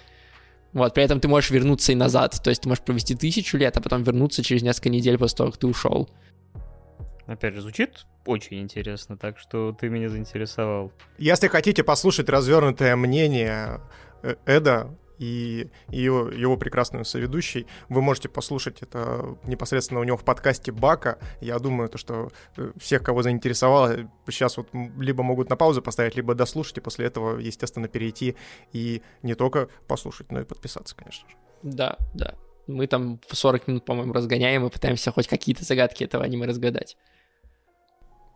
Вот, 0.76 0.92
при 0.92 1.04
этом 1.04 1.20
ты 1.20 1.26
можешь 1.26 1.48
вернуться 1.48 1.92
и 1.92 1.94
назад, 1.94 2.38
то 2.44 2.50
есть 2.50 2.60
ты 2.60 2.68
можешь 2.68 2.84
провести 2.84 3.14
тысячу 3.14 3.56
лет, 3.56 3.74
а 3.78 3.80
потом 3.80 4.02
вернуться 4.02 4.42
через 4.42 4.60
несколько 4.60 4.90
недель 4.90 5.16
после 5.16 5.38
того, 5.38 5.50
как 5.50 5.58
ты 5.58 5.66
ушел. 5.66 6.10
Опять 7.26 7.54
же, 7.54 7.62
звучит 7.62 8.04
очень 8.26 8.60
интересно, 8.60 9.16
так 9.16 9.38
что 9.38 9.72
ты 9.72 9.88
меня 9.88 10.10
заинтересовал. 10.10 10.92
Если 11.16 11.48
хотите 11.48 11.82
послушать 11.82 12.28
развернутое 12.28 12.94
мнение 12.94 13.80
э, 14.22 14.34
Эда 14.44 14.94
и 15.18 15.68
его, 15.88 16.28
его 16.28 16.56
прекрасную 16.56 17.04
соведущей. 17.04 17.66
Вы 17.88 18.02
можете 18.02 18.28
послушать 18.28 18.82
это 18.82 19.36
непосредственно 19.44 20.00
у 20.00 20.04
него 20.04 20.16
в 20.16 20.24
подкасте 20.24 20.72
Бака. 20.72 21.18
Я 21.40 21.58
думаю, 21.58 21.88
то, 21.88 21.98
что 21.98 22.30
э, 22.56 22.72
всех, 22.76 23.02
кого 23.02 23.22
заинтересовало, 23.22 24.10
сейчас 24.28 24.56
вот 24.56 24.68
либо 24.98 25.22
могут 25.22 25.50
на 25.50 25.56
паузу 25.56 25.82
поставить, 25.82 26.16
либо 26.16 26.34
дослушать, 26.34 26.78
и 26.78 26.80
после 26.80 27.06
этого, 27.06 27.38
естественно, 27.38 27.88
перейти 27.88 28.36
и 28.72 29.02
не 29.22 29.34
только 29.34 29.68
послушать, 29.86 30.30
но 30.32 30.40
и 30.40 30.44
подписаться, 30.44 30.94
конечно 30.94 31.28
же. 31.28 31.36
Да, 31.62 31.96
да. 32.14 32.34
Мы 32.66 32.86
там 32.86 33.20
40 33.30 33.68
минут, 33.68 33.84
по-моему, 33.84 34.12
разгоняем 34.12 34.66
и 34.66 34.70
пытаемся 34.70 35.12
хоть 35.12 35.28
какие-то 35.28 35.64
загадки 35.64 36.04
этого 36.04 36.24
аниме 36.24 36.46
разгадать. 36.46 36.96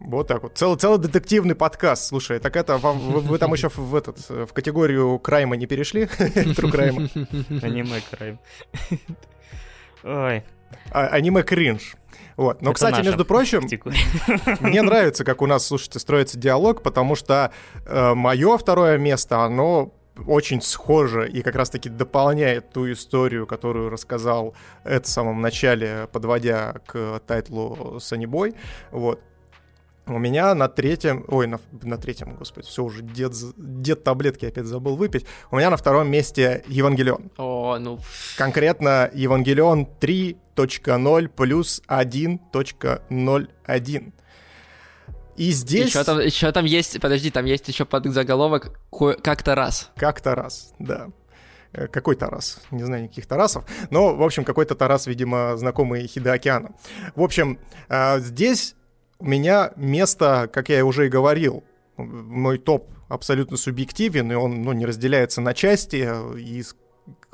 Вот 0.00 0.28
так 0.28 0.42
вот. 0.42 0.56
Целый, 0.56 0.78
целый 0.78 0.98
детективный 0.98 1.54
подкаст. 1.54 2.06
Слушай, 2.06 2.38
так 2.40 2.56
это 2.56 2.78
вам, 2.78 2.98
вы, 2.98 3.20
вы 3.20 3.38
там 3.38 3.52
еще 3.52 3.68
в, 3.68 3.78
в, 3.78 3.94
этот, 3.94 4.18
в 4.28 4.52
категорию 4.52 5.18
крайма 5.18 5.56
не 5.56 5.66
перешли? 5.66 6.06
Тру 6.56 6.70
крайма. 6.70 7.08
Аниме 7.62 8.00
крайм. 8.10 8.38
Ой. 10.02 10.42
А, 10.90 11.06
аниме 11.08 11.42
кринж. 11.42 11.96
Вот. 12.36 12.62
Но, 12.62 12.70
Это 12.70 12.76
кстати, 12.76 13.04
между 13.04 13.26
прочим, 13.26 13.68
мне 14.60 14.80
нравится, 14.80 15.24
как 15.24 15.42
у 15.42 15.46
нас, 15.46 15.66
слушайте, 15.66 15.98
строится 15.98 16.38
диалог, 16.38 16.82
потому 16.82 17.14
что 17.14 17.52
э, 17.84 18.14
мое 18.14 18.56
второе 18.56 18.96
место, 18.96 19.44
оно 19.44 19.92
очень 20.26 20.60
схоже 20.60 21.28
и 21.28 21.42
как 21.42 21.54
раз-таки 21.54 21.88
дополняет 21.88 22.70
ту 22.70 22.90
историю, 22.90 23.46
которую 23.46 23.90
рассказал 23.90 24.54
это 24.84 25.06
в 25.06 25.10
самом 25.10 25.40
начале, 25.40 26.08
подводя 26.12 26.74
к 26.86 27.20
тайтлу 27.26 27.98
Boy. 27.98 28.54
Вот. 28.90 29.20
У 30.10 30.18
меня 30.18 30.54
на 30.56 30.68
третьем, 30.68 31.24
ой, 31.28 31.46
на, 31.46 31.60
на 31.82 31.96
третьем, 31.96 32.34
господи, 32.34 32.66
все 32.66 32.82
уже, 32.82 33.02
дед, 33.02 33.32
дед 33.56 34.02
таблетки 34.02 34.44
опять 34.44 34.66
забыл 34.66 34.96
выпить. 34.96 35.24
У 35.52 35.56
меня 35.56 35.70
на 35.70 35.76
втором 35.76 36.10
месте 36.10 36.64
Евангелион. 36.66 37.30
О, 37.36 37.78
ну... 37.78 38.00
Конкретно 38.36 39.08
Евангелион 39.14 39.86
3.0 40.00 41.28
плюс 41.28 41.80
1.01. 41.86 44.12
И 45.36 45.52
здесь... 45.52 45.86
Еще 45.86 46.02
там, 46.02 46.18
еще 46.18 46.50
там 46.50 46.64
есть, 46.64 47.00
подожди, 47.00 47.30
там 47.30 47.44
есть 47.44 47.68
еще 47.68 47.84
под 47.84 48.06
заголовок 48.06 48.80
«Как-то 49.22 49.54
раз». 49.54 49.92
Как-то 49.94 50.34
раз, 50.34 50.74
да 50.80 51.06
э, 51.72 51.86
какой 51.86 52.16
Тарас, 52.16 52.60
не 52.72 52.82
знаю 52.82 53.04
никаких 53.04 53.26
Тарасов, 53.26 53.64
но, 53.90 54.16
в 54.16 54.24
общем, 54.24 54.42
какой-то 54.42 54.74
Тарас, 54.74 55.06
видимо, 55.06 55.56
знакомый 55.56 56.08
Хида 56.08 56.32
Океана. 56.32 56.72
В 57.14 57.22
общем, 57.22 57.60
э, 57.88 58.18
здесь 58.18 58.74
у 59.20 59.24
меня 59.26 59.72
место, 59.76 60.48
как 60.52 60.68
я 60.68 60.84
уже 60.84 61.06
и 61.06 61.10
говорил, 61.10 61.62
мой 61.96 62.58
топ 62.58 62.90
абсолютно 63.08 63.56
субъективен, 63.56 64.32
и 64.32 64.34
он 64.34 64.62
ну, 64.62 64.72
не 64.72 64.86
разделяется 64.86 65.40
на 65.40 65.54
части, 65.54 66.08
и 66.38 66.64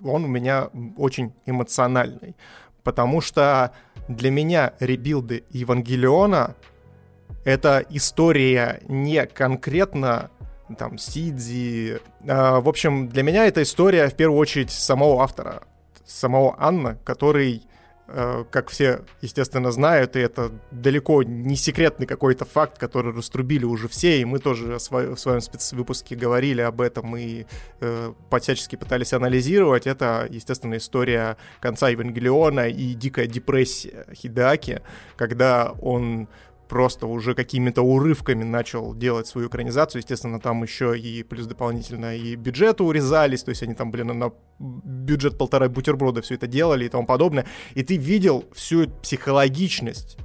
он 0.03 0.25
у 0.25 0.29
меня 0.29 0.71
очень 0.97 1.33
эмоциональный. 1.47 2.35
Потому 2.83 3.21
что 3.21 3.73
для 4.09 4.31
меня 4.31 4.75
ребилды 4.81 5.45
Евангелиона— 5.51 6.55
это 7.45 7.85
история 7.91 8.81
не 8.89 9.27
конкретно 9.27 10.31
там 10.79 10.99
Сидзи. 10.99 12.01
А, 12.29 12.61
в 12.61 12.69
общем, 12.69 13.09
для 13.09 13.23
меня 13.23 13.47
это 13.47 13.63
история 13.63 14.09
в 14.09 14.15
первую 14.15 14.39
очередь 14.39 14.71
самого 14.71 15.23
автора, 15.23 15.63
самого 16.05 16.57
Анна, 16.59 16.99
который 17.05 17.63
как 18.07 18.71
все, 18.71 19.01
естественно, 19.21 19.73
знают, 19.73 20.17
и 20.17 20.21
это 20.21 20.53
далеко 20.71 21.23
не 21.23 21.57
секретный 21.57 22.07
какой-то 22.07 22.45
факт, 22.45 22.79
который 22.79 23.13
раструбили 23.13 23.65
уже 23.65 23.89
все, 23.89 24.21
и 24.21 24.25
мы 24.25 24.39
тоже 24.39 24.79
в 24.79 25.17
своем 25.17 25.41
спецвыпуске 25.41 26.15
говорили 26.15 26.61
об 26.61 26.81
этом 26.81 27.17
и 27.17 27.47
э, 27.81 28.13
всячески 28.41 28.77
пытались 28.77 29.13
анализировать. 29.13 29.87
Это, 29.87 30.29
естественно, 30.31 30.77
история 30.77 31.37
конца 31.61 31.89
Евангелиона 31.89 32.69
и 32.69 32.95
дикая 32.95 33.27
депрессия 33.27 34.07
Хидаки, 34.15 34.83
когда 35.17 35.73
он 35.81 36.29
просто 36.69 37.07
уже 37.07 37.35
какими-то 37.35 37.83
урывками 37.83 38.45
начал 38.45 38.95
делать 38.95 39.27
свою 39.27 39.49
экранизацию. 39.49 40.01
Естественно, 40.01 40.41
там 40.41 40.63
еще 40.63 40.99
и 40.99 41.23
плюс 41.23 41.47
дополнительно 41.47 42.17
и 42.17 42.35
бюджеты 42.35 42.83
урезались, 42.83 43.43
то 43.43 43.51
есть 43.51 43.63
они 43.63 43.75
там, 43.75 43.91
блин, 43.91 44.19
на 44.19 44.33
бюджет 44.59 45.39
полтора 45.39 45.69
бутерброда 45.69 46.23
все 46.23 46.35
это 46.35 46.47
делали 46.47 46.85
и 46.85 46.89
тому 46.89 47.07
подобное. 47.07 47.47
И 47.75 47.83
ты 47.83 47.97
видел 47.97 48.45
всю 48.53 48.89
психологичность 48.89 50.19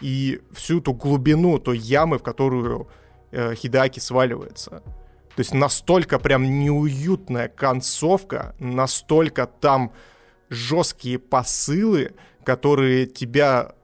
и 0.00 0.40
всю 0.52 0.80
ту 0.80 0.92
глубину 0.92 1.58
той 1.58 1.78
ямы, 1.78 2.18
в 2.18 2.22
которую 2.22 2.88
э, 3.30 3.54
Хидаки 3.54 4.00
сваливается. 4.00 4.82
То 5.36 5.40
есть 5.40 5.52
настолько 5.52 6.18
прям 6.18 6.60
неуютная 6.60 7.48
концовка, 7.48 8.54
настолько 8.58 9.46
там 9.46 9.92
жесткие 10.48 11.18
посылы, 11.18 12.14
которые 12.42 13.06
тебя 13.06 13.75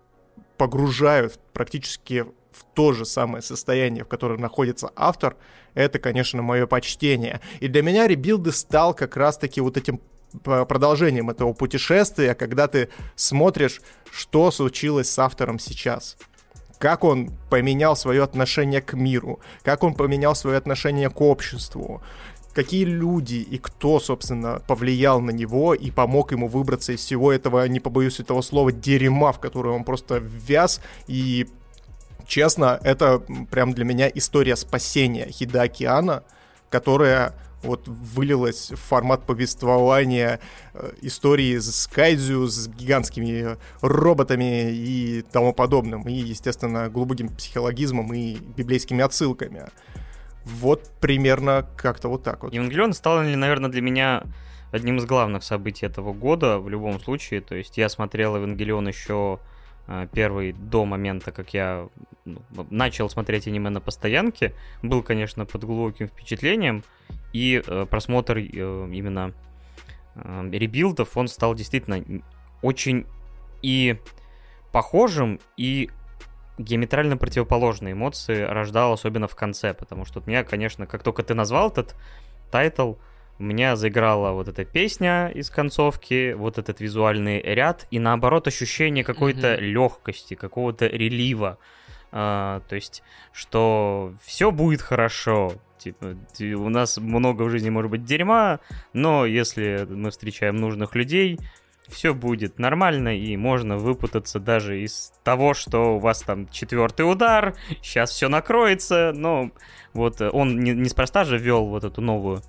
погружают 0.63 1.41
практически 1.53 2.25
в 2.53 2.65
то 2.75 2.93
же 2.93 3.05
самое 3.05 3.43
состояние, 3.43 4.05
в 4.05 4.07
котором 4.07 4.41
находится 4.41 4.93
автор, 4.95 5.35
это, 5.75 5.99
конечно, 5.99 6.41
мое 6.41 6.69
почтение. 6.69 7.41
И 7.59 7.67
для 7.67 7.83
меня 7.83 8.07
ребилды 8.07 8.53
стал 8.53 8.95
как 8.95 9.17
раз-таки 9.17 9.61
вот 9.61 9.77
этим 9.77 10.01
продолжением 10.45 11.31
этого 11.31 11.53
путешествия, 11.53 12.37
когда 12.37 12.69
ты 12.69 12.91
смотришь, 13.17 13.83
что 14.13 14.53
случилось 14.53 15.11
с 15.11 15.19
автором 15.19 15.59
сейчас. 15.59 16.17
Как 16.79 17.03
он 17.03 17.33
поменял 17.51 17.97
свое 17.97 18.23
отношение 18.23 18.83
к 18.83 18.95
миру, 18.95 19.41
как 19.65 19.83
он 19.83 19.95
поменял 19.95 20.37
свое 20.37 20.59
отношение 20.59 21.11
к 21.11 21.21
обществу, 21.21 22.05
какие 22.55 22.85
люди 22.85 23.37
и 23.37 23.59
кто, 23.59 24.01
собственно, 24.01 24.61
повлиял 24.67 25.21
на 25.21 25.31
него 25.31 25.75
и 25.75 25.91
помог 25.91 26.33
ему 26.33 26.49
выбраться 26.49 26.93
из 26.93 27.01
всего 27.01 27.33
этого, 27.33 27.67
не 27.67 27.81
побоюсь 27.81 28.21
этого 28.21 28.43
слова, 28.43 28.73
дерьма, 28.73 29.33
в 29.33 29.41
которое 29.41 29.75
он 29.75 29.85
просто 29.85 30.19
ввяз. 30.19 30.81
И, 31.07 31.49
честно, 32.27 32.79
это 32.83 33.23
прям 33.51 33.73
для 33.73 33.85
меня 33.85 34.11
история 34.13 34.57
спасения 34.57 35.29
Хида 35.31 35.63
Океана, 35.63 36.23
которая 36.71 37.35
вот 37.63 37.87
вылилась 37.87 38.71
в 38.71 38.77
формат 38.77 39.25
повествования 39.25 40.41
э, 40.75 40.93
истории 41.03 41.59
с 41.59 41.87
Кайдзю, 41.87 42.47
с 42.47 42.69
гигантскими 42.69 43.57
роботами 43.81 44.73
и 44.73 45.23
тому 45.23 45.53
подобным, 45.53 46.03
и, 46.09 46.13
естественно, 46.13 46.89
глубоким 46.89 47.29
психологизмом 47.29 48.13
и 48.13 48.35
библейскими 48.35 49.03
отсылками. 49.03 49.69
Вот 50.45 50.91
примерно 51.01 51.69
как-то 51.77 52.09
вот 52.09 52.23
так 52.23 52.43
вот. 52.43 52.53
Евангелион 52.53 52.93
стал, 52.93 53.23
наверное, 53.23 53.71
для 53.71 53.81
меня 53.81 54.25
одним 54.73 54.97
из 54.97 55.05
главных 55.05 55.45
событий 55.45 55.87
этого 55.87 56.13
года 56.13 56.59
в 56.59 56.69
любом 56.69 56.99
случае. 56.99 57.41
То 57.41 57.55
есть 57.55 57.79
я 57.79 57.89
смотрел 57.89 58.37
Евангелион 58.37 58.89
еще 58.89 59.39
э, 59.87 60.09
первый 60.13 60.53
до 60.53 60.85
момента, 60.85 61.31
как 61.31 61.55
я 61.55 61.89
ну, 62.25 62.43
начал 62.71 63.09
смотреть 63.09 63.47
аниме 63.47 63.71
на 63.71 63.81
постоянке. 63.81 64.55
Был, 64.83 65.03
конечно, 65.03 65.45
под 65.47 65.65
глубоким 65.65 66.09
впечатлением. 66.09 66.83
И 67.33 67.63
э, 67.65 67.87
просмотр 67.89 68.39
э, 68.39 68.43
именно 68.43 69.33
э, 70.15 70.49
ребилдов, 70.53 71.17
он 71.17 71.29
стал 71.29 71.55
действительно 71.55 72.23
очень 72.63 73.07
и 73.63 73.99
похожим, 74.73 75.39
и 75.57 75.91
диаметрально 76.63 77.17
противоположные 77.17 77.93
эмоции 77.93 78.43
рождал, 78.43 78.93
особенно 78.93 79.29
в 79.29 79.35
конце, 79.35 79.75
потому 79.75 80.05
что 80.05 80.21
у 80.21 80.23
меня, 80.29 80.45
конечно, 80.45 80.87
как 80.87 81.03
только 81.03 81.23
ты 81.23 81.35
назвал 81.35 81.71
этот 81.71 81.95
тайтл, 82.51 82.95
у 83.39 83.43
меня 83.43 83.77
заиграла 83.77 84.33
вот 84.33 84.49
эта 84.49 84.65
песня 84.65 85.29
из 85.29 85.51
концовки, 85.51 86.33
вот 86.33 86.59
этот 86.59 86.81
визуальный 86.81 87.41
ряд, 87.41 87.87
и 87.91 87.99
наоборот 87.99 88.47
ощущение 88.47 89.05
какой-то 89.05 89.55
mm-hmm. 89.55 89.61
легкости, 89.61 90.35
какого-то 90.35 90.87
relief 90.87 91.41
а. 91.41 91.59
А, 92.13 92.61
то 92.69 92.77
есть, 92.77 93.03
что 93.33 94.15
все 94.23 94.51
будет 94.51 94.83
хорошо. 94.83 95.55
Типа, 95.79 96.17
у 96.41 96.69
нас 96.69 96.99
много 96.99 97.43
в 97.43 97.51
жизни 97.51 97.71
может 97.71 97.91
быть 97.91 98.05
дерьма, 98.05 98.61
но 98.93 99.27
если 99.27 99.87
мы 99.91 100.11
встречаем 100.11 100.57
нужных 100.57 100.95
людей, 100.95 101.41
все 101.93 102.15
будет 102.15 102.59
нормально, 102.59 103.17
и 103.17 103.37
можно 103.37 103.77
выпутаться 103.77 104.41
даже 104.41 104.83
из 104.83 105.13
того, 105.23 105.55
что 105.55 105.97
у 105.97 105.99
вас 105.99 106.23
там 106.23 106.49
четвертый 106.49 107.03
удар, 107.03 107.55
сейчас 107.83 108.11
все 108.11 108.29
накроется, 108.29 109.13
но 109.15 109.51
вот 109.93 110.21
э, 110.21 110.31
он 110.31 110.61
не, 110.61 110.73
неспроста 110.73 111.25
же 111.25 111.39
вел 111.39 111.67
вот 111.67 111.85
эту 111.85 112.01
новую 112.01 112.43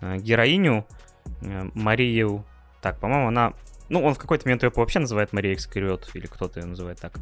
э, 0.00 0.16
героиню, 0.16 0.86
э, 1.42 1.70
Марию... 1.74 2.44
Так, 2.80 3.00
по-моему, 3.00 3.28
она... 3.28 3.54
Ну, 3.88 4.02
он 4.02 4.14
в 4.14 4.18
какой-то 4.18 4.46
момент 4.46 4.62
ее 4.62 4.72
вообще 4.74 4.98
называет 4.98 5.32
Мария 5.32 5.54
Экскариот, 5.54 6.10
или 6.14 6.26
кто-то 6.26 6.60
ее 6.60 6.66
называет 6.66 7.00
так. 7.00 7.14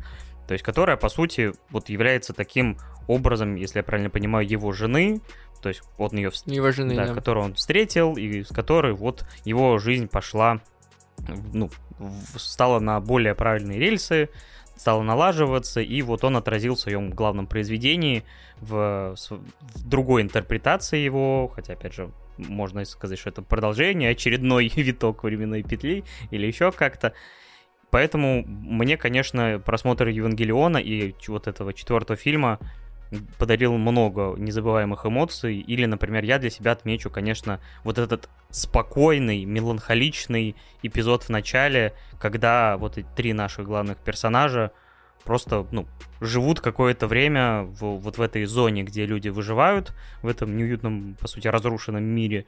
То 0.47 0.55
есть, 0.55 0.65
которая, 0.65 0.97
по 0.97 1.09
сути, 1.09 1.53
вот 1.71 1.89
является 1.89 2.33
таким 2.33 2.79
образом, 3.07 3.55
если 3.55 3.79
я 3.79 3.83
правильно 3.83 4.11
понимаю, 4.11 4.49
его 4.49 4.73
жены, 4.73 5.21
то 5.63 5.69
есть 5.69 5.83
от 5.97 6.13
нее... 6.13 6.31
Его 6.47 6.73
жены, 6.73 6.97
да. 6.97 7.07
да. 7.07 7.15
Которую 7.15 7.47
он 7.47 7.55
встретил, 7.55 8.15
и 8.15 8.43
с 8.43 8.49
которой 8.49 8.93
вот 8.93 9.25
его 9.45 9.79
жизнь 9.79 10.09
пошла, 10.09 10.61
ну, 11.53 11.71
стала 12.37 12.79
на 12.81 13.01
более 13.01 13.35
правильные 13.35 13.79
рельсы, 13.79 14.29
стала 14.77 15.03
налаживаться, 15.03 15.81
и 15.81 16.03
вот 16.03 16.25
он 16.25 16.37
отразил 16.37 16.75
в 16.75 16.81
своем 16.81 17.11
главном 17.11 17.47
произведении 17.47 18.25
в, 18.61 19.15
в 19.15 19.89
другой 19.89 20.23
интерпретации 20.23 20.99
его, 20.99 21.49
хотя, 21.49 21.75
опять 21.75 21.95
же, 21.95 22.11
можно 22.39 22.85
сказать, 22.85 23.19
что 23.19 23.31
это 23.31 23.43
продолжение, 23.43 24.11
очередной 24.11 24.69
виток 24.75 25.25
временной 25.25 25.63
петли 25.63 26.05
или 26.31 26.47
еще 26.47 26.73
как-то. 26.73 27.13
Поэтому 27.91 28.43
мне, 28.47 28.97
конечно, 28.97 29.61
просмотр 29.65 30.09
Евангелиона 30.09 30.79
и 30.79 31.15
вот 31.29 31.47
этого 31.47 31.75
четвертого 31.75 32.17
фильма 32.17 32.59
подарил 33.39 33.77
много 33.77 34.35
незабываемых 34.37 35.07
эмоций. 35.07 35.59
Или, 35.59 35.87
например, 35.87 36.25
я 36.25 36.39
для 36.39 36.51
себя 36.51 36.73
отмечу, 36.73 37.11
конечно, 37.11 37.61
вот 37.85 37.99
этот 37.99 38.29
спокойный, 38.51 39.45
меланхоличный 39.45 40.57
эпизод 40.83 41.25
в 41.25 41.29
начале, 41.29 41.95
когда 42.19 42.77
вот 42.77 42.99
эти 42.99 43.07
три 43.17 43.33
наших 43.33 43.67
главных 43.67 43.99
персонажа 43.99 44.73
просто, 45.25 45.67
ну, 45.71 45.87
живут 46.21 46.61
какое-то 46.61 47.07
время 47.07 47.63
в, 47.63 47.99
вот 47.99 48.19
в 48.19 48.23
этой 48.23 48.45
зоне, 48.45 48.83
где 48.83 49.07
люди 49.07 49.29
выживают, 49.29 49.93
в 50.23 50.29
этом 50.29 50.57
неуютном, 50.57 51.17
по 51.21 51.29
сути, 51.29 51.49
разрушенном 51.49 52.03
мире, 52.03 52.47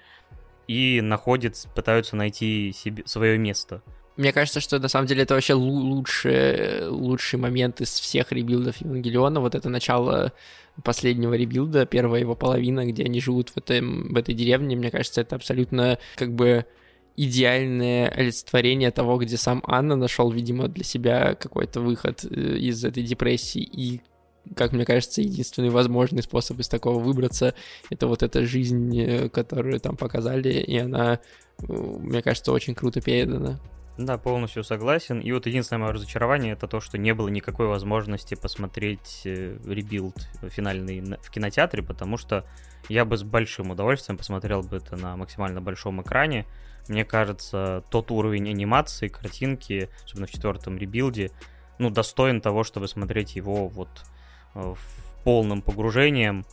и 0.67 1.01
находят, 1.01 1.69
пытаются 1.75 2.17
найти 2.17 2.73
себе 2.73 3.03
свое 3.07 3.39
место. 3.39 3.83
Мне 4.17 4.33
кажется, 4.33 4.61
что 4.61 4.79
на 4.79 4.89
самом 4.89 5.07
деле 5.07 5.23
это 5.25 5.35
вообще 5.35 5.55
лучший, 5.55 6.89
лучший 6.89 7.39
момент 7.39 7.81
из 7.81 7.91
всех 7.99 8.31
rebuild 8.31 8.67
ов 8.67 8.77
Евангелиона. 8.77 9.41
Вот 9.41 9.57
это 9.57 9.69
начало 9.69 10.33
последнего 10.85 11.35
rebuild 11.35 11.74
а, 11.74 11.85
первая 11.85 12.21
его 12.21 12.37
половина, 12.37 12.87
где 12.87 13.05
они 13.05 13.21
живут 13.21 13.51
в, 13.51 13.57
этом, 13.59 14.13
в 14.13 14.17
этой 14.17 14.35
деревне. 14.35 14.77
Мне 14.77 14.91
кажется, 14.91 15.21
это 15.21 15.35
абсолютно 15.35 15.99
как 16.17 16.33
бы 16.33 16.65
идеальное 17.17 18.09
олицетворение 18.09 18.91
того, 18.91 19.19
где 19.19 19.37
сам 19.37 19.63
Анно 19.67 19.97
нашел, 19.97 20.31
видимо, 20.31 20.69
для 20.69 20.85
себя 20.85 21.35
какой-то 21.35 21.81
выход 21.81 22.25
э, 22.25 22.57
из 22.57 22.85
этой 22.85 23.03
депрессии 23.03 23.63
и 23.63 24.01
как 24.57 24.73
мне 24.73 24.85
кажется, 24.85 25.23
единственный 25.23 25.71
возможный 25.71 26.23
способ 26.23 26.61
из 26.61 26.69
такого 26.69 26.99
выбраться, 26.99 27.55
это 27.89 28.07
вот 28.07 28.23
эта 28.23 28.45
жизнь, 28.45 28.95
э, 29.01 29.29
которую 29.31 29.81
там 29.81 29.97
показали, 29.97 30.53
и 30.53 30.77
она, 30.77 31.21
э, 31.63 31.73
мне 31.73 32.21
кажется, 32.21 32.53
очень 32.53 32.75
круто 32.75 33.01
передана. 33.01 33.59
Да, 33.97 34.19
полностью 34.19 34.65
согласен. 34.65 35.21
И 35.21 35.31
вот 35.31 35.47
единственное 35.47 35.83
мое 35.83 35.93
разочарование 35.93 36.55
это 36.55 36.67
то, 36.67 36.81
что 36.81 36.99
не 36.99 37.15
было 37.15 37.29
никакой 37.29 37.69
возможности 37.69 38.35
посмотреть 38.35 39.23
э, 39.25 39.57
rebuild 39.65 40.29
финальный 40.49 41.17
в 41.23 41.31
кинотеатре, 41.31 41.83
потому 41.83 42.17
что 42.17 42.45
я 42.89 43.05
бы 43.05 43.17
с 43.17 43.23
большим 43.23 43.71
удовольствием 43.71 44.19
посмотрел 44.19 44.63
бы 44.63 44.79
это 44.79 44.97
на 44.97 45.17
максимально 45.17 45.61
большом 45.61 46.03
экране. 46.03 46.45
Мне 46.89 47.05
кажется, 47.05 47.85
тот 47.89 48.11
уровень 48.11 48.51
анимации, 48.51 49.07
картинки, 49.07 49.89
особенно 50.05 50.27
в 50.27 50.31
четвертом 50.31 50.77
rebuild 50.77 51.19
е, 51.19 51.31
ну, 51.79 51.89
достоин 51.89 52.41
того, 52.41 52.65
чтобы 52.65 52.89
смотреть 52.89 53.37
его 53.37 53.69
вот 53.69 53.89
э, 54.55 54.75
в 54.75 55.23
полном 55.23 55.63
погружением, 55.63 56.45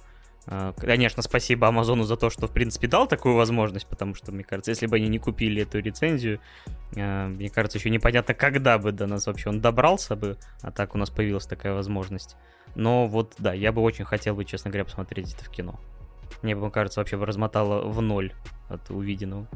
конечно, 0.77 1.21
спасибо 1.21 1.67
Амазону 1.67 2.03
за 2.03 2.17
то, 2.17 2.29
что, 2.29 2.47
в 2.47 2.51
принципе, 2.51 2.87
дал 2.87 3.07
такую 3.07 3.35
возможность, 3.35 3.87
потому 3.87 4.15
что, 4.15 4.31
мне 4.31 4.43
кажется, 4.43 4.71
если 4.71 4.87
бы 4.87 4.95
они 4.95 5.07
не 5.07 5.19
купили 5.19 5.61
эту 5.61 5.79
лицензию, 5.79 6.39
а, 6.97 7.27
мне 7.27 7.49
кажется, 7.49 7.77
еще 7.77 7.89
непонятно, 7.89 8.33
когда 8.33 8.77
бы 8.77 8.91
до 8.91 9.07
нас 9.07 9.27
вообще 9.27 9.49
он 9.49 9.61
добрался 9.61 10.15
бы, 10.15 10.37
а 10.61 10.71
так 10.71 10.95
у 10.95 10.97
нас 10.97 11.09
появилась 11.09 11.45
такая 11.45 11.73
возможность. 11.73 12.35
Но 12.75 13.07
вот, 13.07 13.35
да, 13.37 13.53
я 13.53 13.71
бы 13.71 13.81
очень 13.81 14.05
хотел 14.05 14.35
бы, 14.35 14.45
честно 14.45 14.71
говоря, 14.71 14.85
посмотреть 14.85 15.33
это 15.33 15.45
в 15.45 15.49
кино. 15.49 15.79
Мне 16.41 16.55
бы, 16.55 16.71
кажется, 16.71 16.99
вообще 16.99 17.17
бы 17.17 17.25
размотало 17.25 17.87
в 17.87 18.01
ноль 18.01 18.33
от 18.67 18.89
увиденного. 18.89 19.47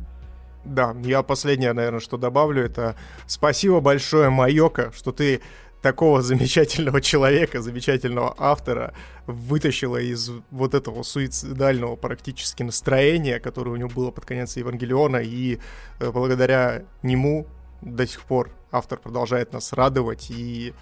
Да, 0.65 0.95
я 1.03 1.21
последнее, 1.21 1.73
наверное, 1.73 1.99
что 1.99 2.17
добавлю, 2.17 2.63
это 2.63 2.95
спасибо 3.27 3.81
большое, 3.81 4.29
Майока, 4.29 4.91
что 4.93 5.11
ты 5.11 5.41
такого 5.85 6.23
замечательного 6.23 6.99
человека, 6.99 7.61
замечательного 7.61 8.33
автора 8.39 8.95
вытащила 9.27 9.97
из 9.97 10.31
вот 10.49 10.73
этого 10.73 11.03
суицидального 11.03 11.95
практически 11.95 12.63
настроения, 12.63 13.39
которое 13.39 13.69
у 13.69 13.75
него 13.75 13.89
было 13.89 14.09
под 14.09 14.25
конец 14.25 14.57
Евангелиона, 14.57 15.17
и 15.17 15.59
э, 15.99 16.11
благодаря 16.11 16.85
нему 17.03 17.45
до 17.83 18.07
сих 18.07 18.21
пор 18.21 18.49
автор 18.71 18.97
продолжает 18.97 19.53
нас 19.53 19.73
радовать 19.73 20.31
и 20.31 20.73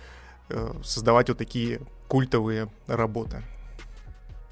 э, 0.47 0.73
создавать 0.85 1.27
вот 1.27 1.38
такие 1.38 1.81
культовые 2.07 2.69
работы. 2.88 3.43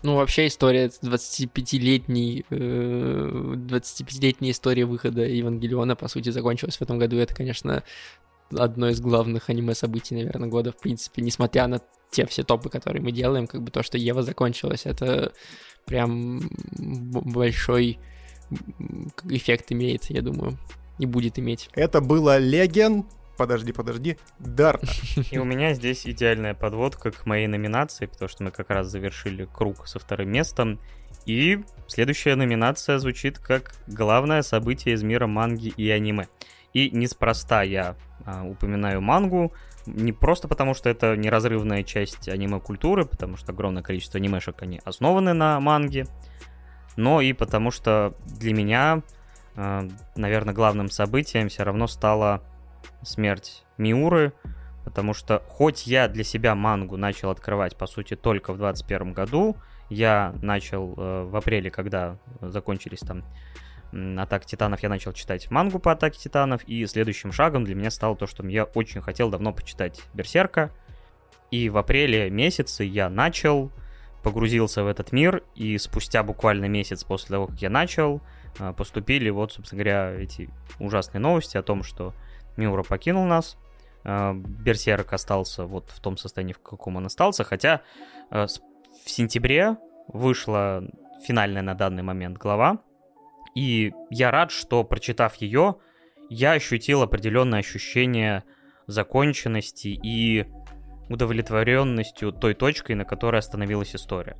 Ну, 0.03 0.15
вообще 0.15 0.47
история 0.47 0.87
25-летней, 0.87 2.43
э, 2.49 3.55
25-летняя 3.55 4.51
история 4.51 4.85
выхода 4.85 5.21
Евангелиона, 5.21 5.95
по 5.95 6.07
сути, 6.07 6.29
закончилась 6.31 6.77
в 6.77 6.81
этом 6.81 6.97
году. 6.97 7.17
Это, 7.17 7.35
конечно, 7.35 7.83
одно 8.57 8.89
из 8.89 8.99
главных 9.01 9.49
аниме-событий, 9.49 10.15
наверное, 10.15 10.49
года, 10.49 10.71
в 10.71 10.77
принципе, 10.77 11.21
несмотря 11.21 11.67
на 11.67 11.81
те 12.11 12.25
все 12.25 12.43
топы, 12.43 12.69
которые 12.69 13.01
мы 13.01 13.11
делаем, 13.11 13.47
как 13.47 13.61
бы 13.63 13.71
то, 13.71 13.83
что 13.83 13.97
Ева 13.97 14.21
закончилась, 14.21 14.85
это 14.85 15.31
прям 15.85 16.41
большой 16.77 17.99
эффект 19.29 19.71
имеет, 19.71 20.05
я 20.09 20.21
думаю, 20.21 20.57
и 20.99 21.05
будет 21.05 21.39
иметь. 21.39 21.69
Это 21.73 22.01
было 22.01 22.37
Леген, 22.37 23.05
подожди, 23.37 23.71
подожди, 23.71 24.17
Дарта. 24.39 24.87
И 25.31 25.37
у 25.37 25.43
меня 25.43 25.73
здесь 25.73 26.05
идеальная 26.05 26.53
подводка 26.53 27.11
к 27.11 27.25
моей 27.25 27.47
номинации, 27.47 28.05
потому 28.05 28.29
что 28.29 28.43
мы 28.43 28.51
как 28.51 28.69
раз 28.69 28.87
завершили 28.87 29.47
круг 29.51 29.87
со 29.87 29.99
вторым 29.99 30.31
местом. 30.31 30.79
И 31.25 31.63
следующая 31.87 32.35
номинация 32.35 32.99
звучит 32.99 33.39
как 33.39 33.73
главное 33.87 34.41
событие 34.41 34.95
из 34.95 35.03
мира 35.03 35.27
манги 35.27 35.69
и 35.69 35.89
аниме. 35.89 36.27
И 36.73 36.89
неспроста 36.91 37.63
я 37.63 37.95
а, 38.25 38.43
упоминаю 38.43 39.01
мангу, 39.01 39.53
не 39.85 40.13
просто 40.13 40.47
потому, 40.47 40.73
что 40.73 40.89
это 40.89 41.15
неразрывная 41.15 41.83
часть 41.83 42.29
аниме-культуры, 42.29 43.05
потому 43.05 43.37
что 43.37 43.51
огромное 43.51 43.83
количество 43.83 44.19
анимешек, 44.19 44.61
они 44.61 44.79
основаны 44.85 45.33
на 45.33 45.59
манге, 45.59 46.05
но 46.95 47.21
и 47.21 47.33
потому 47.33 47.71
что 47.71 48.13
для 48.25 48.53
меня, 48.53 49.01
а, 49.55 49.87
наверное, 50.15 50.53
главным 50.53 50.89
событием 50.89 51.49
все 51.49 51.63
равно 51.63 51.87
стала 51.87 52.43
смерть 53.01 53.63
Миуры, 53.77 54.33
потому 54.83 55.13
что 55.13 55.43
хоть 55.47 55.87
я 55.87 56.07
для 56.07 56.23
себя 56.23 56.55
мангу 56.55 56.97
начал 56.97 57.29
открывать, 57.29 57.75
по 57.75 57.87
сути, 57.87 58.15
только 58.15 58.53
в 58.53 58.57
2021 58.57 59.13
году, 59.13 59.57
я 59.89 60.33
начал 60.41 60.93
э, 60.95 61.23
в 61.25 61.35
апреле, 61.35 61.69
когда 61.69 62.17
закончились 62.39 62.99
там 62.99 63.23
Атак 64.17 64.45
Титанов 64.45 64.81
я 64.81 64.89
начал 64.89 65.13
читать 65.13 65.51
мангу 65.51 65.79
по 65.79 65.91
Атаке 65.91 66.19
Титанов, 66.19 66.63
и 66.65 66.85
следующим 66.85 67.31
шагом 67.31 67.65
для 67.65 67.75
меня 67.75 67.91
стало 67.91 68.15
то, 68.15 68.27
что 68.27 68.45
я 68.47 68.63
очень 68.63 69.01
хотел 69.01 69.29
давно 69.29 69.53
почитать 69.53 70.01
Берсерка, 70.13 70.71
и 71.51 71.69
в 71.69 71.77
апреле 71.77 72.29
месяце 72.29 72.83
я 72.83 73.09
начал, 73.09 73.71
погрузился 74.23 74.83
в 74.83 74.87
этот 74.87 75.11
мир, 75.11 75.43
и 75.55 75.77
спустя 75.77 76.23
буквально 76.23 76.65
месяц 76.65 77.03
после 77.03 77.29
того, 77.29 77.47
как 77.47 77.61
я 77.61 77.69
начал, 77.69 78.21
а, 78.59 78.73
поступили 78.73 79.29
вот, 79.29 79.53
собственно 79.53 79.83
говоря, 79.83 80.11
эти 80.11 80.49
ужасные 80.79 81.19
новости 81.19 81.57
о 81.57 81.63
том, 81.63 81.83
что 81.83 82.13
Миура 82.55 82.83
покинул 82.83 83.25
нас, 83.25 83.57
а, 84.03 84.33
Берсерк 84.33 85.11
остался 85.13 85.65
вот 85.65 85.89
в 85.89 85.99
том 85.99 86.17
состоянии, 86.17 86.53
в 86.53 86.59
каком 86.59 86.95
он 86.95 87.05
остался, 87.05 87.43
хотя 87.43 87.81
а, 88.29 88.47
в 88.47 89.09
сентябре 89.09 89.77
вышла 90.07 90.83
финальная 91.25 91.61
на 91.61 91.73
данный 91.75 92.03
момент 92.03 92.37
глава, 92.37 92.79
и 93.55 93.93
я 94.09 94.31
рад, 94.31 94.51
что, 94.51 94.83
прочитав 94.83 95.35
ее, 95.35 95.75
я 96.29 96.53
ощутил 96.53 97.01
определенное 97.01 97.59
ощущение 97.59 98.43
законченности 98.87 99.87
и 99.87 100.45
удовлетворенностью 101.09 102.31
той 102.31 102.53
точкой, 102.53 102.95
на 102.95 103.05
которой 103.05 103.37
остановилась 103.37 103.95
история. 103.95 104.37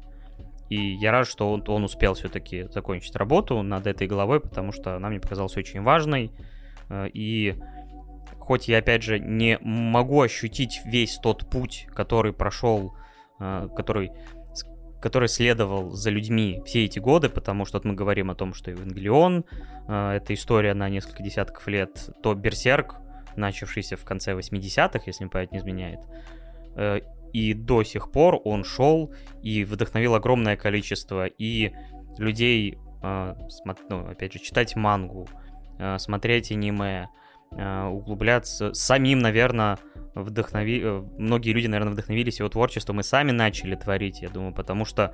И 0.70 0.94
я 0.94 1.12
рад, 1.12 1.28
что 1.28 1.52
он, 1.52 1.64
он 1.68 1.84
успел 1.84 2.14
все-таки 2.14 2.64
закончить 2.72 3.16
работу 3.18 3.62
над 3.62 3.88
этой 3.88 4.08
головой, 4.08 4.40
потому 4.40 4.72
что 4.72 4.96
она 4.96 5.10
мне 5.10 5.20
показалась 5.20 5.58
очень 5.58 5.82
важной. 5.82 6.32
Э, 6.90 7.10
и 7.14 7.56
хоть 8.40 8.70
я, 8.70 8.78
опять 8.78 9.04
же, 9.04 9.20
не 9.20 9.58
могу 9.60 10.22
ощутить 10.22 10.82
весь 10.86 11.18
тот 11.18 11.50
путь, 11.50 11.88
который 11.94 12.32
прошел, 12.32 12.96
э, 13.42 13.68
который 13.76 14.12
который 15.02 15.28
следовал 15.28 15.90
за 15.90 16.12
людьми 16.12 16.62
все 16.66 16.86
эти 16.86 17.00
годы, 17.00 17.28
потому 17.28 17.66
что 17.66 17.80
вот 17.80 17.86
мы 17.86 17.96
говорим 17.96 18.30
о 18.30 18.36
том, 18.36 18.54
что 18.54 18.72
Евангелион 18.72 19.46
э, 19.88 20.12
это 20.18 20.34
история 20.34 20.74
на 20.74 20.88
несколько 20.90 21.24
десятков 21.24 21.68
лет, 21.68 22.10
то 22.22 22.34
Берсерк, 22.36 22.98
начавшийся 23.36 23.98
в 23.98 24.06
конце 24.06 24.34
80-х, 24.34 25.02
если 25.06 25.24
мне 25.24 25.32
память 25.32 25.52
не 25.52 25.58
изменяет, 25.58 26.00
э, 26.76 27.02
и 27.34 27.54
до 27.54 27.84
сих 27.84 28.12
пор 28.12 28.40
он 28.44 28.64
шел 28.64 29.14
и 29.42 29.64
вдохновил 29.64 30.16
огромное 30.16 30.56
количество 30.56 31.26
и 31.26 31.74
людей, 32.18 32.78
э, 33.02 33.36
ну, 33.90 34.08
опять 34.08 34.34
же, 34.34 34.40
читать 34.40 34.76
мангу, 34.76 35.28
э, 35.80 35.98
смотреть 35.98 36.52
аниме, 36.52 37.10
э, 37.52 37.86
углубляться. 37.86 38.74
Самим, 38.74 39.20
наверное, 39.20 39.80
вдохнови... 40.16 40.82
Э, 40.84 41.04
многие 41.18 41.52
люди, 41.52 41.68
наверное, 41.68 41.94
вдохновились 41.94 42.40
его 42.40 42.50
творчеством 42.50 43.00
и 43.00 43.04
сами 43.04 43.32
начали 43.32 43.76
творить, 43.76 44.22
я 44.22 44.30
думаю, 44.30 44.54
потому 44.54 44.86
что 44.86 45.14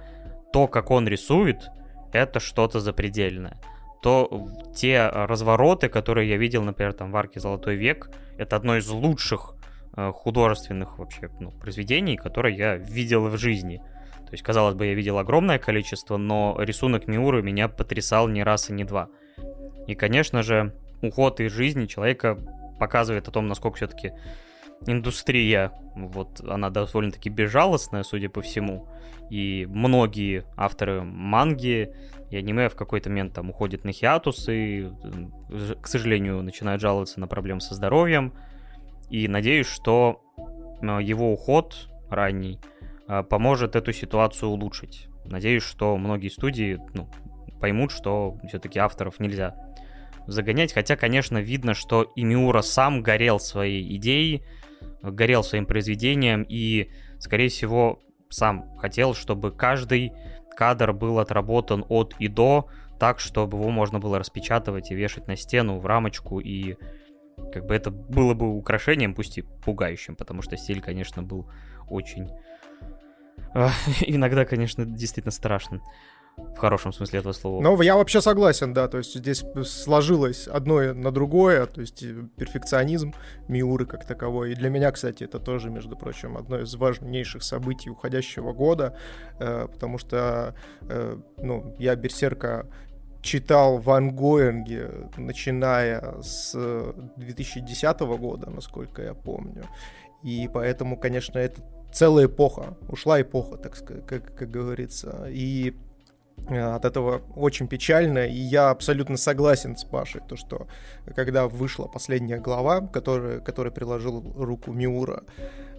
то, 0.53 0.67
как 0.67 0.91
он 0.91 1.07
рисует, 1.07 1.69
это 2.13 2.39
что-то 2.39 2.79
запредельное. 2.79 3.59
То 4.01 4.47
те 4.75 5.07
развороты, 5.07 5.89
которые 5.89 6.29
я 6.29 6.37
видел, 6.37 6.63
например, 6.63 6.93
там 6.93 7.11
в 7.11 7.17
арке 7.17 7.39
«Золотой 7.39 7.75
век», 7.75 8.09
это 8.37 8.55
одно 8.55 8.77
из 8.77 8.87
лучших 8.89 9.55
э, 9.95 10.11
художественных 10.11 10.99
вообще 10.99 11.29
ну, 11.39 11.51
произведений, 11.51 12.15
которые 12.15 12.55
я 12.55 12.75
видел 12.75 13.27
в 13.27 13.37
жизни. 13.37 13.81
То 14.27 14.33
есть, 14.33 14.43
казалось 14.43 14.75
бы, 14.75 14.87
я 14.87 14.93
видел 14.93 15.17
огромное 15.17 15.57
количество, 15.57 16.17
но 16.17 16.57
рисунок 16.59 17.07
Миуры 17.07 17.41
меня 17.41 17.69
потрясал 17.69 18.27
не 18.27 18.43
раз 18.43 18.69
и 18.69 18.73
не 18.73 18.83
два. 18.83 19.09
И, 19.87 19.95
конечно 19.95 20.43
же, 20.43 20.73
уход 21.01 21.39
из 21.39 21.53
жизни 21.53 21.85
человека 21.85 22.37
показывает 22.79 23.27
о 23.27 23.31
том, 23.31 23.47
насколько 23.47 23.77
все-таки 23.77 24.11
индустрия, 24.85 25.71
вот 25.95 26.41
она 26.41 26.69
довольно-таки 26.69 27.29
безжалостная, 27.29 28.03
судя 28.03 28.29
по 28.29 28.41
всему. 28.41 28.87
И 29.29 29.67
многие 29.69 30.45
авторы 30.55 31.01
манги 31.01 31.93
и 32.29 32.37
аниме 32.37 32.69
в 32.69 32.75
какой-то 32.75 33.09
момент 33.09 33.33
там 33.33 33.49
уходят 33.49 33.83
на 33.83 33.91
хиатус 33.91 34.47
и, 34.49 34.89
к 35.81 35.87
сожалению, 35.87 36.41
начинают 36.43 36.81
жаловаться 36.81 37.19
на 37.19 37.27
проблемы 37.27 37.61
со 37.61 37.73
здоровьем. 37.73 38.33
И 39.09 39.27
надеюсь, 39.27 39.67
что 39.67 40.21
э, 40.81 40.99
его 41.01 41.31
уход 41.31 41.89
ранний 42.09 42.59
э, 43.07 43.23
поможет 43.23 43.75
эту 43.75 43.93
ситуацию 43.93 44.49
улучшить. 44.49 45.07
Надеюсь, 45.25 45.63
что 45.63 45.97
многие 45.97 46.29
студии 46.29 46.79
ну, 46.93 47.09
поймут, 47.59 47.91
что 47.91 48.37
все-таки 48.47 48.79
авторов 48.79 49.19
нельзя 49.19 49.55
загонять. 50.27 50.73
Хотя, 50.73 50.95
конечно, 50.95 51.37
видно, 51.37 51.73
что 51.73 52.03
и 52.03 52.23
Миура 52.23 52.61
сам 52.61 53.01
горел 53.01 53.39
своей 53.39 53.95
идеей, 53.95 54.43
горел 55.01 55.43
своим 55.43 55.65
произведением 55.65 56.45
и, 56.47 56.91
скорее 57.19 57.49
всего, 57.49 58.01
сам 58.29 58.77
хотел, 58.77 59.13
чтобы 59.13 59.51
каждый 59.51 60.13
кадр 60.55 60.93
был 60.93 61.19
отработан 61.19 61.85
от 61.87 62.15
и 62.19 62.27
до, 62.27 62.67
так, 62.99 63.19
чтобы 63.19 63.57
его 63.57 63.69
можно 63.69 63.99
было 63.99 64.19
распечатывать 64.19 64.91
и 64.91 64.95
вешать 64.95 65.27
на 65.27 65.35
стену, 65.35 65.79
в 65.79 65.85
рамочку, 65.85 66.39
и 66.39 66.75
как 67.53 67.65
бы 67.65 67.75
это 67.75 67.91
было 67.91 68.33
бы 68.33 68.49
украшением, 68.55 69.13
пусть 69.13 69.37
и 69.37 69.43
пугающим, 69.43 70.15
потому 70.15 70.41
что 70.41 70.57
стиль, 70.57 70.81
конечно, 70.81 71.23
был 71.23 71.49
очень... 71.89 72.27
Иногда, 74.01 74.45
конечно, 74.45 74.85
действительно 74.85 75.31
страшным 75.31 75.81
в 76.37 76.59
хорошем 76.59 76.91
смысле 76.91 77.19
этого 77.19 77.33
слова. 77.33 77.61
Ну, 77.61 77.81
я 77.81 77.95
вообще 77.95 78.21
согласен, 78.21 78.73
да, 78.73 78.87
то 78.87 78.97
есть 78.97 79.15
здесь 79.15 79.43
сложилось 79.63 80.47
одно 80.47 80.93
на 80.93 81.11
другое, 81.11 81.67
то 81.67 81.81
есть 81.81 82.03
перфекционизм 82.35 83.13
Миуры 83.47 83.85
как 83.85 84.05
таковой. 84.05 84.51
И 84.51 84.55
для 84.55 84.69
меня, 84.69 84.91
кстати, 84.91 85.23
это 85.23 85.39
тоже, 85.39 85.69
между 85.69 85.95
прочим, 85.95 86.35
одно 86.35 86.59
из 86.59 86.73
важнейших 86.75 87.43
событий 87.43 87.91
уходящего 87.91 88.53
года, 88.53 88.97
э, 89.39 89.67
потому 89.71 89.99
что, 89.99 90.55
э, 90.89 91.17
ну, 91.37 91.75
я 91.77 91.95
Берсерка 91.95 92.65
читал 93.21 93.77
в 93.77 93.91
ангоинге, 93.91 95.09
начиная 95.17 96.21
с 96.21 96.55
2010 97.17 98.17
года, 98.17 98.49
насколько 98.49 99.03
я 99.03 99.13
помню. 99.13 99.65
И 100.23 100.49
поэтому, 100.51 100.97
конечно, 100.97 101.37
это 101.37 101.61
целая 101.91 102.25
эпоха, 102.25 102.77
ушла 102.89 103.21
эпоха, 103.21 103.57
так 103.57 103.75
сказать, 103.75 104.05
как, 104.07 104.35
как 104.35 104.49
говорится. 104.49 105.27
И 105.29 105.75
Э, 105.77 105.86
от 106.49 106.85
этого 106.85 107.21
очень 107.35 107.67
печально, 107.67 108.25
и 108.27 108.37
я 108.37 108.69
абсолютно 108.69 109.17
согласен 109.17 109.75
с 109.75 109.83
Пашей, 109.83 110.21
то 110.27 110.35
что 110.37 110.67
когда 111.15 111.47
вышла 111.47 111.87
последняя 111.87 112.37
глава, 112.37 112.81
которая, 112.81 113.39
которой 113.39 113.71
приложил 113.71 114.23
руку 114.37 114.71
Миура, 114.71 115.23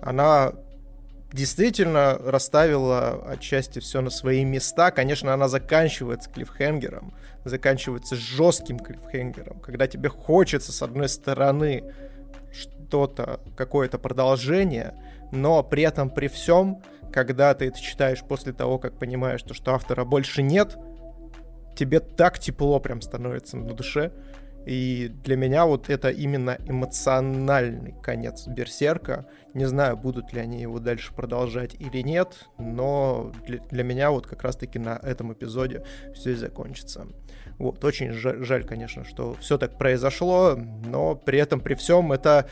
она 0.02 0.52
действительно 1.32 2.18
расставила 2.18 3.22
отчасти 3.28 3.78
все 3.80 4.00
на 4.00 4.10
свои 4.10 4.44
места. 4.44 4.90
Конечно, 4.90 5.34
она 5.34 5.48
заканчивается 5.48 6.30
клиффхенгером, 6.30 7.12
заканчивается 7.44 8.16
жестким 8.16 8.78
клиффхенгером, 8.78 9.60
когда 9.60 9.86
тебе 9.86 10.08
хочется, 10.08 10.72
с 10.72 10.82
одной 10.82 11.08
стороны, 11.08 11.84
что-то, 12.52 13.40
какое-то 13.56 13.98
продолжение, 13.98 14.94
но 15.32 15.62
при 15.62 15.82
этом, 15.82 16.08
при 16.10 16.28
всем, 16.28 16.82
когда 17.12 17.54
ты 17.54 17.66
это 17.66 17.80
читаешь 17.80 18.22
после 18.22 18.52
того, 18.52 18.78
как 18.78 18.98
понимаешь, 18.98 19.42
то, 19.42 19.54
что 19.54 19.74
автора 19.74 20.04
больше 20.04 20.42
нет, 20.42 20.76
тебе 21.76 22.00
так 22.00 22.38
тепло 22.38 22.80
прям 22.80 23.00
становится 23.00 23.56
на 23.56 23.72
душе. 23.72 24.12
И 24.66 25.10
для 25.24 25.36
меня 25.36 25.64
вот 25.64 25.88
это 25.88 26.10
именно 26.10 26.58
эмоциональный 26.66 27.94
конец 28.02 28.46
Берсерка. 28.46 29.26
Не 29.54 29.64
знаю, 29.64 29.96
будут 29.96 30.34
ли 30.34 30.40
они 30.40 30.60
его 30.60 30.78
дальше 30.78 31.14
продолжать 31.14 31.74
или 31.78 32.02
нет, 32.02 32.48
но 32.58 33.32
для, 33.46 33.60
для 33.60 33.82
меня 33.82 34.10
вот 34.10 34.26
как 34.26 34.42
раз-таки 34.42 34.78
на 34.78 35.00
этом 35.02 35.32
эпизоде 35.32 35.84
все 36.14 36.32
и 36.32 36.34
закончится. 36.34 37.06
Вот, 37.58 37.82
очень 37.82 38.12
жаль, 38.12 38.44
жаль, 38.44 38.64
конечно, 38.64 39.04
что 39.04 39.34
все 39.34 39.56
так 39.56 39.78
произошло, 39.78 40.54
но 40.56 41.14
при 41.14 41.38
этом, 41.38 41.60
при 41.60 41.74
всем, 41.74 42.12
это 42.12 42.46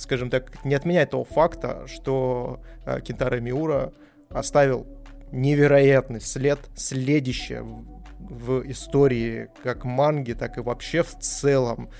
скажем 0.00 0.30
так, 0.30 0.64
не 0.64 0.74
отменяет 0.74 1.10
того 1.10 1.24
факта, 1.24 1.86
что 1.86 2.62
э, 2.86 3.00
Кентара 3.02 3.38
Миура 3.38 3.92
оставил 4.30 4.86
невероятный 5.30 6.22
след, 6.22 6.58
следище 6.74 7.60
в, 7.60 7.84
в 8.18 8.70
истории 8.70 9.48
как 9.62 9.84
манги, 9.84 10.32
так 10.32 10.56
и 10.56 10.62
вообще 10.62 11.02
в 11.02 11.18
целом, 11.18 11.90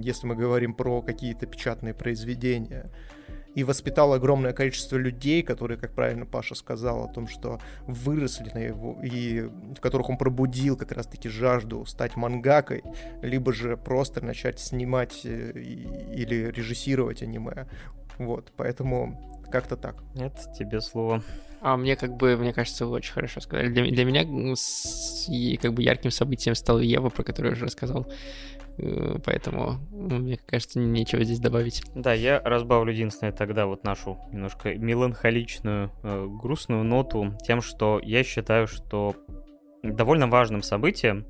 если 0.00 0.26
мы 0.26 0.34
говорим 0.34 0.74
про 0.74 1.00
какие-то 1.00 1.46
печатные 1.46 1.94
произведения 1.94 2.90
и 3.54 3.64
воспитал 3.64 4.12
огромное 4.12 4.52
количество 4.52 4.96
людей, 4.96 5.42
которые, 5.42 5.78
как 5.78 5.92
правильно 5.92 6.26
Паша 6.26 6.54
сказал, 6.54 7.04
о 7.04 7.08
том, 7.08 7.28
что 7.28 7.60
выросли 7.86 8.50
на 8.52 8.58
его, 8.58 8.98
и 9.02 9.42
в 9.42 9.80
которых 9.80 10.10
он 10.10 10.16
пробудил 10.16 10.76
как 10.76 10.92
раз-таки 10.92 11.28
жажду 11.28 11.84
стать 11.86 12.16
мангакой, 12.16 12.82
либо 13.22 13.52
же 13.52 13.76
просто 13.76 14.24
начать 14.24 14.60
снимать 14.60 15.20
э, 15.24 15.52
или 15.54 16.50
режиссировать 16.50 17.22
аниме. 17.22 17.66
Вот, 18.18 18.52
поэтому 18.56 19.44
как-то 19.50 19.76
так. 19.76 19.96
Нет, 20.14 20.32
тебе 20.58 20.80
слово. 20.80 21.22
А 21.60 21.76
мне 21.76 21.96
как 21.96 22.16
бы, 22.16 22.36
мне 22.36 22.52
кажется, 22.52 22.84
вы 22.84 22.96
очень 22.96 23.14
хорошо 23.14 23.40
сказали. 23.40 23.68
Для, 23.68 23.84
для 23.84 24.04
меня 24.04 24.54
с, 24.54 25.26
и, 25.28 25.56
как 25.56 25.72
бы 25.72 25.82
ярким 25.82 26.10
событием 26.10 26.54
стал 26.54 26.78
Ева, 26.78 27.08
про 27.08 27.22
которую 27.22 27.52
я 27.52 27.56
уже 27.56 27.64
рассказал. 27.66 28.06
Э, 28.78 29.16
поэтому, 29.24 29.78
ну, 29.90 30.18
мне 30.18 30.38
кажется, 30.46 30.78
нечего 30.78 31.24
здесь 31.24 31.40
добавить. 31.40 31.82
Да, 31.94 32.12
я 32.12 32.40
разбавлю 32.40 32.92
единственное 32.92 33.32
тогда 33.32 33.66
вот 33.66 33.84
нашу 33.84 34.18
немножко 34.32 34.74
меланхоличную, 34.74 35.90
э, 36.02 36.26
грустную 36.42 36.84
ноту 36.84 37.36
тем, 37.44 37.62
что 37.62 38.00
я 38.02 38.24
считаю, 38.24 38.66
что 38.66 39.14
довольно 39.82 40.26
важным 40.26 40.62
событием, 40.62 41.26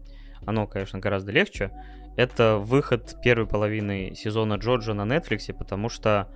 оно, 0.46 0.66
конечно, 0.66 0.98
гораздо 0.98 1.32
легче, 1.32 1.70
это 2.16 2.58
выход 2.58 3.16
первой 3.22 3.46
половины 3.46 4.14
сезона 4.14 4.54
Джорджа 4.54 4.94
на 4.94 5.02
Netflix, 5.02 5.52
потому 5.52 5.88
что, 5.88 6.28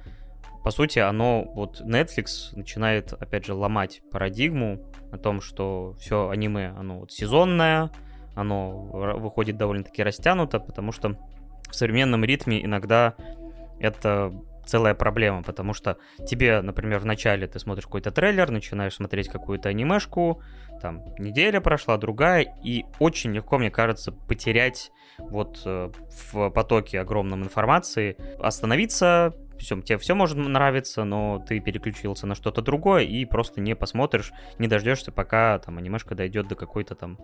по 0.64 0.70
сути, 0.70 0.98
оно, 0.98 1.44
вот 1.54 1.80
Netflix 1.80 2.54
начинает, 2.54 3.12
опять 3.12 3.46
же, 3.46 3.54
ломать 3.54 4.02
парадигму 4.10 4.80
о 5.12 5.18
том, 5.18 5.40
что 5.40 5.94
все 6.00 6.28
аниме, 6.28 6.74
оно 6.76 7.00
вот 7.00 7.12
сезонное, 7.12 7.90
оно 8.38 8.70
выходит 9.18 9.56
довольно-таки 9.56 10.02
растянуто, 10.02 10.60
потому 10.60 10.92
что 10.92 11.16
в 11.68 11.74
современном 11.74 12.24
ритме 12.24 12.64
иногда 12.64 13.14
это 13.80 14.32
целая 14.64 14.94
проблема, 14.94 15.42
потому 15.42 15.72
что 15.72 15.96
тебе, 16.26 16.60
например, 16.60 17.00
в 17.00 17.06
начале 17.06 17.46
ты 17.46 17.58
смотришь 17.58 17.86
какой-то 17.86 18.10
трейлер, 18.10 18.50
начинаешь 18.50 18.94
смотреть 18.94 19.28
какую-то 19.28 19.70
анимешку, 19.70 20.42
там 20.80 21.02
неделя 21.18 21.60
прошла, 21.60 21.96
другая, 21.96 22.54
и 22.62 22.84
очень 22.98 23.32
легко, 23.32 23.58
мне 23.58 23.70
кажется, 23.70 24.12
потерять 24.12 24.92
вот 25.18 25.62
э, 25.64 25.90
в 26.32 26.50
потоке 26.50 27.00
огромном 27.00 27.42
информации, 27.42 28.16
остановиться, 28.38 29.34
все, 29.58 29.80
тебе 29.80 29.98
все 29.98 30.14
может 30.14 30.36
нравиться, 30.36 31.04
но 31.04 31.44
ты 31.46 31.60
переключился 31.60 32.26
на 32.26 32.34
что-то 32.34 32.62
другое 32.62 33.04
и 33.04 33.24
просто 33.24 33.60
не 33.60 33.74
посмотришь, 33.74 34.32
не 34.58 34.68
дождешься, 34.68 35.12
пока 35.12 35.58
там 35.58 35.78
анимешка 35.78 36.14
дойдет 36.14 36.48
до 36.48 36.54
какой-то 36.54 36.94
там 36.94 37.18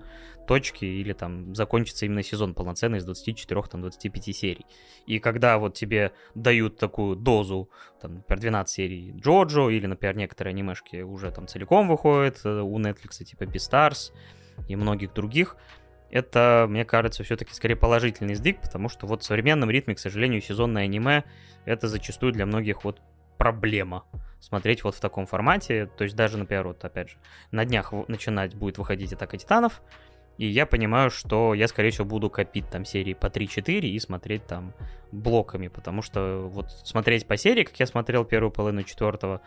точки 0.46 0.84
или 0.84 1.12
там 1.12 1.54
закончится 1.54 2.06
именно 2.06 2.22
сезон 2.22 2.54
полноценный 2.54 2.98
из 2.98 3.04
24 3.04 3.62
там 3.62 3.80
25 3.80 4.36
серий. 4.36 4.66
И 5.06 5.18
когда 5.18 5.58
вот 5.58 5.74
тебе 5.74 6.12
дают 6.34 6.78
такую 6.78 7.16
дозу, 7.16 7.70
там, 8.00 8.16
например, 8.16 8.40
12 8.40 8.74
серий 8.74 9.14
Джоджо 9.16 9.68
или, 9.68 9.86
например, 9.86 10.16
некоторые 10.16 10.52
анимешки 10.52 11.02
уже 11.02 11.30
там 11.30 11.46
целиком 11.46 11.88
выходят 11.88 12.40
э, 12.44 12.60
у 12.60 12.78
Netflix, 12.78 13.24
типа 13.24 13.44
Beastars 13.44 14.12
и 14.68 14.76
многих 14.76 15.12
других, 15.12 15.56
это, 16.14 16.66
мне 16.68 16.84
кажется, 16.84 17.24
все-таки 17.24 17.52
скорее 17.52 17.74
положительный 17.74 18.36
сдвиг, 18.36 18.60
потому 18.60 18.88
что 18.88 19.08
вот 19.08 19.22
в 19.22 19.26
современном 19.26 19.68
ритме, 19.68 19.96
к 19.96 19.98
сожалению, 19.98 20.40
сезонное 20.40 20.84
аниме 20.84 21.24
это 21.64 21.88
зачастую 21.88 22.32
для 22.32 22.46
многих 22.46 22.84
вот 22.84 23.00
проблема 23.36 24.04
смотреть 24.38 24.84
вот 24.84 24.94
в 24.94 25.00
таком 25.00 25.26
формате. 25.26 25.90
То 25.98 26.04
есть 26.04 26.14
даже, 26.14 26.38
например, 26.38 26.68
вот 26.68 26.84
опять 26.84 27.10
же, 27.10 27.16
на 27.50 27.64
днях 27.64 27.92
начинать 28.06 28.54
будет 28.54 28.78
выходить 28.78 29.12
Атака 29.12 29.36
Титанов, 29.36 29.82
И 30.38 30.46
я 30.46 30.66
понимаю, 30.66 31.10
что 31.10 31.54
я, 31.54 31.68
скорее 31.68 31.90
всего, 31.90 32.04
буду 32.04 32.28
копить 32.28 32.68
там 32.68 32.84
серии 32.84 33.14
по 33.14 33.26
3-4 33.26 33.80
и 33.80 33.98
смотреть 34.00 34.46
там 34.46 34.74
блоками, 35.12 35.68
потому 35.68 36.02
что 36.02 36.48
вот 36.50 36.70
смотреть 36.84 37.26
по 37.26 37.36
серии, 37.36 37.62
как 37.62 37.78
я 37.78 37.86
смотрел 37.86 38.24
первую 38.24 38.50
половину 38.50 38.82
четвертого, 38.82 39.40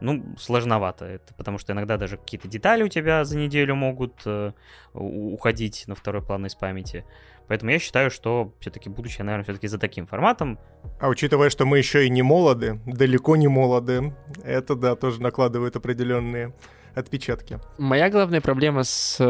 ну, 0.00 0.24
сложновато. 0.38 1.06
Это 1.06 1.34
потому 1.34 1.58
что 1.58 1.72
иногда 1.72 1.96
даже 1.96 2.16
какие-то 2.16 2.46
детали 2.46 2.84
у 2.84 2.88
тебя 2.88 3.24
за 3.24 3.36
неделю 3.36 3.74
могут 3.74 4.22
э, 4.26 4.52
уходить 4.94 5.84
на 5.88 5.96
второй 5.96 6.22
план 6.22 6.46
из 6.46 6.54
памяти. 6.54 7.04
Поэтому 7.48 7.72
я 7.72 7.78
считаю, 7.78 8.10
что 8.10 8.52
все-таки 8.60 8.90
будущее, 8.90 9.24
наверное, 9.24 9.44
все-таки 9.44 9.66
за 9.66 9.78
таким 9.78 10.06
форматом. 10.06 10.58
А 11.00 11.08
учитывая, 11.08 11.50
что 11.50 11.64
мы 11.64 11.78
еще 11.78 12.06
и 12.06 12.10
не 12.10 12.22
молоды, 12.22 12.78
далеко 12.86 13.36
не 13.36 13.48
молоды, 13.48 14.14
это, 14.44 14.76
да, 14.76 14.94
тоже 14.94 15.20
накладывает 15.20 15.74
определенные 15.74 16.54
отпечатки. 16.98 17.58
Моя 17.78 18.10
главная 18.10 18.40
проблема 18.40 18.84
с 18.84 19.16
э, 19.20 19.24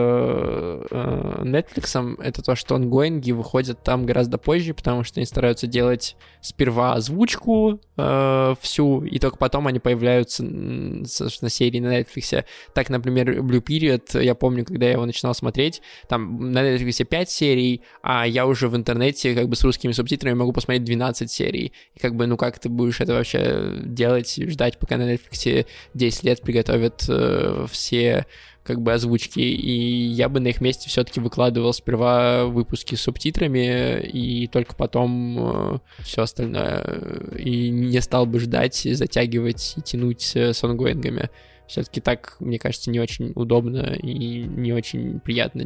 э, 0.91 1.43
Netflix 1.45 2.17
это 2.23 2.43
то, 2.43 2.55
что 2.55 2.75
онгоинги 2.75 3.33
выходят 3.33 3.83
там 3.83 4.07
гораздо 4.07 4.39
позже, 4.39 4.75
потому 4.75 5.05
что 5.05 5.21
они 5.21 5.27
стараются 5.27 5.67
делать 5.67 6.17
сперва 6.41 6.95
озвучку 6.95 7.81
э, 7.97 8.55
всю, 8.61 9.05
и 9.05 9.19
только 9.19 9.37
потом 9.37 9.67
они 9.67 9.79
появляются 9.79 10.43
на 10.43 11.49
серии 11.49 11.81
на 11.81 12.01
Netflix. 12.01 12.45
Так, 12.75 12.91
например, 12.91 13.41
Blue 13.41 13.63
Period, 13.63 14.23
я 14.23 14.35
помню, 14.35 14.65
когда 14.65 14.87
я 14.87 14.93
его 14.93 15.07
начинал 15.07 15.35
смотреть, 15.35 15.83
там 16.09 16.53
на 16.53 16.61
Netflix 16.61 17.05
5 17.05 17.31
серий, 17.31 17.83
а 18.03 18.27
я 18.27 18.47
уже 18.47 18.69
в 18.69 18.77
интернете 18.77 19.35
как 19.35 19.49
бы 19.49 19.57
с 19.57 19.65
русскими 19.65 19.93
субтитрами 19.93 20.35
могу 20.35 20.53
посмотреть 20.53 20.85
12 20.85 21.31
серий. 21.31 21.73
И 21.95 21.99
как 21.99 22.15
бы, 22.15 22.27
ну 22.27 22.37
как 22.37 22.59
ты 22.59 22.69
будешь 22.69 23.01
это 23.01 23.15
вообще 23.15 23.75
делать, 23.85 24.35
ждать, 24.37 24.79
пока 24.79 24.97
на 24.97 25.15
Netflix 25.15 25.67
10 25.95 26.25
лет 26.25 26.41
приготовят 26.43 27.05
все 27.67 28.27
как 28.69 28.83
бы 28.83 28.93
озвучки, 28.93 29.41
и 29.41 30.09
я 30.09 30.29
бы 30.29 30.41
на 30.41 30.49
их 30.49 30.61
месте 30.61 30.91
все-таки 30.91 31.21
выкладывал 31.21 31.73
сперва 31.73 32.45
выпуски 32.45 32.97
с 32.97 33.01
субтитрами, 33.01 34.03
и 34.03 34.47
только 34.47 34.77
потом 34.77 35.39
э, 35.39 35.79
все 36.01 36.21
остальное, 36.21 36.85
и 37.35 37.71
не 37.71 37.99
стал 38.03 38.27
бы 38.27 38.39
ждать, 38.41 38.87
затягивать 38.93 39.75
и 39.79 39.81
тянуть 39.81 40.37
с 40.37 40.63
онгоингами. 40.63 41.31
Все-таки 41.67 42.03
так, 42.03 42.37
мне 42.41 42.59
кажется, 42.59 42.91
не 42.91 43.01
очень 43.01 43.33
удобно 43.35 43.95
и 43.95 44.43
не 44.43 44.75
очень 44.75 45.19
приятно 45.21 45.65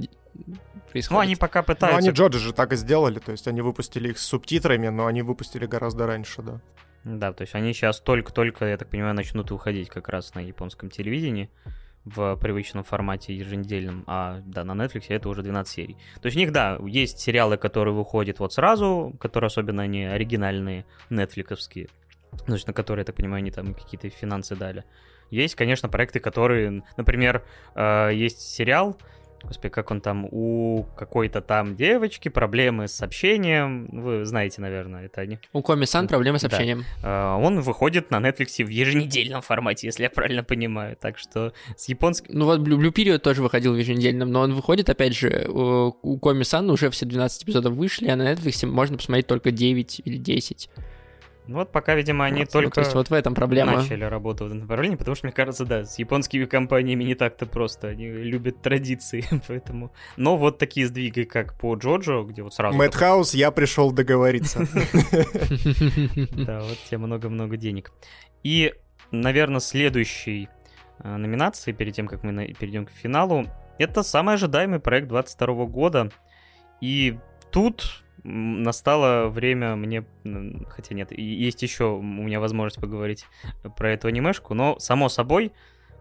происходит. 0.93 1.11
Ну, 1.11 1.19
они 1.19 1.35
пока 1.35 1.63
пытаются... 1.65 2.01
Ну, 2.01 2.07
они 2.07 2.11
Джоджи 2.11 2.39
же 2.39 2.53
так 2.53 2.73
и 2.73 2.77
сделали, 2.77 3.19
то 3.19 3.33
есть 3.33 3.49
они 3.49 3.63
выпустили 3.63 4.11
их 4.11 4.19
с 4.19 4.25
субтитрами, 4.25 4.89
но 4.89 5.07
они 5.07 5.23
выпустили 5.23 5.67
гораздо 5.67 6.07
раньше, 6.07 6.43
да. 6.43 6.61
Да, 7.05 7.33
то 7.33 7.43
есть 7.43 7.57
они 7.57 7.73
сейчас 7.73 7.99
только-только, 8.01 8.65
я 8.65 8.77
так 8.77 8.89
понимаю, 8.89 9.15
начнут 9.15 9.51
выходить 9.51 9.89
как 9.89 10.09
раз 10.09 10.35
на 10.37 10.41
японском 10.41 10.89
телевидении 10.89 11.51
в 12.05 12.37
привычном 12.37 12.83
формате 12.85 13.35
еженедельном, 13.35 14.05
а 14.07 14.41
да, 14.45 14.65
на 14.65 14.73
Netflix 14.73 15.05
это 15.09 15.29
уже 15.29 15.43
12 15.43 15.73
серий. 15.73 15.97
То 16.21 16.27
есть 16.27 16.37
у 16.37 16.41
них, 16.41 16.53
да, 16.53 16.79
есть 16.85 17.21
сериалы, 17.21 17.57
которые 17.57 17.95
выходят 17.95 18.41
вот 18.41 18.53
сразу, 18.53 19.15
которые 19.21 19.47
особенно 19.47 19.87
не 19.87 20.05
оригинальные, 20.07 20.85
нетфликовские, 21.11 21.89
значит, 22.47 22.67
на 22.67 22.73
которые, 22.73 23.03
я 23.03 23.05
так 23.05 23.15
понимаю, 23.15 23.39
они 23.39 23.51
там 23.51 23.75
какие-то 23.75 24.09
финансы 24.11 24.57
дали. 24.57 24.85
Есть, 25.31 25.55
конечно, 25.55 25.89
проекты, 25.89 26.21
которые, 26.21 26.83
например, 26.97 27.45
э, 27.75 28.11
есть 28.13 28.41
сериал, 28.41 28.99
Господи, 29.43 29.71
как 29.71 29.91
он 29.91 30.01
там, 30.01 30.27
у 30.31 30.85
какой-то 30.97 31.41
там 31.41 31.77
девочки 31.77 32.29
проблемы 32.29 32.89
с 32.89 33.03
общением. 33.03 33.89
Вы 33.93 34.25
знаете, 34.25 34.61
наверное, 34.61 35.07
это 35.07 35.21
они. 35.21 35.39
У 35.53 35.63
Коми-сан 35.63 36.09
проблемы 36.09 36.39
с 36.39 36.45
общением. 36.45 36.85
Да. 37.03 37.37
Он 37.37 37.61
выходит 37.61 38.11
на 38.11 38.19
Netflix 38.21 38.65
в 38.65 38.69
еженедельном 38.69 39.43
формате, 39.43 39.87
если 39.89 40.05
я 40.05 40.11
правильно 40.11 40.45
понимаю. 40.45 40.97
Так 40.97 41.19
что 41.19 41.53
с 41.77 41.89
японским... 41.89 42.35
Ну 42.37 42.45
вот 42.45 42.61
Blue 42.61 42.93
Period 42.93 43.19
тоже 43.19 43.43
выходил 43.43 43.75
в 43.75 43.77
еженедельном, 43.77 44.31
но 44.31 44.41
он 44.41 44.55
выходит, 44.55 44.89
опять 44.89 45.15
же, 45.15 45.47
у 45.49 46.19
Коми-сан 46.19 46.71
уже 46.71 46.91
все 46.91 47.07
12 47.07 47.45
эпизодов 47.45 47.75
вышли, 47.75 48.09
а 48.09 48.17
на 48.17 48.33
Netflix 48.33 48.67
можно 48.67 48.97
посмотреть 48.97 49.27
только 49.27 49.51
9 49.51 50.03
или 50.05 50.17
10. 50.17 50.71
Ну 51.49 51.57
вот 51.57 51.73
пока, 51.73 51.97
видимо, 51.97 52.25
они 52.25 52.41
вот, 52.41 52.51
только 52.51 52.67
ну, 52.67 52.71
то 52.71 52.81
есть 52.83 52.95
вот 52.95 53.11
в 53.11 53.13
этом 53.13 53.35
проблема. 53.35 53.73
начали 53.73 54.05
работу 54.05 54.45
в 54.45 54.47
этом 54.47 54.61
направлении, 54.61 54.95
потому 54.95 55.17
что, 55.17 55.27
мне 55.27 55.33
кажется, 55.33 55.65
да, 55.65 55.85
с 55.85 55.99
японскими 55.99 56.45
компаниями 56.45 57.03
не 57.03 57.17
так-то 57.17 57.47
просто. 57.47 57.89
Они 57.89 58.07
любят 58.07 58.63
традиции, 58.63 59.25
поэтому... 59.49 59.93
Но 60.17 60.37
вот 60.37 60.59
такие 60.59 60.87
сдвиги, 60.87 61.25
как 61.25 61.59
по 61.59 61.75
Джоджо, 61.75 62.23
где 62.23 62.43
вот 62.43 62.55
сразу... 62.55 62.79
Мэтхаус, 62.79 63.35
я 63.35 63.51
пришел 63.51 63.91
договориться. 63.93 64.61
Да, 66.33 66.61
вот 66.61 66.79
тебе 66.89 66.99
много-много 66.99 67.57
денег. 67.57 67.93
И, 68.43 68.75
наверное, 69.11 69.61
следующей 69.61 70.49
э, 70.99 71.17
номинацией, 71.17 71.75
перед 71.77 71.95
тем, 71.95 72.07
как 72.07 72.23
мы 72.23 72.55
перейдем 72.59 72.87
к 72.87 72.91
финалу, 72.91 73.47
это 73.79 74.03
самый 74.03 74.35
ожидаемый 74.35 74.81
проект 74.81 75.09
22 75.09 75.67
года. 75.67 76.11
И 76.81 77.19
тут 77.51 78.02
настало 78.25 79.29
время 79.29 79.77
мне, 79.77 80.05
хотя 80.69 80.95
нет, 80.95 81.11
есть 81.13 81.63
еще 81.63 81.85
у 81.85 82.03
меня 82.03 82.41
возможность 82.41 82.81
поговорить 82.81 83.27
про 83.77 83.93
эту 83.93 84.09
анимешку, 84.09 84.55
но 84.55 84.79
само 84.79 85.09
собой 85.09 85.53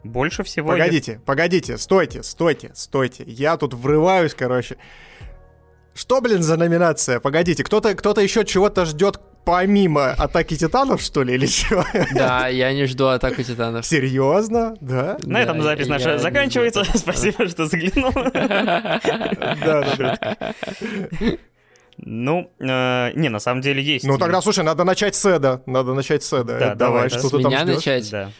больше 0.03 0.43
всего... 0.43 0.69
Погодите, 0.69 1.13
я... 1.13 1.19
погодите, 1.19 1.77
стойте, 1.77 2.23
стойте, 2.23 2.71
стойте. 2.73 3.23
Я 3.27 3.57
тут 3.57 3.73
врываюсь, 3.73 4.33
короче. 4.33 4.77
Что, 5.93 6.21
блин, 6.21 6.41
за 6.41 6.57
номинация? 6.57 7.19
Погодите, 7.19 7.63
кто-то 7.63 7.93
кто 7.95 8.19
еще 8.19 8.45
чего-то 8.45 8.85
ждет 8.85 9.19
помимо 9.43 10.11
Атаки 10.11 10.55
Титанов, 10.55 11.01
что 11.01 11.23
ли, 11.23 11.33
или 11.33 11.45
чего? 11.47 11.83
Да, 12.13 12.47
я 12.47 12.73
не 12.73 12.85
жду 12.85 13.07
Атаку 13.07 13.43
Титанов. 13.43 13.85
Серьезно? 13.85 14.75
Да? 14.81 15.17
На 15.23 15.41
этом 15.41 15.61
запись 15.61 15.87
наша 15.87 16.17
заканчивается. 16.17 16.83
Спасибо, 16.95 17.47
что 17.47 17.65
заглянул. 17.65 18.13
Да, 18.13 18.99
да, 19.63 19.95
да. 19.97 20.53
Ну, 22.01 22.51
э, 22.59 23.11
не, 23.13 23.29
на 23.29 23.39
самом 23.39 23.61
деле 23.61 23.81
есть. 23.81 24.05
Ну 24.05 24.17
тогда, 24.17 24.41
слушай, 24.41 24.63
надо 24.63 24.83
начать 24.83 25.15
с 25.15 25.25
Эда. 25.25 25.61
Надо 25.65 25.93
начать 25.93 26.23
с 26.23 26.33
Эда. 26.33 26.57
Да, 26.59 26.75
давай, 26.75 27.09
что 27.09 27.29
ты 27.29 27.41
там 27.41 27.51
ждешь? 27.51 27.75
начать? 27.75 28.11
Да. 28.11 28.31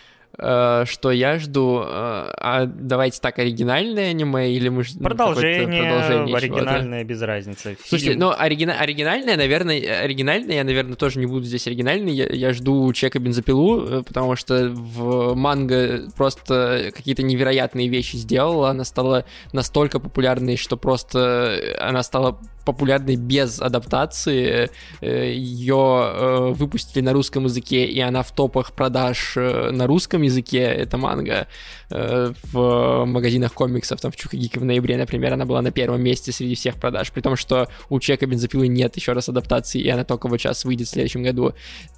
Э, 0.44 0.86
что 0.88 1.12
я 1.12 1.38
жду. 1.38 1.84
Э, 1.84 2.34
а 2.36 2.66
давайте 2.66 3.22
так, 3.22 3.38
оригинальное 3.38 4.10
аниме 4.10 4.52
или 4.52 4.70
мы 4.70 4.84
ждем 4.84 5.04
продолжение, 5.04 5.84
продолжение 5.84 6.36
оригинальное 6.36 7.04
без 7.04 7.22
разницы. 7.22 7.78
Слушайте, 7.86 8.18
ну 8.18 8.34
оригина... 8.36 8.74
оригинальное, 8.80 9.38
наверное, 9.38 10.02
оригинальное 10.02 10.56
я, 10.56 10.64
наверное, 10.64 10.96
тоже 10.96 11.20
не 11.20 11.28
буду 11.28 11.46
здесь 11.46 11.68
оригинальный. 11.68 12.12
Я, 12.12 12.28
я 12.28 12.54
жду 12.54 12.92
Чека 12.92 13.20
бензопилу, 13.20 13.86
э, 13.86 14.04
потому 14.04 14.36
что 14.36 14.70
в 14.70 15.36
манго 15.36 16.08
просто 16.18 16.92
какие-то 16.96 17.22
невероятные 17.22 17.88
вещи 17.88 18.16
сделала. 18.16 18.72
Она 18.72 18.84
стала 18.84 19.26
настолько 19.54 20.00
популярной, 20.00 20.58
что 20.58 20.76
просто 20.76 21.78
она 21.80 22.02
стала 22.02 22.40
популярной 22.66 23.16
без 23.16 23.60
адаптации. 23.60 24.70
Ее 25.02 26.54
выпустили 26.54 27.04
на 27.04 27.14
русском 27.14 27.46
языке, 27.46 27.86
и 27.86 28.00
она 28.00 28.22
в 28.22 28.32
топах 28.34 28.74
продаж 28.74 29.34
на 29.36 29.86
русском 29.88 30.22
языке. 30.22 30.31
Это 30.40 30.98
манга. 30.98 31.48
Э, 31.90 32.32
в 32.54 33.06
магазинах 33.06 33.54
комиксов, 33.54 34.00
там 34.00 34.12
в 34.12 34.16
Чукагике 34.16 34.60
в 34.60 34.66
ноябре, 34.66 34.98
например, 34.98 35.34
она 35.34 35.46
была 35.46 35.62
на 35.62 35.72
первом 35.72 36.02
месте 36.02 36.32
среди 36.32 36.56
всех 36.56 36.76
продаж, 36.76 37.12
при 37.12 37.22
том, 37.22 37.36
что 37.36 37.68
у 37.90 38.00
Чека 38.00 38.26
бензопилы 38.26 38.68
нет 38.68 38.96
еще 38.96 39.12
раз 39.12 39.28
адаптации, 39.28 39.82
и 39.82 39.90
она 39.90 40.06
только 40.06 40.28
вот 40.28 40.40
сейчас 40.40 40.64
выйдет 40.64 40.88
в 40.88 40.92
следующем 40.92 41.24
году. 41.24 41.54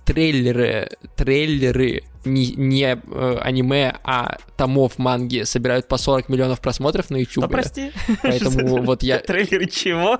Трейлеры, 0.05 0.89
трейлеры 1.15 2.03
не, 2.26 2.53
не 2.55 2.95
э, 2.95 3.38
аниме, 3.41 3.95
а 4.03 4.38
томов 4.57 4.97
манги 4.97 5.43
собирают 5.43 5.88
по 5.88 5.97
40 5.97 6.30
миллионов 6.30 6.60
просмотров 6.60 7.10
на 7.10 7.18
YouTube. 7.18 7.43
Да, 7.43 7.47
прости. 7.47 7.91
Поэтому 8.23 8.77
вот 8.84 9.03
я... 9.03 9.19
Трейлеры 9.19 9.68
чего? 9.68 10.19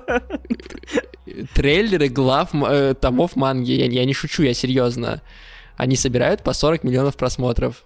Трейлеры 1.54 2.08
глав 2.08 2.50
э, 2.54 2.94
томов 3.00 3.34
манги, 3.34 3.72
я, 3.72 3.86
я 3.86 4.04
не 4.04 4.14
шучу, 4.14 4.42
я 4.44 4.54
серьезно. 4.54 5.22
Они 5.76 5.96
собирают 5.96 6.42
по 6.42 6.52
40 6.52 6.84
миллионов 6.84 7.16
просмотров. 7.16 7.84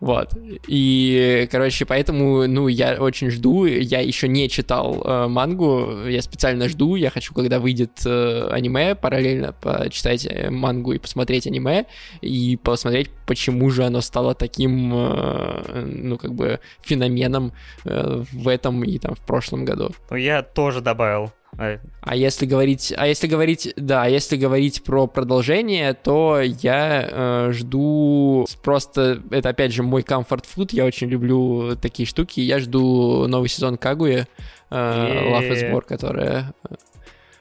Вот. 0.00 0.30
И, 0.68 1.48
короче, 1.50 1.84
поэтому, 1.84 2.46
ну, 2.46 2.68
я 2.68 2.94
очень 3.02 3.30
жду. 3.30 3.64
Я 3.64 4.00
еще 4.00 4.28
не 4.28 4.48
читал 4.48 5.02
э, 5.04 5.26
мангу. 5.26 6.06
Я 6.06 6.22
специально 6.22 6.68
жду. 6.68 6.94
Я 6.94 7.10
хочу, 7.10 7.34
когда 7.34 7.58
выйдет 7.58 8.02
э, 8.06 8.48
аниме, 8.50 8.94
параллельно 8.94 9.52
почитать 9.52 10.26
э, 10.26 10.50
мангу 10.50 10.92
и 10.92 10.98
посмотреть 10.98 11.48
аниме. 11.48 11.86
И 12.20 12.56
посмотреть, 12.62 13.10
почему 13.26 13.70
же 13.70 13.84
оно 13.84 14.00
стало 14.00 14.34
таким, 14.34 14.92
э, 14.94 15.84
ну, 15.84 16.16
как 16.16 16.32
бы, 16.32 16.60
феноменом 16.82 17.52
э, 17.84 18.22
в 18.32 18.46
этом 18.46 18.84
и 18.84 18.98
там 18.98 19.16
в 19.16 19.20
прошлом 19.26 19.64
году. 19.64 19.90
Ну, 20.10 20.16
я 20.16 20.42
тоже 20.42 20.80
добавил 20.80 21.32
а 22.02 22.14
если 22.14 22.46
говорить, 22.46 22.92
а 22.96 23.06
если 23.06 23.26
говорить, 23.26 23.72
да, 23.76 24.06
если 24.06 24.36
говорить 24.36 24.84
про 24.84 25.06
продолжение, 25.06 25.92
то 25.92 26.40
я 26.40 27.08
э, 27.10 27.52
жду 27.52 28.46
просто, 28.62 29.22
это 29.30 29.48
опять 29.48 29.72
же 29.72 29.82
мой 29.82 30.02
comfort 30.02 30.44
food, 30.44 30.68
я 30.72 30.84
очень 30.84 31.08
люблю 31.08 31.74
такие 31.76 32.06
штуки, 32.06 32.40
я 32.40 32.60
жду 32.60 33.26
новый 33.26 33.48
сезон 33.48 33.76
Кагуя, 33.76 34.28
э, 34.70 34.74
Love 34.74 35.50
is 35.50 35.72
War, 35.72 35.82
которая 35.82 36.54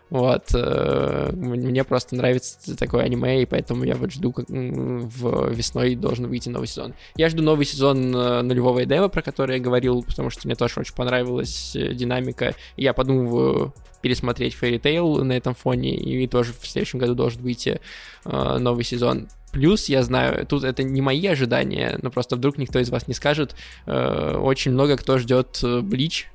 Вот. 0.09 0.51
Э, 0.53 1.31
мне 1.33 1.83
просто 1.83 2.15
нравится 2.15 2.77
такое 2.77 3.03
аниме, 3.03 3.41
и 3.41 3.45
поэтому 3.45 3.83
я 3.83 3.95
вот 3.95 4.11
жду, 4.11 4.31
как 4.31 4.47
в 4.49 5.51
весной 5.51 5.95
должен 5.95 6.27
выйти 6.27 6.49
новый 6.49 6.67
сезон. 6.67 6.93
Я 7.15 7.29
жду 7.29 7.43
новый 7.43 7.65
сезон 7.65 8.15
э, 8.15 8.41
нулевого 8.41 8.83
Эдема, 8.83 9.09
про 9.09 9.21
который 9.21 9.57
я 9.57 9.61
говорил, 9.61 10.03
потому 10.03 10.29
что 10.29 10.47
мне 10.47 10.55
тоже 10.55 10.79
очень 10.79 10.95
понравилась 10.95 11.75
э, 11.75 11.93
динамика. 11.93 12.55
Я 12.77 12.93
подумываю 12.93 13.73
пересмотреть 14.01 14.55
Fairy 14.59 14.79
Tail 14.79 15.23
на 15.23 15.33
этом 15.33 15.55
фоне, 15.55 15.95
и 15.95 16.27
тоже 16.27 16.53
в 16.53 16.65
следующем 16.65 16.99
году 16.99 17.15
должен 17.15 17.41
выйти 17.41 17.81
новый 18.23 18.83
сезон. 18.83 19.27
Плюс, 19.51 19.89
я 19.89 20.03
знаю, 20.03 20.45
тут 20.45 20.63
это 20.63 20.83
не 20.83 21.01
мои 21.01 21.25
ожидания, 21.25 21.97
но 22.03 22.11
просто 22.11 22.35
вдруг 22.35 22.59
никто 22.59 22.77
из 22.77 22.91
вас 22.91 23.07
не 23.07 23.15
скажет, 23.15 23.55
очень 23.87 24.71
много 24.71 24.97
кто 24.97 25.17
ждет 25.17 25.61
Блич, 25.63 26.29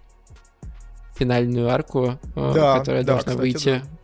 финальную 1.15 1.69
арку, 1.71 2.19
э, 2.35 2.53
да, 2.55 2.79
которая 2.79 3.03
да, 3.03 3.15
должна 3.15 3.33
кстати, 3.33 3.39
выйти. 3.39 3.83
Да. 3.83 4.02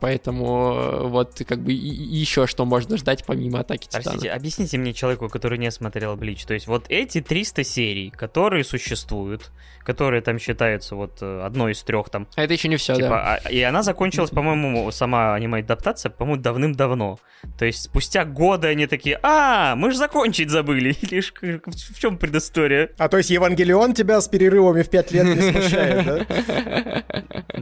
Поэтому 0.00 0.74
э, 0.74 1.06
вот 1.06 1.40
как 1.46 1.60
бы 1.60 1.72
еще 1.72 2.46
что 2.46 2.64
можно 2.64 2.96
ждать 2.96 3.24
помимо 3.24 3.60
атаки 3.60 3.88
Простите, 3.90 4.18
Титана. 4.18 4.34
объясните 4.34 4.78
мне 4.78 4.92
человеку, 4.92 5.28
который 5.28 5.58
не 5.58 5.70
смотрел 5.70 6.16
Блич. 6.16 6.44
То 6.44 6.54
есть 6.54 6.66
вот 6.66 6.86
эти 6.88 7.20
300 7.20 7.64
серий, 7.64 8.10
которые 8.10 8.64
существуют, 8.64 9.50
которые 9.84 10.20
там 10.22 10.38
считаются 10.38 10.94
вот 10.94 11.18
э, 11.20 11.42
одной 11.44 11.72
из 11.72 11.82
трех 11.82 12.10
там. 12.10 12.28
А 12.36 12.42
это 12.42 12.52
еще 12.52 12.68
не 12.68 12.76
все, 12.76 12.94
типа, 12.94 13.08
да. 13.08 13.40
А, 13.44 13.50
и 13.50 13.60
она 13.62 13.82
закончилась, 13.82 14.30
по-моему, 14.30 14.90
сама 14.90 15.34
аниме-адаптация, 15.34 16.10
по-моему, 16.10 16.42
давным-давно. 16.42 17.18
То 17.58 17.64
есть 17.64 17.82
спустя 17.82 18.24
годы 18.24 18.68
они 18.68 18.86
такие, 18.86 19.18
а, 19.22 19.74
мы 19.76 19.90
же 19.90 19.96
закончить 19.96 20.50
забыли. 20.50 20.90
Или 21.00 21.20
в 21.20 21.98
чем 21.98 22.18
предыстория? 22.18 22.90
А 22.98 23.08
то 23.08 23.16
есть 23.16 23.30
Евангелион 23.30 23.94
тебя 23.94 24.20
с 24.20 24.28
перерывами 24.28 24.82
в 24.82 24.90
5 24.90 25.12
лет 25.12 25.24
не 25.24 25.50
смущает, 25.50 26.04
да? 26.04 27.02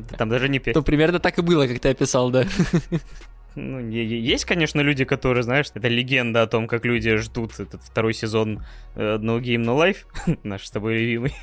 Там 0.19 0.29
даже 0.29 0.49
не 0.49 0.59
5. 0.59 0.75
Ну, 0.75 0.83
примерно 0.83 1.19
так 1.19 1.39
и 1.39 1.43
было, 1.43 1.67
как 1.67 1.79
ты 1.81 1.91
описал, 1.91 2.08
да. 2.31 2.45
Ну, 3.61 3.81
есть, 3.81 4.45
конечно, 4.45 4.81
люди, 4.81 5.05
которые, 5.05 5.43
знаешь, 5.43 5.67
это 5.75 5.89
легенда 5.89 6.43
о 6.43 6.47
том, 6.47 6.69
как 6.69 6.85
люди 6.85 7.17
ждут 7.17 7.59
этот 7.59 7.83
второй 7.83 8.15
сезон 8.15 8.63
No 8.95 9.41
Game 9.41 9.65
No 9.65 9.77
Life, 9.77 10.39
наш 10.45 10.67
с 10.67 10.71
тобой 10.71 10.99
любимый. 10.99 11.35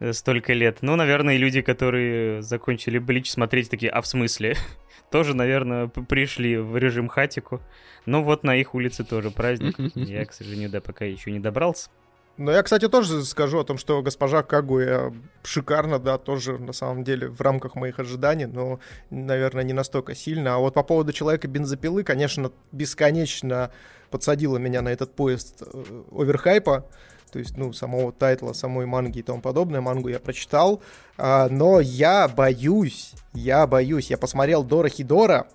Столько 0.12 0.52
лет. 0.54 0.78
Ну, 0.80 0.96
наверное, 0.96 1.36
люди, 1.36 1.60
которые 1.60 2.40
закончили 2.42 2.98
Блич 2.98 3.30
смотреть, 3.30 3.68
такие, 3.68 3.90
а 3.90 4.00
в 4.00 4.06
смысле? 4.06 4.56
Тоже, 5.10 5.34
наверное, 5.34 5.88
пришли 5.88 6.56
в 6.56 6.76
режим 6.78 7.08
хатику. 7.08 7.60
Ну, 8.06 8.22
вот 8.22 8.44
на 8.44 8.56
их 8.56 8.74
улице 8.74 9.04
тоже 9.04 9.30
праздник. 9.30 9.76
Я, 9.94 10.24
к 10.24 10.32
сожалению, 10.32 10.70
да, 10.70 10.80
пока 10.80 11.04
еще 11.04 11.30
не 11.30 11.38
добрался. 11.38 11.90
Но 12.38 12.52
я, 12.52 12.62
кстати, 12.62 12.88
тоже 12.88 13.24
скажу 13.24 13.60
о 13.60 13.64
том, 13.64 13.78
что 13.78 14.02
госпожа 14.02 14.42
Кагуя 14.42 15.12
шикарно, 15.42 15.98
да, 15.98 16.18
тоже 16.18 16.58
на 16.58 16.72
самом 16.72 17.02
деле 17.02 17.28
в 17.28 17.40
рамках 17.40 17.74
моих 17.76 17.98
ожиданий, 17.98 18.44
но, 18.46 18.78
наверное, 19.10 19.64
не 19.64 19.72
настолько 19.72 20.14
сильно. 20.14 20.54
А 20.54 20.58
вот 20.58 20.74
по 20.74 20.82
поводу 20.82 21.12
Человека-бензопилы, 21.12 22.02
конечно, 22.02 22.52
бесконечно 22.72 23.70
подсадила 24.10 24.58
меня 24.58 24.82
на 24.82 24.90
этот 24.90 25.14
поезд 25.14 25.62
э, 25.62 26.02
оверхайпа, 26.12 26.86
то 27.32 27.38
есть, 27.38 27.56
ну, 27.56 27.72
самого 27.72 28.12
тайтла, 28.12 28.52
самой 28.52 28.86
манги 28.86 29.18
и 29.18 29.22
тому 29.22 29.40
подобное. 29.40 29.80
Мангу 29.80 30.08
я 30.08 30.20
прочитал, 30.20 30.80
а, 31.18 31.48
но 31.48 31.80
я 31.80 32.28
боюсь, 32.28 33.12
я 33.34 33.66
боюсь. 33.66 34.10
Я 34.10 34.16
посмотрел 34.16 34.62
Дора 34.62 34.88
Хидора, 34.88 35.48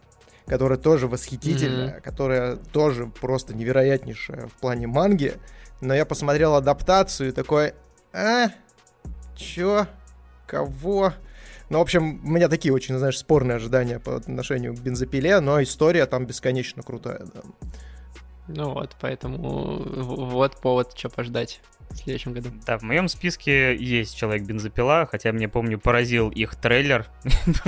которая 0.48 0.78
тоже 0.78 1.08
восхитительная, 1.08 1.96
mm-hmm. 1.96 2.02
которая 2.02 2.56
тоже 2.58 3.08
просто 3.08 3.56
невероятнейшая 3.56 4.48
в 4.48 4.54
плане 4.54 4.88
манги 4.88 5.36
но 5.82 5.94
я 5.94 6.06
посмотрел 6.06 6.56
адаптацию 6.56 7.30
и 7.30 7.32
такой, 7.32 7.74
а, 8.14 8.48
чё, 9.36 9.88
кого? 10.48 11.14
Ну, 11.70 11.80
в 11.80 11.82
общем, 11.82 12.22
у 12.24 12.30
меня 12.30 12.50
такие 12.50 12.74
очень, 12.74 12.98
знаешь, 12.98 13.18
спорные 13.18 13.56
ожидания 13.56 14.00
по 14.00 14.16
отношению 14.16 14.76
к 14.76 14.80
бензопиле, 14.80 15.40
но 15.40 15.62
история 15.64 16.06
там 16.06 16.26
бесконечно 16.26 16.84
крутая, 16.84 17.22
да. 17.34 17.42
Ну 18.48 18.74
вот, 18.74 18.96
поэтому 19.00 19.38
вот 19.38 20.60
повод, 20.62 20.94
что 20.98 21.10
пождать 21.10 21.62
в 21.94 21.98
следующем 21.98 22.34
году. 22.34 22.50
Да, 22.66 22.78
в 22.78 22.84
моем 22.84 23.08
списке 23.08 23.76
есть 23.76 24.16
Человек-бензопила, 24.18 25.08
хотя 25.10 25.32
мне, 25.32 25.48
помню, 25.48 25.80
поразил 25.80 26.30
их 26.30 26.56
трейлер. 26.56 27.08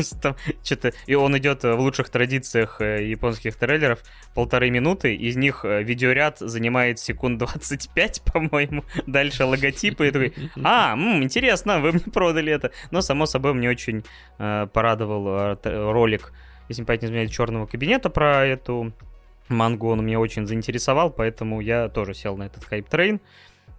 что-то... 0.63 0.93
И 1.05 1.15
он 1.15 1.37
идет 1.37 1.63
в 1.63 1.75
лучших 1.75 2.09
традициях 2.09 2.81
э, 2.81 3.07
японских 3.07 3.55
трейлеров. 3.55 3.99
Полторы 4.33 4.69
минуты, 4.69 5.15
из 5.15 5.35
них 5.35 5.65
э, 5.65 5.83
видеоряд 5.83 6.39
занимает 6.39 6.99
секунд 6.99 7.37
25, 7.39 8.21
по-моему. 8.33 8.83
Дальше 9.07 9.45
логотипы. 9.45 10.07
И 10.07 10.11
такой, 10.11 10.33
а, 10.63 10.93
м, 10.93 11.23
интересно, 11.23 11.79
вы 11.79 11.91
мне 11.93 12.01
продали 12.01 12.51
это. 12.51 12.71
Но, 12.91 13.01
само 13.01 13.25
собой, 13.25 13.53
мне 13.53 13.69
очень 13.69 14.03
э, 14.39 14.67
порадовал 14.71 15.55
э, 15.63 15.91
ролик, 15.91 16.33
если 16.69 16.83
не 16.83 16.97
изменяет, 17.05 17.31
черного 17.31 17.65
кабинета 17.65 18.09
про 18.09 18.45
эту 18.45 18.93
мангу. 19.49 19.89
Он 19.89 20.05
меня 20.05 20.19
очень 20.19 20.47
заинтересовал, 20.47 21.09
поэтому 21.09 21.61
я 21.61 21.89
тоже 21.89 22.13
сел 22.13 22.37
на 22.37 22.43
этот 22.43 22.63
hype 22.63 22.85
train. 22.85 23.19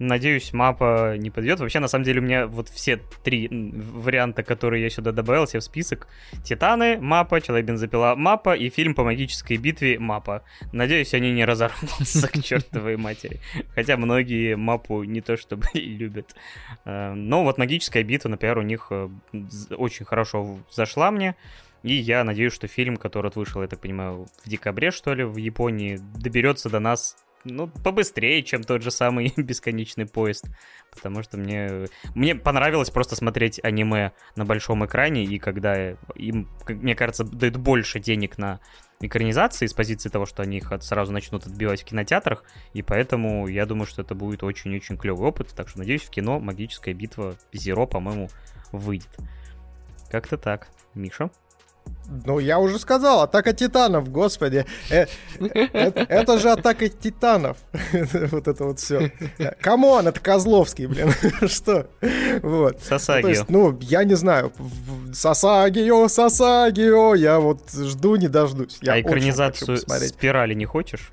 Надеюсь, 0.00 0.52
MAPPA 0.52 1.16
не 1.16 1.30
подойдет. 1.30 1.60
Вообще, 1.60 1.78
на 1.78 1.86
самом 1.86 2.04
деле, 2.04 2.20
у 2.20 2.24
меня 2.24 2.46
вот 2.48 2.68
все 2.68 3.00
три 3.22 3.48
варианта, 3.48 4.42
которые 4.42 4.82
я 4.82 4.90
сюда 4.90 5.12
добавил, 5.12 5.46
все 5.46 5.60
в 5.60 5.62
список. 5.62 6.08
Титаны, 6.42 6.98
MAPPA, 7.00 7.40
Человек-бензопила, 7.40 8.14
MAPPA 8.16 8.56
и 8.56 8.70
фильм 8.70 8.94
по 8.94 9.04
магической 9.04 9.56
битве, 9.56 10.00
MAPPA. 10.00 10.42
Надеюсь, 10.72 11.14
они 11.14 11.32
не 11.32 11.44
разорвутся 11.44 12.28
к 12.32 12.42
чертовой 12.42 12.96
матери. 12.96 13.40
Хотя 13.74 13.96
многие 13.96 14.56
MAPPA 14.56 14.96
у 14.96 15.04
не 15.04 15.20
то 15.20 15.36
чтобы 15.36 15.66
любят. 15.74 16.34
Э, 16.84 17.12
но 17.14 17.44
вот 17.44 17.58
магическая 17.58 18.02
битва, 18.02 18.30
например, 18.30 18.58
у 18.58 18.62
них 18.62 18.88
э, 18.90 19.08
очень 19.76 20.04
хорошо 20.04 20.58
зашла 20.72 21.12
мне. 21.12 21.36
И 21.84 21.92
я 21.92 22.24
надеюсь, 22.24 22.54
что 22.54 22.66
фильм, 22.66 22.96
который 22.96 23.30
вышел, 23.34 23.60
я 23.60 23.68
так 23.68 23.78
понимаю, 23.78 24.26
в 24.42 24.48
декабре, 24.48 24.90
что 24.90 25.12
ли, 25.12 25.22
в 25.22 25.36
Японии, 25.36 26.00
доберется 26.18 26.70
до 26.70 26.80
нас 26.80 27.14
ну, 27.44 27.68
побыстрее, 27.68 28.42
чем 28.42 28.62
тот 28.62 28.82
же 28.82 28.90
самый 28.90 29.34
бесконечный 29.36 30.06
поезд. 30.06 30.46
Потому 30.90 31.22
что 31.22 31.36
мне, 31.36 31.88
мне 32.14 32.34
понравилось 32.34 32.88
просто 32.88 33.16
смотреть 33.16 33.62
аниме 33.62 34.12
на 34.34 34.46
большом 34.46 34.86
экране, 34.86 35.24
и 35.24 35.38
когда 35.38 35.90
им, 36.14 36.48
мне 36.66 36.96
кажется, 36.96 37.22
дают 37.22 37.58
больше 37.58 38.00
денег 38.00 38.38
на 38.38 38.60
экранизации 39.00 39.66
с 39.66 39.74
позиции 39.74 40.08
того, 40.08 40.24
что 40.24 40.42
они 40.42 40.56
их 40.56 40.72
сразу 40.80 41.12
начнут 41.12 41.46
отбивать 41.46 41.82
в 41.82 41.84
кинотеатрах, 41.84 42.44
и 42.72 42.80
поэтому 42.80 43.46
я 43.46 43.66
думаю, 43.66 43.84
что 43.84 44.00
это 44.00 44.14
будет 44.14 44.42
очень-очень 44.42 44.96
клевый 44.96 45.28
опыт, 45.28 45.52
так 45.54 45.68
что 45.68 45.80
надеюсь, 45.80 46.02
в 46.02 46.08
кино 46.08 46.40
«Магическая 46.40 46.94
битва» 46.94 47.36
Зеро, 47.52 47.86
по-моему, 47.86 48.30
выйдет. 48.72 49.10
Как-то 50.10 50.38
так. 50.38 50.68
Миша? 50.94 51.30
Ну, 52.26 52.38
я 52.38 52.58
уже 52.58 52.78
сказал, 52.78 53.22
атака 53.22 53.52
титанов, 53.52 54.10
господи. 54.10 54.66
Э, 54.90 55.06
э, 55.40 56.04
это 56.08 56.38
же 56.38 56.50
атака 56.50 56.88
титанов. 56.88 57.56
вот 58.30 58.46
это 58.46 58.64
вот 58.64 58.78
все. 58.78 59.10
Come 59.60 59.88
on, 59.88 60.08
это 60.08 60.20
Козловский, 60.20 60.86
блин. 60.86 61.12
Что? 61.48 61.88
Вот. 62.42 62.80
Сасагио. 62.82 63.44
Ну, 63.48 63.72
ну, 63.72 63.78
я 63.80 64.04
не 64.04 64.14
знаю. 64.14 64.52
Сасагио, 65.12 66.08
Сасагио. 66.08 67.14
Я 67.14 67.40
вот 67.40 67.70
жду, 67.72 68.16
не 68.16 68.28
дождусь. 68.28 68.78
а 68.86 69.00
экранизацию 69.00 69.78
спирали 69.78 70.54
не 70.54 70.66
хочешь? 70.66 71.10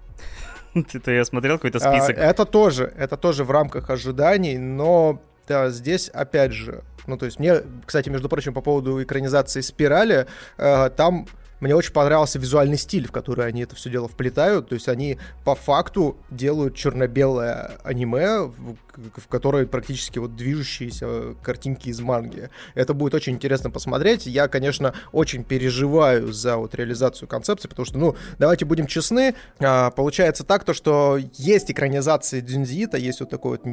Ты-то 0.91 1.11
я 1.11 1.26
смотрел 1.26 1.57
какой-то 1.57 1.80
а, 1.80 1.93
список. 1.93 2.18
Это 2.18 2.45
тоже, 2.45 2.93
это 2.98 3.18
тоже 3.18 3.43
в 3.43 3.52
рамках 3.52 3.89
ожиданий, 3.89 4.57
но 4.57 5.22
да, 5.48 5.69
здесь 5.69 6.10
опять 6.10 6.53
же 6.53 6.84
ну, 7.07 7.17
то 7.17 7.25
есть 7.25 7.39
мне, 7.39 7.61
кстати, 7.85 8.09
между 8.09 8.29
прочим, 8.29 8.53
по 8.53 8.61
поводу 8.61 9.01
экранизации 9.01 9.61
«Спирали», 9.61 10.27
э, 10.57 10.89
там 10.95 11.27
мне 11.61 11.75
очень 11.75 11.93
понравился 11.93 12.39
визуальный 12.39 12.77
стиль, 12.77 13.07
в 13.07 13.11
который 13.11 13.45
они 13.45 13.61
это 13.61 13.75
все 13.75 13.89
дело 13.89 14.07
вплетают. 14.07 14.69
То 14.69 14.75
есть 14.75 14.89
они 14.89 15.19
по 15.45 15.55
факту 15.55 16.17
делают 16.31 16.75
черно-белое 16.75 17.77
аниме, 17.83 18.51
в, 18.97 19.27
которое 19.27 19.65
практически 19.65 20.19
вот 20.19 20.35
движущиеся 20.35 21.35
картинки 21.43 21.89
из 21.89 21.99
манги. 21.99 22.49
Это 22.76 22.93
будет 22.93 23.13
очень 23.13 23.34
интересно 23.34 23.69
посмотреть. 23.69 24.26
Я, 24.26 24.47
конечно, 24.47 24.93
очень 25.11 25.43
переживаю 25.43 26.31
за 26.31 26.57
вот 26.57 26.76
реализацию 26.76 27.27
концепции, 27.27 27.68
потому 27.68 27.85
что, 27.85 27.97
ну, 27.97 28.15
давайте 28.39 28.65
будем 28.65 28.88
честны, 28.88 29.35
а, 29.59 29.91
получается 29.91 30.43
так, 30.43 30.63
то, 30.63 30.73
что 30.73 31.19
есть 31.38 31.72
экранизации 31.72 32.41
Дзюнзиита, 32.41 32.97
есть 32.97 33.19
вот 33.19 33.30
такой 33.30 33.51
вот, 33.51 33.63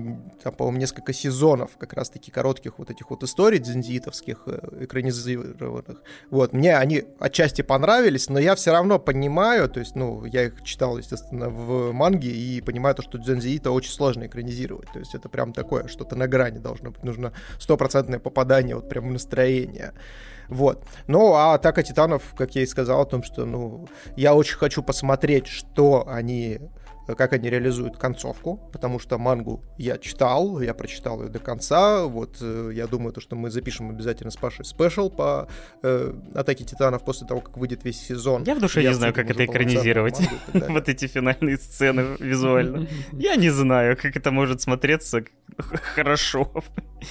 там, 0.42 0.54
по-моему, 0.54 0.78
несколько 0.78 1.12
сезонов 1.12 1.70
как 1.78 1.92
раз-таки 1.92 2.30
коротких 2.30 2.78
вот 2.78 2.90
этих 2.90 3.10
вот 3.10 3.22
историй 3.22 3.58
дзюнзиитовских 3.58 4.42
э, 4.46 4.84
экранизированных. 4.84 6.02
Вот, 6.30 6.52
мне 6.52 6.76
они 6.76 7.04
отчасти 7.18 7.62
понравились, 7.62 8.28
но 8.28 8.38
я 8.38 8.54
все 8.54 8.72
равно 8.72 8.98
понимаю, 8.98 9.68
то 9.68 9.80
есть, 9.80 9.94
ну, 9.94 10.24
я 10.24 10.44
их 10.44 10.62
читал, 10.62 10.98
естественно, 10.98 11.48
в 11.48 11.92
манге, 11.92 12.30
и 12.30 12.60
понимаю 12.60 12.94
то, 12.94 13.02
что 13.02 13.18
Дзензи 13.18 13.56
это 13.58 13.70
очень 13.70 13.92
сложно 13.92 14.26
экранизировать, 14.26 14.88
то 14.92 14.98
есть 15.08 15.14
это 15.14 15.28
прям 15.28 15.52
такое, 15.52 15.88
что-то 15.88 16.16
на 16.16 16.28
грани 16.28 16.58
должно 16.58 16.90
быть, 16.90 17.02
нужно 17.02 17.32
стопроцентное 17.58 18.18
попадание, 18.18 18.76
вот 18.76 18.88
прям 18.88 19.12
настроение. 19.12 19.92
Вот. 20.48 20.84
Ну, 21.06 21.34
а 21.34 21.54
«Атака 21.54 21.82
титанов», 21.82 22.22
как 22.36 22.54
я 22.54 22.62
и 22.62 22.66
сказал, 22.66 23.02
о 23.02 23.04
том, 23.04 23.22
что, 23.22 23.44
ну, 23.44 23.86
я 24.16 24.34
очень 24.34 24.56
хочу 24.56 24.82
посмотреть, 24.82 25.46
что 25.46 26.08
они 26.08 26.60
как 27.16 27.32
они 27.32 27.50
реализуют 27.50 27.96
концовку, 27.96 28.60
потому 28.72 28.98
что 28.98 29.18
мангу 29.18 29.64
я 29.78 29.98
читал, 29.98 30.60
я 30.60 30.74
прочитал 30.74 31.22
ее 31.22 31.28
до 31.28 31.38
конца, 31.38 32.04
вот 32.04 32.38
э, 32.40 32.70
я 32.74 32.86
думаю, 32.86 33.12
то, 33.12 33.20
что 33.20 33.36
мы 33.36 33.50
запишем 33.50 33.90
обязательно 33.90 34.30
с 34.30 34.36
Пашей 34.36 34.64
спешл 34.64 35.10
по 35.10 35.48
э, 35.82 36.12
Атаке 36.34 36.64
Титанов 36.64 37.04
после 37.04 37.26
того, 37.26 37.40
как 37.40 37.56
выйдет 37.56 37.84
весь 37.84 38.00
сезон. 38.00 38.44
Я 38.44 38.54
в 38.54 38.60
душе 38.60 38.82
я 38.82 38.90
не 38.90 38.94
знаю, 38.94 39.14
как 39.14 39.30
это 39.30 39.44
экранизировать, 39.44 40.20
вот 40.52 40.88
эти 40.88 41.06
финальные 41.06 41.56
сцены 41.56 42.16
визуально. 42.18 42.86
Я 43.12 43.36
не 43.36 43.50
знаю, 43.50 43.96
как 43.96 44.16
это 44.16 44.30
может 44.30 44.60
смотреться 44.60 45.24
хорошо. 45.58 46.52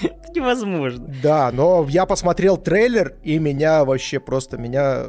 Это 0.01 0.31
невозможно. 0.35 1.13
Да, 1.21 1.51
но 1.51 1.85
я 1.89 2.05
посмотрел 2.05 2.57
трейлер, 2.57 3.15
и 3.23 3.39
меня 3.39 3.85
вообще 3.85 4.19
просто, 4.19 4.57
меня 4.57 5.07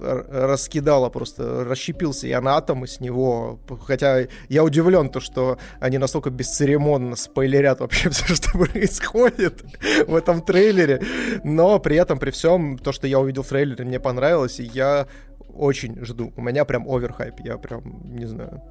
раскидало 0.00 1.08
просто, 1.10 1.64
расщепился 1.64 2.26
я 2.26 2.40
на 2.40 2.56
атомы 2.56 2.86
с 2.86 3.00
него. 3.00 3.60
Хотя 3.82 4.26
я 4.48 4.64
удивлен, 4.64 5.08
то, 5.10 5.20
что 5.20 5.58
они 5.80 5.98
настолько 5.98 6.30
бесцеремонно 6.30 7.16
спойлерят 7.16 7.80
вообще 7.80 8.10
все, 8.10 8.34
что 8.34 8.58
происходит 8.58 9.64
в 10.06 10.14
этом 10.14 10.42
трейлере. 10.42 11.00
Но 11.44 11.78
при 11.78 11.96
этом, 11.96 12.18
при 12.18 12.30
всем, 12.30 12.78
то, 12.78 12.92
что 12.92 13.06
я 13.06 13.18
увидел 13.18 13.42
в 13.42 13.48
трейлере, 13.48 13.84
мне 13.84 14.00
понравилось, 14.00 14.60
и 14.60 14.64
я 14.64 15.06
очень 15.54 16.04
жду. 16.04 16.32
У 16.36 16.42
меня 16.42 16.64
прям 16.64 16.88
оверхайп, 16.88 17.40
я 17.40 17.58
прям, 17.58 18.14
не 18.14 18.26
знаю. 18.26 18.62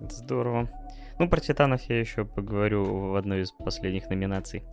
Здорово. 0.00 0.68
Ну, 1.18 1.28
про 1.28 1.40
Титанов 1.40 1.82
я 1.88 1.98
еще 1.98 2.24
поговорю 2.24 2.84
в 2.84 3.16
одной 3.16 3.42
из 3.42 3.50
последних 3.52 4.10
номинаций. 4.10 4.64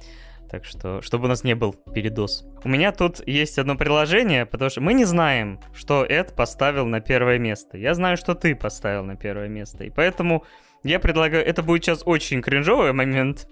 Так 0.50 0.66
что, 0.66 1.02
чтобы 1.02 1.26
у 1.26 1.28
нас 1.28 1.44
не 1.44 1.56
был 1.56 1.74
передоз. 1.74 2.46
У 2.64 2.70
меня 2.70 2.92
тут 2.92 3.26
есть 3.28 3.58
одно 3.58 3.76
приложение, 3.76 4.46
потому 4.46 4.70
что 4.70 4.82
мы 4.82 4.94
не 4.94 5.06
знаем, 5.06 5.60
что 5.74 6.06
Эд 6.06 6.36
поставил 6.36 6.86
на 6.86 7.02
первое 7.02 7.40
место. 7.40 7.78
Я 7.78 7.94
знаю, 7.94 8.18
что 8.18 8.36
ты 8.36 8.56
поставил 8.56 9.04
на 9.04 9.16
первое 9.16 9.48
место. 9.48 9.84
И 9.84 9.90
поэтому 9.90 10.44
я 10.84 11.00
предлагаю... 11.00 11.46
Это 11.46 11.64
будет 11.64 11.84
сейчас 11.84 12.04
очень 12.06 12.42
кринжовый 12.42 12.94
момент. 12.94 13.48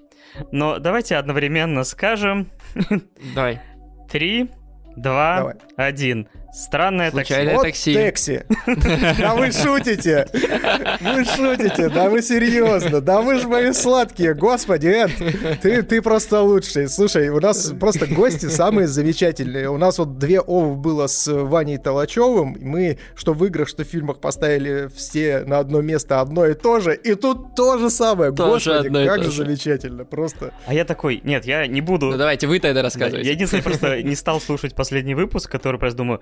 Но 0.52 0.80
давайте 0.80 1.16
одновременно 1.16 1.84
скажем... 1.84 2.52
Давай. 3.36 3.60
Три, 4.10 4.50
два, 4.96 5.56
один. 5.78 6.28
Странное 6.54 7.12
Случайное 7.12 7.60
такси. 7.60 7.94
такси. 7.94 8.42
Да 9.20 9.36
вы 9.36 9.52
шутите. 9.52 10.28
Вы 11.00 11.24
шутите. 11.24 11.90
Да 11.90 12.10
вы 12.10 12.22
серьезно. 12.22 13.00
Да 13.02 13.22
вы 13.22 13.40
же 13.40 13.48
мои 13.48 13.72
сладкие. 13.72 14.34
Господи, 14.34 14.88
Эд, 14.88 15.12
ты, 15.62 15.82
ты 15.84 16.02
просто 16.02 16.42
лучший. 16.42 16.90
Слушай, 16.90 17.30
у 17.30 17.40
нас 17.40 17.74
просто 17.80 18.06
гости 18.06 18.48
самые 18.48 18.88
замечательные. 18.88 19.70
У 19.70 19.78
нас 19.78 19.98
вот 19.98 20.18
две 20.18 20.42
ОВ 20.42 20.78
было 20.78 21.08
с 21.08 21.32
Ваней 21.32 21.78
Толачевым. 21.78 22.58
Мы 22.60 22.98
что 23.16 23.34
в 23.34 23.46
играх, 23.46 23.70
что 23.70 23.84
в 23.84 23.88
фильмах 23.88 24.20
поставили 24.20 24.90
все 24.94 25.44
на 25.46 25.60
одно 25.60 25.82
место 25.82 26.20
одно 26.20 26.46
и 26.46 26.54
то 26.54 26.80
же. 26.80 26.96
И 26.96 27.16
тут 27.16 27.56
то 27.56 27.78
же 27.78 27.90
самое. 27.90 28.32
Тоже 28.34 28.84
Господи, 28.84 29.06
как 29.06 29.24
же 29.24 29.32
замечательно. 29.32 30.04
Просто. 30.06 30.54
А 30.66 30.74
я 30.74 30.84
такой, 30.84 31.22
нет, 31.24 31.46
я 31.46 31.66
не 31.68 31.80
буду... 31.80 32.08
Ну 32.08 32.18
давайте, 32.18 32.48
вы 32.48 32.60
тогда 32.60 32.82
рассказывайте. 32.82 33.26
я 33.28 33.34
единственное 33.34 33.64
просто 33.64 34.04
не 34.04 34.16
стал 34.16 34.42
слушать 34.42 34.76
последний 34.76 35.16
выпуск, 35.16 35.50
который 35.50 35.80
просто 35.80 35.98
думаю, 35.98 36.22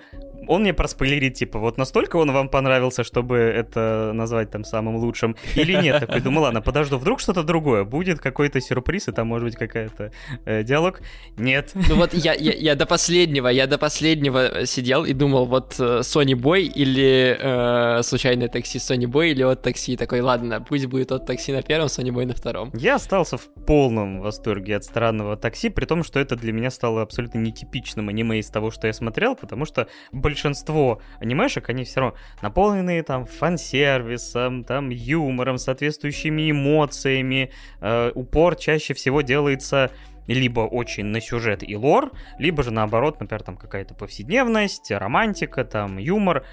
он 0.50 0.62
мне 0.62 0.74
проспойлерит, 0.74 1.36
типа, 1.36 1.60
вот 1.60 1.78
настолько 1.78 2.16
он 2.16 2.32
вам 2.32 2.50
понравился, 2.50 3.04
чтобы 3.04 3.38
это 3.38 4.12
назвать 4.16 4.50
там 4.50 4.64
самым 4.64 4.96
лучшим, 4.96 5.36
или 5.56 5.74
нет? 5.74 6.00
Такой, 6.00 6.22
думаю, 6.22 6.42
ладно, 6.42 6.62
подожду, 6.62 6.98
вдруг 6.98 7.20
что-то 7.20 7.44
другое, 7.44 7.84
будет 7.84 8.20
какой-то 8.20 8.60
сюрприз, 8.60 9.10
и 9.10 9.12
там 9.12 9.28
может 9.28 9.46
быть 9.48 9.56
какая-то 9.56 10.12
э, 10.46 10.64
диалог. 10.64 11.02
Нет. 11.38 11.72
Ну 11.76 11.96
вот 11.96 12.16
я, 12.16 12.34
я, 12.34 12.54
я 12.54 12.76
до 12.76 12.88
последнего, 12.88 13.48
я 13.48 13.68
до 13.68 13.78
последнего 13.78 14.66
сидел 14.66 15.06
и 15.06 15.14
думал, 15.14 15.46
вот 15.46 15.76
э, 15.80 16.00
Sony 16.00 16.34
Boy 16.34 16.62
или 16.64 17.38
э, 17.40 18.02
случайное 18.02 18.48
такси 18.48 18.80
Sony 18.80 19.06
Boy 19.06 19.30
или 19.30 19.44
от 19.44 19.62
такси. 19.62 19.98
Такой, 19.98 20.22
ладно, 20.22 20.66
пусть 20.68 20.88
будет 20.88 21.12
от 21.12 21.28
такси 21.28 21.52
на 21.52 21.62
первом, 21.62 21.88
Sony 21.88 22.10
Boy 22.10 22.26
на 22.26 22.34
втором. 22.34 22.72
Я 22.74 22.96
остался 22.96 23.38
в 23.38 23.48
полном 23.68 24.22
восторге 24.22 24.78
от 24.78 24.84
странного 24.84 25.38
такси, 25.38 25.70
при 25.70 25.86
том, 25.86 26.04
что 26.04 26.20
это 26.20 26.36
для 26.36 26.54
меня 26.54 26.72
стало 26.72 27.04
абсолютно 27.04 27.38
нетипичным 27.38 28.10
аниме 28.10 28.40
из 28.40 28.50
того, 28.50 28.72
что 28.72 28.88
я 28.88 28.94
смотрел, 28.94 29.36
потому 29.36 29.66
что 29.66 29.88
большинство 30.12 31.02
анимешек, 31.20 31.70
они 31.70 31.84
все 31.84 32.00
равно 32.02 32.18
наполнены 32.42 33.02
там 33.04 33.26
фан-сервисом, 33.26 34.64
там 34.64 34.90
юмором, 34.90 35.58
соответствующими 35.58 36.52
эмоциями. 36.52 37.52
Э, 37.82 38.12
упор 38.14 38.56
чаще 38.56 38.94
всего 38.94 39.22
делается 39.22 39.92
либо 40.28 40.62
очень 40.62 41.06
на 41.06 41.22
сюжет 41.22 41.68
и 41.68 41.76
лор, 41.76 42.12
либо 42.38 42.62
же 42.62 42.72
наоборот, 42.72 43.20
например, 43.20 43.44
там 43.44 43.58
какая-то 43.58 43.96
повседневность, 43.96 44.92
романтика, 44.92 45.64
там 45.66 45.98
юмор. 45.98 46.46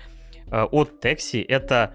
Э, 0.50 0.62
от 0.64 1.00
Текси 1.00 1.38
это 1.38 1.94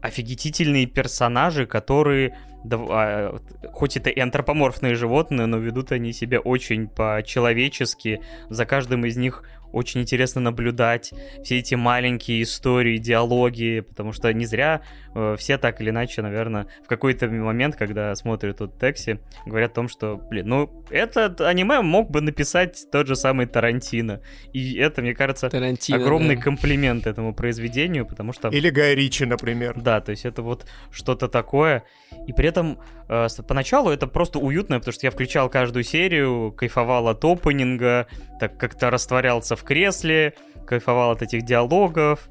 офигительные 0.00 0.86
персонажи, 0.86 1.66
которые 1.66 2.36
а, 2.70 3.36
хоть 3.72 3.96
это 3.96 4.10
и 4.10 4.20
антропоморфные 4.20 4.94
животные, 4.94 5.46
но 5.46 5.58
ведут 5.58 5.92
они 5.92 6.12
себя 6.12 6.40
очень 6.40 6.88
по-человечески. 6.88 8.20
За 8.48 8.66
каждым 8.66 9.06
из 9.06 9.16
них 9.16 9.44
очень 9.72 10.02
интересно 10.02 10.40
наблюдать 10.40 11.12
все 11.42 11.58
эти 11.58 11.74
маленькие 11.74 12.42
истории, 12.42 12.98
диалоги, 12.98 13.80
потому 13.80 14.12
что 14.12 14.32
не 14.32 14.46
зря 14.46 14.82
э, 15.14 15.36
все 15.38 15.58
так 15.58 15.80
или 15.80 15.90
иначе, 15.90 16.22
наверное, 16.22 16.66
в 16.84 16.88
какой-то 16.88 17.28
момент, 17.28 17.76
когда 17.76 18.14
смотрят 18.14 18.58
тут 18.58 18.78
Текси, 18.78 19.20
говорят 19.46 19.72
о 19.72 19.74
том, 19.74 19.88
что, 19.88 20.16
блин, 20.16 20.48
ну, 20.48 20.84
этот 20.90 21.40
аниме 21.40 21.80
мог 21.80 22.10
бы 22.10 22.20
написать 22.20 22.86
тот 22.90 23.06
же 23.06 23.16
самый 23.16 23.46
Тарантино. 23.46 24.20
И 24.52 24.76
это, 24.76 25.02
мне 25.02 25.14
кажется, 25.14 25.48
Тарантино, 25.50 25.98
огромный 25.98 26.36
да. 26.36 26.42
комплимент 26.42 27.06
этому 27.06 27.34
произведению, 27.34 28.06
потому 28.06 28.32
что... 28.32 28.48
Или 28.48 28.70
Гай 28.70 28.94
Ричи, 28.94 29.24
например. 29.24 29.74
Да, 29.80 30.00
то 30.00 30.10
есть 30.10 30.24
это 30.24 30.42
вот 30.42 30.66
что-то 30.90 31.28
такое. 31.28 31.84
И 32.26 32.32
при 32.32 32.48
этом 32.48 32.78
э, 33.08 33.26
поначалу 33.46 33.90
это 33.90 34.06
просто 34.06 34.38
уютно, 34.38 34.78
потому 34.78 34.92
что 34.92 35.06
я 35.06 35.10
включал 35.10 35.50
каждую 35.50 35.84
серию, 35.84 36.52
кайфовал 36.52 37.08
от 37.08 37.24
опенинга, 37.24 38.06
так 38.40 38.56
как-то 38.56 38.90
растворялся 38.90 39.56
в 39.58 39.64
кресле, 39.64 40.34
кайфовал 40.66 41.10
от 41.12 41.22
этих 41.22 41.42
диалогов. 41.42 42.28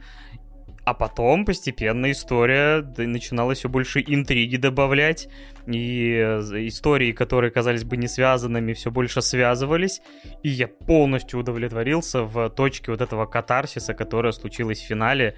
А 0.86 0.94
потом 0.94 1.44
постепенно 1.44 2.10
история 2.12 2.82
начинала 2.96 3.54
все 3.54 3.68
больше 3.68 4.02
интриги 4.08 4.56
добавлять, 4.56 5.28
и 5.66 6.14
э, 6.14 6.40
истории, 6.68 7.12
которые 7.12 7.52
казались 7.52 7.84
бы 7.84 7.98
не 7.98 8.08
связанными, 8.08 8.72
все 8.72 8.90
больше 8.90 9.22
связывались, 9.22 10.02
и 10.44 10.50
я 10.50 10.70
полностью 10.70 11.42
удовлетворился 11.42 12.24
в 12.24 12.50
точке 12.52 12.92
вот 12.92 13.02
этого 13.02 13.26
катарсиса, 13.26 13.94
которая 13.94 14.32
случилась 14.32 14.80
в 14.80 14.88
финале, 14.88 15.36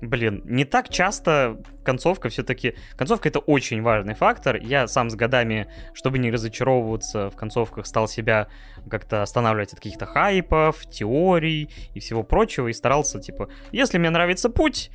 Блин, 0.00 0.42
не 0.44 0.64
так 0.64 0.90
часто 0.90 1.58
концовка 1.86 2.28
все-таки... 2.28 2.74
Концовка— 2.96 3.28
это 3.30 3.38
очень 3.38 3.80
важный 3.80 4.14
фактор. 4.14 4.56
Я 4.56 4.88
сам 4.88 5.08
с 5.08 5.14
годами, 5.14 5.68
чтобы 5.94 6.18
не 6.18 6.32
разочаровываться 6.32 7.30
в 7.30 7.36
концовках, 7.36 7.86
стал 7.86 8.08
себя 8.08 8.48
как-то 8.90 9.22
останавливать 9.22 9.72
от 9.72 9.78
каких-то 9.78 10.04
хайпов, 10.04 10.84
теорий 10.86 11.70
и 11.94 12.00
всего 12.00 12.24
прочего, 12.24 12.68
и 12.68 12.72
старался, 12.72 13.20
типа, 13.20 13.48
если 13.70 13.98
мне 13.98 14.10
нравится 14.10 14.50
путь, 14.50 14.90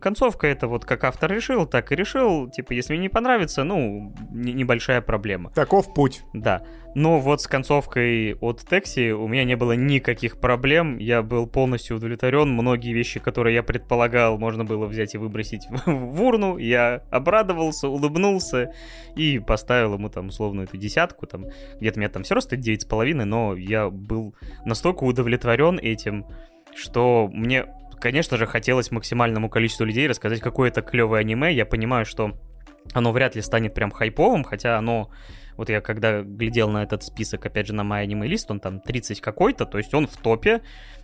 концовка— 0.00 0.46
это 0.48 0.68
вот 0.68 0.84
как 0.84 1.04
автор 1.04 1.32
решил, 1.32 1.66
так 1.66 1.90
и 1.90 1.96
решил. 1.96 2.48
Типа, 2.48 2.72
если 2.72 2.92
мне 2.92 3.02
не 3.02 3.08
понравится, 3.08 3.64
ну, 3.64 4.14
небольшая 4.30 5.00
проблема. 5.00 5.50
Таков 5.50 5.92
путь. 5.92 6.22
Да. 6.32 6.62
Но 6.94 7.20
вот 7.20 7.42
с 7.42 7.46
концовкой 7.46 8.34
от 8.40 8.64
Текси 8.68 9.12
у 9.12 9.28
меня 9.28 9.44
не 9.44 9.56
было 9.56 9.72
никаких 9.72 10.40
проблем. 10.40 10.98
Я 10.98 11.22
был 11.22 11.46
полностью 11.46 11.96
удовлетворен. 11.96 12.50
Многие 12.50 12.92
вещи, 12.92 13.20
которые 13.20 13.54
я 13.54 13.62
предполагал, 13.62 14.38
можно 14.38 14.64
было 14.64 14.86
взять 14.86 15.14
и 15.14 15.18
выбросить 15.18 15.68
в 15.86 16.22
урну. 16.28 16.58
Я 16.58 17.02
обрадовался, 17.10 17.88
улыбнулся 17.88 18.72
и 19.16 19.38
поставил 19.38 19.94
ему 19.94 20.08
там 20.08 20.28
условно 20.28 20.62
эту 20.62 20.76
десятку. 20.76 21.26
Там 21.26 21.46
где-то 21.80 21.98
меня 21.98 22.08
там 22.08 22.22
все 22.22 22.34
равно 22.34 22.48
с 22.48 22.84
половиной, 22.84 23.24
но 23.24 23.54
я 23.54 23.90
был 23.90 24.34
настолько 24.64 25.04
удовлетворен 25.04 25.78
этим, 25.78 26.26
что 26.74 27.28
мне, 27.32 27.66
конечно 28.00 28.36
же, 28.36 28.46
хотелось 28.46 28.90
максимальному 28.90 29.48
количеству 29.48 29.84
людей 29.84 30.08
рассказать, 30.08 30.40
какое 30.40 30.70
это 30.70 30.82
клевое 30.82 31.20
аниме. 31.20 31.52
Я 31.52 31.66
понимаю, 31.66 32.04
что 32.04 32.32
оно 32.92 33.12
вряд 33.12 33.34
ли 33.34 33.42
станет 33.42 33.74
прям 33.74 33.90
хайповым, 33.90 34.44
хотя 34.44 34.78
оно 34.78 35.10
вот 35.58 35.68
я 35.68 35.80
когда 35.80 36.22
глядел 36.22 36.70
на 36.70 36.84
этот 36.84 37.02
список, 37.02 37.44
опять 37.44 37.66
же, 37.66 37.74
на 37.74 37.82
мой 37.82 38.00
аниме 38.02 38.28
лист, 38.28 38.48
он 38.50 38.60
там 38.60 38.80
30 38.80 39.20
какой-то, 39.20 39.66
то 39.66 39.76
есть 39.76 39.92
он 39.92 40.06
в 40.06 40.16
топе. 40.16 40.62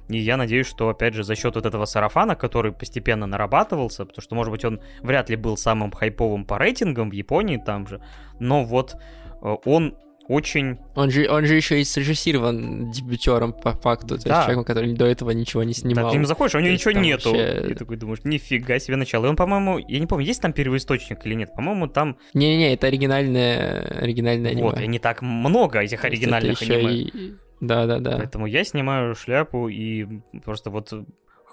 И 0.08 0.18
я 0.18 0.36
надеюсь, 0.36 0.66
что, 0.66 0.90
опять 0.90 1.14
же, 1.14 1.24
за 1.24 1.34
счет 1.34 1.56
вот 1.56 1.66
этого 1.66 1.86
сарафана, 1.86 2.36
который 2.36 2.72
постепенно 2.72 3.26
нарабатывался, 3.26 4.04
потому 4.04 4.22
что, 4.22 4.34
может 4.36 4.52
быть, 4.52 4.64
он 4.64 4.80
вряд 5.02 5.28
ли 5.28 5.36
был 5.36 5.56
самым 5.56 5.90
хайповым 5.90 6.44
по 6.44 6.56
рейтингам 6.56 7.10
в 7.10 7.14
Японии 7.14 7.56
там 7.56 7.88
же, 7.88 8.00
но 8.38 8.64
вот 8.64 8.94
э, 9.42 9.56
он 9.64 9.96
очень... 10.28 10.78
Он 10.94 11.10
же, 11.10 11.28
он 11.28 11.46
же 11.46 11.54
еще 11.54 11.80
и 11.80 11.84
срежиссирован 11.84 12.90
дебютером 12.90 13.52
по 13.52 13.72
факту, 13.72 14.18
то 14.18 14.24
да. 14.24 14.30
есть 14.30 14.42
человеком, 14.44 14.64
который 14.64 14.92
до 14.94 15.06
этого 15.06 15.30
ничего 15.30 15.62
не 15.62 15.74
снимал. 15.74 16.04
Да, 16.04 16.10
ты 16.10 16.16
ему 16.16 16.26
заходишь, 16.26 16.54
а 16.54 16.58
у 16.58 16.60
него 16.60 16.72
ничего 16.72 16.92
нету. 16.92 17.30
Вообще... 17.30 17.70
И 17.70 17.74
такой 17.74 17.96
думаешь, 17.96 18.20
нифига 18.24 18.78
себе 18.78 18.96
начало. 18.96 19.26
И 19.26 19.28
он, 19.28 19.36
по-моему, 19.36 19.78
я 19.78 19.98
не 19.98 20.06
помню, 20.06 20.26
есть 20.26 20.40
там 20.40 20.52
первоисточник 20.52 21.24
или 21.26 21.34
нет, 21.34 21.54
по-моему, 21.54 21.88
там... 21.88 22.16
Не-не-не, 22.32 22.74
это 22.74 22.86
оригинальное, 22.86 23.80
оригинальное 24.00 24.52
аниме. 24.52 24.62
Вот, 24.62 24.80
и 24.80 24.86
не 24.86 24.98
так 24.98 25.22
много 25.22 25.80
этих 25.80 26.04
оригинальных 26.04 26.60
аниме. 26.62 26.94
И... 26.94 27.34
Да-да-да. 27.60 28.16
Поэтому 28.18 28.46
я 28.46 28.64
снимаю 28.64 29.14
шляпу 29.14 29.68
и 29.68 30.06
просто 30.44 30.70
вот 30.70 30.92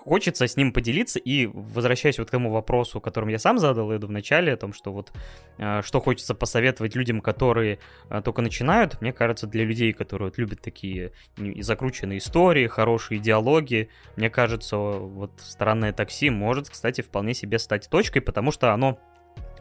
хочется 0.04 0.48
с 0.48 0.58
ним 0.58 0.74
поделиться. 0.74 1.20
И 1.20 1.48
возвращаясь 1.48 2.18
вот 2.20 2.28
к 2.28 2.32
тому 2.32 2.52
вопросу, 2.52 3.00
которым 3.00 3.30
я 3.30 3.40
сам 3.40 3.58
задал 3.60 3.96
Эду 3.96 4.08
в 4.08 4.12
начале, 4.12 4.54
о 4.54 4.58
том, 4.58 4.74
что 4.74 4.92
вот 4.92 5.12
э, 5.58 5.82
что 5.84 6.00
хочется 6.00 6.34
посоветовать 6.34 6.96
людям, 6.96 7.22
которые 7.22 7.80
э, 8.10 8.22
только 8.24 8.42
начинают, 8.42 9.00
мне 9.02 9.14
кажется, 9.14 9.48
для 9.48 9.64
людей, 9.64 9.94
которые 9.94 10.30
вот 10.30 10.38
любят 10.38 10.62
такие 10.62 11.12
закрученные 11.38 12.18
истории, 12.18 12.68
хорошие 12.68 13.20
диалоги, 13.20 13.90
мне 14.16 14.30
кажется, 14.30 14.78
вот 14.78 15.32
«Странное 15.40 15.94
такси» 15.94 16.30
может, 16.30 16.70
кстати, 16.70 17.02
вполне 17.02 17.34
себе 17.34 17.60
стать 17.60 17.90
точкой, 17.90 18.22
потому 18.22 18.52
что 18.52 18.74
оно 18.74 19.00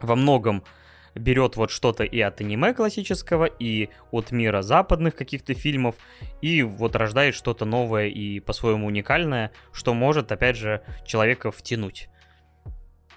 во 0.01 0.15
многом 0.15 0.63
берет 1.15 1.55
вот 1.55 1.71
что-то 1.71 2.03
и 2.03 2.19
от 2.19 2.41
аниме 2.41 2.73
классического, 2.73 3.45
и 3.45 3.89
от 4.11 4.31
мира 4.31 4.61
западных 4.61 5.15
каких-то 5.15 5.53
фильмов, 5.53 5.95
и 6.41 6.63
вот 6.63 6.95
рождает 6.95 7.35
что-то 7.35 7.65
новое 7.65 8.07
и 8.07 8.39
по-своему 8.39 8.87
уникальное, 8.87 9.51
что 9.73 9.93
может, 9.93 10.31
опять 10.31 10.57
же, 10.57 10.81
человека 11.05 11.51
втянуть. 11.51 12.09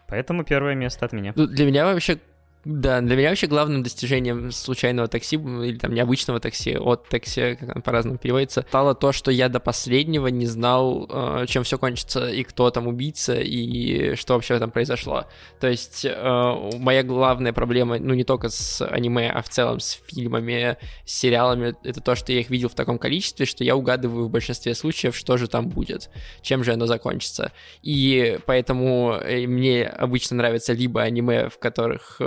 Поэтому 0.09 0.45
первое 0.45 0.75
место 0.75 1.07
от 1.07 1.13
меня. 1.13 1.33
Ну, 1.35 1.47
для 1.47 1.67
меня 1.67 1.87
вообще 1.87 2.19
да, 2.65 3.03
для 3.03 3.17
меня 3.17 3.29
вообще 3.29 3.47
главным 3.47 3.83
достижением 3.83 4.51
случайного 4.51 5.07
такси 5.07 5.37
или 5.37 5.77
там 5.77 5.93
необычного 5.93 6.41
такси, 6.41 6.77
от 6.77 7.07
такси, 7.09 7.57
как 7.57 7.71
оно 7.71 7.83
по-разному 7.83 8.17
переводится, 8.17 8.65
стало 8.69 8.95
то, 8.95 9.13
что 9.13 9.31
я 9.31 9.51
до 9.51 9.61
последнего 9.61 10.29
не 10.29 10.47
знал, 10.47 11.07
э, 11.11 11.47
чем 11.47 11.63
все 11.65 11.77
кончится, 11.77 12.31
и 12.31 12.43
кто 12.43 12.71
там 12.71 12.87
убийца, 12.87 13.35
и 13.35 14.15
что 14.15 14.35
вообще 14.35 14.59
там 14.59 14.71
произошло. 14.71 15.27
То 15.61 15.69
есть 15.69 16.07
э, 16.07 16.71
моя 16.79 17.03
главная 17.03 17.53
проблема, 17.53 17.99
ну 17.99 18.15
не 18.15 18.25
только 18.25 18.49
с 18.49 18.83
аниме, 18.87 19.31
а 19.31 19.43
в 19.43 19.51
целом 19.51 19.79
с 19.81 20.01
фильмами, 20.07 20.79
с 21.05 21.13
сериалами, 21.13 21.75
это 21.85 22.01
то, 22.01 22.15
что 22.15 22.33
я 22.33 22.41
их 22.41 22.49
видел 22.49 22.71
в 22.71 22.75
таком 22.75 22.99
количестве, 22.99 23.45
что 23.45 23.63
я 23.63 23.77
угадываю 23.77 24.27
в 24.27 24.31
большинстве 24.31 24.75
случаев, 24.75 25.15
что 25.15 25.37
же 25.37 25.49
там 25.49 25.69
будет, 25.69 26.09
чем 26.41 26.65
же 26.65 26.73
оно 26.73 26.87
закончится. 26.87 27.53
И 27.83 28.39
поэтому 28.47 29.19
э, 29.23 29.47
мне 29.47 29.85
обычно 29.87 30.37
нравятся 30.37 30.73
либо 30.73 31.03
аниме, 31.03 31.51
в 31.51 31.59
которых 31.59 32.23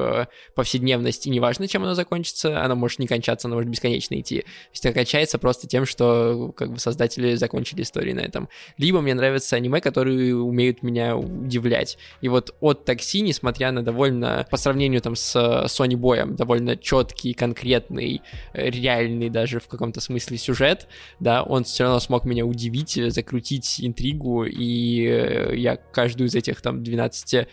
повседневности, 0.55 1.29
неважно, 1.29 1.67
чем 1.67 1.83
оно 1.83 1.93
закончится, 1.93 2.63
оно 2.63 2.75
может 2.75 2.99
не 2.99 3.07
кончаться, 3.07 3.47
оно 3.47 3.55
может 3.55 3.69
бесконечно 3.69 4.19
идти. 4.19 4.41
То 4.41 4.47
есть 4.71 4.85
это 4.85 4.93
кончается 4.93 5.37
просто 5.37 5.67
тем, 5.67 5.85
что 5.85 6.53
как 6.55 6.73
бы 6.73 6.79
создатели 6.79 7.35
закончили 7.35 7.81
историю 7.81 8.15
на 8.15 8.21
этом. 8.21 8.49
Либо 8.77 9.01
мне 9.01 9.13
нравятся 9.13 9.55
аниме, 9.55 9.81
которые 9.81 10.35
умеют 10.35 10.83
меня 10.83 11.15
удивлять. 11.15 11.97
И 12.21 12.29
вот 12.29 12.55
от 12.59 12.85
такси, 12.85 13.21
несмотря 13.21 13.71
на 13.71 13.83
довольно, 13.83 14.45
по 14.49 14.57
сравнению 14.57 15.01
там 15.01 15.15
с 15.15 15.35
Sony 15.35 15.95
Boy, 15.95 16.35
довольно 16.35 16.77
четкий, 16.77 17.33
конкретный, 17.33 18.21
реальный 18.53 19.29
даже 19.29 19.59
в 19.59 19.67
каком-то 19.67 20.01
смысле 20.01 20.37
сюжет, 20.37 20.87
да, 21.19 21.43
он 21.43 21.63
все 21.63 21.83
равно 21.83 21.99
смог 21.99 22.25
меня 22.25 22.45
удивить, 22.45 22.99
закрутить 23.07 23.79
интригу, 23.79 24.45
и 24.45 25.57
я 25.57 25.75
каждую 25.77 26.27
из 26.27 26.35
этих 26.35 26.61
там 26.61 26.81
12-13 26.81 27.45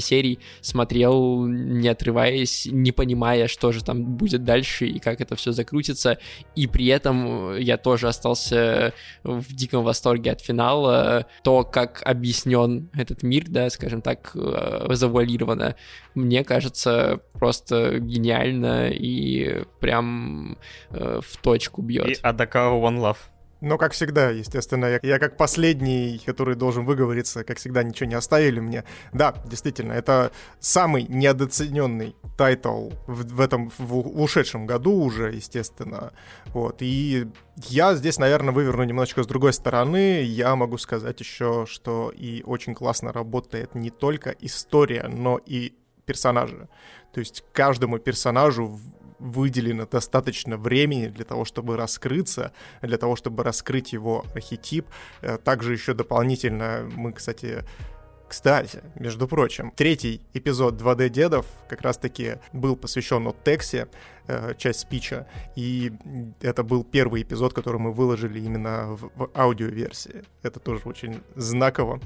серий 0.00 0.38
смотрел, 0.60 1.46
не 1.46 1.88
отрываясь 1.88 2.07
отрываясь, 2.08 2.66
не 2.70 2.92
понимая, 2.92 3.48
что 3.48 3.72
же 3.72 3.84
там 3.84 4.04
будет 4.04 4.44
дальше 4.44 4.86
и 4.86 4.98
как 4.98 5.20
это 5.20 5.36
все 5.36 5.52
закрутится. 5.52 6.18
И 6.56 6.66
при 6.66 6.86
этом 6.86 7.56
я 7.56 7.76
тоже 7.76 8.08
остался 8.08 8.94
в 9.22 9.52
диком 9.54 9.84
восторге 9.84 10.32
от 10.32 10.40
финала. 10.40 11.26
То, 11.42 11.64
как 11.64 12.02
объяснен 12.04 12.88
этот 12.94 13.22
мир, 13.22 13.44
да, 13.48 13.68
скажем 13.70 14.00
так, 14.00 14.32
э, 14.34 14.86
завуалировано, 14.90 15.76
мне 16.14 16.44
кажется 16.44 17.20
просто 17.34 17.98
гениально 17.98 18.88
и 18.88 19.64
прям 19.80 20.58
э, 20.90 21.20
в 21.22 21.36
точку 21.42 21.82
бьет. 21.82 22.08
И 22.08 22.16
Одокава 22.22 22.80
One 22.80 22.98
Love. 22.98 23.18
Но, 23.60 23.76
как 23.76 23.92
всегда, 23.92 24.30
естественно, 24.30 24.86
я, 24.86 25.00
я 25.02 25.18
как 25.18 25.36
последний, 25.36 26.20
который 26.24 26.54
должен 26.54 26.84
выговориться, 26.84 27.42
как 27.44 27.58
всегда, 27.58 27.82
ничего 27.82 28.08
не 28.08 28.14
оставили 28.14 28.60
мне. 28.60 28.84
Да, 29.12 29.34
действительно, 29.46 29.92
это 29.92 30.30
самый 30.60 31.04
недооцененный 31.08 32.14
тайтл 32.36 32.90
в, 33.06 33.34
в 33.34 33.40
этом, 33.40 33.70
в, 33.70 33.80
в 33.80 34.20
ушедшем 34.22 34.66
году 34.66 34.92
уже, 34.92 35.32
естественно. 35.32 36.12
Вот, 36.46 36.76
и 36.80 37.26
я 37.68 37.94
здесь, 37.94 38.18
наверное, 38.18 38.54
выверну 38.54 38.84
немножечко 38.84 39.24
с 39.24 39.26
другой 39.26 39.52
стороны. 39.52 40.22
Я 40.22 40.54
могу 40.54 40.78
сказать 40.78 41.18
еще, 41.20 41.66
что 41.68 42.12
и 42.14 42.42
очень 42.44 42.74
классно 42.74 43.12
работает 43.12 43.74
не 43.74 43.90
только 43.90 44.30
история, 44.38 45.08
но 45.08 45.40
и 45.44 45.74
персонажи. 46.04 46.68
То 47.12 47.20
есть 47.20 47.44
каждому 47.52 47.98
персонажу 47.98 48.78
выделено 49.18 49.86
достаточно 49.86 50.56
времени 50.56 51.08
для 51.08 51.24
того, 51.24 51.44
чтобы 51.44 51.76
раскрыться, 51.76 52.52
для 52.82 52.98
того, 52.98 53.16
чтобы 53.16 53.42
раскрыть 53.42 53.92
его 53.92 54.24
архетип. 54.34 54.86
Э, 55.20 55.38
также 55.38 55.72
еще 55.72 55.94
дополнительно 55.94 56.88
мы, 56.94 57.12
кстати, 57.12 57.64
кстати, 58.28 58.82
между 58.94 59.26
прочим, 59.26 59.72
третий 59.74 60.20
эпизод 60.34 60.74
2D 60.74 61.08
Дедов 61.08 61.46
как 61.66 61.80
раз-таки 61.80 62.34
был 62.52 62.76
посвящен 62.76 63.26
от 63.26 63.42
Тексе, 63.42 63.88
э, 64.26 64.52
часть 64.58 64.80
спича, 64.80 65.26
и 65.56 65.92
это 66.42 66.62
был 66.62 66.84
первый 66.84 67.22
эпизод, 67.22 67.54
который 67.54 67.80
мы 67.80 67.90
выложили 67.90 68.38
именно 68.38 68.88
в, 68.88 69.10
в 69.16 69.30
аудиоверсии. 69.34 70.24
Это 70.42 70.60
тоже 70.60 70.82
очень 70.84 71.22
знаково. 71.36 72.00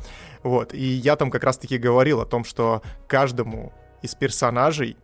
Вот, 0.45 0.75
и 0.75 0.85
я 0.85 1.17
там 1.17 1.29
как 1.29 1.43
раз-таки 1.43 1.77
говорил 1.77 2.21
о 2.21 2.27
том, 2.27 2.45
что 2.45 2.83
каждому 3.09 3.73
из 4.03 4.15
персонажей 4.15 4.97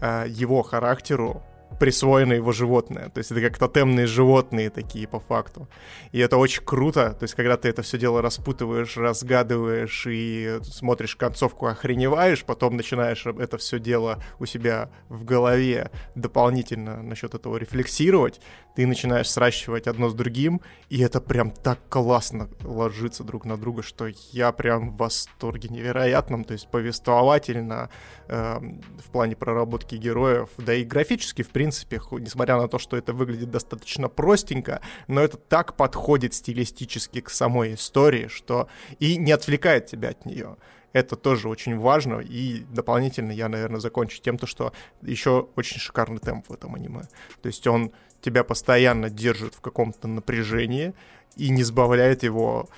его 0.00 0.62
характеру 0.62 1.42
присвоено 1.82 2.34
его 2.34 2.52
животное. 2.52 3.08
То 3.08 3.18
есть 3.18 3.32
это 3.32 3.40
как 3.40 3.58
тотемные 3.58 4.06
животные 4.06 4.70
такие 4.70 5.08
по 5.08 5.18
факту. 5.18 5.68
И 6.12 6.20
это 6.20 6.36
очень 6.36 6.62
круто. 6.64 7.12
То 7.12 7.24
есть 7.24 7.34
когда 7.34 7.56
ты 7.56 7.68
это 7.68 7.82
все 7.82 7.98
дело 7.98 8.22
распутываешь, 8.22 8.96
разгадываешь 8.96 10.06
и 10.08 10.60
смотришь 10.62 11.16
концовку, 11.16 11.66
охреневаешь, 11.66 12.44
потом 12.44 12.76
начинаешь 12.76 13.26
это 13.26 13.58
все 13.58 13.80
дело 13.80 14.22
у 14.38 14.46
себя 14.46 14.90
в 15.08 15.24
голове 15.24 15.90
дополнительно 16.14 17.02
насчет 17.02 17.34
этого 17.34 17.56
рефлексировать, 17.56 18.40
ты 18.76 18.86
начинаешь 18.86 19.28
сращивать 19.28 19.88
одно 19.88 20.08
с 20.08 20.14
другим, 20.14 20.60
и 20.88 21.00
это 21.00 21.20
прям 21.20 21.50
так 21.50 21.80
классно 21.88 22.48
ложится 22.62 23.24
друг 23.24 23.44
на 23.44 23.56
друга, 23.56 23.82
что 23.82 24.06
я 24.30 24.52
прям 24.52 24.92
в 24.92 24.96
восторге 24.98 25.68
невероятном, 25.68 26.44
то 26.44 26.52
есть 26.52 26.68
повествовательно, 26.68 27.90
э, 28.28 28.58
в 29.04 29.10
плане 29.10 29.34
проработки 29.34 29.96
героев, 29.96 30.48
да 30.56 30.74
и 30.74 30.84
графически, 30.84 31.42
в 31.42 31.48
принципе, 31.48 31.71
несмотря 32.18 32.56
на 32.56 32.68
то, 32.68 32.78
что 32.78 32.96
это 32.96 33.12
выглядит 33.12 33.50
достаточно 33.50 34.08
простенько, 34.08 34.80
но 35.08 35.20
это 35.20 35.36
так 35.36 35.76
подходит 35.76 36.34
стилистически 36.34 37.20
к 37.20 37.30
самой 37.30 37.74
истории, 37.74 38.28
что 38.28 38.68
и 38.98 39.16
не 39.16 39.32
отвлекает 39.32 39.86
тебя 39.86 40.10
от 40.10 40.26
нее 40.26 40.56
это 40.92 41.16
тоже 41.16 41.48
очень 41.48 41.78
важно. 41.78 42.20
И 42.20 42.64
дополнительно 42.70 43.32
я, 43.32 43.48
наверное, 43.48 43.80
закончу 43.80 44.20
тем, 44.20 44.38
то, 44.38 44.46
что 44.46 44.72
еще 45.02 45.48
очень 45.56 45.80
шикарный 45.80 46.18
темп 46.18 46.48
в 46.48 46.52
этом 46.52 46.74
аниме. 46.74 47.02
То 47.40 47.46
есть 47.46 47.66
он 47.66 47.92
тебя 48.20 48.44
постоянно 48.44 49.10
держит 49.10 49.54
в 49.54 49.60
каком-то 49.60 50.08
напряжении 50.08 50.94
и 51.36 51.48
не 51.48 51.64
сбавляет 51.64 52.22
его 52.22 52.68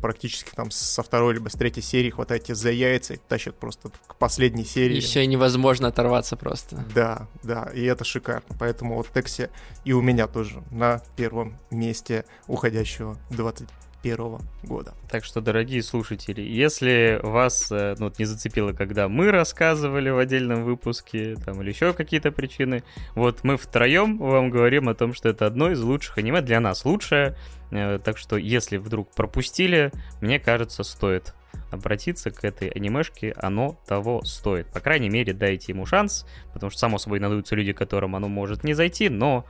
практически 0.00 0.50
там 0.54 0.70
со 0.70 1.02
второй 1.02 1.34
либо 1.34 1.48
с 1.48 1.52
третьей 1.52 1.82
серии 1.82 2.10
хватает 2.10 2.44
тебя 2.44 2.54
за 2.54 2.70
яйца 2.70 3.14
и 3.14 3.20
тащит 3.28 3.56
просто 3.56 3.90
к 4.06 4.16
последней 4.16 4.64
серии. 4.64 4.96
Еще 4.96 5.26
невозможно 5.26 5.88
оторваться 5.88 6.36
просто. 6.36 6.84
Да, 6.94 7.28
да, 7.42 7.70
и 7.74 7.82
это 7.84 8.04
шикарно. 8.04 8.56
Поэтому 8.58 8.96
вот 8.96 9.08
Текси 9.12 9.50
и 9.84 9.92
у 9.92 10.02
меня 10.02 10.26
тоже 10.26 10.62
на 10.70 11.02
первом 11.16 11.58
месте 11.70 12.24
уходящего 12.46 13.16
20 13.30 13.68
2021 14.14 14.48
года. 14.62 14.94
Так 15.10 15.24
что, 15.24 15.40
дорогие 15.40 15.82
слушатели, 15.82 16.40
если 16.40 17.20
вас 17.22 17.70
э, 17.70 17.96
ну, 17.98 18.12
не 18.18 18.24
зацепило, 18.24 18.72
когда 18.72 19.08
мы 19.08 19.30
рассказывали 19.30 20.10
в 20.10 20.18
отдельном 20.18 20.64
выпуске, 20.64 21.36
там, 21.36 21.60
или 21.62 21.70
еще 21.70 21.92
какие-то 21.92 22.30
причины, 22.30 22.84
вот 23.14 23.42
мы 23.42 23.56
втроем 23.56 24.18
вам 24.18 24.50
говорим 24.50 24.88
о 24.88 24.94
том, 24.94 25.14
что 25.14 25.28
это 25.28 25.46
одно 25.46 25.70
из 25.70 25.80
лучших 25.80 26.18
аниме, 26.18 26.40
для 26.40 26.60
нас 26.60 26.84
лучшее, 26.84 27.36
э, 27.70 27.98
так 28.02 28.18
что, 28.18 28.36
если 28.36 28.76
вдруг 28.76 29.10
пропустили, 29.14 29.92
мне 30.20 30.38
кажется, 30.38 30.84
стоит 30.84 31.34
обратиться 31.70 32.30
к 32.30 32.44
этой 32.44 32.68
анимешке, 32.68 33.34
оно 33.36 33.78
того 33.86 34.22
стоит. 34.22 34.68
По 34.72 34.80
крайней 34.80 35.08
мере, 35.08 35.32
дайте 35.32 35.72
ему 35.72 35.86
шанс, 35.86 36.26
потому 36.52 36.70
что, 36.70 36.78
само 36.78 36.98
собой, 36.98 37.18
найдутся 37.18 37.56
люди, 37.56 37.72
которым 37.72 38.14
оно 38.14 38.28
может 38.28 38.62
не 38.62 38.74
зайти, 38.74 39.08
но 39.08 39.46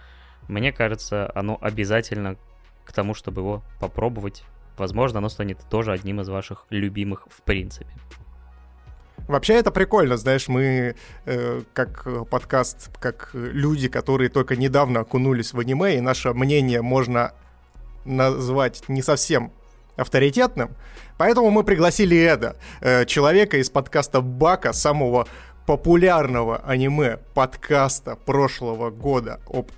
мне 0.48 0.72
кажется, 0.72 1.30
оно 1.34 1.58
обязательно 1.60 2.36
к 2.86 2.92
тому, 2.92 3.12
чтобы 3.14 3.42
его 3.42 3.62
попробовать. 3.80 4.44
Возможно, 4.78 5.18
оно 5.18 5.28
станет 5.28 5.58
тоже 5.68 5.92
одним 5.92 6.20
из 6.20 6.28
ваших 6.28 6.66
любимых 6.70 7.26
в 7.30 7.42
принципе. 7.42 7.90
Вообще 9.28 9.54
это 9.54 9.72
прикольно, 9.72 10.16
знаешь, 10.16 10.46
мы 10.46 10.94
э, 11.24 11.62
как 11.72 12.06
подкаст, 12.30 12.96
как 12.98 13.30
люди, 13.32 13.88
которые 13.88 14.28
только 14.30 14.54
недавно 14.54 15.00
окунулись 15.00 15.52
в 15.52 15.58
аниме, 15.58 15.96
и 15.96 16.00
наше 16.00 16.32
мнение 16.32 16.80
можно 16.80 17.32
назвать 18.04 18.88
не 18.88 19.02
совсем 19.02 19.50
авторитетным, 19.96 20.76
поэтому 21.18 21.50
мы 21.50 21.64
пригласили 21.64 22.16
Эда, 22.16 22.56
э, 22.80 23.04
человека 23.06 23.56
из 23.56 23.68
подкаста 23.68 24.20
Бака, 24.20 24.72
самого 24.72 25.26
популярного 25.66 26.58
аниме 26.58 27.18
подкаста 27.34 28.14
прошлого 28.14 28.90
года 28.90 29.40
об 29.48 29.72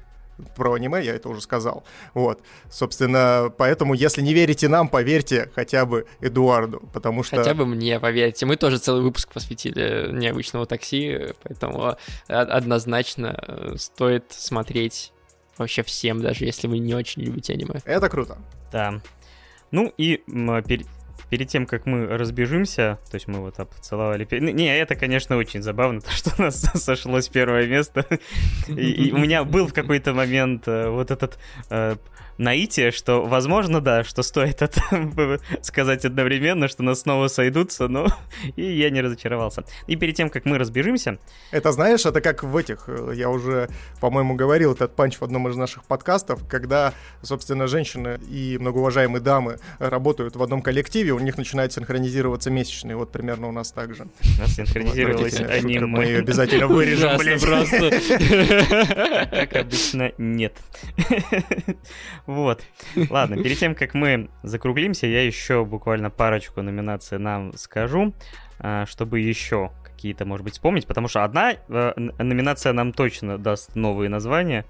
про 0.57 0.75
аниме, 0.75 1.03
я 1.05 1.15
это 1.15 1.29
уже 1.29 1.41
сказал. 1.41 1.85
Вот, 2.15 2.43
собственно, 2.71 3.53
поэтому, 3.57 3.95
если 3.95 4.23
не 4.23 4.35
верите 4.35 4.69
нам, 4.69 4.89
поверьте 4.89 5.51
хотя 5.55 5.87
бы 5.87 6.07
Эдуарду, 6.21 6.81
потому 6.93 7.23
что... 7.23 7.37
Хотя 7.37 7.55
бы 7.55 7.67
мне, 7.67 7.99
поверьте. 8.01 8.47
Мы 8.47 8.57
тоже 8.57 8.79
целый 8.79 9.03
выпуск 9.03 9.33
посвятили 9.33 10.11
необычному 10.13 10.67
такси, 10.67 11.35
поэтому 11.43 11.97
однозначно 12.29 13.39
э, 13.47 13.75
стоит 13.77 14.25
смотреть 14.31 15.13
вообще 15.57 15.83
всем, 15.83 16.21
даже 16.21 16.45
если 16.45 16.69
вы 16.69 16.79
не 16.79 16.95
очень 16.95 17.23
любите 17.23 17.53
аниме. 17.53 17.81
Это 17.85 18.09
круто. 18.09 18.39
Да. 18.73 19.01
Ну 19.71 19.93
и 19.99 20.23
перед, 21.31 21.49
тем, 21.49 21.67
как 21.67 21.87
мы 21.87 22.07
разбежимся, 22.07 22.99
то 23.11 23.15
есть 23.15 23.29
мы 23.29 23.41
вот 23.41 23.57
поцеловали... 23.57 24.27
Не, 24.31 24.77
это, 24.77 24.95
конечно, 24.95 25.37
очень 25.37 25.63
забавно, 25.63 26.01
то, 26.03 26.11
что 26.11 26.33
у 26.39 26.43
нас 26.43 26.61
сошлось 26.75 27.29
первое 27.29 27.67
место. 27.67 28.07
И 28.69 29.13
у 29.13 29.19
меня 29.19 29.45
был 29.45 29.67
в 29.67 29.73
какой-то 29.73 30.15
момент 30.15 30.67
э, 30.67 30.89
вот 30.89 31.11
этот 31.11 31.39
э, 31.71 31.97
наитие, 32.39 32.93
что, 32.93 33.27
возможно, 33.27 33.81
да, 33.81 34.05
что 34.05 34.23
стоит 34.23 34.63
это 34.63 34.81
сказать 35.63 36.05
одновременно, 36.05 36.69
что 36.69 36.83
нас 36.83 37.01
снова 37.01 37.29
сойдутся, 37.29 37.89
но 37.89 38.07
и 38.57 38.63
я 38.63 38.91
не 38.91 39.01
разочаровался. 39.01 39.65
И 39.87 39.97
перед 39.97 40.15
тем, 40.15 40.31
как 40.31 40.45
мы 40.45 40.59
разбежимся... 40.59 41.19
Это, 41.51 41.73
знаешь, 41.73 42.07
это 42.07 42.21
как 42.21 42.43
в 42.45 42.57
этих, 42.57 42.85
э, 42.87 43.13
я 43.15 43.29
уже, 43.29 43.69
по-моему, 44.01 44.35
говорил 44.35 44.73
этот 44.73 44.95
панч 44.95 45.19
в 45.19 45.23
одном 45.23 45.49
из 45.49 45.57
наших 45.57 45.85
подкастов, 45.85 46.47
когда, 46.49 46.95
собственно, 47.23 47.67
женщины 47.67 48.19
и 48.29 48.57
многоуважаемые 48.59 49.21
дамы 49.21 49.59
работают 49.79 50.37
в 50.37 50.43
одном 50.43 50.63
коллективе, 50.63 51.13
у 51.13 51.19
них 51.19 51.37
начинают 51.37 51.73
синхронизироваться 51.73 52.51
месячные, 52.51 52.97
вот 52.97 53.11
примерно 53.11 53.49
у 53.49 53.53
нас 53.53 53.73
так 53.73 53.95
же. 53.95 54.07
У 54.39 54.41
нас 54.41 54.55
синхронизировалось 54.55 55.41
аниме. 55.41 55.87
Мы 55.87 56.05
ее 56.05 56.19
обязательно 56.19 56.69
вырежем, 56.69 57.19
блядь. 57.19 57.43
просто. 57.43 57.91
Как 59.31 59.57
обычно, 59.57 60.13
нет. 60.19 60.57
Вот. 62.29 62.63
Ладно, 63.09 63.43
перед 63.43 63.59
тем, 63.59 63.75
как 63.75 63.95
мы 63.95 64.29
закруглимся, 64.43 65.07
я 65.07 65.25
еще 65.25 65.65
буквально 65.65 66.11
парочку 66.11 66.61
номинаций 66.61 67.19
нам 67.19 67.57
скажу, 67.57 68.13
а, 68.59 68.85
чтобы 68.85 69.21
еще 69.21 69.73
какие-то, 69.83 70.27
может 70.27 70.45
быть, 70.45 70.53
вспомнить, 70.53 70.87
потому 70.87 71.09
что 71.09 71.25
одна 71.25 71.55
э, 71.55 71.93
номинация 72.19 72.75
нам 72.75 72.93
точно 72.93 73.39
даст 73.39 73.77
новые 73.77 74.11
названия, 74.11 74.67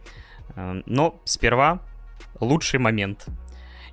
а, 0.55 0.81
но 0.87 1.21
сперва 1.25 1.81
лучший 2.39 2.79
момент. 2.79 3.27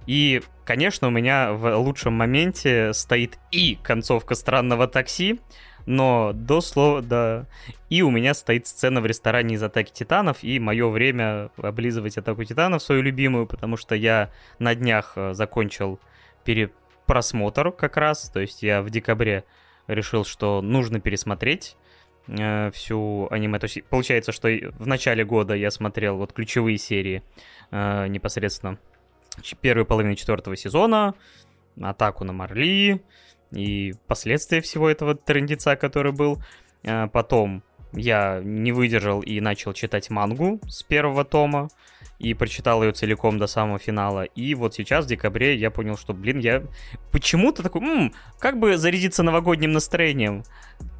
И, 0.05 0.43
конечно, 0.63 1.07
у 1.07 1.11
меня 1.11 1.51
в 1.53 1.75
лучшем 1.75 2.13
моменте 2.13 2.93
стоит 2.93 3.39
и 3.49 3.79
концовка 3.81 4.35
странного 4.35 4.87
такси, 4.87 5.39
но 5.85 6.31
до 6.33 6.61
слова, 6.61 7.01
да. 7.01 7.45
И 7.89 8.01
у 8.01 8.09
меня 8.09 8.33
стоит 8.33 8.67
сцена 8.67 9.01
в 9.01 9.05
ресторане 9.05 9.55
из 9.55 9.63
Атаки 9.63 9.91
Титанов, 9.91 10.43
и 10.43 10.59
мое 10.59 10.89
время 10.89 11.49
облизывать 11.57 12.17
Атаку 12.17 12.43
Титанов, 12.43 12.81
свою 12.81 13.01
любимую, 13.01 13.47
потому 13.47 13.77
что 13.77 13.95
я 13.95 14.31
на 14.59 14.75
днях 14.75 15.13
э, 15.15 15.33
закончил 15.33 15.99
перепросмотр 16.43 17.71
как 17.71 17.97
раз, 17.97 18.29
то 18.29 18.39
есть 18.39 18.63
я 18.63 18.81
в 18.81 18.89
декабре 18.89 19.43
решил, 19.87 20.25
что 20.25 20.61
нужно 20.61 20.99
пересмотреть 20.99 21.77
э, 22.27 22.71
всю 22.71 23.27
аниме. 23.29 23.59
То 23.59 23.65
есть 23.65 23.83
получается, 23.85 24.31
что 24.31 24.47
в 24.47 24.87
начале 24.87 25.23
года 25.23 25.53
я 25.53 25.69
смотрел 25.71 26.17
вот 26.17 26.33
ключевые 26.33 26.77
серии 26.77 27.23
э, 27.71 28.07
непосредственно 28.07 28.79
первой 29.61 29.85
половины 29.85 30.15
четвертого 30.15 30.55
сезона, 30.55 31.13
атаку 31.81 32.23
на 32.23 32.33
Марли, 32.33 33.01
и 33.55 33.93
последствия 34.07 34.61
всего 34.61 34.89
этого 34.89 35.15
трендеца, 35.15 35.75
который 35.75 36.11
был. 36.11 36.41
А, 36.85 37.07
потом 37.07 37.63
я 37.93 38.41
не 38.43 38.71
выдержал 38.71 39.21
и 39.21 39.39
начал 39.39 39.73
читать 39.73 40.09
мангу 40.09 40.59
с 40.67 40.83
первого 40.83 41.23
тома 41.23 41.69
и 42.19 42.33
прочитал 42.33 42.83
ее 42.83 42.91
целиком 42.91 43.37
до 43.37 43.47
самого 43.47 43.79
финала. 43.79 44.23
И 44.23 44.55
вот 44.55 44.75
сейчас, 44.75 45.05
в 45.05 45.07
декабре, 45.07 45.55
я 45.55 45.69
понял, 45.69 45.97
что, 45.97 46.13
блин, 46.13 46.39
я 46.39 46.63
почему-то 47.11 47.61
такой, 47.61 47.81
м-м, 47.81 48.13
как 48.39 48.57
бы 48.59 48.77
зарядиться 48.77 49.21
новогодним 49.23 49.73
настроением. 49.73 50.43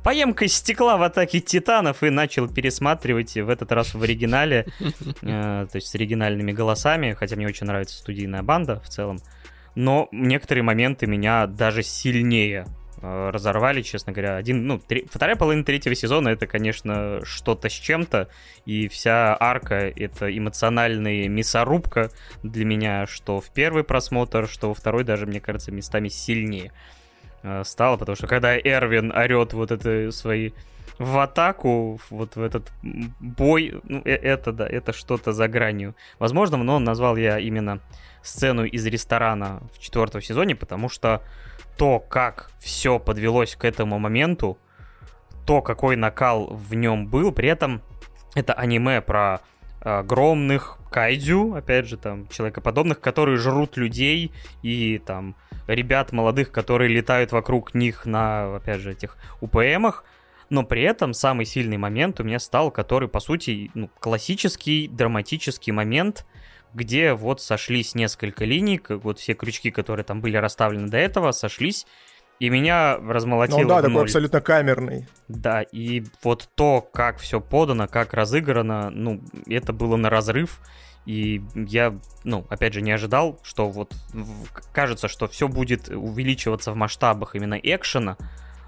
Поем-ка 0.03 0.47
стекла 0.47 0.97
в 0.97 1.03
атаке 1.03 1.39
титанов 1.39 2.03
и 2.03 2.09
начал 2.09 2.47
пересматривать 2.47 3.35
в 3.35 3.49
этот 3.49 3.71
раз 3.71 3.93
в 3.93 4.03
оригинале, 4.03 4.67
э, 5.21 5.67
то 5.71 5.75
есть 5.75 5.87
с 5.87 5.95
оригинальными 5.95 6.51
голосами, 6.51 7.13
хотя 7.13 7.35
мне 7.35 7.47
очень 7.47 7.65
нравится 7.65 7.97
студийная 7.97 8.43
банда 8.43 8.81
в 8.81 8.89
целом 8.89 9.19
но 9.75 10.07
некоторые 10.11 10.63
моменты 10.63 11.05
меня 11.05 11.47
даже 11.47 11.83
сильнее 11.83 12.65
э, 13.01 13.29
разорвали, 13.29 13.81
честно 13.81 14.13
говоря. 14.13 14.37
Один, 14.37 14.65
ну, 14.65 14.79
три, 14.79 15.05
вторая 15.09 15.35
половина 15.35 15.63
третьего 15.63 15.95
сезона 15.95 16.29
это, 16.29 16.47
конечно, 16.47 17.19
что-то 17.23 17.69
с 17.69 17.73
чем-то, 17.73 18.29
и 18.65 18.87
вся 18.87 19.35
арка 19.39 19.75
это 19.75 20.35
эмоциональная 20.35 21.27
мясорубка 21.27 22.09
для 22.41 22.65
меня, 22.65 23.05
что 23.05 23.41
в 23.41 23.49
первый 23.51 23.83
просмотр, 23.83 24.47
что 24.47 24.69
во 24.69 24.73
второй 24.73 25.03
даже, 25.03 25.25
мне 25.25 25.41
кажется, 25.41 25.71
местами 25.71 26.07
сильнее 26.07 26.71
э, 27.43 27.63
стало, 27.65 27.97
потому 27.97 28.15
что 28.15 28.27
когда 28.27 28.57
Эрвин 28.57 29.11
орет 29.11 29.53
вот 29.53 29.71
это 29.71 30.11
свои 30.11 30.51
в 30.97 31.17
атаку, 31.19 31.99
вот 32.09 32.35
в 32.35 32.41
этот 32.41 32.71
бой, 33.19 33.79
ну, 33.83 34.01
э, 34.05 34.11
это, 34.11 34.51
да, 34.51 34.67
это 34.67 34.93
что-то 34.93 35.33
за 35.33 35.47
гранью. 35.47 35.95
Возможно, 36.19 36.57
но 36.57 36.79
назвал 36.79 37.17
я 37.17 37.39
именно 37.39 37.81
сцену 38.21 38.65
из 38.65 38.85
ресторана 38.85 39.61
в 39.73 39.79
четвертом 39.79 40.21
сезоне, 40.21 40.55
потому 40.55 40.89
что 40.89 41.21
то, 41.77 41.99
как 41.99 42.51
все 42.59 42.99
подвелось 42.99 43.55
к 43.55 43.65
этому 43.65 43.99
моменту, 43.99 44.57
то, 45.45 45.61
какой 45.61 45.95
накал 45.95 46.47
в 46.47 46.73
нем 46.73 47.07
был, 47.07 47.31
при 47.31 47.49
этом 47.49 47.81
это 48.33 48.53
аниме 48.53 49.01
про 49.01 49.41
огромных 49.81 50.79
кайдзю, 50.89 51.53
опять 51.53 51.85
же, 51.87 51.97
там, 51.97 52.27
человекоподобных, 52.29 52.99
которые 52.99 53.37
жрут 53.37 53.77
людей, 53.77 54.31
и 54.63 54.97
там 55.05 55.35
ребят 55.67 56.11
молодых, 56.11 56.51
которые 56.51 56.87
летают 56.89 57.31
вокруг 57.31 57.75
них 57.75 58.05
на, 58.05 58.55
опять 58.55 58.79
же, 58.79 58.93
этих 58.93 59.17
УПМах, 59.41 60.03
но 60.49 60.63
при 60.63 60.83
этом 60.83 61.13
самый 61.13 61.45
сильный 61.45 61.77
момент 61.77 62.19
у 62.19 62.23
меня 62.23 62.39
стал, 62.39 62.71
который, 62.71 63.07
по 63.07 63.19
сути, 63.19 63.71
ну, 63.73 63.89
классический 63.99 64.87
драматический 64.87 65.71
момент, 65.73 66.25
где 66.73 67.13
вот 67.13 67.41
сошлись 67.41 67.95
несколько 67.95 68.45
линий, 68.45 68.81
вот 68.87 69.19
все 69.19 69.33
крючки, 69.33 69.71
которые 69.71 70.03
там 70.03 70.21
были 70.21 70.37
расставлены 70.37 70.87
до 70.87 70.97
этого, 70.97 71.31
сошлись, 71.31 71.85
и 72.39 72.49
меня 72.49 72.97
размолотило. 72.97 73.61
Ну 73.61 73.67
да, 73.69 73.81
такой 73.81 74.03
абсолютно 74.03 74.41
камерный. 74.41 75.07
Да, 75.27 75.61
и 75.61 76.03
вот 76.21 76.49
то, 76.55 76.81
как 76.81 77.17
все 77.19 77.39
подано, 77.39 77.87
как 77.87 78.13
разыграно, 78.13 78.89
ну, 78.89 79.21
это 79.47 79.71
было 79.71 79.95
на 79.95 80.09
разрыв. 80.09 80.59
И 81.05 81.43
я, 81.55 81.97
ну, 82.23 82.45
опять 82.49 82.73
же, 82.73 82.81
не 82.81 82.91
ожидал, 82.91 83.39
что 83.43 83.69
вот 83.69 83.93
кажется, 84.73 85.07
что 85.07 85.27
все 85.27 85.47
будет 85.47 85.87
увеличиваться 85.87 86.71
в 86.71 86.75
масштабах 86.75 87.35
именно 87.35 87.55
экшена, 87.55 88.17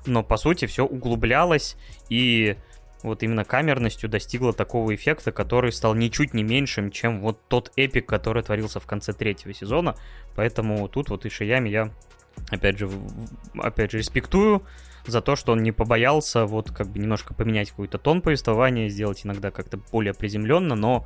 но 0.07 0.23
по 0.23 0.37
сути 0.37 0.65
все 0.65 0.85
углублялось 0.85 1.75
и 2.09 2.57
вот 3.03 3.23
именно 3.23 3.45
камерностью 3.45 4.09
достигла 4.09 4.53
такого 4.53 4.93
эффекта, 4.95 5.31
который 5.31 5.71
стал 5.71 5.93
ничуть 5.93 6.33
не 6.33 6.43
меньшим, 6.43 6.91
чем 6.91 7.21
вот 7.21 7.39
тот 7.47 7.71
эпик, 7.75 8.07
который 8.07 8.43
творился 8.43 8.79
в 8.79 8.85
конце 8.85 9.13
третьего 9.13 9.53
сезона. 9.53 9.95
Поэтому 10.35 10.87
тут 10.87 11.09
вот 11.09 11.25
и 11.25 11.29
Шиями 11.29 11.69
я, 11.69 11.91
опять 12.49 12.79
же, 12.79 12.89
опять 13.57 13.91
же, 13.91 13.99
респектую 13.99 14.63
за 15.05 15.21
то, 15.21 15.35
что 15.35 15.51
он 15.53 15.63
не 15.63 15.71
побоялся 15.71 16.45
вот 16.45 16.71
как 16.71 16.87
бы 16.87 16.99
немножко 16.99 17.33
поменять 17.33 17.69
какой-то 17.69 17.97
тон 17.97 18.21
повествования, 18.21 18.89
сделать 18.89 19.25
иногда 19.25 19.51
как-то 19.51 19.77
более 19.91 20.13
приземленно, 20.13 20.75
но 20.75 21.05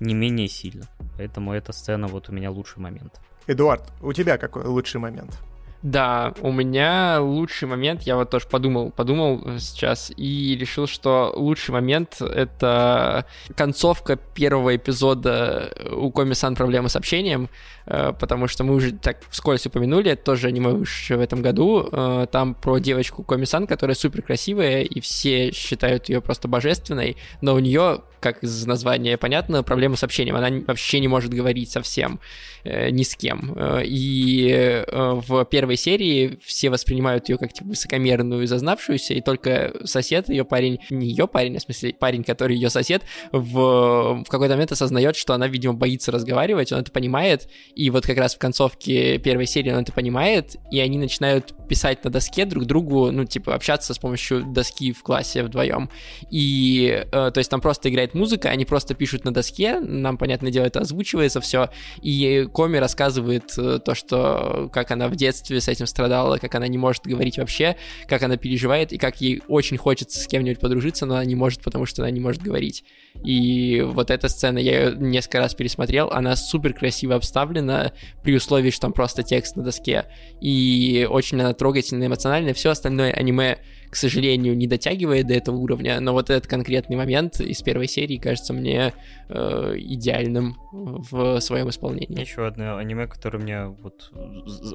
не 0.00 0.14
менее 0.14 0.48
сильно. 0.48 0.86
Поэтому 1.16 1.52
эта 1.52 1.72
сцена 1.72 2.06
вот 2.06 2.28
у 2.28 2.32
меня 2.32 2.50
лучший 2.50 2.78
момент. 2.78 3.20
Эдуард, 3.46 3.92
у 4.00 4.12
тебя 4.12 4.38
какой 4.38 4.64
лучший 4.64 5.00
момент? 5.00 5.38
Да, 5.82 6.32
у 6.42 6.52
меня 6.52 7.18
лучший 7.20 7.66
момент, 7.66 8.02
я 8.02 8.14
вот 8.14 8.30
тоже 8.30 8.46
подумал, 8.48 8.92
подумал 8.92 9.58
сейчас 9.58 10.12
и 10.16 10.56
решил, 10.56 10.86
что 10.86 11.32
лучший 11.34 11.72
момент— 11.72 12.18
это 12.20 13.26
концовка 13.56 14.14
первого 14.14 14.76
эпизода 14.76 15.72
у 15.90 16.12
Коми-сан 16.12 16.54
«Проблемы 16.54 16.88
с 16.88 16.94
общением», 16.94 17.48
э, 17.86 18.12
потому 18.18 18.46
что 18.46 18.62
мы 18.62 18.74
уже 18.74 18.92
так 18.92 19.18
вскользь 19.28 19.66
упомянули, 19.66 20.12
это 20.12 20.22
тоже 20.22 20.46
аниме 20.46 20.70
вышедшее 20.70 21.18
в 21.18 21.20
этом 21.20 21.42
году, 21.42 21.88
э, 21.90 22.26
там 22.30 22.54
про 22.54 22.78
девочку 22.78 23.24
Коми-сан, 23.24 23.66
которая 23.66 23.96
супер 23.96 24.22
красивая, 24.22 24.82
и 24.82 25.00
все 25.00 25.50
считают 25.50 26.08
ее 26.08 26.20
просто 26.20 26.46
божественной, 26.46 27.16
но 27.40 27.54
у 27.54 27.58
нее, 27.58 28.02
как 28.22 28.44
из 28.44 28.66
названия 28.66 29.16
понятно, 29.18 29.62
проблемы 29.62 29.96
с 29.96 30.04
общением, 30.04 30.36
она 30.36 30.48
вообще 30.66 31.00
не 31.00 31.08
может 31.08 31.34
говорить 31.34 31.70
совсем 31.70 32.20
э, 32.64 32.90
ни 32.90 33.02
с 33.02 33.16
кем. 33.16 33.56
И 33.84 34.84
в 34.88 35.44
первой 35.46 35.72
первой 35.72 35.76
серии 35.76 36.38
все 36.44 36.70
воспринимают 36.70 37.28
ее 37.28 37.38
как 37.38 37.52
типа, 37.52 37.68
высокомерную 37.68 38.42
и 38.42 38.46
зазнавшуюся, 38.46 39.14
и 39.14 39.20
только 39.20 39.72
сосед, 39.84 40.28
ее 40.28 40.44
парень, 40.44 40.80
не 40.90 41.08
ее 41.08 41.26
парень, 41.26 41.56
а 41.56 41.60
в 41.60 41.62
смысле 41.62 41.94
парень, 41.94 42.24
который 42.24 42.56
ее 42.56 42.68
сосед, 42.68 43.02
в, 43.32 44.22
в 44.22 44.24
какой-то 44.28 44.54
момент 44.54 44.72
осознает, 44.72 45.16
что 45.16 45.34
она, 45.34 45.48
видимо, 45.48 45.74
боится 45.74 46.12
разговаривать, 46.12 46.72
он 46.72 46.80
это 46.80 46.92
понимает, 46.92 47.48
и 47.74 47.90
вот 47.90 48.06
как 48.06 48.18
раз 48.18 48.34
в 48.34 48.38
концовке 48.38 49.18
первой 49.18 49.46
серии 49.46 49.72
он 49.72 49.80
это 49.80 49.92
понимает, 49.92 50.56
и 50.70 50.80
они 50.80 50.98
начинают 50.98 51.54
писать 51.68 52.04
на 52.04 52.10
доске 52.10 52.44
друг 52.44 52.64
другу, 52.64 53.10
ну, 53.10 53.24
типа, 53.24 53.54
общаться 53.54 53.94
с 53.94 53.98
помощью 53.98 54.44
доски 54.44 54.92
в 54.92 55.02
классе 55.02 55.42
вдвоем. 55.42 55.88
И, 56.30 57.06
э, 57.10 57.30
то 57.32 57.38
есть 57.38 57.50
там 57.50 57.60
просто 57.60 57.88
играет 57.88 58.11
музыка, 58.14 58.48
они 58.48 58.64
просто 58.64 58.94
пишут 58.94 59.24
на 59.24 59.32
доске, 59.32 59.80
нам, 59.80 60.18
понятное 60.18 60.50
дело, 60.50 60.64
это 60.64 60.80
озвучивается 60.80 61.40
все, 61.40 61.70
и 62.00 62.48
Коми 62.52 62.76
рассказывает 62.78 63.52
э, 63.56 63.78
то, 63.84 63.94
что 63.94 64.70
как 64.72 64.90
она 64.90 65.08
в 65.08 65.16
детстве 65.16 65.60
с 65.60 65.68
этим 65.68 65.86
страдала, 65.86 66.38
как 66.38 66.54
она 66.54 66.68
не 66.68 66.78
может 66.78 67.04
говорить 67.04 67.38
вообще, 67.38 67.76
как 68.08 68.22
она 68.22 68.36
переживает, 68.36 68.92
и 68.92 68.98
как 68.98 69.20
ей 69.20 69.42
очень 69.48 69.76
хочется 69.76 70.20
с 70.20 70.26
кем-нибудь 70.26 70.60
подружиться, 70.60 71.06
но 71.06 71.14
она 71.14 71.24
не 71.24 71.34
может, 71.34 71.62
потому 71.62 71.86
что 71.86 72.02
она 72.02 72.10
не 72.10 72.20
может 72.20 72.42
говорить. 72.42 72.84
И 73.24 73.82
вот 73.86 74.10
эта 74.10 74.28
сцена, 74.28 74.58
я 74.58 74.80
ее 74.80 74.96
несколько 74.96 75.38
раз 75.38 75.54
пересмотрел, 75.54 76.10
она 76.10 76.36
супер 76.36 76.74
красиво 76.74 77.14
обставлена, 77.14 77.92
при 78.22 78.34
условии, 78.36 78.70
что 78.70 78.82
там 78.82 78.92
просто 78.92 79.22
текст 79.22 79.56
на 79.56 79.62
доске, 79.62 80.06
и 80.40 81.06
очень 81.10 81.40
она 81.40 81.54
трогательная, 81.54 82.08
эмоциональная, 82.08 82.54
все 82.54 82.70
остальное 82.70 83.12
аниме 83.12 83.58
к 83.92 83.96
сожалению, 83.96 84.56
не 84.56 84.66
дотягивает 84.66 85.26
до 85.26 85.34
этого 85.34 85.56
уровня, 85.56 86.00
но 86.00 86.14
вот 86.14 86.30
этот 86.30 86.46
конкретный 86.46 86.96
момент 86.96 87.38
из 87.40 87.60
первой 87.60 87.86
серии 87.86 88.16
кажется 88.16 88.54
мне 88.54 88.94
э, 89.28 89.74
идеальным 89.76 90.56
в 90.72 91.38
своем 91.40 91.68
исполнении. 91.68 92.18
Еще 92.18 92.46
одно 92.46 92.78
аниме, 92.78 93.06
которое 93.06 93.36
меня 93.36 93.68
вот 93.68 94.10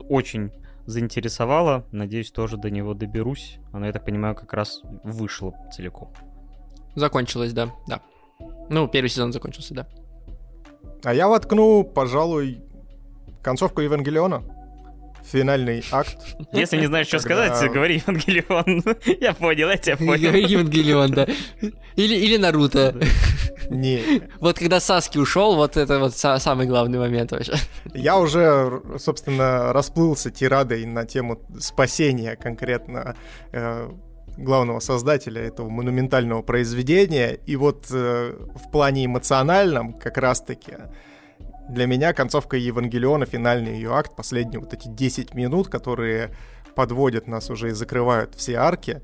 очень 0.07 0.51
заинтересовало. 0.85 1.87
Надеюсь, 1.91 2.29
тоже 2.29 2.57
до 2.57 2.69
него 2.69 2.93
доберусь. 2.93 3.57
Оно, 3.71 3.87
я 3.87 3.91
так 3.91 4.05
понимаю, 4.05 4.35
как 4.35 4.53
раз 4.53 4.83
вышло 5.03 5.51
целиком. 5.73 6.13
Закончилось, 6.93 7.53
да, 7.53 7.73
да. 7.87 8.03
Ну, 8.69 8.87
первый 8.87 9.07
сезон 9.07 9.33
закончился, 9.33 9.73
да. 9.73 9.87
А 11.03 11.11
я 11.15 11.27
воткну, 11.27 11.83
пожалуй, 11.83 12.61
концовку 13.41 13.81
Евангелиона 13.81 14.43
финальный 15.31 15.83
акт. 15.91 16.17
Если 16.51 16.77
не 16.77 16.87
знаешь, 16.87 17.07
что 17.07 17.19
когда... 17.19 17.47
сказать, 17.47 17.71
говори 17.71 17.95
Евангелион. 18.05 18.83
я 19.21 19.33
понял, 19.33 19.69
я 19.69 19.77
тебя 19.77 19.97
понял. 19.97 20.29
Говори 20.29 20.43
Евангелион, 20.45 21.11
да. 21.11 21.27
Или, 21.95 22.15
или 22.15 22.37
Наруто. 22.37 22.95
Не. 23.69 24.21
Вот 24.39 24.57
когда 24.57 24.79
Саски 24.79 25.17
ушел, 25.17 25.55
вот 25.55 25.77
это 25.77 25.99
вот 25.99 26.15
самый 26.15 26.67
главный 26.67 26.99
момент 26.99 27.31
вообще. 27.31 27.53
Я 27.93 28.17
уже, 28.17 28.81
собственно, 28.97 29.73
расплылся 29.73 30.31
тирадой 30.31 30.85
на 30.85 31.05
тему 31.05 31.41
спасения 31.59 32.35
конкретно 32.35 33.15
э, 33.51 33.89
главного 34.37 34.79
создателя 34.79 35.41
этого 35.41 35.69
монументального 35.69 36.41
произведения. 36.41 37.37
И 37.45 37.55
вот 37.55 37.87
э, 37.91 38.33
в 38.55 38.71
плане 38.71 39.05
эмоциональном 39.05 39.93
как 39.93 40.17
раз-таки 40.17 40.73
для 41.69 41.85
меня 41.85 42.13
концовка 42.13 42.57
Евангелиона, 42.57 43.25
финальный 43.25 43.73
ее 43.73 43.93
акт, 43.93 44.15
последние 44.15 44.59
вот 44.59 44.73
эти 44.73 44.87
10 44.87 45.33
минут, 45.33 45.67
которые 45.67 46.31
подводят 46.75 47.27
нас 47.27 47.49
уже 47.49 47.69
и 47.69 47.71
закрывают 47.71 48.35
все 48.35 48.55
арки, 48.55 49.01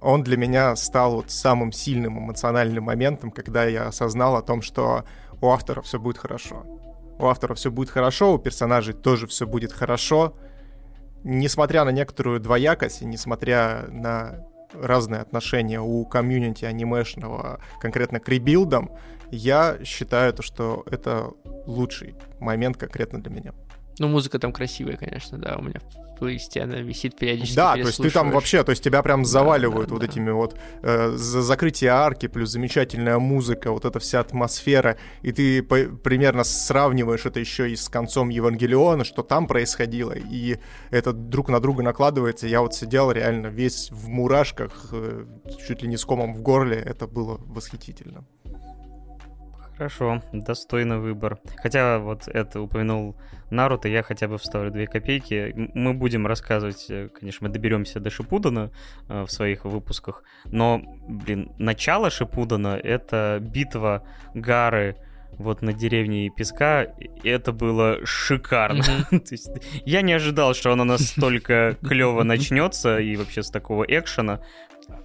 он 0.00 0.22
для 0.22 0.36
меня 0.36 0.74
стал 0.76 1.16
вот 1.16 1.30
самым 1.30 1.72
сильным 1.72 2.18
эмоциональным 2.18 2.84
моментом, 2.84 3.30
когда 3.30 3.64
я 3.64 3.86
осознал 3.86 4.36
о 4.36 4.42
том, 4.42 4.60
что 4.60 5.04
у 5.40 5.48
автора 5.48 5.80
все 5.82 5.98
будет 5.98 6.18
хорошо. 6.18 6.66
У 7.18 7.26
автора 7.26 7.54
все 7.54 7.70
будет 7.70 7.90
хорошо, 7.90 8.34
у 8.34 8.38
персонажей 8.38 8.94
тоже 8.94 9.26
все 9.26 9.46
будет 9.46 9.72
хорошо. 9.72 10.34
Несмотря 11.22 11.84
на 11.84 11.90
некоторую 11.90 12.40
двоякость, 12.40 13.02
и 13.02 13.04
несмотря 13.04 13.86
на 13.88 14.44
разные 14.74 15.20
отношения 15.20 15.80
у 15.80 16.04
комьюнити 16.04 16.64
анимешного, 16.64 17.60
конкретно 17.80 18.18
к 18.18 18.28
ребилдам, 18.28 18.90
я 19.32 19.78
считаю, 19.84 20.32
то, 20.32 20.42
что 20.42 20.84
это 20.90 21.30
лучший 21.66 22.14
момент 22.38 22.76
конкретно 22.76 23.20
для 23.20 23.32
меня. 23.32 23.52
Ну, 23.98 24.08
музыка 24.08 24.38
там 24.38 24.52
красивая, 24.52 24.96
конечно, 24.96 25.38
да, 25.38 25.56
у 25.56 25.62
меня 25.62 25.80
в 25.80 26.18
плейлисте 26.18 26.62
она 26.62 26.76
висит 26.76 27.16
периодически. 27.16 27.56
Да, 27.56 27.74
то 27.74 27.80
есть 27.80 28.00
ты 28.00 28.10
там 28.10 28.30
вообще, 28.30 28.64
то 28.64 28.70
есть 28.70 28.82
тебя 28.82 29.02
прям 29.02 29.24
заваливают 29.24 29.88
да, 29.88 29.94
да, 29.94 29.94
вот 29.94 30.00
да. 30.00 30.06
этими 30.06 30.30
вот 30.30 30.56
э, 30.82 31.10
за 31.10 31.42
закрытие 31.42 31.90
арки, 31.90 32.26
плюс 32.26 32.50
замечательная 32.50 33.18
музыка, 33.18 33.70
вот 33.70 33.84
эта 33.84 33.98
вся 33.98 34.20
атмосфера, 34.20 34.96
и 35.20 35.32
ты 35.32 35.62
по- 35.62 35.96
примерно 36.02 36.44
сравниваешь 36.44 37.26
это 37.26 37.38
еще 37.38 37.70
и 37.70 37.76
с 37.76 37.88
концом 37.88 38.30
Евангелиона, 38.30 39.04
что 39.04 39.22
там 39.22 39.46
происходило, 39.46 40.12
и 40.12 40.58
это 40.90 41.12
друг 41.12 41.48
на 41.48 41.60
друга 41.60 41.82
накладывается. 41.82 42.46
Я 42.46 42.62
вот 42.62 42.74
сидел 42.74 43.10
реально 43.10 43.48
весь 43.48 43.90
в 43.90 44.08
мурашках, 44.08 44.88
э, 44.92 45.26
чуть 45.66 45.82
ли 45.82 45.88
не 45.88 45.96
с 45.96 46.04
комом 46.04 46.34
в 46.34 46.40
горле, 46.40 46.76
это 46.76 47.06
было 47.06 47.38
восхитительно. 47.44 48.24
Хорошо, 49.82 50.22
достойный 50.32 50.98
выбор. 50.98 51.40
Хотя 51.56 51.98
вот 51.98 52.28
это 52.28 52.60
упомянул 52.60 53.16
Наруто, 53.50 53.88
я 53.88 54.04
хотя 54.04 54.28
бы 54.28 54.38
вставлю 54.38 54.70
две 54.70 54.86
копейки. 54.86 55.52
Мы 55.74 55.92
будем 55.92 56.24
рассказывать, 56.24 56.86
э, 56.88 57.08
конечно, 57.08 57.48
мы 57.48 57.52
доберемся 57.52 57.98
до 57.98 58.08
Шипудана 58.08 58.70
э, 59.08 59.24
в 59.24 59.28
своих 59.28 59.64
выпусках, 59.64 60.22
но, 60.44 60.80
блин, 61.08 61.50
начало 61.58 62.10
Шипудана— 62.10 62.78
это 62.84 63.38
битва 63.40 64.06
Гары 64.34 64.94
вот 65.32 65.62
на 65.62 65.72
деревне 65.72 66.30
Песка, 66.30 66.86
это 67.24 67.50
было 67.52 68.04
шикарно. 68.04 68.84
Есть, 69.30 69.50
я 69.84 70.02
не 70.02 70.12
ожидал, 70.12 70.54
что 70.54 70.72
оно 70.72 70.84
настолько 70.84 71.76
клево 71.82 72.22
начнется 72.22 72.98
и 72.98 73.16
вообще 73.16 73.42
с 73.42 73.50
такого 73.50 73.82
экшена. 73.82 74.42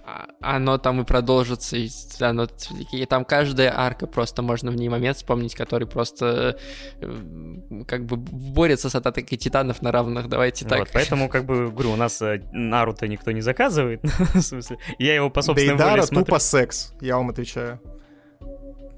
А, 0.08 0.26
оно 0.40 0.78
там 0.78 1.02
и 1.02 1.04
продолжится, 1.04 1.76
и, 1.76 1.90
оно, 2.20 2.46
и 2.92 3.04
там 3.04 3.26
каждая 3.26 3.78
арка 3.78 4.06
просто 4.06 4.40
можно 4.40 4.70
в 4.70 4.76
ней 4.76 4.88
момент 4.88 5.18
вспомнить, 5.18 5.54
который 5.54 5.86
просто 5.86 6.58
э, 7.00 7.84
как 7.86 8.06
бы 8.06 8.16
борется 8.16 8.88
с 8.88 8.94
атакой 8.94 9.36
титанов 9.36 9.82
на 9.82 9.92
равных, 9.92 10.28
давайте 10.28 10.64
так. 10.64 10.78
Вот, 10.78 10.88
поэтому, 10.94 11.28
как 11.28 11.44
бы, 11.44 11.70
говорю, 11.70 11.92
у 11.92 11.96
нас 11.96 12.22
э, 12.22 12.42
Наруто 12.52 13.06
никто 13.06 13.32
не 13.32 13.42
заказывает, 13.42 14.00
в 14.34 14.40
смысле, 14.40 14.78
я 14.98 15.14
его 15.14 15.28
по 15.28 15.42
собственной 15.42 15.76
Дейдара 15.76 15.90
воле 15.90 16.02
смотрю. 16.04 16.24
тупо 16.24 16.38
секс, 16.38 16.94
я 17.02 17.16
вам 17.16 17.28
отвечаю. 17.28 17.80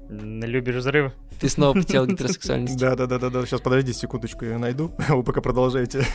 Любишь 0.09 0.75
взрывы? 0.75 1.11
Ты 1.41 1.49
снова 1.49 1.73
потерял 1.73 2.05
гетеросексуальность. 2.07 2.77
Да-да-да-да, 2.77 3.45
сейчас 3.45 3.59
подожди 3.59 3.91
секундочку, 3.91 4.45
я 4.45 4.57
найду, 4.57 4.93
вы 5.09 5.23
пока 5.23 5.41
продолжаете. 5.41 6.05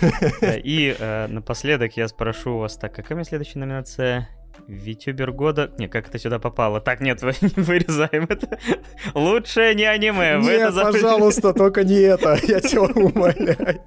И 0.65 0.97
э, 0.99 1.27
напоследок 1.27 1.99
я 1.99 2.09
спрошу 2.09 2.55
у 2.55 2.59
вас, 2.61 2.77
так, 2.77 2.95
какая 2.95 3.15
у 3.15 3.17
меня 3.17 3.25
следующая 3.25 3.59
номинация? 3.59 4.31
Витюбер 4.67 5.33
года... 5.33 5.71
Не, 5.79 5.89
как 5.89 6.09
это 6.09 6.19
сюда 6.19 6.39
попало? 6.39 6.81
Так, 6.81 7.01
нет, 7.01 7.21
вырезаем 7.57 8.27
это. 8.29 8.59
Лучшее 9.15 9.75
не 9.75 9.85
аниме. 9.85 10.39
Нет, 10.41 10.75
пожалуйста, 10.75 11.53
только 11.53 11.85
не 11.85 12.01
это. 12.01 12.39
Я 12.43 12.61
тебя 12.61 12.83
умоляю. 12.95 13.81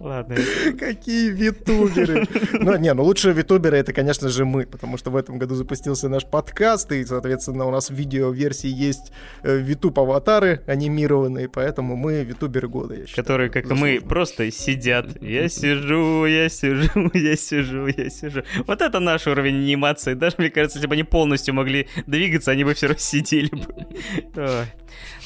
Ладно. 0.00 0.36
Какие 0.78 1.30
витуберы. 1.30 2.26
Ну, 2.52 2.76
не, 2.76 2.92
ну 2.94 3.04
лучшие 3.04 3.34
витуберы 3.34 3.76
это, 3.76 3.92
конечно 3.92 4.28
же, 4.28 4.44
мы, 4.44 4.66
потому 4.66 4.96
что 4.96 5.10
в 5.10 5.16
этом 5.16 5.38
году 5.38 5.54
запустился 5.54 6.08
наш 6.08 6.24
подкаст, 6.24 6.90
и, 6.92 7.04
соответственно, 7.04 7.64
у 7.66 7.70
нас 7.70 7.90
в 7.90 7.94
видео-версии 7.94 8.68
есть 8.68 9.12
э, 9.42 9.56
витуб-аватары 9.58 10.62
анимированные, 10.66 11.48
поэтому 11.48 11.96
мы 11.96 12.24
витуберы 12.24 12.68
года, 12.68 12.94
я 12.94 13.06
считаю. 13.06 13.24
Которые, 13.24 13.50
как 13.50 13.66
мы, 13.70 14.00
просто 14.00 14.50
сидят. 14.50 15.22
Я 15.22 15.48
сижу, 15.48 16.26
я 16.26 16.48
сижу, 16.48 17.10
я 17.14 17.36
сижу, 17.36 17.86
я 17.86 18.10
сижу. 18.10 18.42
Вот 18.66 18.80
это 18.80 19.00
наш 19.00 19.26
уровень 19.26 19.56
анимации. 19.56 20.14
Даже, 20.14 20.36
мне 20.38 20.50
кажется, 20.50 20.78
если 20.78 20.88
бы 20.88 20.94
они 20.94 21.04
полностью 21.04 21.54
могли 21.54 21.88
двигаться, 22.06 22.50
они 22.50 22.64
бы 22.64 22.74
все 22.74 22.86
равно 22.86 22.98
сидели 22.98 23.50
бы. 23.50 24.66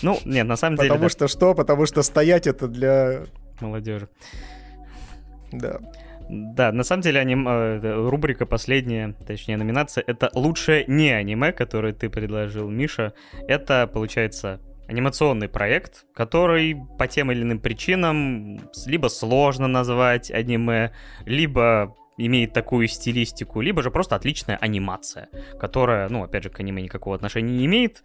Ну, 0.02 0.18
нет, 0.24 0.46
на 0.46 0.56
самом 0.56 0.76
деле... 0.76 0.88
Потому 0.88 1.08
что 1.08 1.28
что? 1.28 1.54
Потому 1.54 1.86
что 1.86 2.02
стоять 2.02 2.46
это 2.46 2.68
для 2.68 3.22
молодежи. 3.60 4.08
Да. 5.52 5.80
Да, 6.28 6.70
на 6.70 6.84
самом 6.84 7.02
деле 7.02 7.20
аним... 7.20 7.48
Э, 7.48 8.08
рубрика 8.08 8.46
последняя, 8.46 9.14
точнее 9.26 9.56
номинация, 9.56 10.04
это 10.06 10.30
лучшее 10.34 10.84
не 10.86 11.10
аниме, 11.10 11.52
которое 11.52 11.92
ты 11.92 12.08
предложил, 12.08 12.68
Миша. 12.68 13.14
Это, 13.48 13.88
получается, 13.92 14.60
анимационный 14.86 15.48
проект, 15.48 16.04
который 16.14 16.76
по 16.98 17.08
тем 17.08 17.32
или 17.32 17.42
иным 17.42 17.58
причинам 17.58 18.60
либо 18.86 19.08
сложно 19.08 19.66
назвать 19.66 20.30
аниме, 20.30 20.92
либо 21.24 21.96
имеет 22.16 22.52
такую 22.52 22.86
стилистику, 22.88 23.60
либо 23.60 23.82
же 23.82 23.90
просто 23.90 24.14
отличная 24.16 24.56
анимация, 24.56 25.28
которая, 25.58 26.08
ну, 26.08 26.22
опять 26.24 26.44
же, 26.44 26.50
к 26.50 26.60
аниме 26.60 26.82
никакого 26.82 27.16
отношения 27.16 27.56
не 27.56 27.66
имеет. 27.66 28.02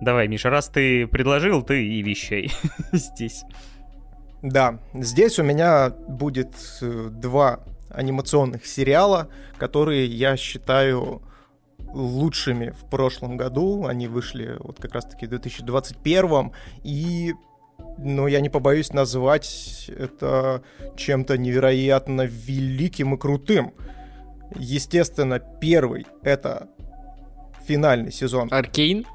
Давай, 0.00 0.28
Миша, 0.28 0.50
раз 0.50 0.68
ты 0.68 1.06
предложил, 1.06 1.62
ты 1.62 1.84
и 1.84 2.02
вещей 2.02 2.52
здесь. 2.92 3.44
Да, 4.46 4.78
здесь 4.94 5.40
у 5.40 5.42
меня 5.42 5.90
будет 5.90 6.54
э, 6.80 7.08
два 7.10 7.64
анимационных 7.90 8.64
сериала, 8.64 9.28
которые 9.58 10.06
я 10.06 10.36
считаю 10.36 11.20
лучшими 11.92 12.70
в 12.70 12.88
прошлом 12.88 13.36
году. 13.36 13.86
Они 13.86 14.06
вышли 14.06 14.56
вот 14.60 14.78
как 14.78 14.94
раз-таки 14.94 15.26
в 15.26 15.30
2021. 15.30 16.52
И 16.84 17.34
ну, 17.98 18.28
я 18.28 18.40
не 18.40 18.48
побоюсь 18.48 18.92
назвать 18.92 19.90
это 19.98 20.62
чем-то 20.96 21.36
невероятно 21.38 22.22
великим 22.22 23.14
и 23.14 23.18
крутым. 23.18 23.74
Естественно, 24.54 25.40
первый— 25.40 26.06
это 26.22 26.68
финальный 27.66 28.12
сезон. 28.12 28.46
Аркейн? 28.52 29.06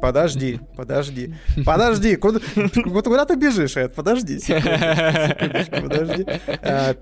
Подожди, 0.00 0.60
подожди, 0.76 1.34
подожди, 1.64 2.16
куда, 2.16 2.40
куда 2.84 3.24
ты 3.24 3.36
бежишь, 3.36 3.76
Эд? 3.76 3.94
Подожди, 3.94 4.38
подожди. 5.70 6.26
Э, 6.62 6.94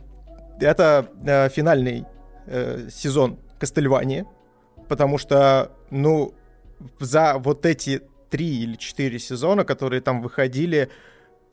это 0.60 1.08
э, 1.26 1.48
финальный 1.48 2.04
э, 2.46 2.88
сезон 2.90 3.38
Кастельвании, 3.58 4.24
потому 4.88 5.18
что, 5.18 5.72
ну, 5.90 6.34
за 7.00 7.34
вот 7.38 7.66
эти 7.66 8.02
три 8.30 8.62
или 8.62 8.76
четыре 8.76 9.18
сезона, 9.18 9.64
которые 9.64 10.00
там 10.00 10.22
выходили, 10.22 10.88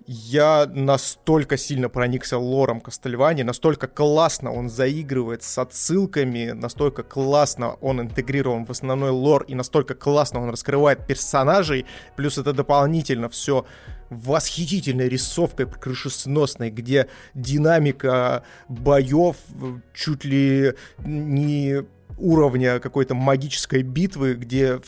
я 0.07 0.65
настолько 0.67 1.57
сильно 1.57 1.89
проникся 1.89 2.37
лором 2.37 2.81
Кастельвани, 2.81 3.43
настолько 3.43 3.87
классно 3.87 4.51
он 4.51 4.69
заигрывает 4.69 5.43
с 5.43 5.57
отсылками, 5.57 6.51
настолько 6.51 7.03
классно 7.03 7.75
он 7.81 8.01
интегрирован 8.01 8.65
в 8.65 8.71
основной 8.71 9.11
лор, 9.11 9.43
и 9.43 9.55
настолько 9.55 9.93
классно 9.93 10.41
он 10.41 10.49
раскрывает 10.49 11.05
персонажей, 11.05 11.85
плюс 12.15 12.37
это 12.37 12.53
дополнительно 12.53 13.29
все 13.29 13.65
восхитительной 14.09 15.07
рисовкой 15.07 15.67
крышесносной, 15.67 16.69
где 16.69 17.07
динамика 17.33 18.43
боев 18.67 19.37
чуть 19.93 20.25
ли 20.25 20.73
не 20.99 21.85
уровня 22.17 22.79
какой-то 22.79 23.15
магической 23.15 23.83
битвы, 23.83 24.33
где 24.33 24.79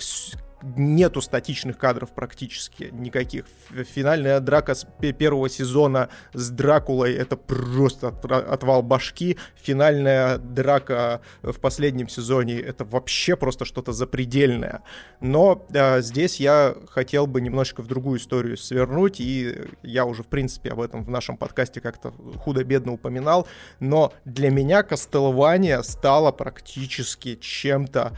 нету 0.76 1.22
статичных 1.22 1.78
кадров 1.78 2.12
практически 2.12 2.90
никаких. 2.92 3.46
Финальная 3.94 4.40
драка 4.40 4.76
с 4.76 4.88
первого 5.18 5.50
сезона 5.50 6.10
с 6.34 6.50
Дракулой 6.50 7.14
это 7.14 7.36
просто 7.38 8.08
отвал 8.08 8.82
башки. 8.82 9.38
Финальная 9.56 10.38
драка 10.38 11.22
в 11.42 11.60
последнем 11.60 12.08
сезоне 12.08 12.60
это 12.60 12.86
вообще 12.86 13.36
просто 13.36 13.66
что-то 13.66 13.92
запредельное. 13.92 14.84
Но 15.20 15.66
э, 15.74 16.02
здесь 16.02 16.40
я 16.40 16.76
хотел 16.90 17.28
бы 17.28 17.42
немножко 17.42 17.82
в 17.82 17.88
другую 17.88 18.20
историю 18.20 18.58
свернуть, 18.58 19.20
и 19.20 19.56
я 19.82 20.06
уже, 20.06 20.24
в 20.24 20.28
принципе, 20.28 20.72
об 20.72 20.82
этом 20.82 21.04
в 21.04 21.10
нашем 21.10 21.38
подкасте 21.38 21.82
как-то 21.82 22.12
худо-бедно 22.12 22.94
упоминал. 22.94 23.48
Но 23.80 24.14
для 24.26 24.50
меня 24.50 24.84
Кастелвания 24.84 25.82
стала 25.82 26.32
практически 26.32 27.36
чем-то 27.36 28.18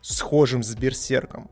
схожим 0.00 0.62
с 0.62 0.74
Берсерком. 0.74 1.50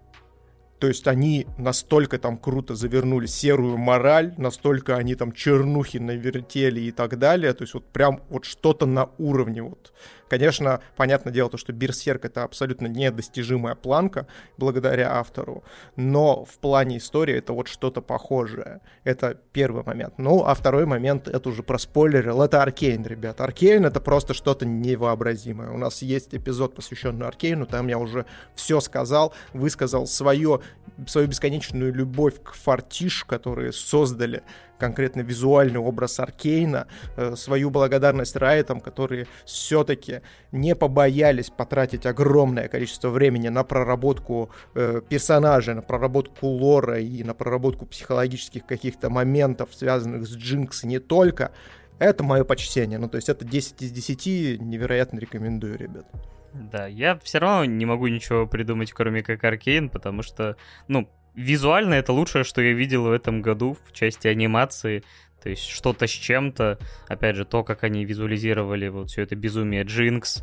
То 0.84 0.88
есть 0.88 1.08
они 1.08 1.46
настолько 1.56 2.18
там 2.18 2.36
круто 2.36 2.74
завернули 2.74 3.24
серую 3.24 3.78
мораль, 3.78 4.34
настолько 4.36 4.96
они 4.96 5.14
там 5.14 5.32
чернухи 5.32 5.96
навертели 5.96 6.78
и 6.82 6.90
так 6.90 7.18
далее. 7.18 7.54
То 7.54 7.62
есть 7.62 7.72
вот 7.72 7.86
прям 7.86 8.20
вот 8.28 8.44
что-то 8.44 8.84
на 8.84 9.08
уровне 9.16 9.62
вот 9.62 9.94
Конечно, 10.28 10.80
понятное 10.96 11.32
дело, 11.32 11.50
то, 11.50 11.56
что 11.56 11.72
Берсерк— 11.72 12.24
это 12.26 12.44
абсолютно 12.44 12.86
недостижимая 12.86 13.74
планка 13.74 14.26
благодаря 14.56 15.18
автору, 15.18 15.64
но 15.96 16.44
в 16.44 16.58
плане 16.58 16.98
истории 16.98 17.36
это 17.36 17.52
вот 17.52 17.68
что-то 17.68 18.00
похожее. 18.00 18.80
Это 19.04 19.38
первый 19.52 19.84
момент. 19.84 20.14
Ну, 20.18 20.44
а 20.44 20.54
второй 20.54 20.86
момент, 20.86 21.28
это 21.28 21.48
уже 21.48 21.62
про 21.62 21.78
спойлерил, 21.78 22.42
это 22.42 22.62
Аркейн, 22.62 23.04
ребят. 23.04 23.40
Аркейн— 23.40 23.84
это 23.86 24.00
просто 24.00 24.34
что-то 24.34 24.66
невообразимое. 24.66 25.70
У 25.70 25.78
нас 25.78 26.02
есть 26.02 26.34
эпизод, 26.34 26.74
посвященный 26.74 27.26
Аркейну, 27.26 27.66
там 27.66 27.88
я 27.88 27.98
уже 27.98 28.26
все 28.54 28.80
сказал, 28.80 29.34
высказал 29.52 30.06
свое, 30.06 30.60
свою 31.06 31.28
бесконечную 31.28 31.92
любовь 31.92 32.42
к 32.42 32.54
фартиш, 32.54 33.24
которые 33.24 33.72
создали 33.72 34.42
конкретно 34.78 35.20
визуальный 35.20 35.80
образ 35.80 36.20
Аркейна, 36.20 36.86
э, 37.16 37.36
свою 37.36 37.70
благодарность 37.70 38.36
Райтам, 38.36 38.80
которые 38.80 39.26
все-таки 39.44 40.20
не 40.52 40.74
побоялись 40.74 41.50
потратить 41.50 42.06
огромное 42.06 42.68
количество 42.68 43.08
времени 43.08 43.48
на 43.48 43.64
проработку 43.64 44.50
э, 44.74 45.00
персонажа, 45.08 45.74
на 45.74 45.82
проработку 45.82 46.46
лора 46.46 47.00
и 47.00 47.22
на 47.22 47.34
проработку 47.34 47.86
психологических 47.86 48.66
каких-то 48.66 49.10
моментов, 49.10 49.70
связанных 49.72 50.26
с 50.26 50.36
Джинкс 50.36 50.84
не 50.84 50.98
только. 50.98 51.52
Это 51.98 52.24
мое 52.24 52.44
почтение. 52.44 52.98
Ну, 52.98 53.08
то 53.08 53.16
есть 53.16 53.28
это 53.28 53.44
10 53.44 53.82
из 53.82 53.92
10, 53.92 54.60
невероятно 54.60 55.18
рекомендую, 55.18 55.78
ребят. 55.78 56.06
Да, 56.54 56.86
я 56.86 57.18
все 57.22 57.38
равно 57.38 57.64
не 57.64 57.84
могу 57.84 58.06
ничего 58.06 58.46
придумать, 58.46 58.92
кроме 58.92 59.22
как 59.22 59.42
Аркейн, 59.42 59.88
потому 59.88 60.22
что, 60.22 60.56
ну, 60.86 61.08
визуально 61.34 61.94
это 61.94 62.12
лучшее, 62.12 62.44
что 62.44 62.62
я 62.62 62.72
видел 62.72 63.04
в 63.04 63.12
этом 63.12 63.42
году 63.42 63.76
в 63.86 63.92
части 63.92 64.28
анимации. 64.28 65.02
То 65.42 65.50
есть 65.50 65.66
что-то 65.68 66.06
с 66.06 66.10
чем-то. 66.10 66.78
Опять 67.08 67.36
же, 67.36 67.44
то, 67.44 67.64
как 67.64 67.84
они 67.84 68.04
визуализировали 68.04 68.88
вот 68.88 69.10
все 69.10 69.22
это 69.22 69.36
безумие 69.36 69.82
Джинкс. 69.82 70.42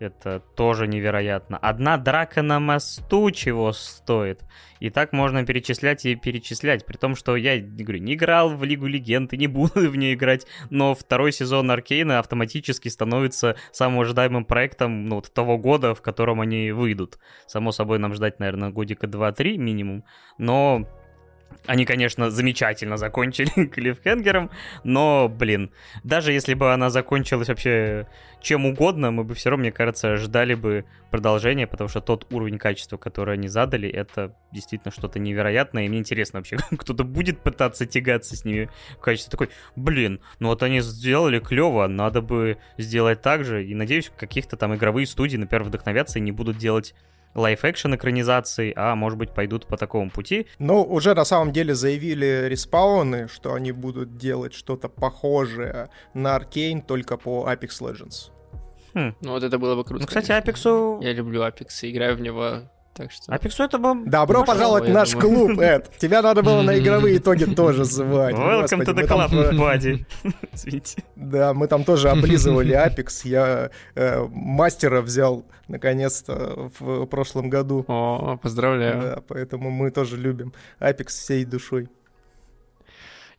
Это 0.00 0.40
тоже 0.56 0.86
невероятно. 0.86 1.58
Одна 1.58 1.98
драка 1.98 2.40
на 2.40 2.58
мосту 2.58 3.30
чего 3.32 3.70
стоит. 3.72 4.40
И 4.78 4.88
так 4.88 5.12
можно 5.12 5.44
перечислять 5.44 6.06
и 6.06 6.14
перечислять. 6.14 6.86
При 6.86 6.96
том, 6.96 7.14
что 7.14 7.36
я, 7.36 7.60
говорю, 7.60 7.98
не 7.98 8.14
играл 8.14 8.48
в 8.48 8.64
Лигу 8.64 8.86
Легенд 8.86 9.30
и 9.34 9.36
не 9.36 9.46
буду 9.46 9.90
в 9.90 9.96
нее 9.96 10.14
играть. 10.14 10.46
Но 10.70 10.94
второй 10.94 11.32
сезон 11.32 11.70
Аркейна 11.70 12.18
автоматически 12.18 12.88
становится 12.88 13.56
самым 13.72 14.00
ожидаемым 14.00 14.46
проектом 14.46 15.04
ну, 15.04 15.16
вот, 15.16 15.30
того 15.34 15.58
года, 15.58 15.94
в 15.94 16.00
котором 16.00 16.40
они 16.40 16.72
выйдут. 16.72 17.18
Само 17.46 17.70
собой, 17.70 17.98
нам 17.98 18.14
ждать, 18.14 18.40
наверное, 18.40 18.70
годика 18.70 19.06
2-3 19.06 19.58
минимум. 19.58 20.04
Но 20.38 20.86
они, 21.66 21.84
конечно, 21.84 22.30
замечательно 22.30 22.96
закончили 22.96 23.66
клиффхенгером, 23.66 24.50
но, 24.84 25.28
блин, 25.28 25.70
даже 26.02 26.32
если 26.32 26.54
бы 26.54 26.72
она 26.72 26.90
закончилась 26.90 27.48
вообще 27.48 28.06
чем 28.40 28.64
угодно, 28.66 29.10
мы 29.10 29.24
бы 29.24 29.34
все 29.34 29.50
равно, 29.50 29.62
мне 29.62 29.72
кажется, 29.72 30.16
ждали 30.16 30.54
бы 30.54 30.84
продолжения, 31.10 31.66
потому 31.66 31.88
что 31.88 32.00
тот 32.00 32.32
уровень 32.32 32.58
качества, 32.58 32.96
который 32.96 33.34
они 33.34 33.48
задали, 33.48 33.88
это 33.88 34.34
действительно 34.52 34.92
что-то 34.92 35.18
невероятное, 35.18 35.84
и 35.84 35.88
мне 35.88 35.98
интересно 35.98 36.38
вообще, 36.38 36.56
кто-то 36.78 37.04
будет 37.04 37.40
пытаться 37.40 37.86
тягаться 37.86 38.36
с 38.36 38.44
ними 38.44 38.70
в 38.96 39.00
качестве 39.00 39.30
такой, 39.30 39.50
блин, 39.76 40.20
ну 40.38 40.48
вот 40.48 40.62
они 40.62 40.80
сделали 40.80 41.38
клево, 41.38 41.86
надо 41.86 42.22
бы 42.22 42.58
сделать 42.78 43.20
так 43.20 43.44
же, 43.44 43.64
и 43.64 43.74
надеюсь, 43.74 44.10
каких-то 44.16 44.56
там 44.56 44.74
игровые 44.74 45.06
студии, 45.06 45.36
например, 45.36 45.64
вдохновятся 45.64 46.18
и 46.18 46.22
не 46.22 46.32
будут 46.32 46.56
делать 46.56 46.94
live-action 47.34 47.94
экранизации, 47.94 48.72
а 48.76 48.94
может 48.94 49.18
быть 49.18 49.32
пойдут 49.32 49.66
по 49.66 49.76
такому 49.76 50.10
пути. 50.10 50.46
Но 50.58 50.84
уже 50.84 51.14
на 51.14 51.24
самом 51.24 51.52
деле 51.52 51.74
заявили 51.74 52.46
Respawn 52.48 53.10
ы, 53.10 53.28
что 53.28 53.54
они 53.54 53.72
будут 53.72 54.16
делать 54.16 54.54
что-то 54.54 54.88
похожее 54.88 55.90
на 56.14 56.36
Arcane 56.36 56.82
только 56.82 57.16
по 57.16 57.48
Apex 57.50 57.80
Legends. 57.80 58.30
Хм. 58.94 59.14
Ну 59.20 59.32
вот 59.32 59.42
это 59.42 59.58
было 59.58 59.76
бы 59.76 59.84
круто. 59.84 60.02
Ну, 60.02 60.06
кстати, 60.06 60.32
Apex 60.32 60.65
у... 60.65 60.98
Я 61.00 61.12
люблю 61.12 61.42
Apex 61.42 61.68
и 61.82 61.90
играю 61.90 62.16
в 62.16 62.20
него 62.20 62.62
так 62.94 63.12
что... 63.12 63.32
Apex 63.32 63.56
у 63.56 63.62
это 63.62 63.78
был... 63.78 64.04
Добро 64.04 64.44
пожаловать 64.44 64.88
в 64.88 64.92
наш 64.92 65.14
клуб, 65.14 65.58
Эд. 65.58 65.90
Тебя 65.98 66.22
надо 66.22 66.42
было 66.42 66.62
на 66.62 66.78
игровые 66.78 67.18
итоги 67.18 67.44
тоже 67.44 67.84
звать. 67.84 68.34
Welcome 68.34 68.84
to 68.84 68.94
the 68.94 69.06
club, 69.06 69.30
buddy. 69.52 70.04
Извините. 70.52 71.04
Да, 71.16 71.54
мы 71.54 71.66
там 71.68 71.84
тоже 71.84 72.10
облизывали 72.10 72.72
Apex. 72.74 73.24
Я 73.24 73.70
э, 73.94 74.26
мастера 74.30 75.00
взял, 75.02 75.44
наконец-то, 75.68 76.70
в 76.78 77.06
прошлом 77.06 77.48
году. 77.48 77.84
О, 77.86 78.38
поздравляю. 78.42 79.00
Да, 79.00 79.22
поэтому 79.26 79.70
мы 79.70 79.90
тоже 79.90 80.16
любим 80.16 80.52
Апекс 80.78 81.16
всей 81.16 81.44
душой. 81.44 81.88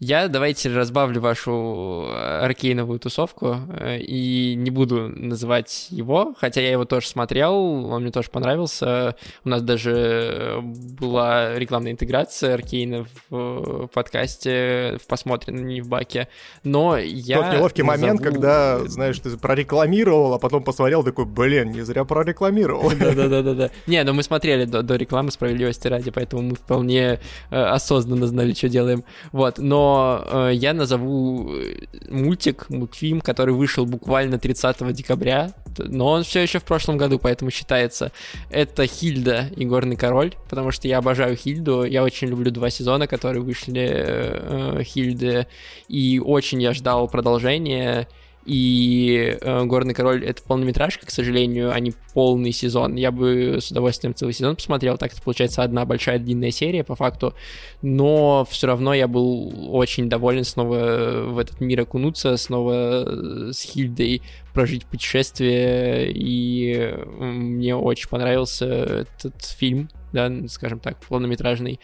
Я 0.04 0.28
давайте 0.30 0.74
разбавлю 0.74 1.22
вашу 1.22 2.08
э, 2.10 2.40
аркейновую 2.44 2.98
тусовку 2.98 3.58
э, 3.70 4.00
и 4.00 4.56
не 4.56 4.72
буду 4.72 5.10
называть 5.10 5.90
его, 5.92 6.34
хотя 6.40 6.60
я 6.60 6.72
его 6.72 6.86
тоже 6.86 7.08
смотрел, 7.08 7.54
он 7.86 8.02
мне 8.02 8.12
тоже 8.12 8.32
понравился. 8.32 9.16
У 9.46 9.50
нас 9.50 9.62
даже 9.62 9.92
э, 9.92 10.60
была 10.60 11.54
рекламная 11.54 11.92
интеграция 11.92 12.56
аркейна 12.56 13.06
в 13.30 13.90
подкасте, 13.94 14.98
в 15.04 15.06
посмотрен, 15.06 15.68
не 15.68 15.82
в 15.82 15.88
баке. 15.88 16.30
Но 16.64 16.98
я 16.98 17.38
Тот 17.38 17.54
неловкий 17.54 17.84
назову... 17.84 18.02
момент, 18.02 18.22
когда, 18.22 18.80
знаешь, 18.88 19.20
ты 19.20 19.38
прорекламировал, 19.38 20.34
а 20.34 20.40
потом 20.40 20.64
посмотрел, 20.64 21.04
такой, 21.04 21.26
блин, 21.26 21.70
не 21.74 21.82
зря 21.82 22.06
прорекламировал. 22.06 22.90
Да-да-да-да. 23.00 23.70
Не, 23.86 24.04
но 24.04 24.14
мы 24.14 24.24
смотрели 24.24 24.66
до 24.66 24.96
рекламы 24.96 25.30
справедливости 25.30 25.88
ради, 25.88 26.10
поэтому 26.10 26.42
мы 26.42 26.56
вполне 26.56 27.20
осознанно 27.52 28.26
знали, 28.26 28.54
что 28.54 28.68
делаем. 28.68 29.04
Вот, 29.32 29.60
но 29.60 29.91
э, 30.26 30.52
я 30.54 30.74
назову 30.74 31.54
э, 31.54 31.86
мультик, 32.10 32.70
мультфильм, 32.70 33.22
который 33.22 33.54
вышел 33.54 33.86
буквально 33.86 34.38
30 34.40 34.94
декабря, 34.94 35.54
но 35.78 36.08
он 36.08 36.24
все 36.24 36.42
еще 36.42 36.60
в 36.60 36.64
прошлом 36.64 36.98
году, 36.98 37.20
поэтому 37.20 37.52
считается. 37.52 38.12
Это 38.50 38.86
Хильда 38.86 39.50
и 39.56 39.66
Горный 39.66 39.96
Король, 39.96 40.34
потому 40.50 40.72
что 40.72 40.88
я 40.88 40.98
обожаю 40.98 41.36
Хильду, 41.36 41.84
я 41.84 42.04
очень 42.04 42.28
люблю 42.28 42.52
два 42.52 42.70
сезона, 42.70 43.08
которые 43.08 43.42
вышли 43.42 43.90
э, 43.94 44.84
Хильды, 44.84 45.48
и 45.88 46.22
очень 46.24 46.62
я 46.62 46.74
ждал 46.74 47.08
продолжения, 47.08 48.08
и 48.46 49.38
э, 49.40 49.64
«Горный 49.66 49.94
король»— 49.94 50.26
это 50.26 50.42
полнометражка, 50.44 51.06
к 51.06 51.12
сожалению, 51.12 51.72
а 51.72 51.80
не 51.80 51.94
полный 52.14 52.52
сезон. 52.52 52.96
Я 52.96 53.12
бы 53.12 53.58
с 53.60 53.72
удовольствием 53.72 54.16
целый 54.16 54.34
сезон 54.34 54.56
посмотрел, 54.56 54.98
так 54.98 55.14
это 55.14 55.22
получается 55.22 55.64
одна 55.64 55.86
большая 55.86 56.20
длинная 56.20 56.52
серия 56.52 56.84
по 56.84 56.96
факту, 56.96 57.34
но 57.82 58.46
все 58.50 58.68
равно 58.68 58.94
я 58.94 59.08
был 59.08 59.76
очень 59.76 60.10
доволен 60.10 60.44
снова 60.44 61.24
в 61.28 61.38
этот 61.38 61.62
мир 61.62 61.82
окунуться, 61.82 62.36
снова 62.38 63.06
э, 63.06 63.52
с 63.54 63.62
Хильдой 63.62 64.22
прожить 64.54 64.86
путешествие, 64.86 66.12
и 66.12 66.94
мне 67.20 67.76
очень 67.76 68.10
понравился 68.10 68.66
этот 68.66 69.44
фильм, 69.46 69.90
да, 70.14 70.32
скажем 70.48 70.80
так, 70.80 71.00
полнометражный 71.00 71.80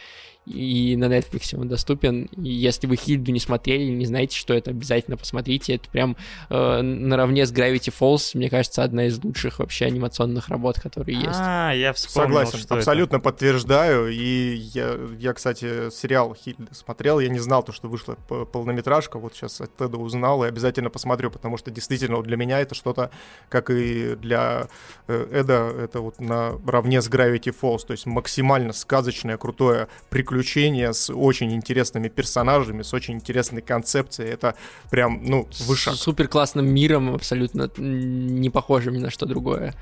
и 0.47 0.95
на 0.95 1.05
Netflix 1.05 1.59
он 1.59 1.67
доступен. 1.67 2.23
И 2.37 2.49
если 2.49 2.87
вы 2.87 2.95
Хильду 2.95 3.31
не 3.31 3.39
смотрели, 3.39 3.83
не 3.83 4.05
знаете, 4.05 4.37
что 4.37 4.53
это, 4.53 4.71
обязательно 4.71 5.17
посмотрите. 5.17 5.75
Это 5.75 5.89
прям 5.89 6.15
э, 6.49 6.81
наравне 6.81 7.45
с 7.45 7.51
Gravity 7.51 7.93
Falls, 7.97 8.31
мне 8.33 8.49
кажется, 8.49 8.83
одна 8.83 9.07
из 9.07 9.21
лучших 9.21 9.59
вообще 9.59 9.85
анимационных 9.85 10.47
работ, 10.47 10.79
которые 10.79 11.17
есть. 11.17 11.29
А, 11.33 11.71
я 11.71 11.91
вспомнил, 11.91 12.37
Согласен, 12.37 12.59
что 12.59 12.75
абсолютно 12.75 13.17
это. 13.17 13.23
подтверждаю. 13.23 14.09
И 14.09 14.55
я, 14.73 14.97
я, 15.19 15.33
кстати, 15.33 15.89
сериал 15.91 16.33
Хильда 16.33 16.73
смотрел, 16.73 17.19
я 17.19 17.29
не 17.29 17.39
знал 17.39 17.63
то, 17.63 17.73
что 17.73 17.89
вышла 17.89 18.15
полнометражка, 18.15 19.19
вот 19.19 19.35
сейчас 19.35 19.59
от 19.59 19.75
Теда 19.75 19.97
узнал 19.97 20.45
и 20.45 20.47
обязательно 20.47 20.89
посмотрю, 20.89 21.29
потому 21.29 21.57
что 21.57 21.71
действительно 21.71 22.21
для 22.23 22.37
меня 22.37 22.61
это 22.61 22.73
что-то, 22.73 23.11
как 23.49 23.69
и 23.69 24.15
для 24.15 24.67
э, 25.07 25.27
Эда, 25.31 25.73
это 25.77 25.99
вот 25.99 26.19
наравне 26.21 27.01
с 27.01 27.09
Gravity 27.09 27.53
Falls, 27.59 27.85
то 27.85 27.91
есть 27.91 28.05
максимально 28.05 28.71
сказочное, 28.71 29.37
крутое 29.37 29.89
приключение 30.09 30.36
приключения 30.37 30.91
с 30.91 31.13
очень 31.13 31.51
интересными 31.53 32.09
персонажами, 32.09 32.83
с 32.83 32.93
очень 32.93 33.15
интересной 33.15 33.61
концепцией. 33.61 34.29
Это 34.29 34.53
прям, 34.91 35.23
ну, 35.23 35.47
вышаг. 35.67 35.95
С 35.95 35.99
супер 35.99 36.27
классным 36.27 36.67
миром, 36.67 37.13
абсолютно 37.13 37.69
не 37.77 38.49
похожим 38.49 38.93
ни 38.93 38.99
на 38.99 39.09
что 39.09 39.25
другое. 39.25 39.73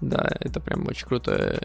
Да, 0.00 0.28
это 0.38 0.60
прям 0.60 0.86
очень 0.86 1.06
крутой, 1.06 1.58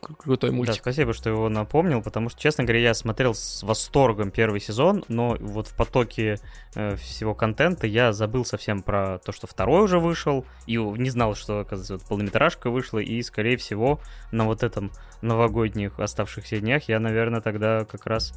крутой 0.00 0.52
мультик. 0.52 0.76
Да, 0.76 0.80
спасибо, 0.80 1.12
что 1.12 1.28
его 1.28 1.50
напомнил, 1.50 2.02
потому 2.02 2.30
что, 2.30 2.40
честно 2.40 2.64
говоря, 2.64 2.80
я 2.80 2.94
смотрел 2.94 3.34
с 3.34 3.62
восторгом 3.62 4.30
первый 4.30 4.60
сезон, 4.60 5.04
но 5.08 5.36
вот 5.38 5.68
в 5.68 5.76
потоке 5.76 6.38
э, 6.74 6.96
всего 6.96 7.34
контента 7.34 7.86
я 7.86 8.14
забыл 8.14 8.46
совсем 8.46 8.82
про 8.82 9.18
то, 9.18 9.32
что 9.32 9.46
второй 9.46 9.82
уже 9.82 9.98
вышел, 9.98 10.46
и 10.66 10.78
не 10.78 11.10
знал, 11.10 11.34
что, 11.34 11.60
оказывается, 11.60 11.94
вот 11.94 12.04
полнометражка 12.08 12.70
вышла, 12.70 13.00
и, 13.00 13.20
скорее 13.22 13.58
всего, 13.58 14.00
на 14.32 14.44
вот 14.46 14.62
этом 14.62 14.90
новогодних 15.20 15.98
оставшихся 15.98 16.60
днях 16.60 16.88
я, 16.88 16.98
наверное, 17.00 17.42
тогда 17.42 17.84
как 17.84 18.06
раз 18.06 18.32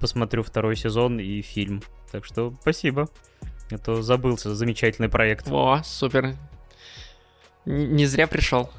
посмотрю 0.00 0.42
второй 0.42 0.74
сезон 0.74 1.20
и 1.20 1.40
фильм. 1.40 1.82
Так 2.10 2.24
что 2.24 2.52
спасибо. 2.60 3.08
Это 3.70 3.92
а 3.92 4.02
забылся 4.02 4.54
замечательный 4.54 5.08
проект. 5.08 5.48
О, 5.50 5.80
супер. 5.84 6.34
Не 7.64 8.06
зря 8.06 8.26
пришел. 8.26 8.70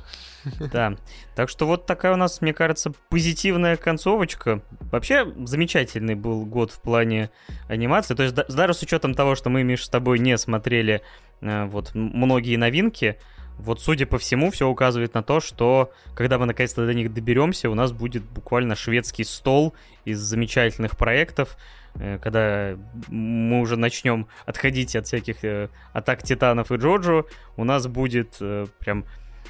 Да. 0.60 0.97
Так 1.35 1.49
что 1.49 1.65
вот 1.65 1.85
такая 1.85 2.14
у 2.14 2.18
нас, 2.18 2.41
мне 2.41 2.53
кажется, 2.53 2.91
позитивная 3.10 3.77
концовочка. 3.77 4.61
Вообще 4.91 5.26
замечательный 5.45 6.15
был 6.15 6.45
год 6.45 6.72
в 6.72 6.81
плане 6.81 7.30
анимации. 7.69 8.14
То 8.14 8.23
есть 8.23 8.35
даже 8.35 8.73
с 8.73 8.81
учетом 8.81 9.14
того, 9.14 9.35
что 9.35 9.49
мы, 9.49 9.64
Миш, 9.64 9.85
с 9.85 9.89
тобой 9.89 10.19
не 10.19 10.38
смотрели 10.38 11.01
э, 11.41 11.65
вот 11.65 11.91
многие 11.93 12.57
новинки, 12.57 13.18
вот 13.57 13.81
судя 13.81 14.05
по 14.05 14.18
всему, 14.18 14.51
все 14.51 14.68
указывает 14.68 15.14
на 15.14 15.23
то, 15.23 15.39
что 15.39 15.91
когда 16.15 16.38
мы 16.38 16.45
наконец-то 16.45 16.85
до 16.85 16.93
них 16.93 17.14
доберемся, 17.14 17.69
у 17.69 17.76
нас 17.76 17.91
будет 17.91 18.23
буквально 18.23 18.76
шведский 18.76 19.23
стол 19.23 19.73
из 20.05 20.19
замечательных 20.19 20.97
проектов. 20.97 21.57
Э, 21.95 22.18
когда 22.20 22.78
мы 23.07 23.61
уже 23.61 23.78
начнем 23.78 24.28
отходить 24.45 24.95
от 24.95 25.07
всяких 25.07 25.44
э, 25.44 25.70
атак 25.94 26.24
Титанов 26.24 26.72
и 26.72 26.76
Джоджо, 26.76 27.26
у 27.57 27.64
нас 27.64 27.88
будет 27.88 28.38
э, 28.41 28.65
прям 28.80 29.06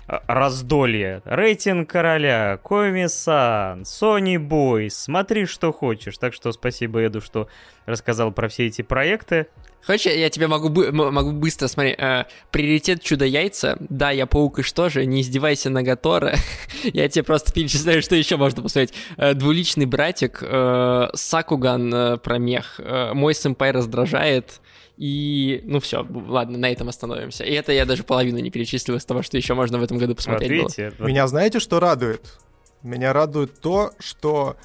раздолье. 0.07 1.21
Рейтинг 1.25 1.89
короля, 1.89 2.59
Коми-сан, 2.61 3.83
Sony 3.83 4.35
Boy, 4.35 4.89
смотри, 4.89 5.45
что 5.45 5.71
хочешь. 5.71 6.17
Так 6.17 6.33
что 6.33 6.51
спасибо 6.51 7.05
Эду, 7.05 7.21
что 7.21 7.47
рассказал 7.85 8.31
про 8.31 8.47
все 8.47 8.67
эти 8.67 8.81
проекты. 8.81 9.47
Хочешь, 9.85 10.13
я 10.13 10.29
тебе 10.29 10.47
могу, 10.47 10.69
могу 10.93 11.31
быстро, 11.33 11.67
смотри, 11.67 11.93
э, 11.97 12.23
приоритет 12.51 13.03
чудо-яйца, 13.03 13.75
да, 13.81 14.11
я 14.11 14.25
паук 14.25 14.59
и 14.59 14.61
что 14.61 14.87
же, 14.87 15.05
не 15.05 15.21
издевайся 15.21 15.69
на 15.69 15.83
Гатора, 15.83 16.35
я 16.83 17.09
тебе 17.09 17.23
просто 17.23 17.51
перечисляю, 17.51 18.01
что 18.01 18.15
еще 18.15 18.37
можно 18.37 18.63
посмотреть. 18.63 18.93
Э, 19.17 19.33
двуличный 19.33 19.85
братик, 19.85 20.39
э, 20.41 21.07
Сакуган 21.13 21.93
э, 21.93 22.17
про 22.17 22.37
мех, 22.37 22.75
э, 22.77 23.11
мой 23.13 23.35
сэмпай 23.35 23.71
раздражает, 23.71 24.61
и, 24.97 25.61
ну 25.65 25.79
все, 25.79 26.05
ладно, 26.09 26.57
на 26.57 26.71
этом 26.71 26.89
остановимся. 26.89 27.43
И 27.43 27.51
это 27.51 27.71
я 27.71 27.85
даже 27.85 28.03
половину 28.03 28.39
не 28.39 28.51
перечислил 28.51 28.95
из 28.95 29.05
того, 29.05 29.23
что 29.23 29.37
еще 29.37 29.53
можно 29.53 29.79
в 29.79 29.83
этом 29.83 29.97
году 29.97 30.15
посмотреть 30.15 30.61
вот 30.61 30.77
видите, 30.77 30.95
было. 30.97 31.07
Меня 31.07 31.27
знаете, 31.27 31.59
что 31.59 31.79
радует? 31.79 32.39
Меня 32.83 33.13
радует 33.13 33.59
то, 33.59 33.91
что 33.99 34.55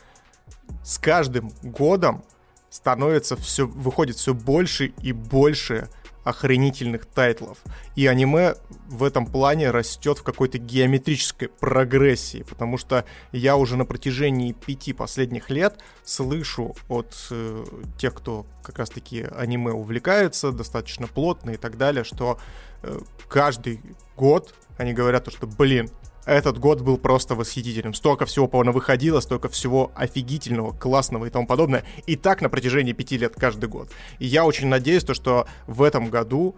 с 0.82 0.98
каждым 0.98 1.50
годом 1.62 2.24
становится 2.68 3.36
все, 3.36 3.66
выходит 3.66 4.16
все 4.16 4.34
больше 4.34 4.92
и 5.02 5.12
больше 5.12 5.88
охренительных 6.28 7.06
тайтлов. 7.06 7.58
И 7.96 8.06
аниме 8.06 8.54
в 8.88 9.02
этом 9.02 9.26
плане 9.26 9.70
растет 9.70 10.18
в 10.18 10.22
какой-то 10.22 10.58
геометрической 10.58 11.48
прогрессии, 11.48 12.42
потому 12.42 12.76
что 12.76 13.04
я 13.32 13.56
уже 13.56 13.76
на 13.76 13.86
протяжении 13.86 14.52
пяти 14.52 14.92
последних 14.92 15.48
лет 15.48 15.78
слышу 16.04 16.76
от 16.88 17.14
э, 17.30 17.64
тех, 17.98 18.14
кто 18.14 18.46
как 18.62 18.78
раз-таки 18.78 19.26
аниме 19.34 19.72
увлекается 19.72 20.52
достаточно 20.52 21.06
плотно 21.06 21.52
и 21.52 21.56
так 21.56 21.78
далее, 21.78 22.04
что 22.04 22.38
э, 22.82 22.98
каждый 23.28 23.80
год 24.14 24.54
они 24.76 24.92
говорят, 24.92 25.32
что, 25.32 25.46
блин, 25.46 25.90
этот 26.28 26.58
год 26.58 26.82
был 26.82 26.98
просто 26.98 27.34
восхитительным. 27.34 27.94
Столько 27.94 28.26
всего 28.26 28.48
выходило, 28.70 29.20
столько 29.20 29.48
всего 29.48 29.90
офигительного, 29.94 30.72
классного 30.72 31.24
и 31.24 31.30
тому 31.30 31.46
подобное. 31.46 31.84
И 32.06 32.16
так 32.16 32.42
на 32.42 32.50
протяжении 32.50 32.92
пяти 32.92 33.16
лет 33.16 33.34
каждый 33.34 33.68
год. 33.68 33.88
И 34.18 34.26
я 34.26 34.44
очень 34.44 34.66
надеюсь, 34.66 35.04
то, 35.04 35.14
что 35.14 35.46
в 35.66 35.82
этом 35.82 36.10
году 36.10 36.54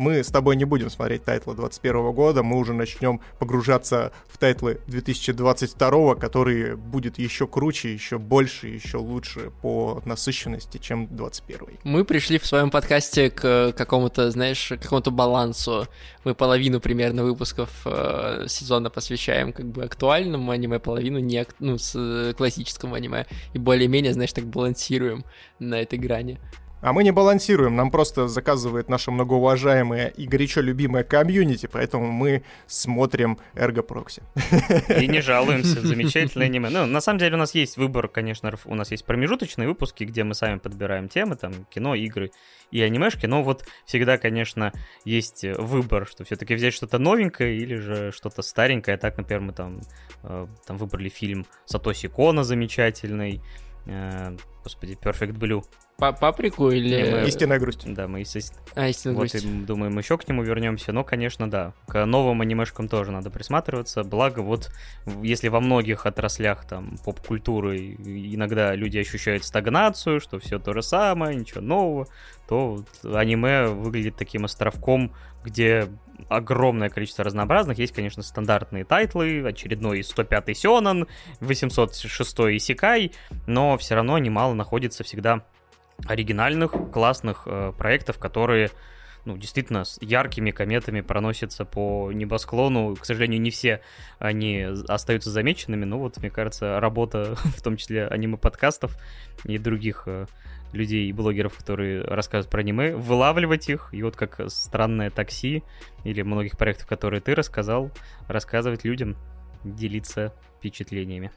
мы 0.00 0.24
с 0.24 0.28
тобой 0.28 0.56
не 0.56 0.64
будем 0.64 0.88
смотреть 0.88 1.24
тайтлы 1.24 1.54
2021 1.54 2.12
года, 2.12 2.42
мы 2.42 2.56
уже 2.56 2.72
начнем 2.72 3.20
погружаться 3.38 4.12
в 4.28 4.38
тайтлы 4.38 4.80
2022, 4.86 6.14
который 6.14 6.74
будет 6.74 7.18
еще 7.18 7.46
круче, 7.46 7.92
еще 7.92 8.18
больше, 8.18 8.68
еще 8.68 8.96
лучше 8.96 9.52
по 9.60 10.00
насыщенности, 10.06 10.78
чем 10.78 11.06
2021. 11.06 11.78
Мы 11.84 12.06
пришли 12.06 12.38
в 12.38 12.46
своем 12.46 12.70
подкасте 12.70 13.28
к 13.28 13.74
какому-то, 13.76 14.30
знаешь, 14.30 14.68
какому-то 14.68 15.10
балансу. 15.10 15.86
Мы 16.24 16.34
половину 16.34 16.80
примерно 16.80 17.22
выпусков 17.22 17.68
э, 17.84 18.46
сезона 18.48 18.88
посвящаем 18.88 19.52
как 19.52 19.66
бы 19.66 19.84
актуальному 19.84 20.50
аниме, 20.50 20.78
половину 20.78 21.18
не, 21.18 21.46
ну, 21.58 21.76
с 21.76 21.92
э, 21.94 22.32
классическому 22.32 22.94
аниме. 22.94 23.26
И 23.52 23.58
более-менее, 23.58 24.14
знаешь, 24.14 24.32
так 24.32 24.46
балансируем 24.46 25.26
на 25.58 25.74
этой 25.82 25.98
грани. 25.98 26.40
А 26.82 26.92
мы 26.92 27.04
не 27.04 27.10
балансируем, 27.10 27.76
нам 27.76 27.90
просто 27.90 28.26
заказывает 28.26 28.88
наша 28.88 29.10
многоуважаемая 29.10 30.08
и 30.08 30.26
горячо 30.26 30.62
любимая 30.62 31.04
комьюнити, 31.04 31.68
поэтому 31.70 32.10
мы 32.10 32.42
смотрим 32.66 33.38
Ergo 33.54 33.86
Proxy. 33.86 34.22
И 35.00 35.06
не 35.06 35.20
жалуемся, 35.20 35.80
замечательное 35.86 36.46
аниме. 36.46 36.70
Ну, 36.70 36.86
на 36.86 37.00
самом 37.00 37.18
деле 37.18 37.34
у 37.34 37.38
нас 37.38 37.54
есть 37.54 37.76
выбор, 37.76 38.08
конечно, 38.08 38.52
у 38.64 38.74
нас 38.74 38.90
есть 38.90 39.04
промежуточные 39.04 39.68
выпуски, 39.68 40.04
где 40.04 40.24
мы 40.24 40.34
сами 40.34 40.58
подбираем 40.58 41.08
темы, 41.08 41.36
там, 41.36 41.52
кино, 41.70 41.94
игры 41.94 42.30
и 42.70 42.80
анимешки, 42.80 43.26
но 43.26 43.42
вот 43.42 43.66
всегда, 43.84 44.16
конечно, 44.16 44.72
есть 45.04 45.44
выбор, 45.44 46.06
что 46.06 46.24
все-таки 46.24 46.54
взять 46.54 46.72
что-то 46.72 46.98
новенькое 46.98 47.56
или 47.56 47.74
же 47.74 48.12
что-то 48.12 48.42
старенькое. 48.42 48.96
Так, 48.96 49.18
например, 49.18 49.42
мы 49.42 49.52
там, 49.52 49.80
э, 50.22 50.46
там 50.66 50.76
выбрали 50.78 51.08
фильм 51.08 51.46
Сатоси 51.66 52.08
Кона 52.08 52.44
замечательный, 52.44 53.42
э, 53.86 54.36
господи, 54.62 54.98
Perfect 55.00 55.32
Blue. 55.32 55.62
Паприку 55.98 56.70
или... 56.70 57.10
Мы... 57.10 57.28
Истинная 57.28 57.58
грусть. 57.58 57.82
Да, 57.84 58.08
мы, 58.08 58.20
естественно... 58.20 58.62
А, 58.74 58.88
истинная 58.88 59.16
вот, 59.16 59.30
грусть. 59.30 59.44
И, 59.44 59.48
думаем, 59.48 59.98
еще 59.98 60.16
к 60.16 60.26
нему 60.26 60.42
вернемся, 60.42 60.92
но, 60.92 61.04
конечно, 61.04 61.50
да. 61.50 61.74
К 61.86 62.06
новым 62.06 62.40
анимешкам 62.40 62.88
тоже 62.88 63.12
надо 63.12 63.30
присматриваться, 63.30 64.02
благо 64.02 64.40
вот, 64.40 64.72
если 65.22 65.48
во 65.48 65.60
многих 65.60 66.06
отраслях 66.06 66.66
там 66.66 66.96
поп-культуры 67.04 67.78
иногда 67.78 68.74
люди 68.74 68.98
ощущают 68.98 69.44
стагнацию, 69.44 70.20
что 70.20 70.38
все 70.38 70.58
то 70.58 70.72
же 70.72 70.82
самое, 70.82 71.36
ничего 71.36 71.60
нового, 71.60 72.06
то 72.48 72.82
аниме 73.04 73.66
выглядит 73.66 74.16
таким 74.16 74.46
островком, 74.46 75.12
где 75.44 75.88
огромное 76.28 76.90
количество 76.90 77.24
разнообразных. 77.24 77.78
Есть, 77.78 77.94
конечно, 77.94 78.22
стандартные 78.22 78.84
тайтлы, 78.84 79.42
очередной 79.46 80.00
105-й 80.00 80.54
Сёнэн, 80.54 81.06
806-й 81.40 82.56
Исекай, 82.56 83.12
но 83.46 83.78
все 83.78 83.94
равно 83.94 84.18
немало 84.18 84.49
находится 84.54 85.04
всегда 85.04 85.44
оригинальных, 86.06 86.72
классных 86.92 87.42
э, 87.46 87.72
проектов, 87.76 88.18
которые 88.18 88.70
ну, 89.24 89.36
действительно, 89.36 89.84
с 89.84 89.98
яркими 90.00 90.50
кометами 90.50 91.00
проносится 91.02 91.64
по 91.64 92.10
небосклону. 92.12 92.96
К 92.96 93.04
сожалению, 93.04 93.40
не 93.40 93.50
все 93.50 93.82
они 94.18 94.66
остаются 94.88 95.30
замеченными, 95.30 95.84
но 95.84 95.98
вот, 95.98 96.16
мне 96.18 96.30
кажется, 96.30 96.80
работа, 96.80 97.34
в 97.56 97.62
том 97.62 97.76
числе 97.76 98.06
аниме-подкастов 98.06 98.96
и 99.44 99.58
других 99.58 100.04
э, 100.06 100.26
людей 100.72 101.08
и 101.08 101.12
блогеров, 101.12 101.56
которые 101.56 102.02
рассказывают 102.02 102.50
про 102.50 102.60
аниме, 102.60 102.94
вылавливать 102.94 103.68
их, 103.68 103.90
и 103.92 104.02
вот 104.02 104.16
как 104.16 104.40
странное 104.48 105.10
такси 105.10 105.62
или 106.04 106.22
многих 106.22 106.56
проектов, 106.56 106.86
которые 106.86 107.20
ты 107.20 107.34
рассказал, 107.34 107.90
рассказывать 108.26 108.84
людям, 108.84 109.16
делиться 109.64 110.34
впечатлениями. 110.58 111.30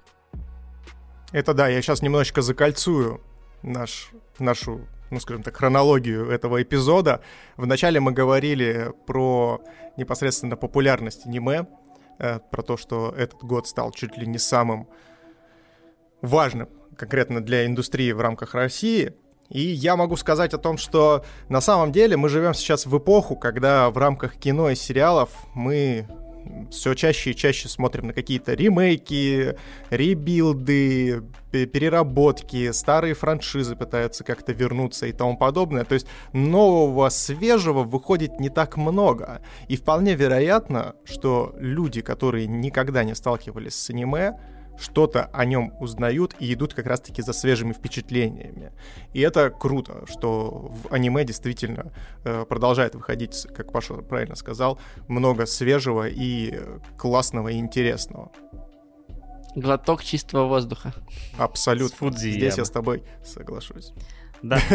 Это 1.34 1.56
да, 1.56 1.68
я 1.68 1.82
сейчас 1.82 2.04
немножечко 2.04 2.44
закольцую 2.44 3.20
наш, 3.64 4.12
нашу, 4.38 4.88
ну 5.10 5.20
скажем 5.20 5.42
так, 5.42 5.58
хронологию 5.58 6.30
этого 6.30 6.62
эпизода. 6.62 7.22
Вначале 7.58 8.00
мы 8.00 8.12
говорили 8.12 8.94
про 9.08 9.60
непосредственно 9.98 10.56
популярность 10.58 11.26
аниме, 11.26 11.66
э, 12.20 12.40
про 12.52 12.62
то, 12.62 12.78
что 12.78 13.16
этот 13.18 13.44
год 13.44 13.68
стал 13.68 13.90
чуть 13.92 14.16
ли 14.16 14.28
не 14.28 14.38
самым 14.38 14.88
важным 16.22 16.70
конкретно 16.96 17.42
для 17.42 17.66
индустрии 17.66 18.12
в 18.12 18.22
рамках 18.22 18.54
России. 18.54 19.14
И 19.50 19.60
я 19.60 19.96
могу 19.96 20.16
сказать 20.18 20.54
о 20.54 20.60
том, 20.60 20.78
что 20.78 21.26
на 21.50 21.62
самом 21.62 21.92
деле 21.92 22.16
мы 22.16 22.30
живем 22.30 22.54
сейчас 22.54 22.86
в 22.86 22.96
эпоху, 22.96 23.36
когда 23.36 23.90
в 23.90 23.98
рамках 23.98 24.36
кино 24.36 24.70
и 24.70 24.76
сериалов 24.76 25.32
мы 25.56 26.08
все 26.72 26.94
чаще 26.94 27.32
и 27.32 27.36
чаще 27.36 27.70
смотрим 27.70 28.08
на 28.08 28.14
какие-то 28.14 28.54
ремейки, 28.54 29.56
ребилды, 29.90 31.24
переработки, 31.52 32.72
старые 32.72 33.14
франшизы 33.14 33.76
пытаются 33.76 34.24
как-то 34.24 34.54
вернуться 34.54 35.06
и 35.06 35.12
тому 35.12 35.38
подобное. 35.38 35.84
То 35.86 35.94
есть 35.94 36.08
нового, 36.34 37.10
свежего 37.10 37.84
выходит 37.84 38.40
не 38.40 38.50
так 38.50 38.78
много. 38.78 39.42
И 39.68 39.76
вполне 39.76 40.16
вероятно, 40.16 40.96
что 41.06 41.56
люди, 41.60 42.02
которые 42.02 42.48
никогда 42.48 43.04
не 43.04 43.16
сталкивались 43.16 43.76
с 43.76 43.90
аниме, 43.90 44.40
что-то 44.78 45.26
о 45.34 45.46
нем 45.46 45.74
узнают 45.80 46.36
и 46.40 46.54
идут 46.54 46.74
как 46.74 46.88
раз-таки 46.88 47.22
за 47.22 47.34
свежими 47.34 47.74
впечатлениями. 47.74 48.72
И 49.14 49.22
это 49.22 49.50
круто, 49.50 50.06
что 50.08 50.72
в 50.72 50.94
аниме 50.94 51.24
действительно 51.24 51.92
э, 52.24 52.46
продолжает 52.48 52.96
выходить, 52.96 53.48
как 53.56 53.72
Паша 53.72 53.96
правильно 53.96 54.36
сказал, 54.36 54.80
много 55.08 55.46
свежего 55.46 56.08
и 56.08 56.60
классного 56.98 57.50
и 57.50 57.58
интересного. 57.58 58.32
Глоток 59.56 60.04
чистого 60.04 60.48
воздуха. 60.48 60.94
Абсолютно. 61.38 62.12
Здесь 62.18 62.58
я 62.58 62.66
с 62.66 62.72
тобой 62.72 63.04
соглашусь. 63.24 63.94
Да. 64.44 64.60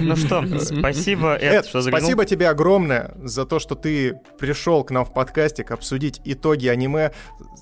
Ну 0.00 0.16
что, 0.16 0.44
спасибо, 0.58 1.36
Эд, 1.36 1.66
что 1.66 1.80
заглянул. 1.80 2.00
Спасибо 2.00 2.24
тебе 2.26 2.48
огромное 2.48 3.14
за 3.22 3.46
то, 3.46 3.60
что 3.60 3.76
ты 3.76 4.20
пришел 4.38 4.82
к 4.84 4.90
нам 4.90 5.04
в 5.04 5.14
подкастик 5.14 5.70
обсудить 5.70 6.20
итоги 6.24 6.66
аниме. 6.66 7.12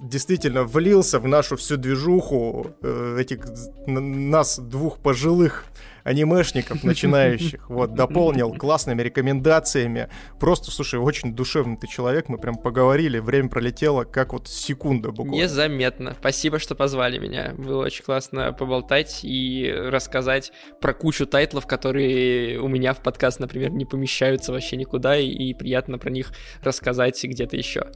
Действительно, 0.00 0.64
влился 0.64 1.20
в 1.20 1.28
нашу 1.28 1.56
всю 1.56 1.76
движуху 1.76 2.74
э, 2.82 3.18
этих 3.20 3.44
нас 3.86 4.58
двух 4.58 4.98
пожилых 4.98 5.66
анимешников 6.04 6.84
начинающих, 6.84 7.68
вот, 7.68 7.94
дополнил 7.94 8.52
классными 8.54 9.02
рекомендациями. 9.02 10.08
Просто, 10.38 10.70
слушай, 10.70 10.98
очень 10.98 11.34
душевный 11.34 11.76
ты 11.76 11.86
человек, 11.86 12.28
мы 12.28 12.38
прям 12.38 12.56
поговорили, 12.56 13.18
время 13.18 13.48
пролетело 13.48 14.04
как 14.04 14.32
вот 14.32 14.48
секунда 14.48 15.10
буквально. 15.10 15.42
Незаметно. 15.42 16.16
Спасибо, 16.18 16.58
что 16.58 16.74
позвали 16.74 17.18
меня. 17.18 17.54
Было 17.56 17.84
очень 17.84 18.04
классно 18.04 18.52
поболтать 18.52 19.20
и 19.22 19.72
рассказать 19.72 20.52
про 20.80 20.94
кучу 20.94 21.26
тайтлов, 21.26 21.66
которые 21.66 22.58
у 22.60 22.68
меня 22.68 22.94
в 22.94 23.02
подкаст, 23.02 23.40
например, 23.40 23.70
не 23.70 23.84
помещаются 23.84 24.52
вообще 24.52 24.76
никуда, 24.76 25.16
и 25.16 25.54
приятно 25.54 25.98
про 25.98 26.10
них 26.10 26.32
рассказать 26.62 27.22
где-то 27.22 27.56
еще. 27.56 27.86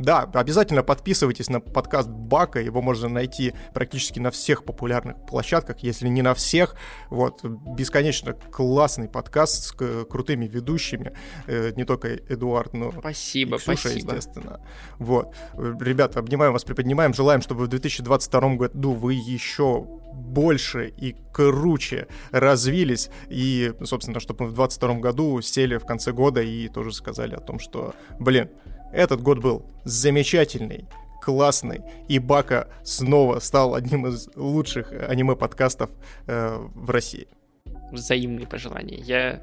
Да, 0.00 0.22
обязательно 0.22 0.82
подписывайтесь 0.82 1.50
на 1.50 1.60
подкаст 1.60 2.08
Бака, 2.08 2.58
его 2.58 2.80
можно 2.80 3.10
найти 3.10 3.52
практически 3.74 4.18
на 4.18 4.30
всех 4.30 4.64
популярных 4.64 5.26
площадках, 5.26 5.80
если 5.80 6.08
не 6.08 6.22
на 6.22 6.32
всех. 6.32 6.74
Вот, 7.10 7.44
бесконечно 7.44 8.32
классный 8.32 9.08
подкаст 9.08 9.62
с 9.62 9.72
крутыми 9.72 10.46
ведущими, 10.46 11.12
э, 11.46 11.72
не 11.76 11.84
только 11.84 12.14
Эдуард, 12.14 12.72
но 12.72 12.92
спасибо, 12.92 13.56
и 13.56 13.58
Ксюша, 13.58 13.76
спасибо. 13.76 14.14
естественно. 14.14 14.60
Вот, 14.98 15.34
ребята, 15.54 16.20
обнимаем 16.20 16.54
вас, 16.54 16.64
приподнимаем, 16.64 17.12
желаем, 17.12 17.42
чтобы 17.42 17.64
в 17.64 17.68
2022 17.68 18.56
году 18.56 18.92
вы 18.92 19.12
еще 19.12 19.86
больше 20.14 20.88
и 20.96 21.14
круче 21.30 22.08
развились, 22.30 23.10
и, 23.28 23.74
собственно, 23.84 24.18
чтобы 24.18 24.46
мы 24.46 24.50
в 24.50 24.54
2022 24.54 24.94
году 25.00 25.40
сели 25.42 25.76
в 25.76 25.84
конце 25.84 26.12
года 26.12 26.40
и 26.40 26.68
тоже 26.68 26.92
сказали 26.92 27.34
о 27.34 27.40
том, 27.40 27.58
что, 27.58 27.94
блин, 28.18 28.48
этот 28.92 29.22
год 29.22 29.38
был 29.38 29.66
замечательный, 29.84 30.86
классный, 31.20 31.82
и 32.08 32.18
Бака 32.18 32.68
снова 32.82 33.38
стал 33.40 33.74
одним 33.74 34.06
из 34.06 34.28
лучших 34.36 34.92
аниме-подкастов 34.92 35.90
э, 36.26 36.56
в 36.74 36.90
России. 36.90 37.28
Взаимные 37.92 38.46
пожелания. 38.46 38.98
Я 38.98 39.42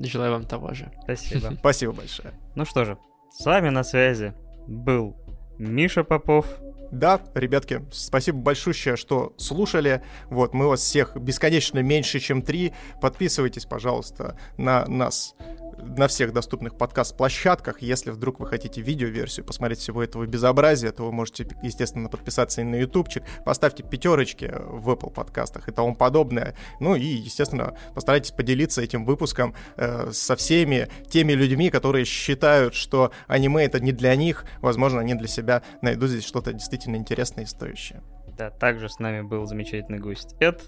желаю 0.00 0.32
вам 0.32 0.44
того 0.44 0.74
же. 0.74 0.90
Спасибо. 1.02 1.52
Спасибо 1.58 1.92
большое. 1.92 2.34
Ну 2.54 2.64
что 2.64 2.84
же, 2.84 2.98
с 3.32 3.44
вами 3.44 3.68
на 3.68 3.84
связи 3.84 4.32
был 4.66 5.16
Миша 5.58 6.04
Попов. 6.04 6.46
Да, 6.94 7.20
ребятки, 7.34 7.84
спасибо 7.90 8.38
большое, 8.38 8.96
что 8.96 9.34
слушали. 9.36 10.00
Вот, 10.26 10.54
мы 10.54 10.68
вас 10.68 10.80
всех 10.80 11.16
бесконечно 11.16 11.80
меньше, 11.80 12.20
чем 12.20 12.40
три. 12.40 12.72
Подписывайтесь, 13.00 13.64
пожалуйста, 13.64 14.38
на 14.58 14.86
нас 14.86 15.34
на 15.78 16.08
всех 16.08 16.32
доступных 16.32 16.76
подкаст-площадках. 16.76 17.82
Если 17.82 18.10
вдруг 18.10 18.40
вы 18.40 18.46
хотите 18.46 18.80
видеоверсию 18.80 19.44
посмотреть 19.44 19.80
всего 19.80 20.02
этого 20.02 20.26
безобразия, 20.26 20.92
то 20.92 21.04
вы 21.04 21.12
можете, 21.12 21.46
естественно, 21.62 22.08
подписаться 22.08 22.60
и 22.60 22.64
на 22.64 22.76
ютубчик, 22.76 23.22
поставьте 23.44 23.82
пятерочки 23.82 24.52
в 24.54 24.90
Apple 24.90 25.12
подкастах 25.12 25.68
и 25.68 25.72
тому 25.72 25.94
подобное. 25.94 26.54
Ну 26.80 26.94
и, 26.94 27.04
естественно, 27.04 27.76
постарайтесь 27.94 28.30
поделиться 28.30 28.82
этим 28.82 29.04
выпуском 29.04 29.54
э, 29.76 30.10
со 30.12 30.36
всеми 30.36 30.88
теми 31.08 31.32
людьми, 31.32 31.70
которые 31.70 32.04
считают, 32.04 32.74
что 32.74 33.12
аниме 33.26 33.64
это 33.64 33.80
не 33.80 33.92
для 33.92 34.14
них. 34.16 34.44
Возможно, 34.60 35.00
они 35.00 35.14
для 35.14 35.28
себя 35.28 35.62
найдут 35.82 36.10
здесь 36.10 36.24
что-то 36.24 36.52
действительно 36.84 36.96
интересное 36.96 37.44
и 37.44 37.46
стоящее. 37.46 38.02
Да, 38.36 38.50
также 38.50 38.88
с 38.88 38.98
нами 38.98 39.22
был 39.22 39.46
замечательный 39.46 39.98
гость 39.98 40.36
Эд. 40.40 40.62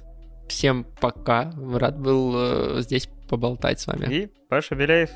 Всем 0.48 0.86
пока. 1.01 1.52
Рад 1.56 1.98
был 1.98 2.34
э, 2.36 2.80
здесь 2.82 3.09
поболтать 3.28 3.80
с 3.80 3.86
вами. 3.86 4.06
И 4.06 4.32
Паша 4.48 4.76
Беляев. 4.76 5.10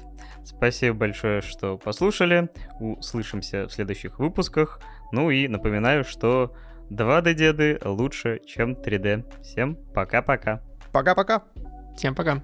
Спасибо 0.44 0.96
большое, 0.96 1.40
что 1.40 1.78
послушали. 1.78 2.48
Услышимся 2.80 3.68
в 3.68 3.72
следующих 3.72 4.18
выпусках. 4.18 4.80
Ну 5.12 5.30
и 5.30 5.46
напоминаю, 5.46 6.04
что 6.04 6.54
2D-деды 6.90 7.80
лучше, 7.84 8.40
чем 8.44 8.72
3D. 8.72 9.42
Всем 9.42 9.76
пока-пока. 9.94 10.62
Пока-пока. 10.92 11.44
Всем 11.96 12.14
пока. 12.14 12.42